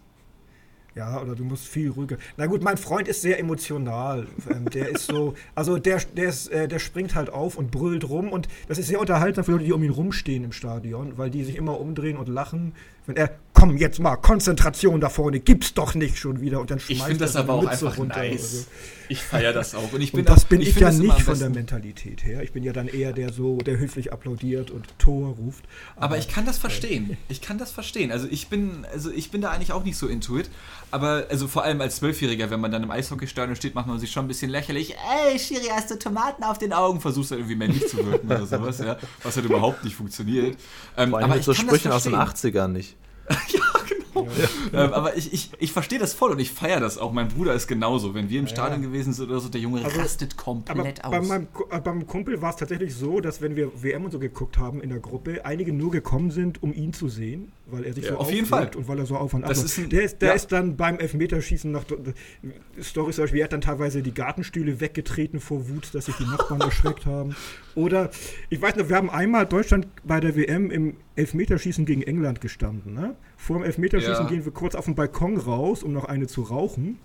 Ja, 0.98 1.22
oder 1.22 1.36
du 1.36 1.44
musst 1.44 1.68
viel 1.68 1.92
ruhiger. 1.92 2.18
Na 2.38 2.48
gut, 2.48 2.64
mein 2.64 2.78
Freund 2.78 3.08
ist 3.08 3.22
sehr 3.22 3.40
emotional. 3.40 4.26
Ähm, 4.50 4.66
der 4.66 4.90
ist 4.90 5.06
so, 5.06 5.36
also 5.54 5.78
der, 5.78 6.00
der, 6.16 6.30
ist, 6.30 6.48
äh, 6.48 6.68
der 6.68 6.80
springt 6.80 7.14
halt 7.14 7.30
auf 7.30 7.56
und 7.56 7.70
brüllt 7.70 8.10
rum 8.10 8.32
und 8.32 8.48
das 8.68 8.80
ist 8.80 8.88
sehr 8.88 9.00
unterhaltsam 9.00 9.44
für 9.44 9.52
Leute, 9.52 9.66
die 9.66 9.74
um 9.74 9.84
ihn 9.84 9.92
rumstehen 9.92 10.44
im 10.44 10.54
Stadion, 10.54 11.20
weil 11.20 11.30
die 11.30 11.44
sich 11.44 11.56
immer 11.56 11.80
umdrehen 11.80 12.18
und 12.18 12.28
lachen, 12.28 12.74
wenn 13.08 13.16
er, 13.16 13.32
komm 13.54 13.78
jetzt 13.78 14.00
mal, 14.00 14.18
Konzentration 14.18 15.02
da 15.02 15.10
vorne, 15.10 15.40
gibt's 15.40 15.74
doch 15.74 15.96
nicht 15.96 16.18
schon 16.18 16.42
wieder 16.42 16.60
und 16.60 16.70
dann 16.70 16.78
Ich 16.78 16.98
schmeißt 16.98 17.04
finde 17.06 17.26
das 17.26 17.36
er 17.36 17.42
aber 17.42 17.54
auch 17.54 17.64
Mütze 17.64 17.88
einfach 17.88 18.06
nice. 18.06 18.52
so. 18.52 18.66
Ich 19.10 19.24
feiere 19.24 19.54
das 19.54 19.74
auch. 19.74 19.94
Und 19.94 20.02
ich 20.02 20.12
bin 20.12 20.20
Und 20.20 20.30
das 20.30 20.44
auch, 20.44 20.50
bin 20.50 20.60
ich, 20.60 20.74
finde 20.74 20.92
ja 20.92 20.98
nicht 21.00 21.22
von 21.22 21.40
der. 21.40 21.50
Mentalität 21.50 22.26
her. 22.26 22.44
Ich 22.44 22.52
bin 22.52 22.62
ja 22.64 22.74
dann 22.74 22.90
eher 22.90 23.14
der 23.14 23.32
so, 23.32 23.58
der 23.60 23.80
höflich 23.80 24.12
applaudiert 24.12 24.70
und 24.70 24.86
Tor 25.00 25.30
ruft. 25.36 25.64
Aber 25.96 26.18
ich 26.18 26.28
kann 26.28 26.46
das 26.46 26.58
verstehen. 26.68 27.16
Ich 27.30 27.40
kann 27.42 27.58
das 27.58 27.72
verstehen. 27.72 28.12
Also 28.12 28.28
ich 28.30 28.50
bin, 28.50 28.86
also 28.92 29.10
ich 29.10 29.32
bin 29.32 29.40
da 29.40 29.52
eigentlich 29.52 29.72
auch 29.72 29.86
nicht 29.86 29.98
so 29.98 30.08
into 30.08 30.38
it. 30.38 30.50
Aber 30.92 31.28
also 31.30 31.48
vor 31.48 31.64
allem 31.64 31.80
als 31.80 31.96
Zwölfjähriger, 31.96 32.50
wenn 32.50 32.60
man 32.60 32.72
dann 32.72 32.84
im 32.84 32.92
Eishockeystadion 32.92 33.56
steht, 33.56 33.74
macht 33.74 33.88
man 33.88 33.98
sich 34.00 34.12
schon 34.12 34.26
ein 34.26 34.28
bisschen 34.28 34.52
lächerlich. 34.52 34.96
Ey, 35.32 35.40
Schiri, 35.40 35.68
hast 35.72 35.90
du 35.90 35.98
Tomaten 35.98 36.44
auf 36.44 36.58
den 36.58 36.74
Augen? 36.74 37.00
Versuchst 37.00 37.32
dann 37.32 37.40
irgendwie 37.40 37.56
männlich 37.56 37.88
zu 37.88 38.06
wirken 38.06 38.28
oder 38.28 38.46
sowas, 38.46 38.80
ja. 38.80 38.98
Was 39.24 39.38
halt 39.38 39.46
überhaupt 39.46 39.86
nicht 39.86 39.96
funktioniert. 39.96 40.58
Ähm, 40.98 41.16
allem 41.16 41.30
mit 41.32 41.44
so 41.44 41.54
kann 41.54 41.66
das 41.68 41.78
Sprüchen 41.78 41.92
aus 41.94 42.04
den 42.04 42.14
verstehen. 42.14 42.54
80ern 42.54 42.68
nicht. 42.68 42.97
Ähm, 44.74 44.94
aber 44.94 45.16
ich, 45.16 45.32
ich, 45.32 45.52
ich 45.60 45.72
verstehe 45.72 46.00
das 46.00 46.14
voll 46.14 46.32
und 46.32 46.40
ich 46.40 46.52
feiere 46.52 46.80
das 46.80 46.98
auch. 46.98 47.14
Mein 47.14 47.28
Bruder 47.28 47.54
ist 47.54 47.68
genauso. 47.68 48.16
Wenn 48.16 48.30
wir 48.30 48.40
im 48.40 48.48
Stadion 48.48 48.82
gewesen 48.82 49.14
sind 49.14 49.30
oder 49.30 49.40
so, 49.40 49.48
der 49.48 49.62
Junge 49.62 49.86
Also, 49.86 50.00
rastet 50.02 50.36
komplett 50.36 51.02
bei 51.04 51.20
aus. 51.20 51.28
meinem, 51.28 51.54
Ku- 51.54 51.66
äh, 51.70 51.80
beim 51.80 52.06
Kumpel 52.08 52.42
war 52.42 52.50
es 52.50 52.56
tatsächlich 52.56 52.96
so, 52.96 53.20
dass 53.22 53.42
wenn 53.42 53.56
wir 53.56 53.72
WM 53.82 54.06
und 54.06 54.12
so 54.12 54.18
geguckt 54.20 54.58
haben 54.58 54.82
in 54.82 54.90
der 54.90 55.00
Gruppe, 55.00 55.46
einige 55.46 55.72
nur 55.72 55.92
gekommen 55.92 56.32
sind, 56.32 56.64
um 56.64 56.74
ihn 56.74 56.94
zu 56.94 57.08
sehen, 57.10 57.52
weil 57.68 57.84
er 57.86 57.94
sich 57.94 58.06
Ja, 58.06 58.14
so 58.14 58.18
auf 58.18 58.32
jeden 58.32 58.48
Fall. 58.48 58.72
und 58.76 58.88
weil 58.88 58.98
er 59.00 59.06
so 59.06 59.16
auf 59.18 59.34
und 59.36 59.44
ab 59.44 59.52
ist 59.52 59.78
ein- 59.78 59.90
Der 59.90 60.02
ist, 60.04 60.20
der 60.22 60.30
ja. 60.30 60.36
ist 60.36 60.52
dann 60.52 60.76
beim 60.78 60.98
Elfmeterschießen 60.98 61.72
nach 61.72 61.84
Storys 62.82 63.16
zum 63.16 63.24
Beispiel, 63.24 63.40
er 63.42 63.46
hat 63.46 63.54
dann 63.54 63.62
teilweise 63.62 64.02
die 64.02 64.14
Gartenstühle 64.14 64.80
weggetreten 64.80 65.40
vor 65.40 65.70
Wut, 65.70 65.94
dass 65.94 66.06
sich 66.06 66.16
die 66.16 66.26
Nachbarn 66.26 66.62
erschreckt 66.62 67.06
haben. 67.06 67.36
Oder 67.76 68.10
ich 68.50 68.62
weiß 68.62 68.76
noch, 68.76 68.90
wir 68.90 68.96
haben 68.96 69.10
einmal 69.10 69.46
Deutschland 69.46 69.88
bei 70.04 70.20
der 70.20 70.36
WM 70.36 70.72
im 70.72 70.96
Elfmeterschießen 71.16 71.86
gegen 71.86 72.04
England 72.04 72.42
gestanden. 72.42 72.94
Ne? 72.94 73.16
Vor 73.36 73.58
dem 73.58 73.64
Elfmeterschießen 73.64 74.26
Ja. 74.26 74.30
gehen 74.30 74.46
wir 74.46 74.52
kurz 74.52 74.76
auf 74.76 74.86
den 74.86 74.96
Balkon 74.96 75.38
raus, 75.38 75.84
um 75.84 75.94
noch 75.94 76.06
eine 76.06 76.28
zu 76.28 76.42
rauchen. 76.44 77.00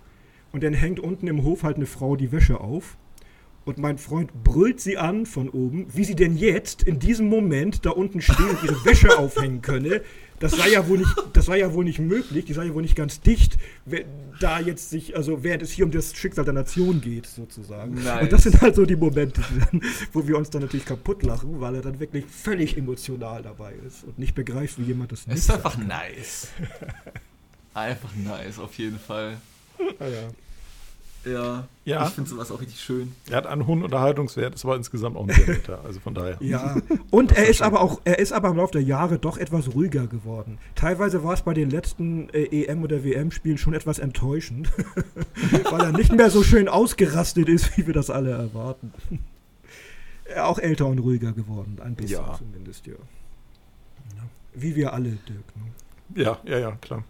Und 0.51 0.63
dann 0.63 0.73
hängt 0.73 0.99
unten 0.99 1.27
im 1.27 1.43
Hof 1.43 1.63
halt 1.63 1.77
eine 1.77 1.87
Frau 1.87 2.15
die 2.15 2.31
Wäsche 2.31 2.59
auf. 2.59 2.97
Und 3.65 3.77
mein 3.77 3.97
Freund 3.97 4.43
brüllt 4.43 4.81
sie 4.81 4.97
an 4.97 5.25
von 5.25 5.47
oben, 5.49 5.87
wie 5.93 6.03
sie 6.03 6.15
denn 6.15 6.35
jetzt 6.35 6.83
in 6.83 6.99
diesem 6.99 7.27
Moment 7.29 7.85
da 7.85 7.91
unten 7.91 8.19
stehen 8.21 8.49
und 8.49 8.61
ihre 8.63 8.83
Wäsche 8.85 9.17
aufhängen 9.17 9.61
könne. 9.61 10.01
Das 10.43 10.51
sei 10.51 10.71
ja 10.71 10.85
wohl 10.89 10.97
nicht, 10.97 11.15
das 11.31 11.45
sei 11.45 11.59
ja 11.59 11.73
wohl 11.73 11.85
nicht 11.85 11.99
möglich, 11.99 12.43
die 12.43 12.51
sei 12.51 12.65
ja 12.65 12.73
wohl 12.73 12.81
nicht 12.81 12.97
ganz 12.97 13.21
dicht, 13.21 13.57
da 14.41 14.59
jetzt 14.59 14.89
sich, 14.89 15.15
also 15.15 15.41
während 15.41 15.63
es 15.63 15.71
hier 15.71 15.85
um 15.85 15.91
das 15.91 16.13
Schicksal 16.17 16.43
der 16.43 16.53
Nation 16.53 16.99
geht, 16.99 17.27
sozusagen. 17.27 17.93
Nice. 17.93 18.23
Und 18.23 18.33
das 18.33 18.43
sind 18.43 18.59
halt 18.59 18.75
so 18.75 18.85
die 18.85 18.97
Momente, 18.97 19.41
wo 20.11 20.27
wir 20.27 20.37
uns 20.37 20.49
dann 20.49 20.63
natürlich 20.63 20.85
kaputt 20.85 21.23
lachen, 21.23 21.61
weil 21.61 21.75
er 21.75 21.81
dann 21.81 21.97
wirklich 22.01 22.25
völlig 22.25 22.75
emotional 22.77 23.41
dabei 23.41 23.73
ist 23.87 24.03
und 24.03 24.19
nicht 24.19 24.35
begreift, 24.35 24.77
wie 24.79 24.83
jemand 24.83 25.13
das 25.13 25.21
Es 25.21 25.27
nicht 25.27 25.37
ist 25.37 25.49
einfach 25.49 25.77
nice. 25.77 26.49
Einfach 27.73 28.13
nice, 28.13 28.59
auf 28.59 28.77
jeden 28.77 28.99
Fall. 28.99 29.37
Ah, 29.97 30.07
ja. 30.07 30.27
Ja, 31.25 31.67
Ja. 31.85 32.05
ich 32.07 32.13
finde 32.13 32.29
sowas 32.29 32.51
auch 32.51 32.59
richtig 32.59 32.79
schön. 32.81 33.15
Er 33.29 33.37
hat 33.37 33.47
einen 33.47 33.65
hohen 33.65 33.81
Unterhaltungswert, 33.83 34.55
ist 34.55 34.65
aber 34.65 34.75
insgesamt 34.75 35.15
auch 35.15 35.27
ein 35.27 35.33
sehr 35.33 35.47
netter. 35.47 35.79
Also 35.85 35.99
von 36.01 36.13
daher. 36.13 36.37
Ja, 36.41 36.75
und 37.11 37.31
er 37.31 37.47
ist 37.47 37.61
aber 37.61 37.79
auch, 37.81 38.01
er 38.03 38.19
ist 38.19 38.33
aber 38.33 38.49
im 38.49 38.57
Laufe 38.57 38.73
der 38.73 38.83
Jahre 38.83 39.19
doch 39.19 39.37
etwas 39.37 39.73
ruhiger 39.73 40.07
geworden. 40.07 40.57
Teilweise 40.75 41.23
war 41.23 41.33
es 41.33 41.41
bei 41.43 41.53
den 41.53 41.69
letzten 41.69 42.29
äh, 42.29 42.43
EM- 42.65 42.83
oder 42.83 43.03
WM-Spielen 43.05 43.57
schon 43.57 43.73
etwas 43.73 43.99
enttäuschend, 43.99 44.69
weil 45.71 45.81
er 45.81 45.91
nicht 45.93 46.11
mehr 46.11 46.29
so 46.29 46.43
schön 46.43 46.67
ausgerastet 46.67 47.47
ist, 47.47 47.77
wie 47.77 47.87
wir 47.87 47.93
das 47.93 48.09
alle 48.09 48.31
erwarten. 48.31 48.91
Er 50.25 50.47
auch 50.47 50.59
älter 50.59 50.87
und 50.87 50.99
ruhiger 50.99 51.31
geworden, 51.31 51.77
ein 51.81 51.95
bisschen 51.95 52.19
Ja. 52.25 52.33
zumindest, 52.37 52.85
ja. 52.85 52.93
Ja. 52.93 54.23
Wie 54.53 54.75
wir 54.75 54.91
alle, 54.93 55.09
Dirk. 55.11 55.45
Ne? 55.55 56.21
Ja, 56.21 56.37
ja, 56.43 56.59
ja, 56.59 56.71
klar. 56.73 57.03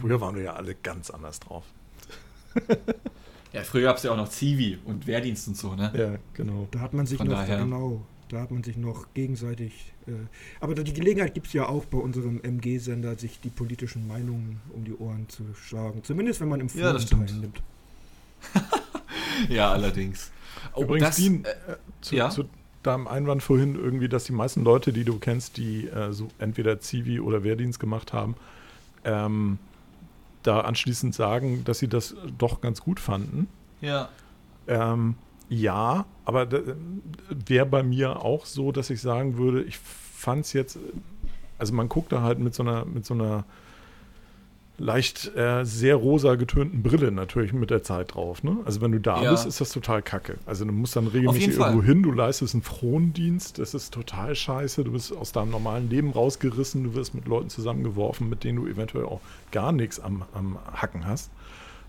Früher 0.00 0.20
waren 0.20 0.36
wir 0.36 0.42
ja 0.42 0.52
alle 0.54 0.74
ganz 0.76 1.10
anders 1.10 1.40
drauf. 1.40 1.64
Ja, 3.52 3.62
früher 3.62 3.82
gab 3.84 3.96
es 3.98 4.02
ja 4.02 4.12
auch 4.12 4.16
noch 4.16 4.28
Zivi 4.28 4.78
und 4.84 5.06
Wehrdienst 5.06 5.48
und 5.48 5.56
so, 5.56 5.74
ne? 5.74 5.92
Ja, 5.96 6.18
genau. 6.34 6.68
Da 6.70 6.80
hat 6.80 6.94
man 6.94 7.06
sich 7.06 7.18
Von 7.18 7.26
noch, 7.28 7.34
daher. 7.34 7.58
genau, 7.58 8.00
da 8.28 8.40
hat 8.40 8.50
man 8.50 8.62
sich 8.64 8.76
noch 8.78 9.06
gegenseitig, 9.12 9.92
äh, 10.06 10.12
aber 10.60 10.74
die 10.74 10.92
Gelegenheit 10.94 11.34
gibt 11.34 11.48
es 11.48 11.52
ja 11.52 11.68
auch 11.68 11.84
bei 11.84 11.98
unserem 11.98 12.40
MG-Sender, 12.42 13.16
sich 13.18 13.40
die 13.40 13.50
politischen 13.50 14.06
Meinungen 14.08 14.60
um 14.72 14.84
die 14.84 14.94
Ohren 14.96 15.28
zu 15.28 15.44
schlagen. 15.54 16.02
Zumindest 16.02 16.40
wenn 16.40 16.48
man 16.48 16.60
im 16.60 16.68
Ja, 16.74 16.92
das 16.94 17.04
Forum 17.04 17.26
stimmt. 17.26 17.30
teilnimmt. 17.30 17.62
Ja, 19.48 19.72
allerdings. 19.72 20.30
Oh, 20.74 20.82
Übrigens, 20.82 21.08
das, 21.08 21.16
Dean, 21.16 21.44
äh, 21.44 21.48
äh, 21.72 21.76
zu, 22.00 22.14
ja? 22.16 22.30
zu 22.30 22.44
deinem 22.82 23.06
Einwand 23.08 23.42
vorhin 23.42 23.74
irgendwie, 23.76 24.08
dass 24.08 24.24
die 24.24 24.32
meisten 24.32 24.62
Leute, 24.62 24.92
die 24.92 25.04
du 25.04 25.18
kennst, 25.18 25.56
die 25.56 25.88
äh, 25.88 26.12
so 26.12 26.28
entweder 26.38 26.80
Zivi 26.80 27.18
oder 27.20 27.42
Wehrdienst 27.42 27.80
gemacht 27.80 28.12
haben, 28.12 28.36
ähm, 29.04 29.58
da 30.42 30.60
anschließend 30.60 31.14
sagen, 31.14 31.64
dass 31.64 31.78
sie 31.78 31.88
das 31.88 32.14
doch 32.38 32.60
ganz 32.60 32.80
gut 32.80 33.00
fanden. 33.00 33.48
ja. 33.80 34.08
Ähm, 34.68 35.16
ja, 35.48 36.06
aber 36.24 36.48
wäre 37.28 37.66
bei 37.66 37.82
mir 37.82 38.24
auch 38.24 38.46
so, 38.46 38.72
dass 38.72 38.88
ich 38.88 39.02
sagen 39.02 39.36
würde, 39.36 39.62
ich 39.62 39.78
fand 39.78 40.46
es 40.46 40.54
jetzt, 40.54 40.78
also 41.58 41.74
man 41.74 41.90
guckt 41.90 42.10
da 42.10 42.22
halt 42.22 42.38
mit 42.38 42.54
so 42.54 42.62
einer, 42.62 42.86
mit 42.86 43.04
so 43.04 43.12
einer 43.12 43.44
leicht 44.82 45.34
äh, 45.36 45.64
sehr 45.64 45.94
rosa 45.96 46.34
getönten 46.34 46.82
Brille 46.82 47.12
natürlich 47.12 47.52
mit 47.52 47.70
der 47.70 47.82
Zeit 47.82 48.14
drauf. 48.14 48.42
Ne? 48.42 48.56
Also 48.64 48.80
wenn 48.80 48.90
du 48.92 48.98
da 49.00 49.22
Ja. 49.22 49.30
bist, 49.30 49.46
ist 49.46 49.60
das 49.60 49.70
total 49.70 50.02
kacke. 50.02 50.38
Also 50.44 50.64
du 50.64 50.72
musst 50.72 50.96
dann 50.96 51.06
regelmäßig 51.06 51.56
irgendwo 51.56 51.82
hin, 51.82 52.02
du 52.02 52.10
leistest 52.10 52.54
einen 52.54 52.62
Frondienst, 52.62 53.58
das 53.58 53.74
ist 53.74 53.94
total 53.94 54.34
scheiße, 54.34 54.82
du 54.84 54.92
bist 54.92 55.16
aus 55.16 55.32
deinem 55.32 55.50
normalen 55.50 55.88
Leben 55.88 56.10
rausgerissen, 56.10 56.82
du 56.82 56.94
wirst 56.94 57.14
mit 57.14 57.26
Leuten 57.26 57.48
zusammengeworfen, 57.48 58.28
mit 58.28 58.42
denen 58.44 58.56
du 58.58 58.66
eventuell 58.66 59.04
auch 59.04 59.20
gar 59.52 59.70
nichts 59.72 60.00
am, 60.00 60.24
am 60.34 60.58
Hacken 60.74 61.06
hast. 61.06 61.30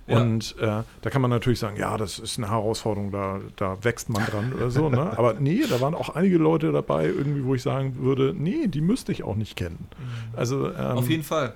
Ja. 0.05 0.21
Und 0.21 0.55
äh, 0.59 0.83
da 1.01 1.09
kann 1.09 1.21
man 1.21 1.31
natürlich 1.31 1.59
sagen, 1.59 1.77
ja, 1.77 1.97
das 1.97 2.19
ist 2.19 2.37
eine 2.37 2.49
Herausforderung, 2.51 3.11
da, 3.11 3.39
da 3.55 3.83
wächst 3.83 4.09
man 4.09 4.23
dran 4.25 4.51
oder 4.53 4.69
so. 4.69 4.89
Ne? 4.89 4.99
Aber 5.17 5.35
nee, 5.35 5.61
da 5.69 5.79
waren 5.81 5.95
auch 5.95 6.09
einige 6.09 6.37
Leute 6.37 6.71
dabei, 6.73 7.05
irgendwie, 7.05 7.43
wo 7.45 7.55
ich 7.55 7.61
sagen 7.63 7.95
würde, 8.01 8.35
nee, 8.37 8.67
die 8.67 8.81
müsste 8.81 9.13
ich 9.13 9.23
auch 9.23 9.35
nicht 9.37 9.55
kennen. 9.55 9.87
Also, 10.35 10.67
ähm, 10.69 10.97
Auf 10.97 11.09
jeden 11.09 11.23
Fall. 11.23 11.53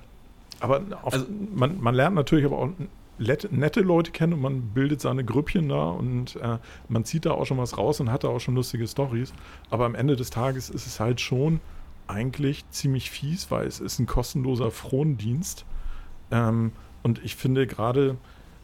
Aber 0.60 0.82
auf, 1.04 1.14
Also- 1.14 1.26
man, 1.56 1.80
man 1.82 1.96
lernt 1.96 2.16
natürlich 2.16 2.46
aber 2.46 2.58
auch 2.58 2.70
nette 3.20 3.82
Leute 3.82 4.12
kennen 4.12 4.34
und 4.34 4.42
man 4.42 4.62
bildet 4.74 5.02
seine 5.02 5.24
Grüppchen 5.26 5.70
da 5.70 5.90
und 5.90 6.36
äh, 6.36 6.60
man 6.88 7.04
zieht 7.04 7.26
da 7.26 7.32
auch 7.32 7.46
schon 7.46 7.58
was 7.58 7.78
raus 7.78 8.00
und 8.00 8.12
hat 8.12 8.24
da 8.24 8.28
auch 8.28 8.40
schon 8.40 8.54
lustige 8.56 8.88
Stories. 8.88 9.34
Aber 9.72 9.86
am 9.86 9.96
Ende 9.96 10.16
des 10.16 10.30
Tages 10.30 10.70
ist 10.70 10.86
es 10.86 11.00
halt 11.00 11.20
schon 11.20 11.60
eigentlich 12.06 12.64
ziemlich 12.70 13.10
fies, 13.10 13.50
weil 13.50 13.66
es 13.66 13.80
ist 13.80 14.00
ein 14.00 14.06
kostenloser 14.06 14.70
Frondienst. 14.70 15.66
Ähm, 16.30 16.72
und 17.04 17.24
ich 17.24 17.36
finde 17.36 17.66
gerade, 17.66 18.18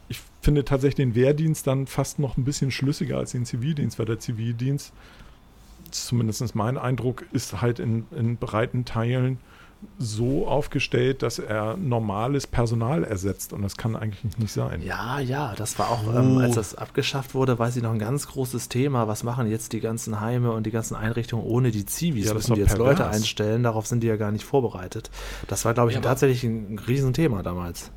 ich 0.08 0.20
finde 0.40 0.64
tatsächlich 0.64 0.94
den 0.96 1.14
Wehrdienst 1.14 1.66
dann 1.66 1.86
fast 1.86 2.18
noch 2.20 2.36
ein 2.36 2.44
bisschen 2.44 2.70
schlüssiger 2.70 3.18
als 3.18 3.32
den 3.32 3.44
Zivildienst, 3.44 3.98
weil 3.98 4.06
der 4.06 4.20
Zivildienst, 4.20 4.92
zumindest 5.90 6.54
mein 6.54 6.78
Eindruck, 6.78 7.24
ist 7.32 7.60
halt 7.60 7.78
in, 7.80 8.06
in 8.16 8.36
breiten 8.36 8.84
Teilen 8.84 9.38
so 9.98 10.46
aufgestellt, 10.48 11.22
dass 11.22 11.38
er 11.38 11.76
normales 11.76 12.46
Personal 12.46 13.04
ersetzt 13.04 13.52
und 13.52 13.62
das 13.62 13.76
kann 13.76 13.96
eigentlich 13.96 14.36
nicht 14.38 14.52
sein. 14.52 14.82
Ja, 14.82 15.20
ja, 15.20 15.54
das 15.56 15.78
war 15.78 15.90
auch, 15.90 16.02
ähm, 16.14 16.36
Oh. 16.36 16.40
als 16.40 16.54
das 16.56 16.74
abgeschafft 16.74 17.34
wurde, 17.34 17.58
weiß 17.58 17.76
ich 17.76 17.82
noch 17.82 17.92
ein 17.92 17.98
ganz 17.98 18.26
großes 18.28 18.68
Thema. 18.68 19.08
Was 19.08 19.22
machen 19.22 19.50
jetzt 19.50 19.72
die 19.72 19.80
ganzen 19.80 20.20
Heime 20.20 20.52
und 20.52 20.64
die 20.66 20.70
ganzen 20.70 20.94
Einrichtungen 20.96 21.44
ohne 21.44 21.70
die 21.70 21.86
Zivis? 21.86 22.26
Ja, 22.26 22.34
Müssen 22.34 22.54
die 22.54 22.60
jetzt 22.60 22.76
Leute 22.78 22.96
pervers. 23.02 23.16
einstellen? 23.16 23.62
Darauf 23.62 23.86
sind 23.86 24.02
die 24.02 24.06
ja 24.08 24.16
gar 24.16 24.32
nicht 24.32 24.44
vorbereitet. 24.44 25.10
Das 25.48 25.64
war, 25.64 25.74
glaube 25.74 25.90
ich, 25.90 25.96
Ja, 25.96 26.00
tatsächlich 26.02 26.42
ein 26.44 26.78
Riesenthema 26.86 27.42
damals. 27.42 27.90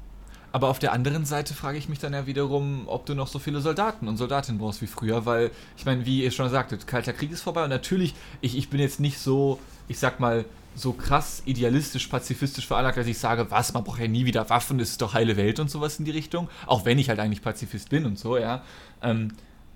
Aber 0.54 0.70
auf 0.70 0.80
der 0.80 0.94
anderen 0.94 1.26
Seite 1.26 1.54
frage 1.54 1.78
ich 1.78 1.90
mich 1.90 2.00
dann 2.00 2.14
ja 2.14 2.26
wiederum, 2.26 2.84
ob 2.88 3.06
du 3.06 3.14
noch 3.14 3.28
so 3.28 3.38
viele 3.38 3.60
Soldaten 3.60 4.08
und 4.08 4.18
Soldatinnen 4.18 4.60
brauchst 4.60 4.82
wie 4.82 4.88
früher, 4.88 5.26
weil, 5.26 5.52
ich 5.78 5.86
meine, 5.86 6.06
wie 6.06 6.24
ihr 6.24 6.32
schon 6.32 6.50
sagtet, 6.50 6.88
Kalter 6.88 7.14
Krieg 7.14 7.32
ist 7.32 7.42
vorbei 7.42 7.64
und 7.66 7.70
natürlich, 7.70 8.16
ich, 8.42 8.58
ich 8.58 8.70
bin 8.70 8.80
jetzt 8.80 9.00
nicht 9.00 9.20
so, 9.20 9.60
ich 9.90 10.00
sag 10.00 10.20
mal, 10.20 10.46
so 10.78 10.94
krass 10.94 11.42
idealistisch, 11.46 12.08
pazifistisch 12.08 12.68
veranlagt, 12.68 12.98
dass 12.98 13.08
ich 13.08 13.18
sage, 13.18 13.50
was, 13.50 13.74
man 13.74 13.84
braucht 13.84 14.00
ja 14.00 14.08
nie 14.08 14.26
wieder 14.26 14.50
Waffen, 14.50 14.78
das 14.78 14.90
ist 14.92 15.02
doch 15.02 15.14
heile 15.14 15.36
Welt 15.36 15.60
und 15.60 15.70
sowas 15.70 16.00
in 16.00 16.06
die 16.06 16.12
Richtung, 16.12 16.50
auch 16.66 16.86
wenn 16.86 17.00
ich 17.00 17.10
halt 17.10 17.20
eigentlich 17.20 17.42
Pazifist 17.42 17.90
bin 17.90 18.06
und 18.06 18.20
so, 18.20 18.38
ja. 18.38 18.64
Ähm, 19.02 19.30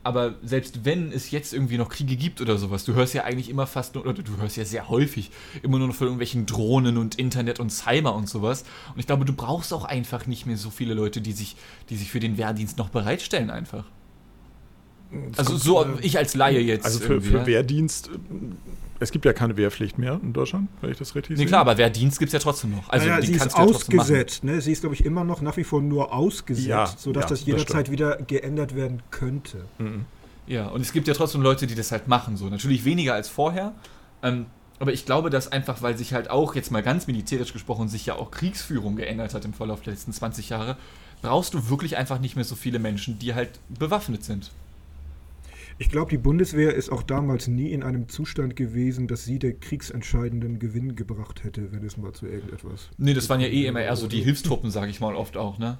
aber 0.03 0.35
selbst 0.43 0.83
wenn 0.83 1.11
es 1.11 1.29
jetzt 1.29 1.53
irgendwie 1.53 1.77
noch 1.77 1.89
Kriege 1.89 2.15
gibt 2.15 2.41
oder 2.41 2.57
sowas, 2.57 2.85
du 2.85 2.93
hörst 2.93 3.13
ja 3.13 3.23
eigentlich 3.23 3.49
immer 3.49 3.67
fast 3.67 3.93
nur, 3.93 4.05
oder 4.05 4.23
du 4.23 4.37
hörst 4.37 4.57
ja 4.57 4.65
sehr 4.65 4.89
häufig 4.89 5.29
immer 5.61 5.77
nur 5.77 5.87
noch 5.87 5.95
von 5.95 6.07
irgendwelchen 6.07 6.47
Drohnen 6.47 6.97
und 6.97 7.15
Internet 7.15 7.59
und 7.59 7.71
Cyber 7.71 8.15
und 8.15 8.27
sowas. 8.27 8.63
Und 8.93 8.99
ich 8.99 9.05
glaube, 9.05 9.25
du 9.25 9.33
brauchst 9.33 9.73
auch 9.73 9.85
einfach 9.85 10.25
nicht 10.25 10.47
mehr 10.47 10.57
so 10.57 10.71
viele 10.71 10.95
Leute, 10.95 11.21
die 11.21 11.33
sich, 11.33 11.55
die 11.89 11.97
sich 11.97 12.09
für 12.09 12.19
den 12.19 12.37
Wehrdienst 12.37 12.79
noch 12.79 12.89
bereitstellen 12.89 13.51
einfach. 13.51 13.85
Es 15.33 15.39
Also 15.39 15.51
kommt, 15.51 15.63
so, 15.63 15.83
äh, 15.83 15.87
ich 16.01 16.17
als 16.17 16.33
Laie 16.33 16.61
jetzt. 16.61 16.85
Also 16.85 16.99
für, 16.99 17.21
für. 17.21 17.45
Wehrdienst, 17.45 18.07
äh, 18.07 18.11
es 19.01 19.11
gibt 19.11 19.25
ja 19.25 19.33
keine 19.33 19.57
Wehrpflicht 19.57 19.97
mehr 19.97 20.19
in 20.21 20.31
Deutschland, 20.31 20.69
wenn 20.79 20.91
ich 20.91 20.97
das 20.97 21.15
richtig 21.15 21.31
Nee, 21.31 21.37
sehe. 21.37 21.47
klar, 21.47 21.61
aber 21.61 21.77
Wehrdienst 21.77 22.19
gibt 22.19 22.29
es 22.29 22.33
ja 22.33 22.39
trotzdem 22.39 22.71
noch. 22.71 22.87
Also 22.87 23.07
naja, 23.07 23.19
die 23.19 23.27
sie 23.27 23.33
ist 23.33 23.45
du 23.45 23.57
ja 23.57 23.63
ausgesetzt. 23.65 24.43
Ne? 24.43 24.61
Sie 24.61 24.71
ist, 24.71 24.81
glaube 24.81 24.95
ich, 24.95 25.03
immer 25.03 25.23
noch 25.23 25.41
nach 25.41 25.57
wie 25.57 25.63
vor 25.63 25.81
nur 25.81 26.13
ausgesetzt, 26.13 26.67
Ja, 26.67 26.85
sodass 26.85 27.23
ja, 27.23 27.29
das 27.29 27.39
das 27.39 27.45
jederzeit 27.47 27.87
stimmt. 27.87 27.91
wieder 27.91 28.17
geändert 28.17 28.75
werden 28.75 29.01
könnte. 29.09 29.65
Mhm. 29.79 30.05
Ja, 30.47 30.67
und 30.67 30.81
es 30.81 30.93
gibt 30.93 31.07
ja 31.07 31.13
trotzdem 31.15 31.41
Leute, 31.41 31.65
die 31.67 31.75
das 31.75 31.91
halt 31.91 32.07
machen. 32.07 32.37
So. 32.37 32.47
Natürlich 32.47 32.85
weniger 32.85 33.13
als 33.15 33.27
vorher. 33.27 33.73
Ähm, 34.23 34.45
aber 34.79 34.93
ich 34.93 35.05
glaube, 35.05 35.29
dass 35.29 35.51
einfach, 35.51 35.81
weil 35.81 35.97
sich 35.97 36.13
halt 36.13 36.29
auch, 36.29 36.55
jetzt 36.55 36.71
mal 36.71 36.83
ganz 36.83 37.07
militärisch 37.07 37.53
gesprochen, 37.53 37.87
sich 37.89 38.05
ja 38.05 38.15
auch 38.15 38.31
Kriegsführung 38.31 38.95
geändert 38.95 39.33
hat 39.33 39.45
im 39.45 39.53
Verlauf 39.53 39.81
der 39.81 39.93
letzten 39.93 40.13
20 40.13 40.49
Jahre, 40.49 40.77
brauchst 41.21 41.53
du 41.53 41.69
wirklich 41.69 41.97
einfach 41.97 42.19
nicht 42.19 42.35
mehr 42.35 42.45
so 42.45 42.55
viele 42.55 42.79
Menschen, 42.79 43.17
die 43.19 43.33
halt 43.33 43.59
bewaffnet 43.69 44.23
sind. 44.23 44.51
Ich 45.81 45.89
glaube, 45.89 46.11
die 46.11 46.19
Bundeswehr 46.19 46.75
ist 46.75 46.91
auch 46.91 47.01
damals 47.01 47.47
nie 47.47 47.71
in 47.71 47.81
einem 47.81 48.07
Zustand 48.07 48.55
gewesen, 48.55 49.07
dass 49.07 49.25
sie 49.25 49.39
der 49.39 49.53
kriegsentscheidenden 49.53 50.59
Gewinn 50.59 50.95
gebracht 50.95 51.43
hätte, 51.43 51.71
wenn 51.71 51.83
es 51.83 51.97
mal 51.97 52.13
zu 52.13 52.27
irgendetwas. 52.27 52.91
Nee, 52.99 53.15
das 53.15 53.27
waren 53.29 53.39
ja 53.41 53.47
eh 53.47 53.65
immer 53.65 53.81
eher 53.81 53.95
so 53.95 54.07
die 54.07 54.21
Hilfstruppen, 54.21 54.69
sage 54.69 54.91
ich 54.91 54.99
mal, 54.99 55.15
oft 55.15 55.37
auch, 55.37 55.57
ne? 55.57 55.79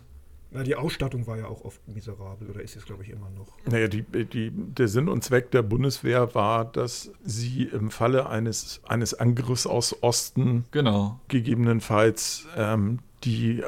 Na, 0.50 0.64
die 0.64 0.76
Ausstattung 0.76 1.28
war 1.28 1.38
ja 1.38 1.46
auch 1.46 1.64
oft 1.64 1.88
miserabel 1.88 2.50
oder 2.50 2.64
ist 2.64 2.76
es, 2.76 2.84
glaube 2.86 3.04
ich, 3.04 3.12
immer 3.12 3.30
noch. 3.30 3.56
Naja, 3.70 3.88
die, 3.88 4.02
die, 4.02 4.50
der 4.52 4.88
Sinn 4.88 5.08
und 5.08 5.24
Zweck 5.24 5.52
der 5.52 5.62
Bundeswehr 5.62 6.34
war, 6.34 6.66
dass 6.66 7.12
sie 7.24 7.70
im 7.72 7.92
Falle 7.92 8.28
eines, 8.28 8.82
eines 8.88 9.14
Angriffs 9.14 9.68
aus 9.68 10.02
Osten 10.02 10.66
Genau. 10.72 11.20
gegebenenfalls 11.28 12.48
ähm, 12.58 12.98
die 13.24 13.62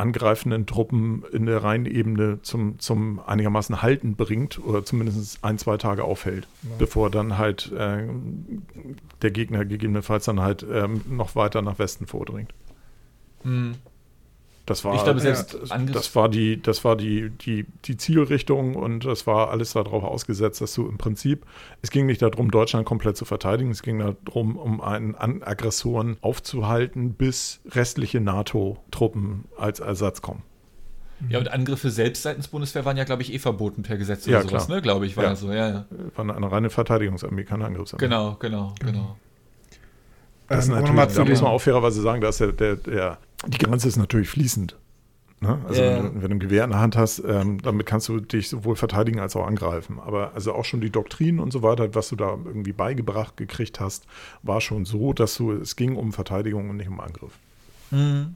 angreifenden 0.00 0.66
Truppen 0.66 1.22
in 1.32 1.46
der 1.46 1.62
Rheinebene 1.62 2.40
zum, 2.42 2.78
zum 2.78 3.20
einigermaßen 3.24 3.82
Halten 3.82 4.16
bringt 4.16 4.58
oder 4.64 4.84
zumindest 4.84 5.44
ein, 5.44 5.58
zwei 5.58 5.76
Tage 5.76 6.04
aufhält, 6.04 6.48
Ja. 6.62 6.70
bevor 6.78 7.10
dann 7.10 7.38
halt 7.38 7.70
äh, 7.72 8.04
der 9.22 9.30
Gegner 9.30 9.64
gegebenenfalls 9.64 10.24
dann 10.24 10.40
halt 10.40 10.64
ähm, 10.72 11.02
noch 11.08 11.36
weiter 11.36 11.62
nach 11.62 11.78
Westen 11.78 12.06
vordringt. 12.06 12.52
Hm. 13.42 13.74
Das 14.66 14.84
war, 14.84 14.94
Ich 14.94 15.02
glaube, 15.02 15.18
selbst 15.20 15.54
das, 15.54 15.70
Angriffs- 15.72 15.92
das 16.06 16.14
war, 16.14 16.28
die, 16.28 16.60
das 16.62 16.84
war 16.84 16.94
die, 16.94 17.30
die, 17.30 17.66
die 17.86 17.96
Zielrichtung 17.96 18.76
und 18.76 19.04
das 19.04 19.26
war 19.26 19.50
alles 19.50 19.72
darauf 19.72 20.04
ausgesetzt, 20.04 20.60
dass 20.60 20.74
du 20.74 20.86
im 20.86 20.96
Prinzip, 20.98 21.44
es 21.82 21.90
ging 21.90 22.06
nicht 22.06 22.22
darum, 22.22 22.50
Deutschland 22.50 22.86
komplett 22.86 23.16
zu 23.16 23.24
verteidigen, 23.24 23.70
es 23.70 23.82
ging 23.82 23.98
darum, 23.98 24.56
um 24.56 24.80
einen 24.80 25.14
An 25.16 25.42
Aggressoren 25.42 26.18
aufzuhalten, 26.20 27.14
bis 27.14 27.60
restliche 27.70 28.20
NATO-Truppen 28.20 29.44
als 29.56 29.80
Ersatz 29.80 30.22
kommen. 30.22 30.42
Ja, 31.28 31.38
und 31.38 31.50
Angriffe 31.52 31.90
selbst 31.90 32.22
seitens 32.22 32.48
Bundeswehr 32.48 32.84
waren 32.86 32.96
ja, 32.96 33.04
glaube 33.04 33.22
ich, 33.22 33.32
eh 33.34 33.38
verboten 33.38 33.82
per 33.82 33.98
Gesetz 33.98 34.24
Ja, 34.26 34.38
oder 34.40 34.48
sowas, 34.48 34.66
klar. 34.66 34.76
ne? 34.78 34.82
Glaube 34.82 35.04
ich, 35.06 35.16
war 35.16 35.24
Ja. 35.24 35.30
ja 35.30 35.36
so, 35.36 35.52
ja, 35.52 35.68
ja. 35.68 35.84
War 36.16 36.24
eine, 36.24 36.34
eine 36.34 36.50
reine 36.50 36.70
Verteidigungsarmee, 36.70 37.44
keine 37.44 37.66
Angriffsarmee. 37.66 38.02
Genau, 38.04 38.36
genau, 38.40 38.74
genau. 38.80 39.16
Das 40.50 40.64
ist 40.64 40.70
Ähm, 40.70 40.80
natürlich, 40.80 41.14
da 41.14 41.24
muss 41.24 41.42
man 41.42 41.52
auch 41.52 41.60
fairerweise 41.60 42.02
sagen, 42.02 42.20
dass 42.20 42.38
der, 42.38 42.52
der, 42.52 42.76
der, 42.76 43.18
die 43.46 43.58
Grenze 43.58 43.86
ist 43.88 43.96
natürlich 43.96 44.28
fließend. 44.28 44.76
Ne? 45.40 45.58
Also 45.66 45.80
Ja. 45.80 45.94
wenn, 45.96 46.02
du, 46.02 46.22
wenn 46.22 46.28
du 46.30 46.36
ein 46.36 46.40
Gewehr 46.40 46.64
in 46.64 46.70
der 46.70 46.80
Hand 46.80 46.96
hast, 46.96 47.22
ähm, 47.26 47.62
damit 47.62 47.86
kannst 47.86 48.08
du 48.08 48.18
dich 48.20 48.48
sowohl 48.48 48.74
verteidigen 48.76 49.20
als 49.20 49.36
auch 49.36 49.46
angreifen. 49.46 49.98
Aber 50.04 50.32
also 50.34 50.52
auch 50.52 50.64
schon 50.64 50.80
die 50.80 50.90
Doktrinen 50.90 51.38
und 51.40 51.52
so 51.52 51.62
weiter, 51.62 51.94
was 51.94 52.08
du 52.08 52.16
da 52.16 52.30
irgendwie 52.44 52.72
beigebracht 52.72 53.36
gekriegt 53.36 53.78
hast, 53.80 54.06
war 54.42 54.60
schon 54.60 54.84
so, 54.84 55.12
dass 55.12 55.36
du, 55.36 55.52
es 55.52 55.76
ging 55.76 55.96
um 55.96 56.12
Verteidigung 56.12 56.68
und 56.68 56.76
nicht 56.76 56.88
um 56.88 57.00
Angriff. 57.00 57.32
Mhm. 57.92 58.34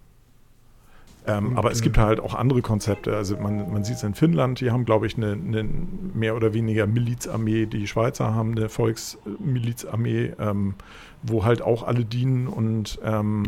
Ähm, 1.27 1.49
Und, 1.49 1.57
aber 1.57 1.71
es 1.71 1.81
gibt 1.81 1.97
halt 1.97 2.21
auch 2.21 2.35
andere 2.35 2.61
Konzepte. 2.63 3.17
Also 3.17 3.37
man, 3.37 3.73
man 3.73 3.85
sieht 3.85 3.97
es 3.97 4.03
in 4.03 4.15
Finnland, 4.15 4.61
die 4.61 4.71
haben, 4.71 4.85
glaube 4.85 5.07
ich, 5.07 5.17
eine, 5.17 5.33
eine 5.33 5.65
mehr 5.65 6.37
oder 6.37 6.53
weniger 6.53 6.87
Milizarmee. 6.87 7.67
Die 7.67 7.87
Schweizer 7.87 8.35
haben 8.35 8.53
eine 8.53 8.69
Volksmilizarmee, 8.69 10.33
ähm, 10.39 10.75
wo 11.23 11.45
halt 11.45 11.63
auch 11.63 11.83
alle 11.83 12.05
dienen 12.05 12.47
und 12.47 12.99
ähm, 13.03 13.45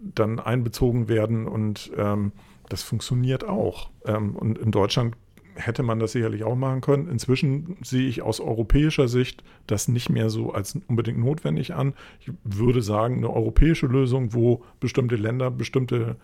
dann 0.00 0.38
einbezogen 0.38 1.08
werden 1.08 1.46
und 1.46 1.90
ähm, 1.96 2.32
das 2.68 2.82
funktioniert 2.82 3.44
auch. 3.44 3.90
Ähm, 4.04 4.34
und 4.34 4.58
in 4.58 4.70
Deutschland 4.70 5.16
hätte 5.54 5.82
man 5.82 5.98
das 5.98 6.12
sicherlich 6.12 6.44
auch 6.44 6.54
machen 6.54 6.80
können. 6.80 7.08
Inzwischen 7.08 7.76
sehe 7.82 8.06
ich 8.08 8.22
aus 8.22 8.40
europäischer 8.40 9.08
Sicht 9.08 9.42
das 9.66 9.88
nicht 9.88 10.10
mehr 10.10 10.28
so 10.28 10.52
als 10.52 10.78
unbedingt 10.86 11.18
notwendig 11.18 11.74
an. 11.74 11.94
Ich 12.20 12.30
würde 12.44 12.82
sagen, 12.82 13.16
eine 13.16 13.30
europäische 13.30 13.86
Lösung, 13.86 14.34
wo 14.34 14.62
bestimmte 14.80 15.16
Länder 15.16 15.50
bestimmte 15.50 16.16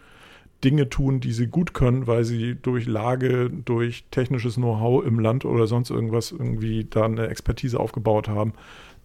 Dinge 0.65 0.89
tun, 0.89 1.21
die 1.21 1.33
sie 1.33 1.47
gut 1.47 1.75
können, 1.75 2.07
weil 2.07 2.25
sie 2.25 2.55
durch 2.55 2.87
Lage, 2.87 3.51
durch 3.51 4.05
technisches 4.11 4.55
Know-how 4.55 5.05
im 5.05 5.19
Land 5.19 5.45
oder 5.45 5.67
sonst 5.67 5.91
irgendwas 5.91 6.33
irgendwie 6.33 6.85
da 6.85 7.05
eine 7.05 7.29
Expertise 7.29 7.79
aufgebaut 7.79 8.29
haben 8.29 8.53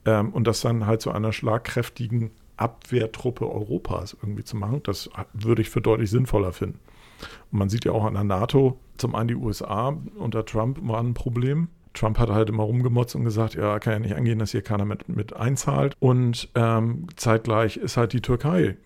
ähm, 0.06 0.30
und 0.34 0.46
das 0.48 0.62
dann 0.62 0.86
halt 0.86 1.02
zu 1.02 1.12
einer 1.12 1.34
schlagkräftigen 1.34 2.32
Abwehrtruppe 2.58 3.50
Europas 3.50 4.18
irgendwie 4.22 4.44
zu 4.44 4.58
machen, 4.58 4.82
das 4.84 5.10
würde 5.34 5.62
ich 5.62 5.70
für 5.70 5.82
deutlich 5.82 6.10
sinnvoller 6.10 6.52
finden. 6.54 6.80
Und 7.52 7.60
man 7.60 7.70
sieht 7.70 7.86
ja 7.86 7.92
auch 7.92 8.06
an 8.06 8.14
der 8.14 8.24
NATO, 8.24 8.80
zum 8.98 9.16
einen 9.16 9.28
die 9.28 9.36
USA 9.36 9.96
unter 10.18 10.46
Trump 10.46 10.80
war 10.82 11.00
ein 11.00 11.14
Problem. 11.14 11.70
Trump 11.94 12.20
hat 12.20 12.30
halt 12.30 12.50
immer 12.50 12.64
rumgemotzt 12.64 13.16
und 13.16 13.24
gesagt, 13.24 13.56
ja, 13.56 13.80
kann 13.80 13.94
ja 13.94 14.00
nicht 14.00 14.16
angehen, 14.16 14.38
dass 14.38 14.52
hier 14.52 14.62
keiner 14.62 14.86
mit, 14.86 15.10
mit 15.10 15.36
einzahlt. 15.36 15.96
Und 16.00 16.50
ähm, 16.54 17.08
zeitgleich 17.16 17.78
ist 17.78 17.98
halt 17.98 18.14
die 18.14 18.22
Türkei 18.22 18.78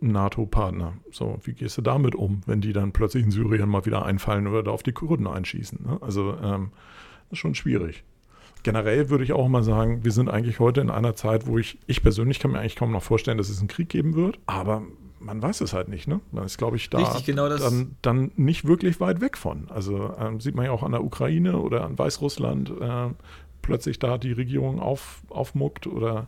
NATO-Partner. 0.00 0.94
So, 1.10 1.38
wie 1.42 1.52
gehst 1.52 1.78
du 1.78 1.82
damit 1.82 2.14
um, 2.14 2.42
wenn 2.46 2.60
die 2.60 2.72
dann 2.72 2.92
plötzlich 2.92 3.24
in 3.24 3.30
Syrien 3.30 3.68
mal 3.68 3.86
wieder 3.86 4.04
einfallen 4.04 4.46
oder 4.46 4.62
da 4.62 4.70
auf 4.70 4.82
die 4.82 4.92
Kurden 4.92 5.26
einschießen? 5.26 5.84
Ne? 5.86 5.98
Also, 6.00 6.36
ähm, 6.42 6.70
das 7.28 7.36
ist 7.36 7.38
schon 7.38 7.54
schwierig. 7.54 8.04
Generell 8.62 9.08
würde 9.08 9.24
ich 9.24 9.32
auch 9.32 9.48
mal 9.48 9.62
sagen, 9.62 10.04
wir 10.04 10.12
sind 10.12 10.28
eigentlich 10.28 10.60
heute 10.60 10.80
in 10.80 10.90
einer 10.90 11.14
Zeit, 11.14 11.46
wo 11.46 11.58
ich, 11.58 11.78
ich 11.86 12.02
persönlich 12.02 12.40
kann 12.40 12.50
mir 12.50 12.60
eigentlich 12.60 12.76
kaum 12.76 12.92
noch 12.92 13.02
vorstellen, 13.02 13.38
dass 13.38 13.48
es 13.48 13.58
einen 13.58 13.68
Krieg 13.68 13.88
geben 13.88 14.14
wird, 14.14 14.38
aber 14.46 14.82
man 15.20 15.40
weiß 15.40 15.60
es 15.60 15.72
halt 15.72 15.88
nicht, 15.88 16.08
ne? 16.08 16.20
Man 16.32 16.44
ist, 16.44 16.58
glaube 16.58 16.76
ich, 16.76 16.90
da 16.90 16.98
Richtig, 16.98 17.26
genau 17.26 17.48
dann, 17.48 17.96
dann 18.02 18.32
nicht 18.36 18.66
wirklich 18.66 19.00
weit 19.00 19.20
weg 19.20 19.36
von. 19.36 19.68
Also 19.70 20.14
ähm, 20.18 20.40
sieht 20.40 20.54
man 20.54 20.64
ja 20.64 20.72
auch 20.72 20.82
an 20.82 20.92
der 20.92 21.04
Ukraine 21.04 21.58
oder 21.58 21.84
an 21.84 21.98
Weißrussland, 21.98 22.70
äh, 22.80 23.08
plötzlich 23.62 23.98
da 23.98 24.18
die 24.18 24.32
Regierung 24.32 24.80
auf, 24.80 25.22
aufmuckt 25.28 25.86
oder 25.86 26.26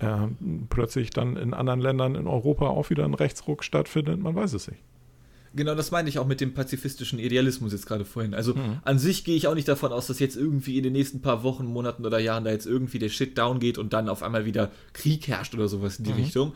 äh, 0.00 0.28
plötzlich 0.68 1.10
dann 1.10 1.36
in 1.36 1.54
anderen 1.54 1.80
Ländern 1.80 2.14
in 2.14 2.26
Europa 2.26 2.66
auch 2.68 2.90
wieder 2.90 3.04
ein 3.04 3.14
Rechtsruck 3.14 3.62
stattfindet, 3.64 4.20
man 4.20 4.34
weiß 4.34 4.52
es 4.54 4.68
nicht. 4.68 4.80
Genau, 5.52 5.74
das 5.74 5.90
meine 5.90 6.08
ich 6.08 6.20
auch 6.20 6.26
mit 6.28 6.40
dem 6.40 6.54
pazifistischen 6.54 7.18
Idealismus 7.18 7.72
jetzt 7.72 7.86
gerade 7.86 8.04
vorhin. 8.04 8.34
Also 8.34 8.54
Mhm. 8.54 8.78
an 8.84 8.98
sich 9.00 9.24
gehe 9.24 9.34
ich 9.36 9.48
auch 9.48 9.56
nicht 9.56 9.66
davon 9.66 9.90
aus, 9.92 10.06
dass 10.06 10.20
jetzt 10.20 10.36
irgendwie 10.36 10.76
in 10.78 10.84
den 10.84 10.92
nächsten 10.92 11.22
paar 11.22 11.42
Wochen, 11.42 11.66
Monaten 11.66 12.06
oder 12.06 12.20
Jahren 12.20 12.44
da 12.44 12.50
jetzt 12.52 12.66
irgendwie 12.66 13.00
der 13.00 13.08
Shit 13.08 13.36
down 13.36 13.58
geht 13.58 13.76
und 13.76 13.92
dann 13.92 14.08
auf 14.08 14.22
einmal 14.22 14.44
wieder 14.44 14.70
Krieg 14.92 15.26
herrscht 15.26 15.54
oder 15.54 15.66
sowas 15.66 15.98
in 15.98 16.04
die 16.04 16.12
Richtung. 16.12 16.52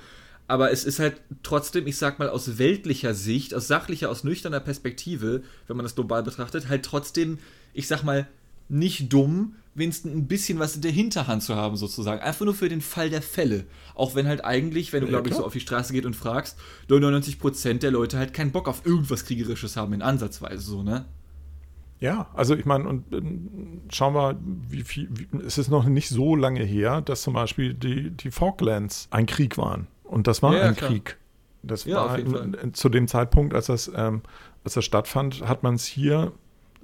Aber 0.47 0.70
es 0.70 0.84
ist 0.84 1.01
halt 1.01 1.16
trotzdem, 1.42 1.86
ich 1.88 1.97
sag 1.97 2.18
mal, 2.20 2.28
aus 2.28 2.59
weltlicher 2.59 3.14
Sicht, 3.14 3.53
aus 3.55 3.66
sachlicher, 3.66 4.11
aus 4.11 4.22
nüchterner 4.24 4.61
Perspektive, 4.61 5.42
wenn 5.66 5.76
man 5.76 5.84
das 5.84 5.95
global 5.97 6.22
betrachtet, 6.22 6.68
halt 6.68 6.84
trotzdem, 6.84 7.38
ich 7.72 7.88
sag 7.88 8.05
mal, 8.05 8.28
nicht 8.69 9.12
dumm, 9.12 9.57
wenigstens 9.75 10.12
ein 10.12 10.27
bisschen 10.29 10.59
was 10.59 10.77
in 10.77 10.83
der 10.83 10.93
Hinterhand 10.93 11.43
zu 11.43 11.57
haben, 11.57 11.77
sozusagen. 11.77 12.21
Einfach 12.21 12.45
nur 12.45 12.55
für 12.55 12.69
den 12.69 12.81
Fall 12.81 13.11
der 13.11 13.23
Fälle. 13.23 13.65
Auch 13.95 14.15
wenn 14.15 14.27
halt 14.29 14.45
eigentlich, 14.45 14.93
wenn 14.93 15.01
du, 15.01 15.07
Ja, 15.07 15.11
glaube 15.11 15.29
ich, 15.29 15.35
so 15.35 15.45
auf 15.45 15.53
die 15.53 15.61
Straße 15.61 15.93
geht 15.93 16.07
und 16.07 16.15
fragst, 16.15 16.57
99% 16.89 17.81
der 17.81 17.91
Leute 17.91 18.19
halt 18.19 18.35
keinen 18.35 18.53
Bock 18.53 18.69
auf 18.69 18.87
irgendwas 18.87 19.25
Kriegerisches 19.25 19.77
haben, 19.77 19.93
in 19.93 20.03
Ansatzweise 20.03 20.62
so, 20.62 20.83
ne? 20.83 21.07
Ja, 22.01 22.29
also 22.35 22.55
ich 22.55 22.65
meine, 22.67 22.89
und 22.89 23.12
ähm, 23.12 23.83
schauen 23.91 24.15
wir, 24.15 24.39
wie 24.69 24.83
viel, 24.83 25.09
wie, 25.11 25.27
es 25.47 25.59
ist 25.59 25.71
noch 25.71 25.85
nicht 25.85 26.09
so 26.09 26.37
lange 26.37 26.62
her, 26.62 27.01
dass 27.01 27.23
zum 27.23 27.35
Beispiel 27.35 27.73
die, 27.73 28.11
die 28.11 28.31
Falklands 28.31 29.09
ein 29.11 29.27
Krieg 29.27 29.57
waren. 29.57 29.87
Und 30.03 30.27
das 30.27 30.43
war 30.43 30.55
Ja, 30.55 30.62
ein 30.62 30.77
klar. 30.77 30.91
Krieg. 30.91 31.19
Das 31.62 31.85
Ja, 31.87 31.97
war 31.97 32.19
in, 32.19 32.75
zu 32.75 32.89
dem 32.91 33.09
Zeitpunkt, 33.09 33.55
als 33.55 33.67
das, 33.67 33.91
ähm, 33.95 34.23
als 34.65 34.75
das 34.75 34.85
stattfand, 34.85 35.49
hat 35.49 35.62
man 35.62 35.75
es 35.77 35.87
hier, 35.87 36.33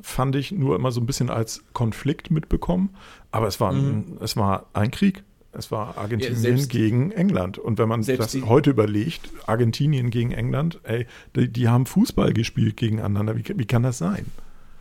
fand 0.03 0.37
ich, 0.37 0.53
nur 0.53 0.77
immer 0.77 0.93
so 0.93 1.01
ein 1.01 1.07
bisschen 1.07 1.31
als 1.31 1.63
Konflikt 1.73 2.31
mitbekommen. 2.31 2.91
Aber 3.31 3.47
es 3.47 3.61
war, 3.61 3.73
ein, 3.73 4.17
es 4.21 4.37
war 4.37 4.67
ein 4.73 4.91
Krieg. 4.91 5.23
Es 5.53 5.71
war 5.73 5.99
Argentinien 5.99 6.39
Mhm. 6.39 6.43
selbst- 6.43 6.71
gegen 6.71 7.11
England. 7.11 7.59
Und 7.59 7.79
wenn 7.79 7.89
man 7.89 8.03
das 8.05 8.31
die- 8.33 8.43
heute 8.43 8.71
überlegt, 8.71 9.31
Argentinien 9.47 10.11
gegen 10.11 10.31
England, 10.31 10.79
ey, 10.85 11.07
die, 11.35 11.49
die 11.49 11.69
haben 11.69 11.87
Fußball 11.87 12.33
gespielt 12.33 12.77
gegeneinander. 12.77 13.37
Wie, 13.37 13.45
wie 13.57 13.67
kann 13.67 13.83
das 13.83 13.99
sein? 13.99 14.27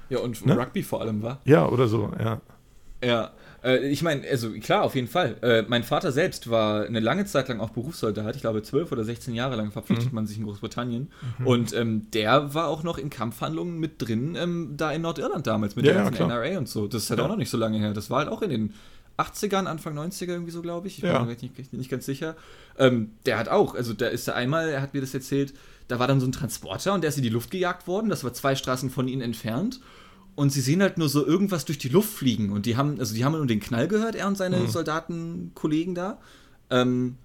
Ja, 0.10 0.20
und 0.20 0.46
Ne? 0.46 0.58
Rugby 0.58 0.84
vor 0.84 1.02
allem 1.02 1.22
war. 1.24 1.40
Ja, 1.46 1.68
oder 1.68 1.88
so, 1.88 2.12
ja. 2.20 2.40
Ja, 3.04 3.32
äh, 3.64 3.88
ich 3.90 4.02
meine, 4.02 4.28
also 4.28 4.52
klar, 4.52 4.84
auf 4.84 4.96
jeden 4.96 5.08
Fall. 5.08 5.38
Äh, 5.42 5.64
mein 5.68 5.84
Vater 5.84 6.12
selbst 6.12 6.50
war 6.50 6.86
eine 6.86 7.00
lange 7.00 7.26
Zeit 7.26 7.48
lang 7.48 7.60
auch 7.62 7.70
Berufssoldat. 7.70 8.36
Ich 8.36 8.42
glaube, 8.42 8.62
12 8.62 8.92
oder 8.92 9.04
16 9.04 9.34
Jahre 9.36 9.56
lang 9.56 9.72
verpflichtet 9.72 10.12
man 10.14 10.28
sich 10.28 10.38
in 10.38 10.44
Großbritannien. 10.46 11.10
Und 11.46 11.74
ähm, 11.74 12.08
der 12.12 12.54
war 12.54 12.68
auch 12.68 12.84
noch 12.84 12.98
in 12.98 13.10
Kampfhandlungen 13.10 13.80
mit 13.80 13.94
drin, 14.02 14.36
ähm, 14.38 14.74
da 14.76 14.92
in 14.92 15.02
Nordirland 15.02 15.48
damals, 15.48 15.76
mit 15.76 15.86
Ja, 15.86 15.92
der 15.94 15.98
ja, 16.00 16.04
ganzen 16.10 16.28
klar. 16.28 16.44
NRA 16.46 16.58
und 16.58 16.68
so. 16.68 16.88
Das 16.88 17.04
ist 17.04 17.10
halt 17.10 17.20
Ja. 17.20 17.26
auch 17.26 17.30
noch 17.30 17.38
nicht 17.38 17.50
so 17.50 17.58
lange 17.58 17.78
her. 17.80 17.94
Das 17.94 18.10
war 18.10 18.20
halt 18.20 18.30
auch 18.30 18.42
in 18.42 18.50
den 18.50 18.74
80ern, 19.18 19.66
Anfang 19.68 19.98
90er 19.98 20.30
irgendwie 20.32 20.52
so, 20.52 20.62
glaube 20.62 20.88
ich. 20.88 20.98
Ich 20.98 21.04
Ja. 21.04 21.20
bin 21.20 21.28
mir 21.28 21.36
nicht, 21.42 21.74
nicht 21.74 21.90
ganz 21.92 22.06
sicher. 22.06 22.36
Ähm, 22.78 23.12
der 23.26 23.38
hat 23.38 23.50
auch, 23.50 23.76
also 23.76 23.94
da 23.94 24.08
ist 24.08 24.28
er 24.28 24.36
einmal, 24.36 24.70
er 24.70 24.82
hat 24.82 24.94
mir 24.94 25.02
das 25.02 25.14
erzählt, 25.14 25.54
da 25.90 26.00
war 26.00 26.08
dann 26.08 26.20
so 26.20 26.28
ein 26.28 26.32
Transporter 26.32 26.94
und 26.94 27.02
der 27.02 27.10
ist 27.10 27.18
in 27.18 27.24
die 27.24 27.30
Luft 27.30 27.52
gejagt 27.52 27.88
worden. 27.88 28.10
Das 28.10 28.24
war 28.24 28.34
zwei 28.34 28.56
Straßen 28.56 28.90
von 28.90 29.08
ihnen 29.08 29.22
entfernt. 29.22 29.80
Und 30.40 30.52
sie 30.52 30.62
sehen 30.62 30.82
halt 30.82 30.98
nur 30.98 31.10
so 31.10 31.26
irgendwas 31.26 31.66
durch 31.66 31.80
die 31.80 31.90
Luft 31.90 32.14
fliegen. 32.14 32.52
Und 32.54 32.66
die 32.66 32.78
haben, 32.78 32.98
also 32.98 33.14
die 33.14 33.26
haben 33.26 33.34
nur 33.34 33.46
den 33.46 33.60
Knall 33.60 33.90
gehört, 33.90 34.16
er 34.16 34.26
und 34.26 34.38
seine 34.38 34.70
Soldatenkollegen 34.70 35.96
da. 35.96 36.18
Ähm, 36.70 37.18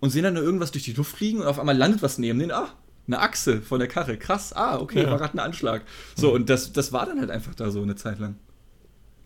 und 0.00 0.08
sehen 0.08 0.22
dann 0.22 0.32
nur 0.32 0.42
irgendwas 0.42 0.70
durch 0.70 0.84
die 0.84 0.94
Luft 0.94 1.14
fliegen 1.16 1.40
und 1.40 1.46
auf 1.46 1.58
einmal 1.58 1.76
landet 1.76 2.02
was 2.02 2.16
neben 2.16 2.38
denen. 2.38 2.50
Ah, 2.52 2.68
eine 3.06 3.18
Achse 3.20 3.60
von 3.60 3.78
der 3.78 3.88
Karre. 3.88 4.16
Krass. 4.16 4.54
Ah, 4.54 4.78
okay, 4.80 5.02
Ja. 5.02 5.10
war 5.10 5.18
gerade 5.18 5.34
ein 5.34 5.38
Anschlag. 5.38 5.82
So, 6.16 6.32
und 6.32 6.48
das, 6.48 6.72
das 6.72 6.94
war 6.94 7.04
dann 7.04 7.20
halt 7.20 7.30
einfach 7.30 7.54
da 7.54 7.70
so 7.70 7.82
eine 7.82 7.96
Zeit 7.96 8.18
lang. 8.18 8.36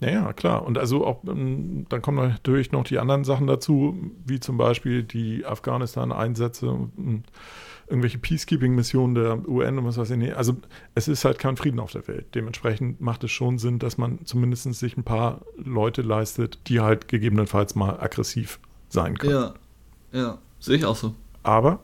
Ja, 0.01 0.11
ja, 0.11 0.33
klar. 0.33 0.65
Und 0.67 0.77
also 0.77 1.07
auch, 1.07 1.23
ähm, 1.29 1.87
dann 1.91 2.03
kommen 2.03 2.29
natürlich 2.29 2.73
noch 2.73 2.83
die 2.83 2.99
anderen 2.99 3.23
Sachen 3.23 3.47
dazu, 3.47 3.97
wie 4.27 4.41
zum 4.41 4.57
Beispiel 4.59 5.05
die 5.05 5.47
Afghanistan-Einsätze 5.47 6.69
und 6.69 7.23
irgendwelche 7.87 8.18
Peacekeeping-Missionen 8.18 9.14
der 9.14 9.49
UN 9.49 9.78
und 9.78 9.85
was 9.85 9.97
weiß 9.97 10.11
ich 10.11 10.16
nicht. 10.16 10.35
Also 10.35 10.57
es 10.95 11.09
ist 11.09 11.24
halt 11.24 11.39
kein 11.39 11.57
Frieden 11.57 11.80
auf 11.80 11.93
der 11.93 12.07
Welt. 12.09 12.35
Dementsprechend 12.35 13.01
macht 13.01 13.24
es 13.24 13.30
schon 13.30 13.59
Sinn, 13.59 13.78
dass 13.78 13.99
man 13.99 14.24
zumindest 14.24 14.72
sich 14.74 14.97
ein 14.97 15.05
paar 15.05 15.43
Leute 15.57 16.03
leistet, 16.03 16.59
die 16.66 16.80
halt 16.80 17.09
gegebenenfalls 17.09 17.74
mal 17.74 18.01
aggressiv 18.01 18.59
sein 18.89 19.18
können. 19.18 19.32
Ja, 19.32 19.55
ja, 20.12 20.39
sehe 20.59 20.76
ich 20.76 20.85
auch 20.85 20.97
so. 20.97 21.14
Aber, 21.43 21.80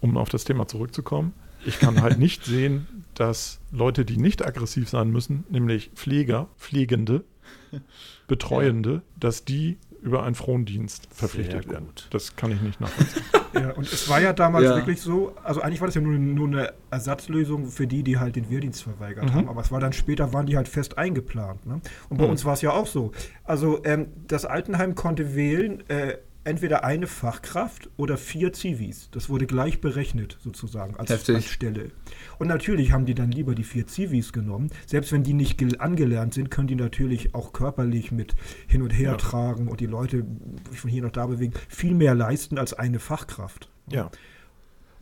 um 0.00 0.16
auf 0.16 0.28
das 0.28 0.44
Thema 0.44 0.66
zurückzukommen, 0.66 1.34
ich 1.64 1.78
kann 1.78 2.00
halt 2.00 2.18
nicht 2.20 2.44
sehen, 2.44 3.04
dass 3.14 3.60
Leute, 3.70 4.04
die 4.04 4.16
nicht 4.16 4.44
aggressiv 4.44 4.88
sein 4.88 5.10
müssen, 5.10 5.44
nämlich 5.50 5.90
Pfleger, 5.94 6.48
Pflegende, 6.56 7.24
Betreuende, 8.26 9.02
dass 9.18 9.44
die 9.44 9.76
über 10.02 10.22
einen 10.24 10.34
Frondienst 10.34 11.08
verpflichtet 11.12 11.68
werden. 11.68 11.88
Das 12.10 12.36
kann 12.36 12.50
ich 12.52 12.60
nicht 12.60 12.80
nachvollziehen. 12.80 13.22
Ja, 13.52 13.72
und 13.72 13.92
es 13.92 14.08
war 14.08 14.20
ja 14.20 14.32
damals 14.32 14.64
Ja. 14.66 14.76
wirklich 14.76 15.00
so, 15.02 15.34
also 15.42 15.60
eigentlich 15.60 15.80
war 15.80 15.88
das 15.88 15.96
ja 15.96 16.00
nur, 16.00 16.12
nur 16.16 16.46
eine 16.46 16.72
Ersatzlösung 16.92 17.66
für 17.66 17.88
die, 17.88 18.04
die 18.04 18.16
halt 18.16 18.36
den 18.36 18.48
Wehrdienst 18.48 18.84
verweigert 18.84 19.24
Mhm. 19.24 19.34
haben, 19.34 19.48
aber 19.48 19.60
es 19.60 19.72
war 19.72 19.80
dann 19.80 19.92
später, 19.92 20.32
waren 20.32 20.46
die 20.46 20.56
halt 20.56 20.68
fest 20.68 20.96
eingeplant. 20.98 21.66
Ne? 21.66 21.80
Und 22.10 22.18
bei 22.18 22.24
Mhm. 22.26 22.30
uns 22.30 22.44
war 22.44 22.52
es 22.52 22.62
ja 22.62 22.70
auch 22.70 22.86
so. 22.86 23.10
Also 23.42 23.82
ähm, 23.84 24.06
das 24.28 24.44
Altenheim 24.44 24.94
konnte 24.94 25.34
wählen, 25.34 25.82
äh, 25.90 26.18
entweder 26.44 26.84
eine 26.84 27.06
Fachkraft 27.06 27.90
oder 27.96 28.16
vier 28.16 28.52
Zivis. 28.52 29.08
Das 29.12 29.28
wurde 29.28 29.46
gleich 29.46 29.80
berechnet 29.80 30.38
sozusagen 30.42 30.96
als, 30.96 31.10
Heftig. 31.10 31.36
als 31.36 31.44
Stelle. 31.46 31.90
Und 32.38 32.48
natürlich 32.48 32.92
haben 32.92 33.04
die 33.04 33.14
dann 33.14 33.30
lieber 33.30 33.54
die 33.54 33.64
vier 33.64 33.86
Zivis 33.86 34.32
genommen. 34.32 34.70
Selbst 34.86 35.12
wenn 35.12 35.22
die 35.22 35.34
nicht 35.34 35.58
gel- 35.58 35.78
angelernt 35.78 36.34
sind, 36.34 36.50
können 36.50 36.68
die 36.68 36.76
natürlich 36.76 37.34
auch 37.34 37.52
körperlich 37.52 38.10
mit 38.10 38.34
hin 38.66 38.82
und 38.82 38.90
her 38.90 39.12
Ja. 39.12 39.16
tragen 39.16 39.68
und 39.68 39.80
die 39.80 39.86
Leute 39.86 40.24
von 40.72 40.90
hier 40.90 41.02
nach 41.02 41.12
da 41.12 41.26
bewegen, 41.26 41.52
viel 41.68 41.94
mehr 41.94 42.14
leisten 42.14 42.58
als 42.58 42.72
eine 42.72 42.98
Fachkraft. 43.00 43.68
Ja. 43.90 44.10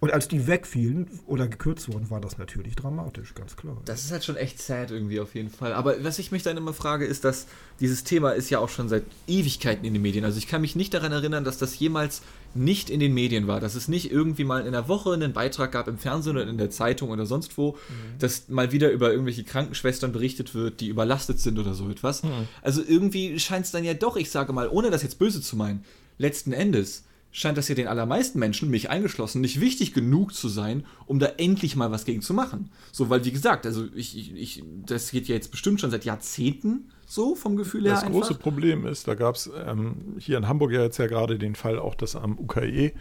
Und 0.01 0.13
als 0.13 0.29
die 0.29 0.47
wegfielen 0.47 1.09
oder 1.27 1.49
gekürzt 1.49 1.93
wurden, 1.93 2.09
war 2.09 2.21
das 2.21 2.39
natürlich 2.39 2.77
dramatisch, 2.77 3.35
ganz 3.35 3.57
klar. 3.57 3.77
Das 3.85 4.05
ist 4.05 4.13
halt 4.13 4.25
schon 4.25 4.37
echt 4.37 4.63
sad 4.63 4.93
irgendwie 4.93 5.19
auf 5.19 5.35
jeden 5.35 5.51
Fall. 5.51 5.73
Aber 5.73 6.05
was 6.05 6.21
ich 6.21 6.31
mich 6.31 6.45
dann 6.45 6.57
immer 6.57 6.73
frage, 6.73 7.05
ist, 7.05 7.25
dass 7.25 7.47
dieses 7.81 8.05
Thema 8.05 8.31
ist 8.31 8.49
ja 8.49 8.61
auch 8.61 8.69
schon 8.69 8.89
seit 8.89 9.03
Ewigkeiten 9.27 9.85
in 9.85 9.95
den 9.95 10.03
Medien. 10.03 10.25
Also 10.25 10.39
ich 10.39 10.47
kann 10.47 10.61
mich 10.61 10.77
nicht 10.77 10.95
daran 10.95 11.11
erinnern, 11.11 11.43
dass 11.43 11.59
das 11.59 11.77
jemals 11.81 12.23
nicht 12.55 12.91
in 12.91 13.01
den 13.01 13.13
Medien 13.13 13.49
war. 13.49 13.59
Dass 13.59 13.75
es 13.75 13.89
nicht 13.89 14.13
irgendwie 14.13 14.45
mal 14.45 14.65
in 14.67 14.73
der 14.73 14.87
Woche 14.87 15.13
einen 15.13 15.33
Beitrag 15.33 15.73
gab 15.73 15.89
im 15.89 15.99
Fernsehen 15.99 16.37
oder 16.37 16.47
in 16.47 16.59
der 16.59 16.71
Zeitung 16.71 17.11
oder 17.11 17.27
sonst 17.27 17.59
wo, 17.59 17.73
mhm. 17.73 18.19
dass 18.21 18.49
mal 18.49 18.71
wieder 18.71 18.93
über 18.93 19.11
irgendwelche 19.11 19.43
Krankenschwestern 19.43 20.13
berichtet 20.13 20.55
wird, 20.55 20.81
die 20.81 20.89
überlastet 20.89 21.41
sind 21.41 21.59
oder 21.59 21.75
so 21.75 21.91
etwas. 21.91 22.23
Mhm. 22.23 22.47
Also 22.63 22.83
irgendwie 22.87 23.41
scheint 23.41 23.67
es 23.67 23.73
dann 23.73 23.83
ja 23.83 23.95
doch, 23.95 24.17
ich 24.17 24.31
sage 24.31 24.53
mal, 24.53 24.69
ohne 24.69 24.91
das 24.91 25.03
jetzt 25.03 25.19
böse 25.19 25.41
zu 25.41 25.57
meinen, 25.57 25.85
letzten 26.19 26.53
Endes 26.53 27.03
scheint 27.31 27.59
das 27.59 27.69
ja 27.69 27.75
den 27.75 27.89
allermeisten 27.89 28.39
Menschen, 28.39 28.71
mich 28.71 28.91
eingeschlossen, 28.91 29.41
nicht 29.41 29.61
wichtig 29.61 29.93
genug 29.93 30.35
zu 30.35 30.49
sein, 30.49 30.85
um 31.07 31.19
da 31.19 31.27
endlich 31.37 31.77
mal 31.77 31.91
was 31.91 32.05
gegen 32.05 32.23
zu 32.23 32.35
machen. 32.35 32.71
So, 32.91 33.11
weil 33.11 33.25
wie 33.25 33.33
gesagt, 33.33 33.67
also 33.67 33.85
ich, 33.95 34.17
ich, 34.17 34.35
ich 34.35 34.65
das 34.87 35.11
geht 35.11 35.29
ja 35.29 35.35
jetzt 35.35 35.51
bestimmt 35.51 35.81
schon 35.81 35.91
seit 35.91 36.05
Jahrzehnten 36.05 36.91
so 37.07 37.35
vom 37.35 37.57
Gefühl 37.57 37.85
her. 37.85 37.93
Das 37.95 38.05
große 38.05 38.35
Problem 38.35 38.87
ist, 38.87 39.09
da 39.09 39.15
gab 39.15 39.35
es 39.35 39.51
ähm, 39.67 40.17
hier 40.19 40.39
in 40.39 40.49
Hamburg 40.49 40.73
ja 40.73 40.83
jetzt 40.83 40.99
ja 40.99 41.07
gerade 41.07 41.39
den 41.39 41.55
Fall 41.55 41.79
auch, 41.79 41.95
dass 41.95 42.17
am 42.17 42.39
UKE 42.39 42.93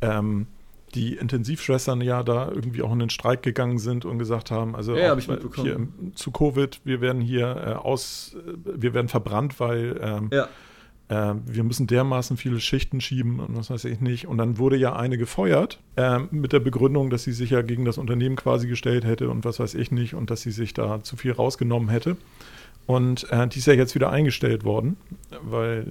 ähm, 0.00 0.46
die 0.94 1.16
Intensivschwestern 1.16 2.00
ja 2.00 2.22
da 2.22 2.50
irgendwie 2.50 2.82
auch 2.82 2.92
in 2.92 3.00
den 3.00 3.10
Streik 3.10 3.42
gegangen 3.42 3.78
sind 3.78 4.04
und 4.04 4.18
gesagt 4.18 4.52
haben, 4.52 4.76
also 4.76 4.96
ja, 4.96 5.10
hab 5.10 5.18
ich 5.18 5.26
mitbekommen. 5.26 5.92
hier 6.00 6.14
zu 6.14 6.30
Covid, 6.30 6.80
wir 6.84 7.00
werden 7.00 7.20
hier 7.20 7.46
äh, 7.56 7.72
aus, 7.72 8.36
äh, 8.36 8.52
wir 8.80 8.94
werden 8.94 9.08
verbrannt, 9.08 9.58
weil 9.58 9.98
ähm, 10.00 10.30
ja 10.32 10.48
äh, 11.08 11.34
wir 11.46 11.64
müssen 11.64 11.86
dermaßen 11.86 12.36
viele 12.36 12.60
Schichten 12.60 13.00
schieben 13.00 13.40
und 13.40 13.56
was 13.56 13.70
weiß 13.70 13.84
ich 13.84 14.00
nicht. 14.00 14.26
Und 14.26 14.38
dann 14.38 14.58
wurde 14.58 14.76
ja 14.76 14.96
eine 14.96 15.18
gefeuert 15.18 15.80
äh, 15.96 16.20
mit 16.30 16.52
der 16.52 16.60
Begründung, 16.60 17.10
dass 17.10 17.24
sie 17.24 17.32
sich 17.32 17.50
ja 17.50 17.62
gegen 17.62 17.84
das 17.84 17.98
Unternehmen 17.98 18.36
quasi 18.36 18.68
gestellt 18.68 19.04
hätte 19.04 19.28
und 19.28 19.44
was 19.44 19.60
weiß 19.60 19.74
ich 19.74 19.90
nicht 19.90 20.14
und 20.14 20.30
dass 20.30 20.42
sie 20.42 20.50
sich 20.50 20.74
da 20.74 21.02
zu 21.02 21.16
viel 21.16 21.32
rausgenommen 21.32 21.88
hätte. 21.88 22.16
Und 22.86 23.30
äh, 23.30 23.48
die 23.48 23.60
ist 23.60 23.66
ja 23.66 23.72
jetzt 23.72 23.94
wieder 23.94 24.10
eingestellt 24.10 24.64
worden, 24.64 24.98
weil 25.42 25.86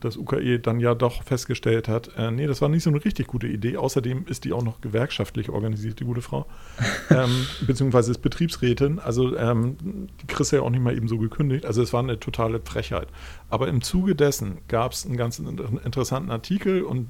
das 0.00 0.18
UKE 0.18 0.58
dann 0.58 0.80
ja 0.80 0.94
doch 0.94 1.22
festgestellt 1.22 1.88
hat, 1.88 2.10
äh, 2.18 2.30
nee, 2.30 2.46
das 2.46 2.60
war 2.60 2.68
nicht 2.68 2.82
so 2.82 2.90
eine 2.90 3.02
richtig 3.02 3.26
gute 3.26 3.46
Idee. 3.46 3.78
Außerdem 3.78 4.26
ist 4.28 4.44
die 4.44 4.52
auch 4.52 4.62
noch 4.62 4.82
gewerkschaftlich 4.82 5.48
organisiert, 5.48 5.98
die 6.00 6.04
gute 6.04 6.20
Frau, 6.20 6.46
ähm, 7.10 7.46
beziehungsweise 7.66 8.10
ist 8.10 8.18
Betriebsrätin. 8.18 8.98
Also 8.98 9.36
ähm, 9.36 9.76
die 10.20 10.26
kriegst 10.26 10.52
ja 10.52 10.60
auch 10.60 10.70
nicht 10.70 10.82
mal 10.82 10.94
eben 10.94 11.08
so 11.08 11.16
gekündigt. 11.18 11.64
Also 11.64 11.82
es 11.82 11.94
war 11.94 12.02
eine 12.02 12.20
totale 12.20 12.60
Frechheit. 12.60 13.08
Aber 13.48 13.68
im 13.68 13.80
Zuge 13.80 14.14
dessen 14.14 14.58
gab 14.68 14.92
es 14.92 15.06
einen 15.06 15.16
ganz 15.16 15.38
interessanten 15.38 16.30
Artikel 16.30 16.82
und 16.82 17.08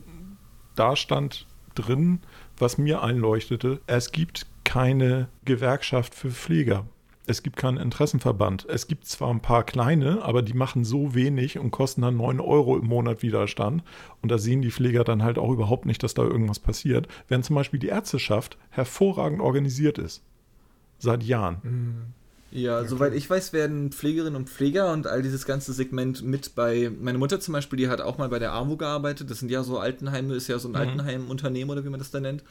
da 0.77 0.95
stand 0.95 1.47
drin, 1.75 2.21
was 2.59 2.79
mir 2.79 3.03
einleuchtete, 3.03 3.81
es 3.87 4.13
gibt 4.13 4.47
keine 4.65 5.29
Gewerkschaft 5.45 6.15
für 6.15 6.31
Pfleger 6.31 6.87
es 7.27 7.43
gibt 7.43 7.57
keinen 7.57 7.77
Interessenverband. 7.79 8.67
Es 8.69 8.87
gibt 8.87 9.07
zwar 9.07 9.31
ein 9.31 9.41
paar 9.41 9.65
kleine, 9.65 10.23
aber 10.23 10.43
die 10.43 10.53
machen 10.53 10.85
so 10.85 11.15
wenig 11.15 11.59
und 11.59 11.73
kosten 11.73 12.03
dann 12.03 12.17
9 12.17 12.41
Euro 12.41 12.79
im 12.79 12.87
Monat 12.87 13.23
Widerstand. 13.23 13.83
Und 14.23 14.31
da 14.31 14.39
sehen 14.39 14.63
die 14.63 14.71
Pfleger 14.71 15.03
dann 15.03 15.23
halt 15.23 15.39
auch 15.39 15.51
überhaupt 15.51 15.87
nicht, 15.87 16.03
dass 16.03 16.15
da 16.15 16.23
irgendwas 16.23 16.61
passiert. 16.61 17.09
Während 17.29 17.45
zum 17.45 17.57
Beispiel 17.57 17.81
die 17.81 17.89
Ärzteschaft 17.89 18.57
hervorragend 18.71 19.41
organisiert 19.41 19.99
ist. 19.99 20.23
Seit 20.99 21.25
Jahren. 21.25 21.59
Mhm. 21.63 21.95
Ja, 22.53 22.81
ja, 22.81 22.89
soweit 22.89 23.13
ich 23.13 23.29
weiß, 23.29 23.53
werden 23.53 23.91
Pflegerinnen 23.91 24.37
und 24.37 24.49
Pfleger 24.49 24.93
und 24.93 25.09
all 25.09 25.21
dieses 25.21 25.47
ganze 25.47 25.73
Segment 25.73 26.23
mit 26.23 26.55
bei. 26.55 26.91
Meine 27.01 27.19
Mutter 27.19 27.41
zum 27.41 27.53
Beispiel, 27.53 27.77
die 27.77 27.89
hat 27.89 28.01
auch 28.01 28.19
mal 28.19 28.29
bei 28.29 28.39
der 28.39 28.53
AWO 28.53 28.77
gearbeitet. 28.77 29.31
Das 29.31 29.41
sind 29.41 29.51
ja 29.51 29.65
so 29.65 29.79
Altenheime, 29.79 30.35
ist 30.35 30.47
ja 30.47 30.59
so 30.59 30.69
ein 30.69 30.73
mhm. 30.73 30.77
Altenheimunternehmen 30.77 31.71
oder 31.71 31.85
wie 31.85 31.91
man 31.91 31.99
das 31.99 32.13
da 32.13 32.21
nennt. 32.21 32.45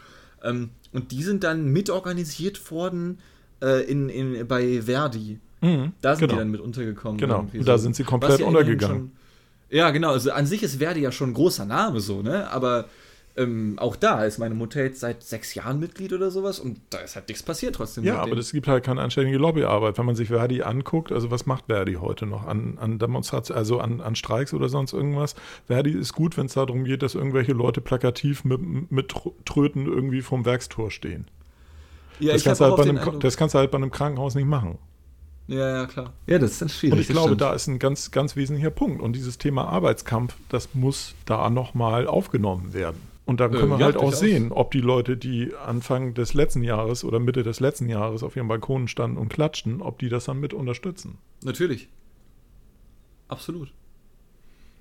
Ähm, 0.44 0.72
und 0.92 1.12
die 1.12 1.24
sind 1.24 1.46
dann 1.46 1.72
mitorganisiert 1.72 2.70
worden 2.72 3.20
äh, 3.66 3.82
in, 3.82 4.10
in, 4.10 4.48
bei 4.48 4.82
Verdi. 4.82 5.40
Mhm, 5.62 5.94
da 6.02 6.16
sind 6.16 6.28
genau. 6.28 6.34
die 6.34 6.40
dann 6.40 6.52
mit 6.52 6.62
untergekommen. 6.62 7.18
Genau, 7.18 7.48
und 7.52 7.68
da 7.68 7.78
sind 7.78 7.96
sie 7.96 8.04
komplett 8.04 8.40
ja 8.40 8.46
untergegangen. 8.46 8.98
Schon, 8.98 9.12
ja, 9.70 9.90
genau, 9.90 10.12
also 10.12 10.32
an 10.32 10.46
sich 10.46 10.62
ist 10.62 10.78
Verdi 10.78 11.02
ja 11.02 11.12
schon 11.12 11.32
ein 11.32 11.34
großer 11.34 11.66
Name 11.66 12.00
so, 12.00 12.22
ne? 12.22 12.50
Aber 12.52 12.86
ähm, 13.38 13.76
auch 13.78 13.96
da 13.96 14.24
ist 14.24 14.38
meine 14.38 14.56
Mutter 14.56 14.82
jetzt 14.82 15.02
seit 15.02 15.24
sechs 15.24 15.56
Jahren 15.56 15.80
Mitglied 15.80 16.14
oder 16.14 16.32
sowas 16.32 16.60
und 16.60 16.80
da 16.90 17.00
ist 17.00 17.16
halt 17.16 17.28
nichts 17.28 17.44
passiert 17.44 17.76
trotzdem. 17.76 18.04
Ja, 18.04 18.22
aber 18.22 18.38
es 18.38 18.52
gibt 18.52 18.68
halt 18.68 18.84
keine 18.86 19.02
anständige 19.02 19.38
Lobbyarbeit. 19.38 19.98
Wenn 19.98 20.06
man 20.06 20.16
sich 20.16 20.30
Verdi 20.30 20.62
anguckt, 20.62 21.12
also 21.12 21.32
was 21.32 21.46
macht 21.46 21.66
Verdi 21.66 21.96
heute 21.96 22.26
noch 22.26 22.46
an, 22.46 22.78
an 22.80 23.00
Demonstrationen, 23.00 23.58
also 23.58 23.80
an, 23.80 24.00
an 24.00 24.16
Streiks 24.16 24.54
oder 24.54 24.70
sonst 24.70 24.94
irgendwas? 24.94 25.36
Verdi 25.68 25.92
ist 25.92 26.14
gut, 26.14 26.38
wenn 26.38 26.46
es 26.46 26.54
darum 26.54 26.86
geht, 26.86 27.02
dass 27.02 27.16
irgendwelche 27.16 27.54
Leute 27.54 27.82
plakativ 27.82 28.46
mit, 28.46 28.92
mit 28.92 29.14
Tröten 29.44 29.86
irgendwie 29.86 30.22
vom 30.22 30.46
Werkstor 30.46 30.92
stehen. 30.92 31.28
Ja, 32.20 32.34
das, 32.34 32.44
kannst 32.44 32.62
halt 32.62 32.80
einem, 32.80 33.20
das 33.20 33.38
kannst 33.38 33.56
du 33.56 33.60
halt 33.60 33.72
bei 33.72 33.78
einem 33.78 33.92
Krankenhaus 33.92 34.36
nicht 34.36 34.48
machen. 34.48 34.78
Ja, 35.48 35.82
ja, 35.82 35.86
klar. 35.86 36.14
Ja, 36.26 36.40
das 36.40 36.54
ist 36.54 36.62
dann 36.62 36.70
schwierig. 36.70 36.94
Und 36.94 37.00
ich 37.02 37.08
glaube, 37.08 37.30
stimmt. 37.30 37.42
da 37.42 37.54
ist 37.54 37.68
ein 37.68 37.80
ganz, 37.80 38.12
ganz 38.12 38.36
wesentlicher 38.36 38.72
Punkt. 38.72 39.02
Und 39.02 39.16
dieses 39.16 39.38
Thema 39.38 39.66
Arbeitskampf, 39.66 40.36
das 40.50 40.70
muss 40.74 41.14
da 41.26 41.50
nochmal 41.50 42.08
aufgenommen 42.08 42.74
werden. 42.74 43.00
Und 43.26 43.40
dann 43.40 43.52
können 43.52 43.72
äh, 43.74 43.76
wir 43.76 43.80
ja, 43.80 43.86
halt 43.86 43.98
auch 43.98 44.14
sehen, 44.14 44.52
ob 44.52 44.72
die 44.72 44.82
Leute, 44.82 45.18
die 45.18 45.54
Anfang 45.56 46.14
des 46.14 46.34
letzten 46.34 46.64
Jahres 46.64 47.04
oder 47.04 47.20
Mitte 47.20 47.44
des 47.44 47.60
letzten 47.60 47.90
Jahres 47.90 48.24
auf 48.24 48.36
ihren 48.36 48.48
Balkonen 48.48 48.88
standen 48.88 49.18
und 49.18 49.30
klatschten, 49.30 49.82
ob 49.82 50.00
die 50.00 50.10
das 50.10 50.26
dann 50.26 50.40
mit 50.40 50.54
unterstützen. 50.54 51.18
Natürlich. 51.44 51.90
Absolut. 53.28 53.72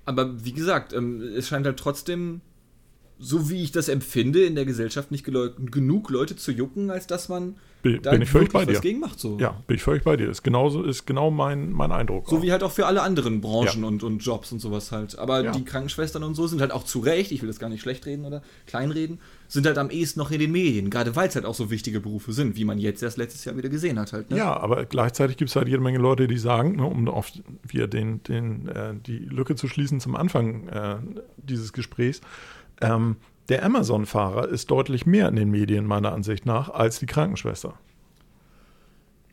Aber 0.05 0.45
wie 0.45 0.53
gesagt, 0.53 0.93
ähm, 0.93 1.21
es 1.21 1.47
scheint 1.47 1.65
halt 1.65 1.77
trotzdem 1.77 2.41
so 3.19 3.49
wie 3.49 3.63
ich 3.63 3.71
das 3.71 3.87
empfinde, 3.87 4.43
in 4.43 4.55
der 4.55 4.65
Gesellschaft 4.65 5.11
nicht 5.11 5.23
genug 5.23 6.09
Leute 6.09 6.35
zu 6.35 6.51
jucken, 6.51 6.91
als 6.91 7.07
dass 7.07 7.29
man 7.29 7.55
bin, 7.85 8.01
da 8.01 8.11
bin 8.11 8.23
ich 8.23 8.29
völlig 8.29 8.51
bei 8.51 8.65
dir. 8.65 8.73
was 8.73 8.81
gegen 8.81 8.99
macht. 8.99 9.19
So. 9.19 9.37
Ja, 9.39 9.61
bin 9.67 9.75
ich 9.77 9.83
völlig 9.83 10.03
bei 10.03 10.17
dir. 10.17 10.29
Ist, 10.29 10.43
genauso, 10.43 10.83
ist 10.83 11.05
genau 11.05 11.29
mein, 11.29 11.71
mein 11.71 11.91
Eindruck. 11.91 12.27
So 12.27 12.37
auch. 12.37 12.41
wie 12.41 12.51
halt 12.51 12.63
auch 12.63 12.71
für 12.71 12.87
alle 12.87 13.03
anderen 13.03 13.41
Branchen 13.41 13.81
ja. 13.81 13.87
und, 13.87 14.03
und 14.03 14.19
Jobs 14.19 14.51
und 14.51 14.59
sowas 14.59 14.91
halt. 14.91 15.17
Aber 15.19 15.43
ja. 15.43 15.51
die 15.51 15.63
Krankenschwestern 15.63 16.23
und 16.23 16.33
so 16.33 16.47
sind 16.47 16.61
halt 16.61 16.71
auch 16.71 16.83
zu 16.83 16.99
Recht, 16.99 17.31
ich 17.31 17.41
will 17.41 17.47
das 17.47 17.59
gar 17.59 17.69
nicht 17.69 17.81
schlecht 17.81 18.05
reden 18.07 18.25
oder 18.25 18.41
kleinreden, 18.65 19.19
sind 19.47 19.67
halt 19.67 19.77
am 19.77 19.91
ehesten 19.91 20.19
noch 20.19 20.31
in 20.31 20.39
den 20.39 20.51
Medien, 20.51 20.89
gerade 20.89 21.15
weil 21.15 21.27
es 21.27 21.35
halt 21.35 21.45
auch 21.45 21.53
so 21.53 21.69
wichtige 21.69 21.99
Berufe 21.99 22.33
sind, 22.33 22.55
wie 22.55 22.65
man 22.65 22.79
jetzt 22.79 23.03
erst 23.03 23.17
letztes 23.17 23.45
Jahr 23.45 23.55
wieder 23.55 23.69
gesehen 23.69 23.99
hat 23.99 24.13
halt. 24.13 24.31
Ne? 24.31 24.37
Ja, 24.37 24.57
aber 24.57 24.85
gleichzeitig 24.85 25.37
gibt 25.37 25.51
es 25.51 25.55
halt 25.55 25.67
jede 25.67 25.81
Menge 25.81 25.99
Leute, 25.99 26.27
die 26.27 26.39
sagen, 26.39 26.77
ne, 26.77 26.85
um 26.85 27.07
auf 27.07 27.31
wieder 27.67 27.87
den, 27.87 28.23
den, 28.23 28.67
äh, 28.67 28.95
die 29.05 29.19
Lücke 29.19 29.55
zu 29.55 29.67
schließen 29.67 29.99
zum 29.99 30.15
Anfang 30.15 30.67
äh, 30.69 30.95
dieses 31.37 31.71
Gesprächs, 31.71 32.21
ähm, 32.81 33.17
der 33.49 33.63
Amazon-Fahrer 33.63 34.47
ist 34.47 34.71
deutlich 34.71 35.05
mehr 35.05 35.29
in 35.29 35.35
den 35.35 35.51
Medien, 35.51 35.85
meiner 35.85 36.13
Ansicht 36.13 36.45
nach, 36.45 36.69
als 36.69 36.99
die 36.99 37.05
Krankenschwester. 37.05 37.73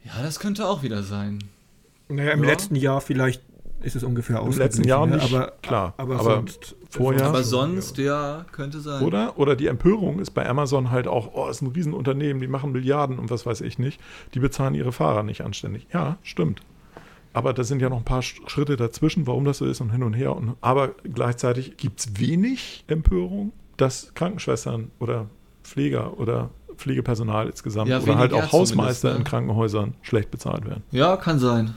Ja, 0.04 0.22
das 0.22 0.40
könnte 0.40 0.66
auch 0.66 0.82
wieder 0.82 1.02
sein. 1.02 1.38
Naja, 2.08 2.32
im 2.32 2.42
ja. 2.42 2.50
letzten 2.50 2.76
Jahr 2.76 3.00
vielleicht 3.00 3.42
ist 3.82 3.96
es 3.96 4.04
ungefähr 4.04 4.40
Im 4.40 4.52
letzten 4.52 4.84
Jahr 4.84 5.06
ne? 5.06 5.16
nicht, 5.16 5.34
aber, 5.34 5.52
klar. 5.62 5.94
Aber, 5.96 6.14
aber 6.14 6.24
sonst, 6.24 6.76
vorher. 6.88 7.26
Aber 7.26 7.42
sonst, 7.42 7.98
ja. 7.98 8.38
ja. 8.38 8.46
könnte 8.52 8.80
sein. 8.80 9.02
Oder? 9.02 9.38
Oder 9.38 9.56
die 9.56 9.66
Empörung 9.66 10.20
ist 10.20 10.30
bei 10.30 10.48
Amazon 10.48 10.90
halt 10.90 11.08
auch, 11.08 11.30
oh, 11.34 11.48
ist 11.48 11.62
ein 11.62 11.68
Riesenunternehmen, 11.68 12.40
die 12.40 12.48
machen 12.48 12.72
Milliarden 12.72 13.18
und 13.18 13.30
was 13.30 13.44
weiß 13.44 13.60
ich 13.60 13.78
nicht. 13.78 14.00
Die 14.34 14.40
bezahlen 14.40 14.74
ihre 14.74 14.92
Fahrer 14.92 15.22
nicht 15.22 15.42
anständig. 15.42 15.86
Ja, 15.92 16.18
stimmt. 16.22 16.62
Aber 17.32 17.52
da 17.52 17.64
sind 17.64 17.80
ja 17.80 17.88
noch 17.88 17.98
ein 17.98 18.04
paar 18.04 18.22
Schritte 18.22 18.76
dazwischen, 18.76 19.26
warum 19.26 19.44
das 19.44 19.58
so 19.58 19.64
ist 19.64 19.80
und 19.80 19.90
hin 19.90 20.02
und 20.02 20.14
her. 20.14 20.36
Und, 20.36 20.56
aber 20.60 20.88
gleichzeitig 20.88 21.76
gibt 21.76 22.00
es 22.00 22.20
wenig 22.20 22.84
Empörung 22.88 23.52
dass 23.76 24.14
Krankenschwestern 24.14 24.90
oder 24.98 25.26
Pfleger 25.64 26.18
oder 26.18 26.50
Pflegepersonal 26.76 27.48
insgesamt 27.48 27.90
ja, 27.90 28.00
oder 28.00 28.18
halt 28.18 28.32
auch 28.32 28.52
Hausmeister 28.52 29.12
ne? 29.12 29.18
in 29.18 29.24
Krankenhäusern 29.24 29.94
schlecht 30.02 30.30
bezahlt 30.30 30.64
werden. 30.64 30.82
Ja, 30.90 31.16
kann 31.16 31.38
sein. 31.38 31.74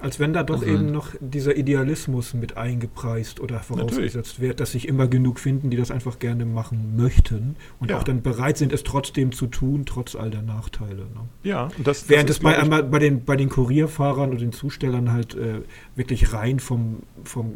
Als 0.00 0.18
wenn 0.18 0.32
da 0.32 0.42
doch 0.42 0.64
eben 0.64 0.90
noch 0.90 1.08
dieser 1.20 1.56
Idealismus 1.56 2.32
mit 2.32 2.56
eingepreist 2.56 3.40
oder 3.40 3.60
vorausgesetzt 3.60 4.14
Natürlich. 4.14 4.40
wird, 4.40 4.60
dass 4.60 4.72
sich 4.72 4.88
immer 4.88 5.06
genug 5.06 5.38
finden, 5.38 5.70
die 5.70 5.76
das 5.76 5.90
einfach 5.90 6.18
gerne 6.18 6.46
machen 6.46 6.96
möchten 6.96 7.56
und 7.80 7.90
ja. 7.90 7.98
auch 7.98 8.02
dann 8.02 8.22
bereit 8.22 8.56
sind, 8.56 8.72
es 8.72 8.82
trotzdem 8.82 9.32
zu 9.32 9.46
tun, 9.46 9.84
trotz 9.84 10.16
all 10.16 10.30
der 10.30 10.42
Nachteile. 10.42 11.02
Ne? 11.02 11.28
Ja, 11.42 11.68
und 11.76 11.86
das, 11.86 12.08
Während 12.08 12.30
das 12.30 12.38
es 12.38 12.42
bei, 12.42 12.58
einmal 12.58 12.82
bei, 12.82 12.98
den, 12.98 13.24
bei 13.24 13.36
den 13.36 13.50
Kurierfahrern 13.50 14.30
und 14.30 14.40
den 14.40 14.52
Zustellern 14.52 15.12
halt 15.12 15.34
äh, 15.34 15.60
wirklich 15.96 16.32
rein 16.32 16.60
vom, 16.60 17.00
vom 17.24 17.52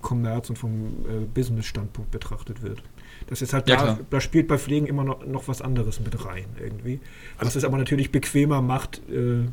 Kommerz- 0.00 0.48
und 0.48 0.56
vom 0.56 0.72
äh, 1.08 1.26
Business-Standpunkt 1.34 2.10
betrachtet 2.10 2.62
wird. 2.62 2.82
Das 3.30 3.42
ist 3.42 3.52
halt, 3.52 3.68
ja, 3.68 3.76
da, 3.76 3.98
da, 4.10 4.20
spielt 4.20 4.48
bei 4.48 4.58
Pflegen 4.58 4.86
immer 4.86 5.04
noch, 5.04 5.24
noch 5.24 5.46
was 5.46 5.62
anderes 5.62 6.00
mit 6.00 6.24
rein 6.26 6.46
irgendwie. 6.60 7.00
Was 7.38 7.46
also, 7.46 7.60
es 7.60 7.64
aber 7.64 7.78
natürlich 7.78 8.10
bequemer 8.10 8.60
macht, 8.60 8.98
äh, 9.08 9.46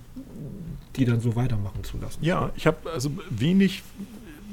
die 0.95 1.05
dann 1.05 1.21
so 1.21 1.35
weitermachen 1.35 1.83
zu 1.83 1.97
lassen. 1.99 2.23
Ja, 2.23 2.49
ich 2.55 2.65
habe 2.65 2.89
also 2.91 3.11
wenig, 3.29 3.83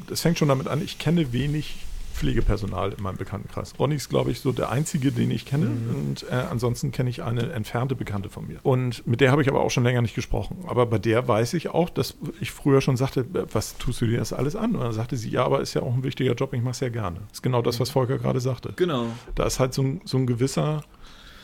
das 0.09 0.21
fängt 0.21 0.39
schon 0.39 0.49
damit 0.49 0.69
an, 0.69 0.83
ich 0.83 0.99
kenne 0.99 1.33
wenig 1.33 1.77
Pflegepersonal 2.15 2.93
in 2.93 3.03
meinem 3.03 3.17
Bekanntenkreis. 3.17 3.75
Ronny 3.79 3.97
ist, 3.97 4.09
glaube 4.09 4.31
ich, 4.31 4.41
so 4.41 4.53
der 4.53 4.71
einzige, 4.71 5.13
den 5.13 5.31
ich 5.31 5.45
kenne. 5.45 5.67
Mhm. 5.67 5.95
Und 5.95 6.27
äh, 6.31 6.45
ansonsten 6.51 6.93
kenne 6.93 7.11
ich 7.11 7.23
eine 7.23 7.53
entfernte 7.53 7.95
Bekannte 7.95 8.31
von 8.31 8.47
mir. 8.47 8.59
Und 8.63 9.07
mit 9.07 9.21
der 9.21 9.31
habe 9.31 9.43
ich 9.43 9.49
aber 9.49 9.61
auch 9.61 9.71
schon 9.71 9.85
länger 9.85 10.03
nicht 10.03 10.15
gesprochen. 10.15 10.65
Aber 10.67 10.87
bei 10.87 10.99
der 10.99 11.29
weiß 11.29 11.55
ich 11.55 11.69
auch, 11.69 11.91
dass 11.91 12.17
ich 12.41 12.53
früher 12.53 12.81
schon 12.81 12.97
sagte, 12.97 13.27
was 13.53 13.77
tust 13.77 14.01
du 14.01 14.07
dir 14.07 14.19
das 14.19 14.33
alles 14.33 14.57
an? 14.57 14.75
Und 14.75 14.81
dann 14.81 14.93
sagte 14.93 15.17
sie, 15.17 15.31
ja, 15.31 15.45
aber 15.45 15.61
ist 15.61 15.75
ja 15.75 15.83
auch 15.83 15.95
ein 15.95 16.05
wichtiger 16.05 16.35
Job, 16.35 16.53
ich 16.55 16.63
mache 16.63 16.73
es 16.73 16.81
ja 16.81 16.89
gerne. 16.89 17.19
Das 17.29 17.39
ist 17.39 17.43
genau 17.43 17.63
das, 17.63 17.81
was 17.81 17.91
Volker 17.91 18.19
gerade 18.19 18.41
sagte. 18.41 18.73
Genau. 18.77 19.07
Da 19.35 19.45
ist 19.45 19.61
halt 19.61 19.75
so 19.75 19.83
ein, 19.83 20.01
so 20.05 20.17
ein 20.17 20.27
gewisser 20.27 20.85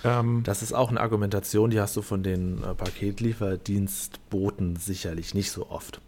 ähm, 0.04 0.42
Das 0.44 0.62
ist 0.62 0.72
auch 0.72 0.90
eine 0.90 1.00
Argumentation, 1.00 1.70
die 1.70 1.80
hast 1.80 1.96
du 1.96 2.02
von 2.02 2.22
den 2.22 2.62
äh, 2.62 2.74
Paketlieferdienstboten 2.74 4.76
sicherlich 4.76 5.34
nicht 5.34 5.50
so 5.50 5.70
oft. 5.70 6.00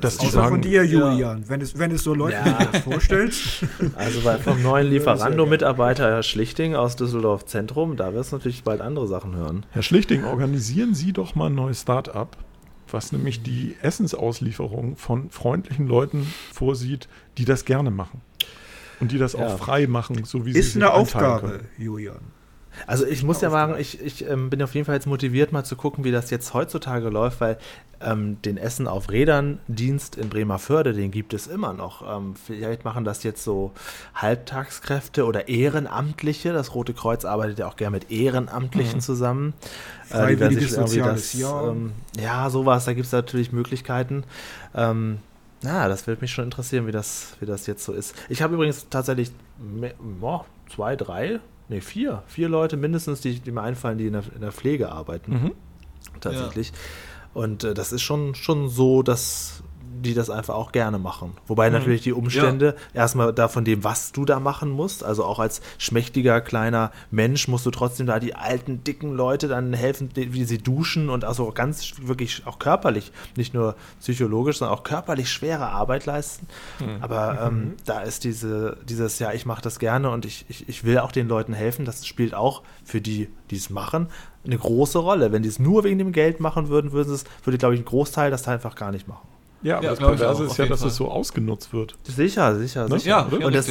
Dass 0.00 0.18
die 0.18 0.26
Außer 0.26 0.48
von 0.48 0.60
dir, 0.60 0.84
Julian. 0.84 1.44
Wenn, 1.48 1.60
es, 1.60 1.78
wenn 1.78 1.90
es 1.90 2.02
so 2.04 2.14
läuft, 2.14 2.34
Ja. 2.34 2.44
wie 2.60 2.64
du 2.64 2.70
das 2.72 2.82
vorstellst. 2.82 3.64
Also 3.96 4.20
bei, 4.22 4.36
vom 4.38 4.62
neuen 4.62 4.88
Lieferando-Mitarbeiter 4.88 6.08
Herr 6.10 6.22
Schlichting 6.22 6.74
aus 6.74 6.96
Düsseldorf 6.96 7.46
Zentrum, 7.46 7.96
da 7.96 8.12
wirst 8.14 8.32
du 8.32 8.36
natürlich 8.36 8.62
bald 8.64 8.80
andere 8.80 9.06
Sachen 9.06 9.36
hören. 9.36 9.66
Herr 9.70 9.82
Schlichting, 9.82 10.24
organisieren 10.24 10.94
Sie 10.94 11.12
doch 11.12 11.34
mal 11.34 11.46
ein 11.46 11.54
neues 11.54 11.82
Start-up, 11.82 12.36
was 12.90 13.12
nämlich 13.12 13.42
die 13.42 13.76
Essensauslieferung 13.82 14.96
von 14.96 15.30
freundlichen 15.30 15.86
Leuten 15.86 16.26
vorsieht, 16.52 17.08
die 17.38 17.44
das 17.44 17.64
gerne 17.64 17.90
machen. 17.90 18.20
Und 19.00 19.12
die 19.12 19.18
das 19.18 19.32
Ja. 19.32 19.46
auch 19.46 19.58
frei 19.58 19.86
machen, 19.86 20.24
so 20.24 20.44
wie 20.44 20.52
sie 20.52 20.58
Ist 20.58 20.72
sich 20.74 20.82
eine 20.82 20.92
Aufgabe, 20.92 21.48
können. 21.48 21.68
Julian. 21.78 22.18
Also 22.86 23.04
ich 23.06 23.22
muss 23.22 23.40
ja 23.40 23.50
sagen, 23.50 23.74
ich, 23.78 24.00
ich 24.00 24.28
ähm, 24.28 24.48
bin 24.50 24.62
auf 24.62 24.74
jeden 24.74 24.84
Fall 24.86 24.94
jetzt 24.94 25.06
motiviert, 25.06 25.52
mal 25.52 25.64
zu 25.64 25.76
gucken, 25.76 26.04
wie 26.04 26.12
das 26.12 26.30
jetzt 26.30 26.54
heutzutage 26.54 27.08
läuft, 27.08 27.40
weil 27.40 27.58
ähm, 28.00 28.40
den 28.42 28.56
Essen 28.56 28.86
auf 28.88 29.10
Rädern 29.10 29.58
Dienst 29.68 30.16
in 30.16 30.28
Bremerförde, 30.30 30.92
den 30.92 31.10
gibt 31.10 31.34
es 31.34 31.46
immer 31.46 31.72
noch. 31.74 32.02
Ähm, 32.16 32.34
vielleicht 32.36 32.84
machen 32.84 33.04
das 33.04 33.22
jetzt 33.24 33.44
so 33.44 33.72
Halbtagskräfte 34.14 35.24
oder 35.26 35.48
Ehrenamtliche. 35.48 36.52
Das 36.52 36.74
Rote 36.74 36.94
Kreuz 36.94 37.24
arbeitet 37.24 37.58
ja 37.58 37.66
auch 37.68 37.76
gerne 37.76 37.96
mit 37.96 38.10
Ehrenamtlichen 38.10 38.96
Mhm. 38.96 39.00
zusammen. 39.02 39.54
Äh, 40.10 40.36
die 40.36 40.54
sich 40.54 40.72
irgendwie 40.72 40.96
soziales 40.96 41.32
Jahr. 41.34 41.68
Ähm, 41.72 41.92
ja, 42.18 42.48
sowas, 42.50 42.84
da 42.84 42.94
gibt 42.94 43.06
es 43.06 43.12
natürlich 43.12 43.52
Möglichkeiten. 43.52 44.24
Ähm, 44.74 45.18
na, 45.62 45.88
das 45.88 46.06
würde 46.06 46.22
mich 46.22 46.32
schon 46.32 46.44
interessieren, 46.44 46.86
wie 46.86 46.92
das, 46.92 47.36
wie 47.40 47.46
das 47.46 47.66
jetzt 47.66 47.84
so 47.84 47.92
ist. 47.92 48.14
Ich 48.30 48.40
habe 48.42 48.54
übrigens 48.54 48.86
tatsächlich 48.88 49.30
me- 49.58 49.94
boah, 50.20 50.46
zwei, 50.74 50.96
drei, 50.96 51.38
nee, 51.70 51.80
vier, 51.80 52.22
vier 52.26 52.48
Leute 52.48 52.76
mindestens, 52.76 53.20
die, 53.20 53.40
die 53.40 53.52
mir 53.52 53.62
einfallen, 53.62 53.96
die 53.96 54.06
in 54.06 54.12
der, 54.12 54.24
in 54.34 54.42
der 54.42 54.52
Pflege 54.52 54.92
arbeiten. 54.92 55.32
Mhm. 55.32 55.52
Tatsächlich. 56.20 56.72
Und 57.32 57.64
äh, 57.64 57.74
das 57.74 57.92
ist 57.92 58.02
schon, 58.02 58.34
schon 58.34 58.68
so, 58.68 59.02
dass 59.02 59.62
die 60.02 60.14
das 60.14 60.30
einfach 60.30 60.54
auch 60.54 60.72
gerne 60.72 60.98
machen. 60.98 61.32
Wobei 61.46 61.70
natürlich 61.70 62.02
die 62.02 62.12
Umstände, 62.12 62.76
erstmal 62.94 63.32
da 63.32 63.48
von 63.48 63.64
dem, 63.64 63.84
was 63.84 64.12
du 64.12 64.24
da 64.24 64.40
machen 64.40 64.70
musst, 64.70 65.04
also 65.04 65.24
auch 65.24 65.38
als 65.38 65.60
schmächtiger 65.78 66.40
kleiner 66.40 66.90
Mensch 67.10 67.48
musst 67.48 67.66
du 67.66 67.70
trotzdem 67.70 68.06
da 68.06 68.18
die 68.18 68.34
alten, 68.34 68.82
dicken 68.84 69.14
Leute 69.14 69.48
dann 69.48 69.72
helfen, 69.72 70.10
wie 70.14 70.44
sie 70.44 70.58
duschen 70.58 71.08
und 71.08 71.24
also 71.24 71.50
ganz 71.52 71.94
wirklich 72.02 72.46
auch 72.46 72.58
körperlich, 72.58 73.12
nicht 73.36 73.54
nur 73.54 73.76
psychologisch, 74.00 74.58
sondern 74.58 74.78
auch 74.78 74.84
körperlich 74.84 75.30
schwere 75.30 75.68
Arbeit 75.68 76.06
leisten. 76.06 76.46
Aber 77.00 77.40
ähm, 77.46 77.74
da 77.84 78.00
ist 78.00 78.24
diese, 78.24 78.76
dieses, 78.88 79.18
ja, 79.18 79.32
ich 79.32 79.46
mache 79.46 79.62
das 79.62 79.78
gerne 79.78 80.10
und 80.10 80.24
ich, 80.24 80.46
ich, 80.48 80.68
ich 80.68 80.84
will 80.84 80.98
auch 80.98 81.12
den 81.12 81.28
Leuten 81.28 81.52
helfen, 81.52 81.84
das 81.84 82.06
spielt 82.06 82.34
auch 82.34 82.62
für 82.84 83.00
die, 83.00 83.28
die 83.50 83.56
es 83.56 83.70
machen, 83.70 84.08
eine 84.44 84.58
große 84.58 84.98
Rolle. 84.98 85.32
Wenn 85.32 85.42
die 85.42 85.48
es 85.48 85.58
nur 85.58 85.84
wegen 85.84 85.98
dem 85.98 86.12
Geld 86.12 86.40
machen 86.40 86.68
würden, 86.68 86.92
würden 86.92 87.08
sie 87.08 87.14
es, 87.14 87.24
würde, 87.44 87.58
glaube 87.58 87.74
ich, 87.74 87.80
ein 87.80 87.84
Großteil 87.84 88.30
das 88.30 88.48
einfach 88.48 88.74
gar 88.74 88.90
nicht 88.90 89.08
machen. 89.08 89.26
Ja, 89.62 89.76
aber 89.76 89.84
Ja, 89.84 89.90
das 89.90 89.98
Perverse 89.98 90.44
ist 90.44 90.56
ja, 90.56 90.66
dass 90.66 90.80
Fall. 90.80 90.88
es 90.88 90.96
so 90.96 91.08
ausgenutzt 91.10 91.72
wird. 91.72 91.96
Sicher, 92.04 92.56
sicher, 92.58 92.88
Ne? 92.88 92.98
sicher. 92.98 93.28
Ja, 93.30 93.46
Und 93.46 93.54
das, 93.54 93.68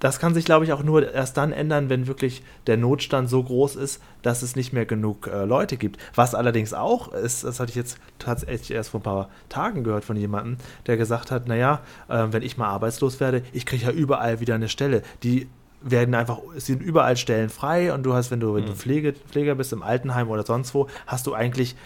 das 0.00 0.18
kann 0.18 0.34
sich, 0.34 0.44
glaube 0.44 0.64
ich, 0.66 0.72
auch 0.72 0.82
nur 0.82 1.12
erst 1.14 1.36
dann 1.36 1.52
ändern, 1.52 1.88
wenn 1.88 2.06
wirklich 2.06 2.42
der 2.66 2.76
Notstand 2.76 3.30
so 3.30 3.42
groß 3.42 3.76
ist, 3.76 4.02
dass 4.22 4.42
es 4.42 4.54
nicht 4.56 4.72
mehr 4.72 4.84
genug 4.86 5.28
äh, 5.28 5.44
Leute 5.44 5.76
gibt. 5.76 5.98
Was 6.14 6.34
allerdings 6.34 6.74
auch 6.74 7.12
ist, 7.12 7.44
das 7.44 7.60
hatte 7.60 7.70
ich 7.70 7.76
jetzt 7.76 7.98
tatsächlich 8.18 8.72
erst 8.72 8.90
vor 8.90 9.00
ein 9.00 9.04
paar 9.04 9.28
Tagen 9.48 9.82
gehört 9.84 10.04
von 10.04 10.16
jemandem, 10.16 10.58
der 10.86 10.96
gesagt 10.96 11.30
hat, 11.30 11.48
naja, 11.48 11.80
äh, 12.08 12.26
wenn 12.32 12.42
ich 12.42 12.58
mal 12.58 12.68
arbeitslos 12.68 13.20
werde, 13.20 13.42
ich 13.52 13.64
kriege 13.66 13.86
ja 13.86 13.92
überall 13.92 14.40
wieder 14.40 14.56
eine 14.56 14.68
Stelle. 14.68 15.02
Die 15.22 15.48
werden 15.86 16.14
einfach, 16.14 16.38
es 16.56 16.66
sind 16.66 16.82
überall 16.82 17.16
Stellen 17.16 17.50
frei 17.50 17.92
und 17.92 18.02
du 18.04 18.14
hast, 18.14 18.30
wenn 18.30 18.40
du, 18.40 18.54
wenn 18.54 18.64
du 18.66 18.72
Pflege, 18.72 19.12
Pfleger 19.12 19.54
bist 19.54 19.70
im 19.72 19.82
Altenheim 19.82 20.28
oder 20.30 20.44
sonst 20.44 20.74
wo, 20.74 20.88
hast 21.06 21.26
du 21.26 21.34
eigentlich 21.34 21.76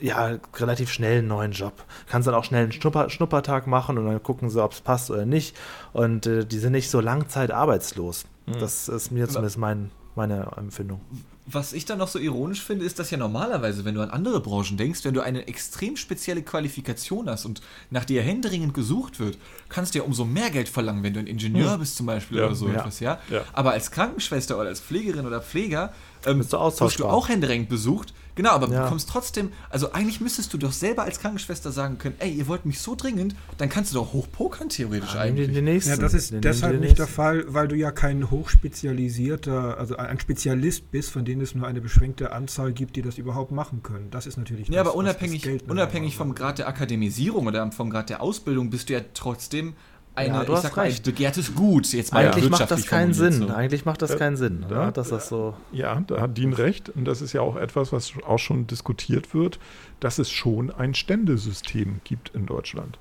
ja, 0.00 0.38
relativ 0.56 0.90
schnell 0.90 1.18
einen 1.18 1.28
neuen 1.28 1.52
Job. 1.52 1.84
Kannst 2.08 2.26
dann 2.28 2.34
auch 2.34 2.44
schnell 2.44 2.64
einen 2.64 2.72
Schnupper, 2.72 3.10
Schnuppertag 3.10 3.66
machen 3.66 3.96
und 3.98 4.06
dann 4.06 4.22
gucken 4.22 4.50
sie, 4.50 4.62
ob 4.62 4.72
es 4.72 4.80
passt 4.80 5.10
oder 5.10 5.24
nicht. 5.26 5.56
Und 5.92 6.26
äh, 6.26 6.44
die 6.44 6.58
sind 6.58 6.72
nicht 6.72 6.90
so 6.90 7.00
langzeit 7.00 7.50
arbeitslos. 7.50 8.24
Das 8.46 8.88
ist 8.88 9.10
mir 9.10 9.26
zumindest 9.28 9.56
mein, 9.56 9.90
meine 10.16 10.50
Empfindung. 10.56 11.00
Was 11.46 11.74
ich 11.74 11.84
dann 11.84 11.98
noch 11.98 12.08
so 12.08 12.18
ironisch 12.18 12.62
finde, 12.62 12.86
ist, 12.86 12.98
dass 12.98 13.10
ja 13.10 13.18
normalerweise, 13.18 13.84
wenn 13.84 13.94
du 13.94 14.00
an 14.00 14.08
andere 14.08 14.40
Branchen 14.40 14.78
denkst, 14.78 15.04
wenn 15.04 15.12
du 15.12 15.20
eine 15.20 15.46
extrem 15.46 15.96
spezielle 15.96 16.42
Qualifikation 16.42 17.28
hast 17.28 17.44
und 17.44 17.60
nach 17.90 18.06
dir 18.06 18.22
händeringend 18.22 18.72
gesucht 18.72 19.20
wird, 19.20 19.36
kannst 19.68 19.94
du 19.94 19.98
ja 19.98 20.04
umso 20.04 20.24
mehr 20.24 20.48
Geld 20.50 20.70
verlangen, 20.70 21.02
wenn 21.02 21.12
du 21.12 21.20
ein 21.20 21.26
Ingenieur 21.26 21.72
Hm. 21.74 21.80
bist 21.80 21.96
zum 21.96 22.06
Beispiel 22.06 22.38
Ja, 22.38 22.46
oder 22.46 22.54
so 22.54 22.68
ja. 22.68 22.74
etwas, 22.76 23.00
ja? 23.00 23.18
Ja. 23.30 23.42
Aber 23.52 23.72
als 23.72 23.90
Krankenschwester 23.90 24.58
oder 24.58 24.68
als 24.68 24.80
Pflegerin 24.80 25.26
oder 25.26 25.42
Pfleger 25.42 25.92
ähm, 26.24 26.38
wirst 26.38 26.52
du 26.54 27.06
auch 27.06 27.28
händeringend 27.28 27.68
besucht. 27.68 28.14
Genau, 28.36 28.50
aber 28.50 28.68
Ja. 28.68 28.82
bekommst 28.84 29.08
trotzdem, 29.08 29.52
also 29.70 29.92
eigentlich 29.92 30.20
müsstest 30.20 30.52
du 30.52 30.58
doch 30.58 30.72
selber 30.72 31.04
als 31.04 31.20
Krankenschwester 31.20 31.70
sagen 31.70 31.98
können, 31.98 32.16
ey, 32.18 32.32
ihr 32.32 32.48
wollt 32.48 32.66
mich 32.66 32.80
so 32.80 32.94
dringend, 32.96 33.36
dann 33.58 33.68
kannst 33.68 33.92
du 33.92 33.98
doch 33.98 34.12
hochpokern 34.12 34.68
theoretisch 34.68 35.14
Ja, 35.14 35.24
nimm 35.24 35.34
eigentlich. 35.34 35.46
den, 35.48 35.54
den 35.54 35.64
nächsten. 35.66 35.90
Ja, 35.90 35.96
das 35.96 36.14
ist 36.14 36.32
Den- 36.32 36.40
deshalb 36.40 36.72
den 36.72 36.80
nicht 36.80 36.98
der. 36.98 37.06
Fall, 37.06 37.44
weil 37.48 37.68
du 37.68 37.76
ja 37.76 37.92
kein 37.92 38.30
hochspezialisierter, 38.30 39.78
also 39.78 39.96
ein 39.96 40.18
Spezialist 40.20 40.90
bist, 40.90 41.10
von 41.10 41.24
denen 41.24 41.40
es 41.42 41.54
nur 41.54 41.66
eine 41.66 41.80
beschränkte 41.80 42.32
Anzahl 42.32 42.72
gibt, 42.72 42.96
die 42.96 43.02
das 43.02 43.18
überhaupt 43.18 43.52
machen 43.52 43.82
können. 43.82 44.10
Das 44.10 44.26
ist 44.26 44.36
natürlich 44.36 44.68
Ja, 44.68 44.82
das, 44.82 44.88
aber 44.88 44.96
unabhängig, 44.96 45.48
unabhängig 45.68 46.16
vom 46.16 46.34
Grad 46.34 46.58
der 46.58 46.68
Akademisierung 46.68 47.46
oder 47.46 47.70
vom 47.72 47.90
Grad 47.90 48.10
der 48.10 48.20
Ausbildung 48.20 48.70
bist 48.70 48.88
du 48.88 48.94
ja 48.94 49.00
trotzdem 49.14 49.74
eine, 50.14 50.28
Ja, 50.34 50.44
du 50.44 50.52
ich 50.52 50.56
hast 50.56 50.62
sag 50.62 50.76
recht. 50.76 51.04
begehrtes 51.04 51.54
Gut. 51.54 51.92
Jetzt 51.92 52.12
mal 52.12 52.26
Eigentlich 52.26 52.50
macht 52.50 52.70
das 52.70 52.86
keinen 52.86 53.14
Sinn. 53.14 53.32
so. 53.32 53.48
Eigentlich 53.48 53.84
macht 53.84 54.02
das 54.02 54.12
Äh, 54.12 54.16
keinen 54.18 54.36
Sinn, 54.36 54.64
ja. 54.70 54.86
ne? 54.86 54.92
dass 54.92 55.08
das 55.10 55.28
so. 55.28 55.54
Ja, 55.72 56.00
da 56.06 56.20
hat 56.20 56.36
Dean 56.38 56.52
recht. 56.52 56.88
Und 56.90 57.04
das 57.04 57.20
ist 57.22 57.32
ja 57.32 57.40
auch 57.40 57.56
etwas, 57.56 57.92
was 57.92 58.12
auch 58.26 58.38
schon 58.38 58.66
diskutiert 58.66 59.34
wird, 59.34 59.58
dass 60.00 60.18
es 60.18 60.30
schon 60.30 60.70
ein 60.70 60.94
Ständesystem 60.94 62.00
gibt 62.04 62.30
in 62.34 62.46
Deutschland. 62.46 62.98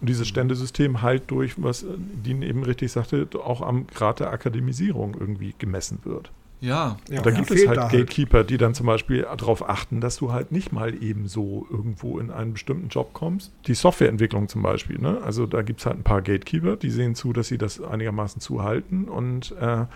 Und 0.00 0.08
dieses 0.08 0.26
Ständesystem 0.28 1.02
halt 1.02 1.30
durch, 1.30 1.62
was 1.62 1.84
Dean 1.96 2.42
eben 2.42 2.62
richtig 2.62 2.90
sagte, 2.92 3.28
auch 3.44 3.60
am 3.62 3.86
Grad 3.86 4.20
der 4.20 4.30
Akademisierung 4.30 5.14
irgendwie 5.18 5.54
gemessen 5.58 5.98
wird. 6.04 6.30
Ja, 6.60 6.98
Ja, 7.08 7.22
da 7.22 7.30
ja, 7.30 7.36
gibt 7.36 7.50
es 7.50 7.66
halt 7.66 7.78
da 7.78 7.82
halt. 7.84 7.92
Gatekeeper, 7.92 8.44
die 8.44 8.58
dann 8.58 8.74
zum 8.74 8.86
Beispiel 8.86 9.22
darauf 9.22 9.66
achten, 9.68 10.00
dass 10.00 10.16
du 10.16 10.32
halt 10.32 10.52
nicht 10.52 10.72
mal 10.72 11.02
eben 11.02 11.26
so 11.26 11.66
irgendwo 11.70 12.18
in 12.18 12.30
einen 12.30 12.52
bestimmten 12.52 12.88
Job 12.88 13.12
kommst. 13.14 13.52
Die 13.66 13.74
Softwareentwicklung 13.74 14.48
zum 14.48 14.62
Beispiel, 14.62 14.98
ne? 14.98 15.20
Also 15.24 15.46
da 15.46 15.62
gibt 15.62 15.80
es 15.80 15.86
halt 15.86 15.98
ein 15.98 16.02
paar 16.04 16.20
Gatekeeper, 16.22 16.76
die 16.76 16.90
sehen 16.90 17.14
zu, 17.14 17.32
dass 17.32 17.48
sie 17.48 17.58
das 17.58 17.80
einigermaßen 17.80 18.40
zuhalten 18.40 19.08
und 19.08 19.52
äh, 19.60 19.86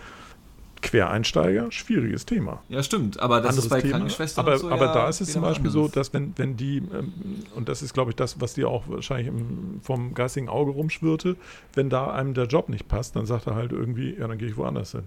Quereinsteiger, 0.81 1.71
schwieriges 1.71 2.25
Thema. 2.27 2.61
ja, 2.69 2.83
stimmt. 2.83 3.19
Aber 3.19 3.41
das 3.41 3.57
ist 3.57 3.69
bei 3.69 3.81
Krankenschwestern 3.81 4.45
aber, 4.45 4.53
und 4.53 4.59
so 4.59 4.69
aber 4.69 4.85
ja 4.85 4.93
da 4.93 5.09
ist 5.09 5.19
es 5.21 5.31
zum 5.31 5.41
Beispiel 5.41 5.71
so, 5.71 5.85
anderes. 5.85 5.93
dass 5.93 6.13
wenn, 6.13 6.33
wenn 6.37 6.57
die, 6.57 6.77
ähm, 6.77 7.13
und 7.55 7.69
das 7.69 7.81
ist 7.81 7.93
glaube 7.93 8.11
ich 8.11 8.15
das, 8.15 8.39
was 8.39 8.53
dir 8.53 8.69
auch 8.69 8.83
wahrscheinlich 8.87 9.27
im, 9.27 9.79
vom 9.81 10.13
geistigen 10.13 10.47
Auge 10.49 10.71
rumschwirrte, 10.71 11.37
wenn 11.73 11.89
da 11.89 12.11
einem 12.11 12.33
der 12.35 12.45
Job 12.45 12.69
nicht 12.69 12.87
passt, 12.87 13.15
dann 13.15 13.25
sagt 13.25 13.47
er 13.47 13.55
halt 13.55 13.71
irgendwie, 13.71 14.15
ja, 14.15 14.27
dann 14.27 14.37
gehe 14.37 14.47
ich 14.47 14.57
woanders 14.57 14.91
hin. 14.91 15.05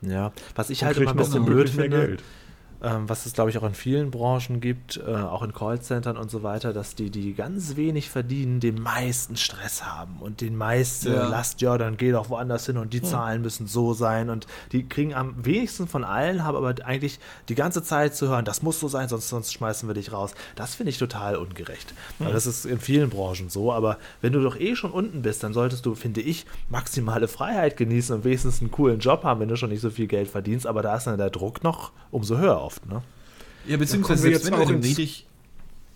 Ja, 0.00 0.32
was 0.54 0.70
ich 0.70 0.82
Und 0.82 0.86
halt 0.86 0.96
immer 0.98 1.10
ein 1.10 1.16
bisschen 1.16 1.44
blöd 1.44 1.70
finde. 1.70 2.06
Geld. 2.06 2.22
Ähm, 2.82 3.08
was 3.08 3.26
es 3.26 3.32
glaube 3.32 3.50
ich 3.50 3.58
auch 3.58 3.64
in 3.64 3.74
vielen 3.74 4.10
Branchen 4.10 4.60
gibt, 4.60 5.00
äh, 5.04 5.14
auch 5.14 5.42
in 5.42 5.52
Callcentern 5.52 6.16
und 6.16 6.30
so 6.30 6.42
weiter, 6.42 6.72
dass 6.72 6.94
die, 6.94 7.10
die 7.10 7.34
ganz 7.34 7.76
wenig 7.76 8.10
verdienen, 8.10 8.60
den 8.60 8.80
meisten 8.80 9.36
Stress 9.36 9.84
haben 9.84 10.16
und 10.20 10.40
den 10.40 10.56
meisten 10.56 11.12
Ja. 11.12 11.28
Last, 11.28 11.60
ja, 11.60 11.76
dann 11.78 11.96
geh 11.96 12.12
doch 12.12 12.30
woanders 12.30 12.66
hin 12.66 12.76
und 12.76 12.92
die 12.92 13.02
Zahlen 13.02 13.42
müssen 13.42 13.66
so 13.66 13.94
sein 13.94 14.30
und 14.30 14.46
die 14.72 14.88
kriegen 14.88 15.14
am 15.14 15.44
wenigsten 15.44 15.88
von 15.88 16.04
allen, 16.04 16.44
haben 16.44 16.56
aber 16.56 16.74
eigentlich 16.84 17.18
die 17.48 17.54
ganze 17.54 17.82
Zeit 17.82 18.14
zu 18.14 18.28
hören, 18.28 18.44
das 18.44 18.62
muss 18.62 18.78
so 18.78 18.88
sein, 18.88 19.08
sonst, 19.08 19.28
sonst 19.28 19.52
schmeißen 19.52 19.88
wir 19.88 19.94
dich 19.94 20.12
raus. 20.12 20.34
Das 20.54 20.74
finde 20.74 20.90
ich 20.90 20.98
total 20.98 21.36
ungerecht. 21.36 21.94
Weil 22.18 22.32
Das 22.32 22.46
ist 22.46 22.64
in 22.64 22.78
vielen 22.78 23.10
Branchen 23.10 23.48
so, 23.50 23.72
aber 23.72 23.98
wenn 24.20 24.32
du 24.32 24.42
doch 24.42 24.58
eh 24.58 24.76
schon 24.76 24.92
unten 24.92 25.22
bist, 25.22 25.42
dann 25.42 25.52
solltest 25.52 25.84
du, 25.86 25.94
finde 25.94 26.20
ich, 26.20 26.46
maximale 26.68 27.28
Freiheit 27.28 27.76
genießen 27.76 28.14
und 28.14 28.24
wenigstens 28.24 28.60
einen 28.60 28.70
coolen 28.70 29.00
Job 29.00 29.24
haben, 29.24 29.40
wenn 29.40 29.48
du 29.48 29.56
schon 29.56 29.70
nicht 29.70 29.80
so 29.80 29.90
viel 29.90 30.06
Geld 30.06 30.28
verdienst, 30.28 30.66
aber 30.66 30.82
da 30.82 30.96
ist 30.96 31.06
dann 31.06 31.18
der 31.18 31.30
Druck 31.30 31.64
noch 31.64 31.90
umso 32.10 32.38
höher 32.38 32.58
oft, 32.68 32.86
ne? 32.86 33.02
Ja, 33.66 33.76
beziehungsweise 33.78 34.22
selbst 34.22 34.44
jetzt 34.44 34.52
wenn 34.52 34.60
auch 34.60 34.70
niedrig... 34.70 35.24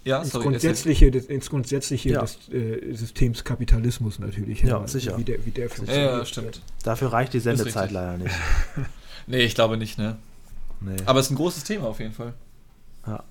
Ja, 0.05 0.21
ins 0.23 0.31
sorry. 0.33 0.45
Grundsätzliche, 0.45 1.11
des, 1.13 1.27
ins 1.27 1.49
Grundsätzliche 1.49 2.09
Ja. 2.09 2.23
des 2.23 2.49
äh, 2.49 2.93
Systems 2.95 3.45
Kapitalismus 3.45 4.19
natürlich. 4.19 4.63
Ja, 4.63 4.81
Also 4.81 4.99
sicher. 4.99 5.17
Wie 5.19 5.23
der, 5.25 5.47
wie 5.47 5.51
der 5.53 5.69
funktioniert. 5.71 6.11
Ja, 6.11 6.19
ja, 6.19 6.25
stimmt. 6.25 6.61
Dafür 6.83 7.13
reicht 7.13 7.35
die 7.35 7.41
Sendezeit 7.41 7.91
leider 7.93 8.17
nicht. 8.19 8.35
Nee, 9.29 9.43
ich 9.45 9.55
glaube 9.55 9.77
nicht, 9.77 9.99
ne? 9.99 10.17
Nee. 10.81 10.97
Aber 11.07 11.21
es 11.21 11.27
ist 11.27 11.31
ein 11.31 11.37
großes 11.37 11.63
Thema 11.63 11.87
auf 11.87 12.01
jeden 12.01 12.13
Fall. 12.13 12.35
Ja, 13.07 13.23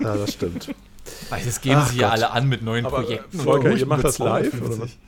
Ja, 0.00 0.16
das 0.16 0.32
stimmt. 0.34 0.74
Weil 1.30 1.42
das 1.44 1.60
geben 1.60 1.76
Ach 1.78 1.90
sie 1.90 1.98
ja 1.98 2.08
Gott. 2.08 2.12
alle 2.18 2.30
an 2.30 2.48
mit 2.48 2.62
neuen 2.62 2.86
Aber, 2.86 3.00
äh, 3.00 3.04
Projekten. 3.04 3.38
Volker, 3.40 3.72
ihr 3.76 3.86
macht 3.86 4.04
das 4.04 4.18
live, 4.18 4.48
oder 4.54 4.58
250. 4.70 4.98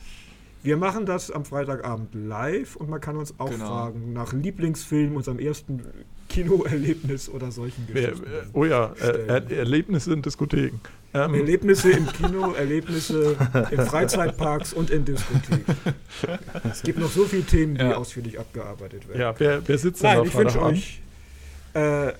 Wir 0.62 0.77
machen 0.78 1.05
das 1.07 1.31
am 1.31 1.45
Freitagabend 1.45 2.15
live 2.15 2.77
und 2.77 2.89
man 2.89 3.01
kann 3.01 3.16
uns 3.16 3.35
auch 3.39 3.51
Genau. 3.51 3.66
fragen 3.66 4.12
nach 4.15 4.32
Lieblingsfilm, 4.32 5.15
unserem 5.15 5.39
ersten 5.39 5.82
Kinoerlebnis 6.31 7.28
oder 7.28 7.51
solchen 7.53 7.86
Geschichten. 7.86 8.24
äh, 8.24 8.28
oh 8.55 8.65
ja, 8.65 8.93
äh, 9.01 9.27
Er- 9.27 9.51
Erlebnisse 9.51 10.12
in 10.15 10.23
Diskotheken. 10.23 10.81
Ähm, 11.12 11.35
Erlebnisse 11.35 11.91
im 11.93 12.07
Kino, 12.09 12.53
Erlebnisse 12.55 13.36
in 13.70 13.81
Freizeitparks 13.82 14.73
und 14.73 14.91
in 14.91 15.05
Diskotheken. 15.05 15.74
Es 16.69 16.82
gibt 16.82 16.99
noch 16.99 17.11
so 17.11 17.24
viele 17.27 17.45
Themen, 17.45 17.74
die 17.77 17.82
Ja. 17.82 17.97
ausführlich 17.97 18.39
abgearbeitet 18.41 19.07
werden. 19.09 19.20
ja, 19.20 19.35
wer, 19.39 19.62
wer 19.69 19.78
sitzt 19.78 20.03
denn 20.03 20.11
Nein, 20.11 20.19
da 20.23 20.24
ich 20.24 20.35
wünsche 20.36 20.62
euch 20.62 21.01
äh, 21.74 22.12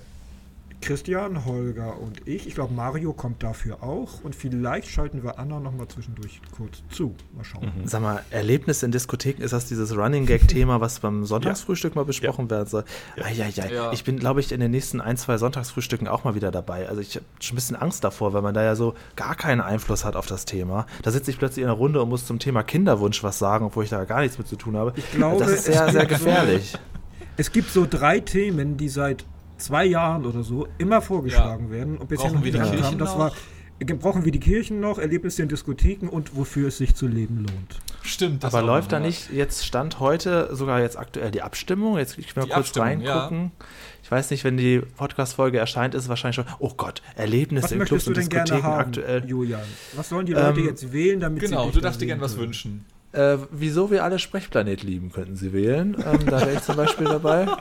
Christian, 0.81 1.45
Holger 1.45 1.99
und 1.99 2.27
ich. 2.27 2.47
Ich 2.47 2.55
glaube, 2.55 2.75
Mario 2.75 3.13
kommt 3.13 3.43
dafür 3.43 3.83
auch. 3.83 4.23
Und 4.23 4.35
vielleicht 4.35 4.89
schalten 4.89 5.23
wir 5.23 5.39
Anna 5.39 5.61
noch 5.61 5.73
mal 5.73 5.89
zwischendurch 5.89 6.41
kurz 6.57 6.83
zu. 6.91 7.15
Mal 7.35 7.45
schauen. 7.45 7.73
Sag 7.85 8.03
mal, 8.03 8.23
Erlebnis 8.31 8.83
in 8.83 8.93
Diskotheken, 8.93 9.43
ist 9.43 9.53
das 9.53 9.67
dieses 9.67 9.97
Running 9.97 10.27
Gag-Thema, 10.27 10.81
was 10.81 11.01
beim 11.01 11.25
Sonntagsfrühstück 11.27 11.95
mal 11.97 12.05
besprochen 12.05 12.51
werden 12.51 12.69
soll? 12.69 12.85
Eieiei. 13.17 13.73
Ja. 13.73 13.93
Ich 13.93 14.05
bin, 14.05 14.19
glaube 14.19 14.41
ich, 14.41 14.53
in 14.53 14.61
den 14.61 14.71
nächsten 14.71 15.01
ein, 15.01 15.17
zwei 15.17 15.39
Sonntagsfrühstücken 15.39 16.09
auch 16.09 16.25
mal 16.25 16.35
wieder 16.35 16.51
dabei. 16.51 16.89
Also 16.89 17.01
ich 17.01 17.17
habe 17.17 17.25
schon 17.41 17.55
ein 17.55 17.57
bisschen 17.57 17.77
Angst 17.77 18.05
davor, 18.05 18.33
weil 18.33 18.43
man 18.43 18.55
da 18.55 18.63
ja 18.63 18.77
so 18.77 18.95
gar 19.17 19.35
keinen 19.35 19.61
Einfluss 19.61 20.05
hat 20.05 20.17
auf 20.17 20.27
das 20.27 20.45
Thema. 20.45 20.87
Da 21.03 21.11
sitze 21.11 21.31
ich 21.31 21.39
plötzlich 21.39 21.63
in 21.63 21.69
einer 21.69 21.79
Runde 21.79 22.03
und 22.03 22.09
muss 22.09 22.27
zum 22.27 22.39
Thema 22.39 22.63
Kinderwunsch 22.63 23.23
was 23.23 23.39
sagen, 23.39 23.65
obwohl 23.65 23.85
ich 23.85 23.91
da 23.91 24.05
gar 24.05 24.21
nichts 24.21 24.39
mit 24.39 24.49
zu 24.49 24.57
tun 24.57 24.77
habe. 24.77 24.93
Ich 24.97 25.13
glaube, 25.13 25.43
das 25.43 25.53
ist 25.53 25.65
sehr, 25.65 25.91
sehr 25.91 26.07
gefährlich. 26.07 26.75
Es 27.37 27.51
gibt 27.51 27.69
so 27.71 27.85
drei 27.85 28.21
Themen, 28.21 28.77
die 28.77 28.89
seit 28.89 29.25
zwei 29.59 29.85
Jahren 29.85 30.26
oder 30.26 30.43
so 30.43 30.66
immer 30.78 31.01
vorgeschlagen 31.02 31.70
werden 31.70 31.97
und 31.98 32.09
bisher 32.09 32.31
noch 32.32 32.43
wir 32.44 32.55
ankamen. 32.55 32.78
Kirchen 32.81 32.98
Das 32.98 33.10
noch? 33.10 33.18
war 33.18 33.32
äh, 33.81 33.85
brauchen 33.94 34.24
wir 34.24 34.32
die 34.32 34.40
Kirchen 34.40 34.81
noch, 34.81 34.98
Erlebnisse 34.98 35.43
in 35.43 35.48
Diskotheken 35.48 36.09
und 36.09 36.36
wofür 36.36 36.68
es 36.68 36.78
sich 36.78 36.94
zu 36.94 37.06
leben 37.09 37.39
lohnt. 37.39 37.81
Stimmt. 38.02 38.44
das 38.44 38.55
Aber 38.55 38.62
auch 38.62 38.66
läuft 38.68 38.93
da 38.93 38.97
ja. 38.97 39.06
nicht 39.06 39.32
jetzt 39.32 39.64
Stand 39.64 39.98
heute 39.98 40.48
sogar 40.55 40.81
jetzt 40.81 40.97
aktuell 40.98 41.31
die 41.31 41.43
Abstimmung? 41.43 41.98
Jetzt 41.98 42.16
mal 42.18 42.24
Die 42.44 42.51
kurz 42.51 42.52
Abstimmung, 42.52 43.01
ja. 43.01 43.16
reingucken. 43.18 43.51
Ich 44.02 44.10
weiß 44.10 44.31
nicht, 44.31 44.44
wenn 44.44 44.56
die 44.56 44.81
Podcast-Folge 44.81 45.59
erscheint, 45.59 45.94
ist 45.94 46.05
es 46.05 46.09
wahrscheinlich 46.09 46.36
schon. 46.36 46.44
Oh 46.59 46.72
Gott, 46.76 47.02
Erlebnisse 47.16 47.64
Was 47.64 47.72
in 47.72 47.78
möchtest 47.78 48.05
Clubs 48.05 48.05
du 48.05 48.10
und 48.10 48.16
denn 48.16 48.28
Diskotheken 48.28 48.60
gerne 48.60 48.76
haben, 48.76 48.81
aktuell. 48.89 49.24
Julian? 49.24 49.62
Was 49.97 50.09
sollen 50.10 50.26
die 50.26 50.32
Leute 50.35 50.60
Ähm, 50.60 50.66
jetzt 50.66 50.93
wählen, 50.93 51.20
damit 51.20 51.40
sie 51.43 51.48
Genau, 51.48 51.70
du 51.70 51.81
darfst 51.81 52.01
dir 52.01 52.05
sehen 52.05 52.09
gern 52.09 52.20
was 52.20 52.32
können? 52.35 52.47
wünschen. 52.47 52.85
Äh, 53.12 53.39
wieso 53.51 53.90
wir 53.90 54.05
alle 54.05 54.18
Sprechplanet 54.18 54.82
lieben, 54.82 55.10
könnten 55.12 55.36
Sie 55.36 55.52
wählen. 55.52 55.97
Ähm, 56.05 56.26
da 56.26 56.40
wäre 56.40 56.55
ich 56.55 56.62
zum 56.62 56.76
Beispiel 56.76 57.06
dabei. 57.06 57.47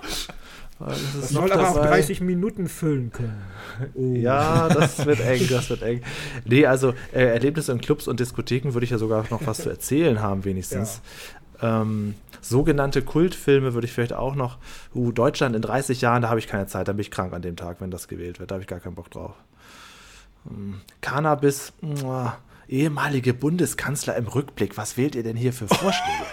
Das 0.79 1.29
soll 1.29 1.51
aber 1.51 1.69
auch 1.69 1.75
dabei- 1.75 1.87
30 1.87 2.21
Minuten 2.21 2.67
füllen 2.67 3.11
können. 3.11 3.41
Oh. 3.93 4.13
Ja, 4.15 4.67
das 4.69 5.05
wird 5.05 5.19
eng, 5.21 5.47
das 5.49 5.69
wird 5.69 5.81
eng. 5.81 6.01
Nee, 6.45 6.65
also 6.65 6.93
äh, 7.13 7.23
Erlebnisse 7.25 7.71
in 7.71 7.79
Clubs 7.79 8.07
und 8.07 8.19
Diskotheken 8.19 8.73
würde 8.73 8.83
ich 8.83 8.89
ja 8.91 8.97
sogar 8.97 9.25
noch 9.29 9.45
was 9.45 9.59
zu 9.59 9.69
erzählen 9.69 10.21
haben, 10.21 10.43
wenigstens. 10.45 11.01
Ähm, 11.61 12.15
sogenannte 12.41 13.01
Kultfilme 13.01 13.73
würde 13.73 13.85
ich 13.85 13.93
vielleicht 13.93 14.13
auch 14.13 14.35
noch. 14.35 14.57
Uh, 14.93 15.11
Deutschland 15.11 15.55
in 15.55 15.61
30 15.61 16.01
Jahren, 16.01 16.23
da 16.23 16.29
habe 16.29 16.39
ich 16.39 16.47
keine 16.47 16.67
Zeit, 16.67 16.87
da 16.87 16.91
bin 16.91 17.01
ich 17.01 17.11
krank 17.11 17.33
an 17.33 17.41
dem 17.41 17.55
Tag, 17.55 17.77
wenn 17.79 17.89
das 17.91 18.07
gewählt 18.07 18.39
wird. 18.39 18.51
Da 18.51 18.55
habe 18.55 18.63
ich 18.63 18.67
gar 18.67 18.79
keinen 18.79 18.95
Bock 18.95 19.09
drauf. 19.11 19.35
Ähm, 20.49 20.81
Cannabis, 20.99 21.71
muah, 21.81 22.37
ehemalige 22.67 23.33
Bundeskanzler 23.33 24.17
im 24.17 24.27
Rückblick. 24.27 24.75
Was 24.77 24.97
wählt 24.97 25.15
ihr 25.15 25.23
denn 25.23 25.37
hier 25.37 25.53
für 25.53 25.67
Vorschläge? 25.67 26.25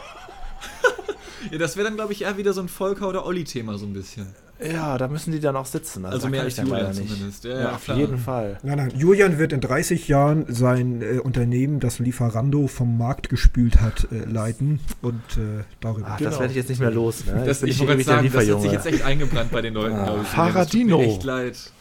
Ja, 1.51 1.59
das 1.59 1.77
wäre 1.77 1.87
dann, 1.87 1.97
glaube 1.97 2.13
ich, 2.13 2.23
eher 2.23 2.37
wieder 2.37 2.53
so 2.53 2.61
ein 2.61 2.69
Volker- 2.69 3.09
oder 3.09 3.25
Olli-Thema 3.27 3.79
so 3.79 3.87
ein 3.87 3.93
bisschen. 3.93 4.27
ja, 4.63 4.99
da 4.99 5.09
müssen 5.09 5.33
die 5.33 5.41
dann 5.41 5.57
auch 5.57 5.65
sitzen. 5.67 6.05
Also 6.05 6.25
da 6.25 6.29
mehr 6.29 6.43
als 6.43 6.57
Julian 6.59 6.93
zumindest. 6.93 7.45
Ja, 7.45 7.51
Ja, 7.51 7.61
ja, 7.61 7.75
auf 7.77 7.85
klar. 7.85 7.97
jeden 7.97 8.19
Fall. 8.19 8.59
Nein, 8.63 8.77
nein, 8.77 8.93
Julian 8.95 9.39
wird 9.39 9.53
in 9.55 9.61
30 9.63 10.07
Jahren 10.09 10.45
sein 10.49 11.01
äh, 11.01 11.19
Unternehmen, 11.19 11.81
das 11.81 11.99
Lieferando 11.99 12.67
vom 12.67 12.99
Markt 12.99 13.29
gespült 13.31 13.81
hat, 13.81 14.07
äh, 14.13 14.25
leiten 14.31 14.81
und 15.01 15.23
äh, 15.39 15.65
darüber. 15.81 16.09
Ach, 16.11 16.19
Genau. 16.19 16.31
Das 16.31 16.39
werde 16.41 16.51
ich 16.53 16.57
jetzt 16.59 16.69
nicht 16.69 16.81
mehr 16.81 16.91
los. 16.91 17.25
Ne? 17.25 17.43
Das, 17.47 17.63
ich 17.63 17.71
ich 17.71 17.81
wollte 17.89 18.03
sagen, 18.05 18.31
das 18.31 18.47
hat 18.49 18.61
sich 18.63 18.73
jetzt 18.73 18.87
echt 18.87 19.03
eingebrannt 19.03 19.51
bei 19.51 19.63
den 19.63 19.73
Leuten, 19.75 19.97
Ah. 19.97 20.19
ich. 20.23 20.29
Faradino. 20.29 20.99
Das 20.99 21.07
tut 21.07 21.09
mir 21.09 21.15
echt 21.15 21.25
leid. 21.25 21.73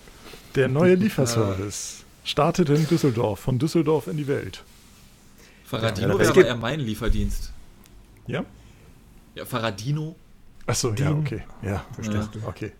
Der 0.55 0.67
neue 0.69 0.95
Lieferservice 0.95 2.05
startet 2.23 2.69
in 2.69 2.87
Düsseldorf, 2.87 3.39
von 3.39 3.59
Düsseldorf 3.59 4.07
in 4.07 4.15
die 4.17 4.27
Welt. 4.27 4.63
Faradino 5.65 6.07
Ja, 6.07 6.13
aber 6.15 6.33
gibt- 6.33 6.47
eher 6.47 6.55
mein 6.55 6.79
Lieferdienst. 6.79 7.51
Ja? 8.27 8.43
Ja, 9.39 9.45
Faradino. 9.45 10.15
Achso, 10.67 10.93
ja, 10.93 11.11
okay. 11.11 11.43
Ja, 11.63 11.83
Verstehst 11.93 12.29
du? 12.35 12.39
okay. 12.47 12.73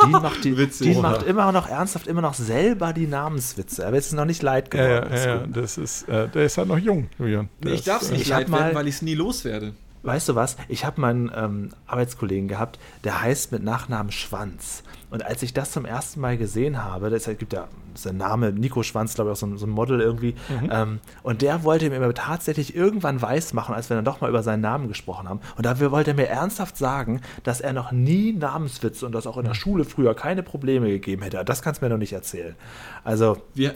Dean 0.00 0.10
macht, 0.12 0.42
die, 0.44 0.56
Witzig. 0.56 0.86
Dean 0.94 1.04
Oha. 1.04 1.10
macht 1.10 1.26
immer 1.26 1.52
noch 1.52 1.68
ernsthaft, 1.68 2.06
immer 2.06 2.22
noch 2.22 2.32
selber 2.34 2.92
die 2.94 3.06
Namenswitze. 3.06 3.86
Aber 3.86 3.96
jetzt 3.96 4.06
ist 4.06 4.12
noch 4.14 4.24
nicht 4.24 4.42
leid 4.42 4.72
Ja, 4.74 5.00
geworden. 5.00 5.14
ja, 5.14 5.26
ja, 5.26 5.46
das 5.46 5.76
ist, 5.78 6.08
äh, 6.08 6.26
der 6.28 6.44
ist 6.44 6.56
halt 6.56 6.68
noch 6.68 6.78
jung, 6.78 7.08
Julian. 7.18 7.48
Der 7.62 7.74
ich 7.74 7.84
darf 7.84 8.00
es 8.02 8.10
äh, 8.10 8.14
nicht 8.14 8.28
leid 8.28 8.48
mal- 8.48 8.60
werden, 8.60 8.74
weil 8.74 8.88
ich 8.88 8.94
es 8.96 9.02
nie 9.02 9.14
loswerde. 9.14 9.74
weißt 10.04 10.30
du 10.30 10.34
was? 10.34 10.56
Ich 10.68 10.84
habe 10.86 11.00
meinen 11.02 11.30
ähm, 11.34 11.70
Arbeitskollegen 11.86 12.48
gehabt, 12.48 12.78
der 13.04 13.20
heißt 13.20 13.52
mit 13.52 13.62
Nachnamen 13.62 14.10
Schwanz. 14.10 14.82
Und 15.10 15.22
als 15.24 15.42
ich 15.42 15.52
das 15.52 15.70
zum 15.70 15.84
ersten 15.84 16.20
Mal 16.20 16.38
gesehen 16.38 16.82
habe, 16.82 17.10
das 17.10 17.26
gibt 17.26 17.52
ja 17.52 17.68
das 18.04 18.12
ist 18.12 18.20
der 18.20 18.28
Name 18.28 18.52
Nico 18.52 18.82
Schwanz, 18.82 19.14
glaube 19.14 19.30
ich, 19.30 19.32
auch 19.32 19.36
so, 19.40 19.46
ein- 19.46 19.58
so 19.58 19.66
ein 19.66 19.70
Model 19.70 20.00
irgendwie. 20.00 20.34
Ähm, 20.70 21.00
und 21.22 21.42
der 21.42 21.64
wollte 21.64 21.90
mir 21.90 21.96
aber 21.96 22.14
tatsächlich 22.14 22.74
irgendwann 22.76 23.20
weiß 23.20 23.52
machen, 23.54 23.74
als 23.74 23.90
wir 23.90 23.96
dann 23.96 24.04
doch 24.04 24.20
mal 24.20 24.30
über 24.30 24.42
seinen 24.42 24.60
Namen 24.60 24.88
gesprochen 24.88 25.28
haben. 25.28 25.40
Und 25.56 25.66
dafür 25.66 25.90
wollte 25.90 26.12
er 26.12 26.14
mir 26.16 26.28
ernsthaft 26.28 26.76
sagen, 26.76 27.20
dass 27.42 27.60
er 27.60 27.72
noch 27.72 27.90
nie 27.92 28.32
Namenswitze 28.32 29.04
und 29.04 29.12
das 29.12 29.26
auch 29.26 29.36
in 29.36 29.44
der 29.44 29.54
Schule 29.54 29.84
früher 29.84 30.14
keine 30.14 30.42
Probleme 30.42 30.88
gegeben 30.88 31.22
hätte. 31.22 31.44
Das 31.44 31.62
kannst 31.62 31.80
du 31.82 31.86
mir 31.86 31.90
noch 31.90 31.98
nicht 31.98 32.12
erzählen. 32.12 32.54
Also, 33.04 33.38
Wir, 33.54 33.74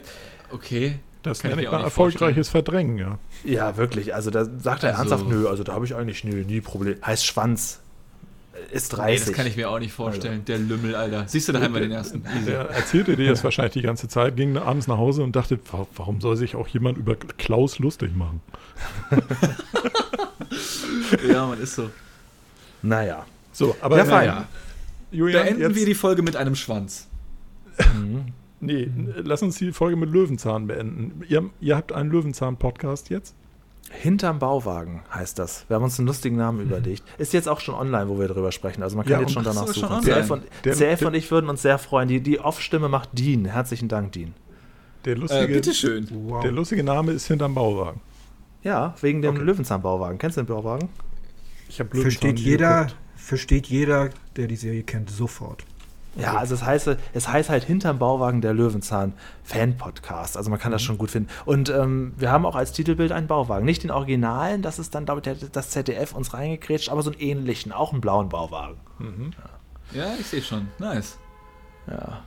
okay. 0.51 0.99
Das 1.23 1.39
Kann 1.39 1.51
ich 1.51 1.55
nenne 1.55 1.61
mir 1.61 1.61
ich 1.69 1.73
auch 1.73 1.79
mal 1.79 1.83
erfolgreiches 1.85 2.49
Verdrängen, 2.49 2.97
ja. 2.97 3.17
ja, 3.45 3.77
wirklich. 3.77 4.13
Also 4.13 4.29
da 4.29 4.43
sagt 4.45 4.83
er 4.83 4.97
Also- 4.97 5.13
ernsthaft, 5.15 5.27
nö, 5.29 5.47
also 5.47 5.63
da 5.63 5.71
habe 5.73 5.85
ich 5.85 5.95
eigentlich 5.95 6.23
nie, 6.25 6.33
nie 6.43 6.59
Probleme. 6.59 6.97
Heißt 7.05 7.25
Schwanz. 7.25 7.79
Ist 8.71 8.91
Nee, 8.93 8.97
30. 8.99 9.25
das 9.25 9.33
kann 9.35 9.47
ich 9.47 9.55
mir 9.57 9.69
auch 9.69 9.79
nicht 9.79 9.93
vorstellen. 9.93 10.45
Der 10.45 10.59
Lümmel, 10.59 10.95
Alter. 10.95 11.23
Siehst 11.27 11.47
du, 11.47 11.53
da 11.53 11.61
haben 11.61 11.73
wir 11.73 11.81
den 11.81 11.91
ersten. 11.91 12.23
Der 12.47 12.69
erzählte 12.69 13.15
dir 13.15 13.29
das 13.29 13.43
wahrscheinlich 13.43 13.73
die 13.73 13.81
ganze 13.81 14.07
Zeit, 14.07 14.35
ging 14.35 14.57
abends 14.57 14.87
nach 14.87 14.97
Hause 14.97 15.23
und 15.23 15.35
dachte, 15.35 15.59
wa- 15.71 15.87
warum 15.95 16.21
soll 16.21 16.37
sich 16.37 16.55
auch 16.55 16.67
jemand 16.67 16.97
über 16.97 17.15
Klaus 17.15 17.79
lustig 17.79 18.15
machen? 18.15 18.41
Ja, 21.27 21.45
man 21.47 21.59
ist 21.61 21.75
so. 21.75 21.89
Naja. 22.81 23.25
So, 23.51 23.75
aber 23.81 23.97
Ja, 23.97 24.05
fein. 24.05 24.25
Ja. 24.27 24.47
Julian, 25.11 25.43
Beenden 25.45 25.61
jetzt, 25.61 25.75
wir 25.75 25.85
die 25.85 25.95
Folge 25.95 26.21
mit 26.21 26.35
einem 26.35 26.55
Schwanz. 26.55 27.07
nee, 28.59 28.89
lass 29.23 29.41
uns 29.43 29.57
die 29.57 29.71
Folge 29.71 29.95
mit 29.95 30.09
Löwenzahn 30.11 30.67
beenden. 30.67 31.21
Ihr, 31.27 31.49
ihr 31.61 31.75
habt 31.75 31.91
einen 31.91 32.09
Löwenzahn-Podcast 32.11 33.09
jetzt? 33.09 33.35
Hinterm 34.01 34.39
Bauwagen 34.39 35.03
heißt 35.13 35.37
das. 35.39 35.65
Wir 35.67 35.75
haben 35.75 35.83
uns 35.83 35.97
einen 35.99 36.07
lustigen 36.07 36.35
Namen 36.35 36.61
überlegt. 36.61 37.03
Ist 37.17 37.31
jetzt 37.33 37.47
auch 37.47 37.59
schon 37.59 37.75
online, 37.75 38.09
wo 38.09 38.19
wir 38.19 38.27
drüber 38.27 38.51
sprechen. 38.51 38.83
Also 38.83 38.97
man 38.97 39.05
kann 39.05 39.13
Ja, 39.13 39.19
jetzt 39.21 39.31
schon 39.33 39.43
Ach 39.47 39.53
danach 39.53 39.67
suchen. 39.67 40.01
CF 40.01 40.31
und, 40.31 40.43
Der- 40.65 40.73
CF 40.73 40.99
der- 40.99 41.07
und 41.07 41.13
ich 41.13 41.29
würden 41.31 41.49
uns 41.49 41.61
sehr 41.61 41.77
freuen. 41.77 42.07
Die, 42.07 42.19
die 42.19 42.39
Off-Stimme 42.39 42.89
macht 42.89 43.09
Dean. 43.13 43.45
Herzlichen 43.45 43.87
Dank, 43.87 44.11
Dean. 44.13 44.33
Der 45.05 45.13
Äh, 45.15 45.19
lustige, 45.19 45.53
bitteschön. 45.53 46.07
Wow. 46.11 46.41
der 46.41 46.51
lustige 46.51 46.83
Name 46.83 47.11
ist 47.11 47.27
hinterm 47.27 47.53
Bauwagen. 47.55 48.01
Ja, 48.63 48.95
wegen 49.01 49.21
dem 49.21 49.35
Okay. 49.35 49.43
Löwenzahn-Bauwagen. 49.45 50.17
Kennst 50.17 50.37
du 50.37 50.41
den 50.41 50.47
Bauwagen? 50.47 50.89
Ich 51.69 51.79
habe 51.79 51.95
versteht 51.99 52.39
jeder, 52.39 52.87
versteht 53.15 53.67
jeder, 53.67 54.09
der 54.35 54.47
die 54.47 54.55
Serie 54.55 54.83
kennt, 54.83 55.09
sofort. 55.09 55.65
Ja, 56.15 56.35
also 56.37 56.53
es 56.53 56.63
heißt, 56.63 56.95
es 57.13 57.27
heißt 57.27 57.49
halt 57.49 57.63
hinterm 57.63 57.97
Bauwagen 57.97 58.41
der 58.41 58.53
Löwenzahn 58.53 59.13
Fan-Podcast. 59.43 60.37
Also 60.37 60.49
man 60.51 60.59
kann 60.59 60.71
das 60.71 60.81
Mhm. 60.83 60.85
schon 60.85 60.97
gut 60.99 61.11
finden. 61.11 61.29
Und 61.45 61.69
ähm, 61.69 62.13
wir 62.17 62.31
haben 62.31 62.45
auch 62.45 62.55
als 62.55 62.71
Titelbild 62.71 63.11
einen 63.11 63.27
Bauwagen. 63.27 63.65
Nicht 63.65 63.83
den 63.83 63.89
Originalen, 63.91 64.61
das 64.61 64.77
ist 64.79 64.93
dann, 64.93 65.05
glaube 65.05 65.21
ich, 65.25 65.49
das 65.51 65.69
ZDF 65.71 66.13
uns 66.13 66.33
reingekrätscht, 66.33 66.89
aber 66.89 67.01
so 67.01 67.11
einen 67.11 67.19
ähnlichen, 67.19 67.71
auch 67.71 67.91
einen 67.91 68.01
blauen 68.01 68.29
Bauwagen. 68.29 68.77
Ja, 69.91 70.13
ich 70.19 70.27
sehe 70.27 70.41
schon. 70.41 70.67
Nice. 70.79 71.17
Ja. 71.87 72.23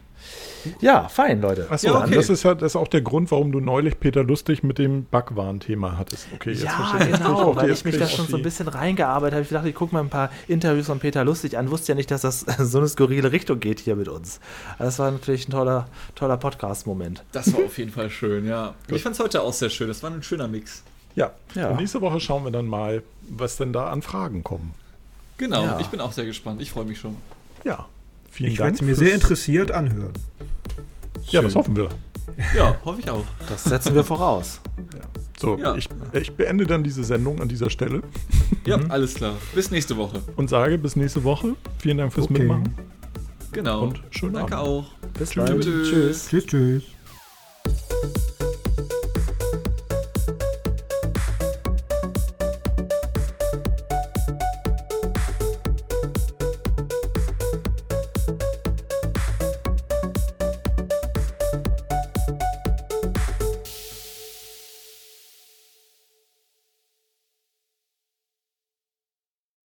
Ja, 0.80 1.08
fein, 1.08 1.40
Leute. 1.40 1.68
Achso, 1.70 1.86
Ja, 1.86 2.00
okay. 2.02 2.14
das 2.16 2.28
ist 2.28 2.42
ja 2.42 2.54
das 2.56 2.72
ist 2.72 2.76
auch 2.76 2.88
der 2.88 3.00
Grund, 3.00 3.30
warum 3.30 3.52
du 3.52 3.60
neulich 3.60 4.00
Peter 4.00 4.24
Lustig 4.24 4.64
mit 4.64 4.78
dem 4.78 5.04
Backwaren-Thema 5.04 5.96
hattest. 5.96 6.26
Okay, 6.34 6.50
jetzt 6.50 6.64
Ja, 6.64 6.70
verstehe 6.70 7.00
ich. 7.02 7.06
Jetzt 7.10 7.18
genau, 7.24 7.54
weil 7.54 7.66
die- 7.68 7.72
ich 7.72 7.84
mich 7.84 7.98
da 7.98 8.08
schon 8.08 8.26
so 8.26 8.36
ein 8.36 8.42
bisschen 8.42 8.66
reingearbeitet 8.66 9.34
habe. 9.34 9.42
Ich 9.44 9.48
dachte, 9.50 9.68
ich 9.68 9.74
gucke 9.76 9.94
mal 9.94 10.00
ein 10.00 10.08
paar 10.10 10.30
Interviews 10.48 10.86
von 10.86 10.98
Peter 10.98 11.24
Lustig 11.24 11.56
an. 11.56 11.70
Wusste 11.70 11.92
ja 11.92 11.94
nicht, 11.94 12.10
dass 12.10 12.22
das 12.22 12.40
so 12.58 12.78
eine 12.78 12.88
skurrile 12.88 13.30
Richtung 13.30 13.60
geht 13.60 13.78
hier 13.78 13.94
mit 13.94 14.08
uns. 14.08 14.40
Das 14.78 14.98
war 14.98 15.10
natürlich 15.12 15.46
ein 15.46 15.52
toller, 15.52 15.86
toller 16.16 16.36
Podcast-Moment. 16.36 17.22
Das 17.30 17.52
war 17.54 17.64
auf 17.64 17.78
jeden 17.78 17.92
Fall 17.92 18.10
schön, 18.10 18.46
ja. 18.46 18.74
Ich 18.88 19.02
fand 19.04 19.14
es 19.14 19.20
heute 19.20 19.42
auch 19.42 19.52
sehr 19.52 19.70
schön. 19.70 19.86
Das 19.86 20.02
war 20.02 20.10
ein 20.10 20.22
schöner 20.24 20.48
Mix. 20.48 20.82
Ja. 21.14 21.30
Ja. 21.54 21.68
Und 21.70 21.76
nächste 21.78 22.00
Woche 22.00 22.18
schauen 22.18 22.42
wir 22.44 22.50
dann 22.50 22.66
mal, 22.66 23.02
was 23.28 23.56
denn 23.56 23.72
da 23.72 23.88
an 23.90 24.02
Fragen 24.02 24.42
kommen. 24.42 24.74
Genau, 25.38 25.62
Ja. 25.64 25.78
ich 25.80 25.86
bin 25.86 26.00
auch 26.00 26.12
sehr 26.12 26.24
gespannt. 26.24 26.60
Ich 26.60 26.72
freue 26.72 26.84
mich 26.86 26.98
schon. 26.98 27.16
Ja. 27.64 27.86
Vielen 28.36 28.52
Ich 28.52 28.58
werde 28.58 28.72
Dank. 28.72 28.82
es 28.82 28.86
mir 28.86 28.94
sehr 28.94 29.14
interessiert 29.14 29.70
anhören. 29.72 30.12
Ja, 31.30 31.40
das 31.40 31.54
hoffen 31.54 31.74
wir. 31.74 31.88
Ja, 32.54 32.76
hoffe 32.84 33.00
ich 33.00 33.08
auch. 33.08 33.24
Das 33.48 33.64
setzen 33.64 33.94
wir 33.94 34.04
voraus. 34.04 34.60
So, 35.40 35.56
Ja. 35.56 35.74
ich, 35.74 35.88
ich 36.12 36.32
beende 36.34 36.66
dann 36.66 36.84
diese 36.84 37.02
Sendung 37.02 37.40
an 37.40 37.48
dieser 37.48 37.70
Stelle 37.70 38.02
Ja, 38.66 38.76
alles 38.90 39.14
klar. 39.14 39.36
Bis 39.54 39.70
nächste 39.70 39.96
Woche. 39.96 40.20
und 40.36 40.50
sage 40.50 40.76
bis 40.76 40.96
nächste 40.96 41.24
Woche. 41.24 41.56
Vielen 41.78 41.96
Dank 41.96 42.12
fürs 42.12 42.26
Okay. 42.26 42.40
Mitmachen. 42.40 42.74
Genau. 43.52 43.84
Und 43.84 44.02
schönen 44.10 44.34
Danke 44.34 44.54
Abend. 44.54 44.68
auch. 44.68 44.84
Bis. 45.18 45.30
Tschüss. 45.30 45.64
Tschüss. 45.64 46.28
Tschüss, 46.28 46.46
tschüss. 46.46 46.82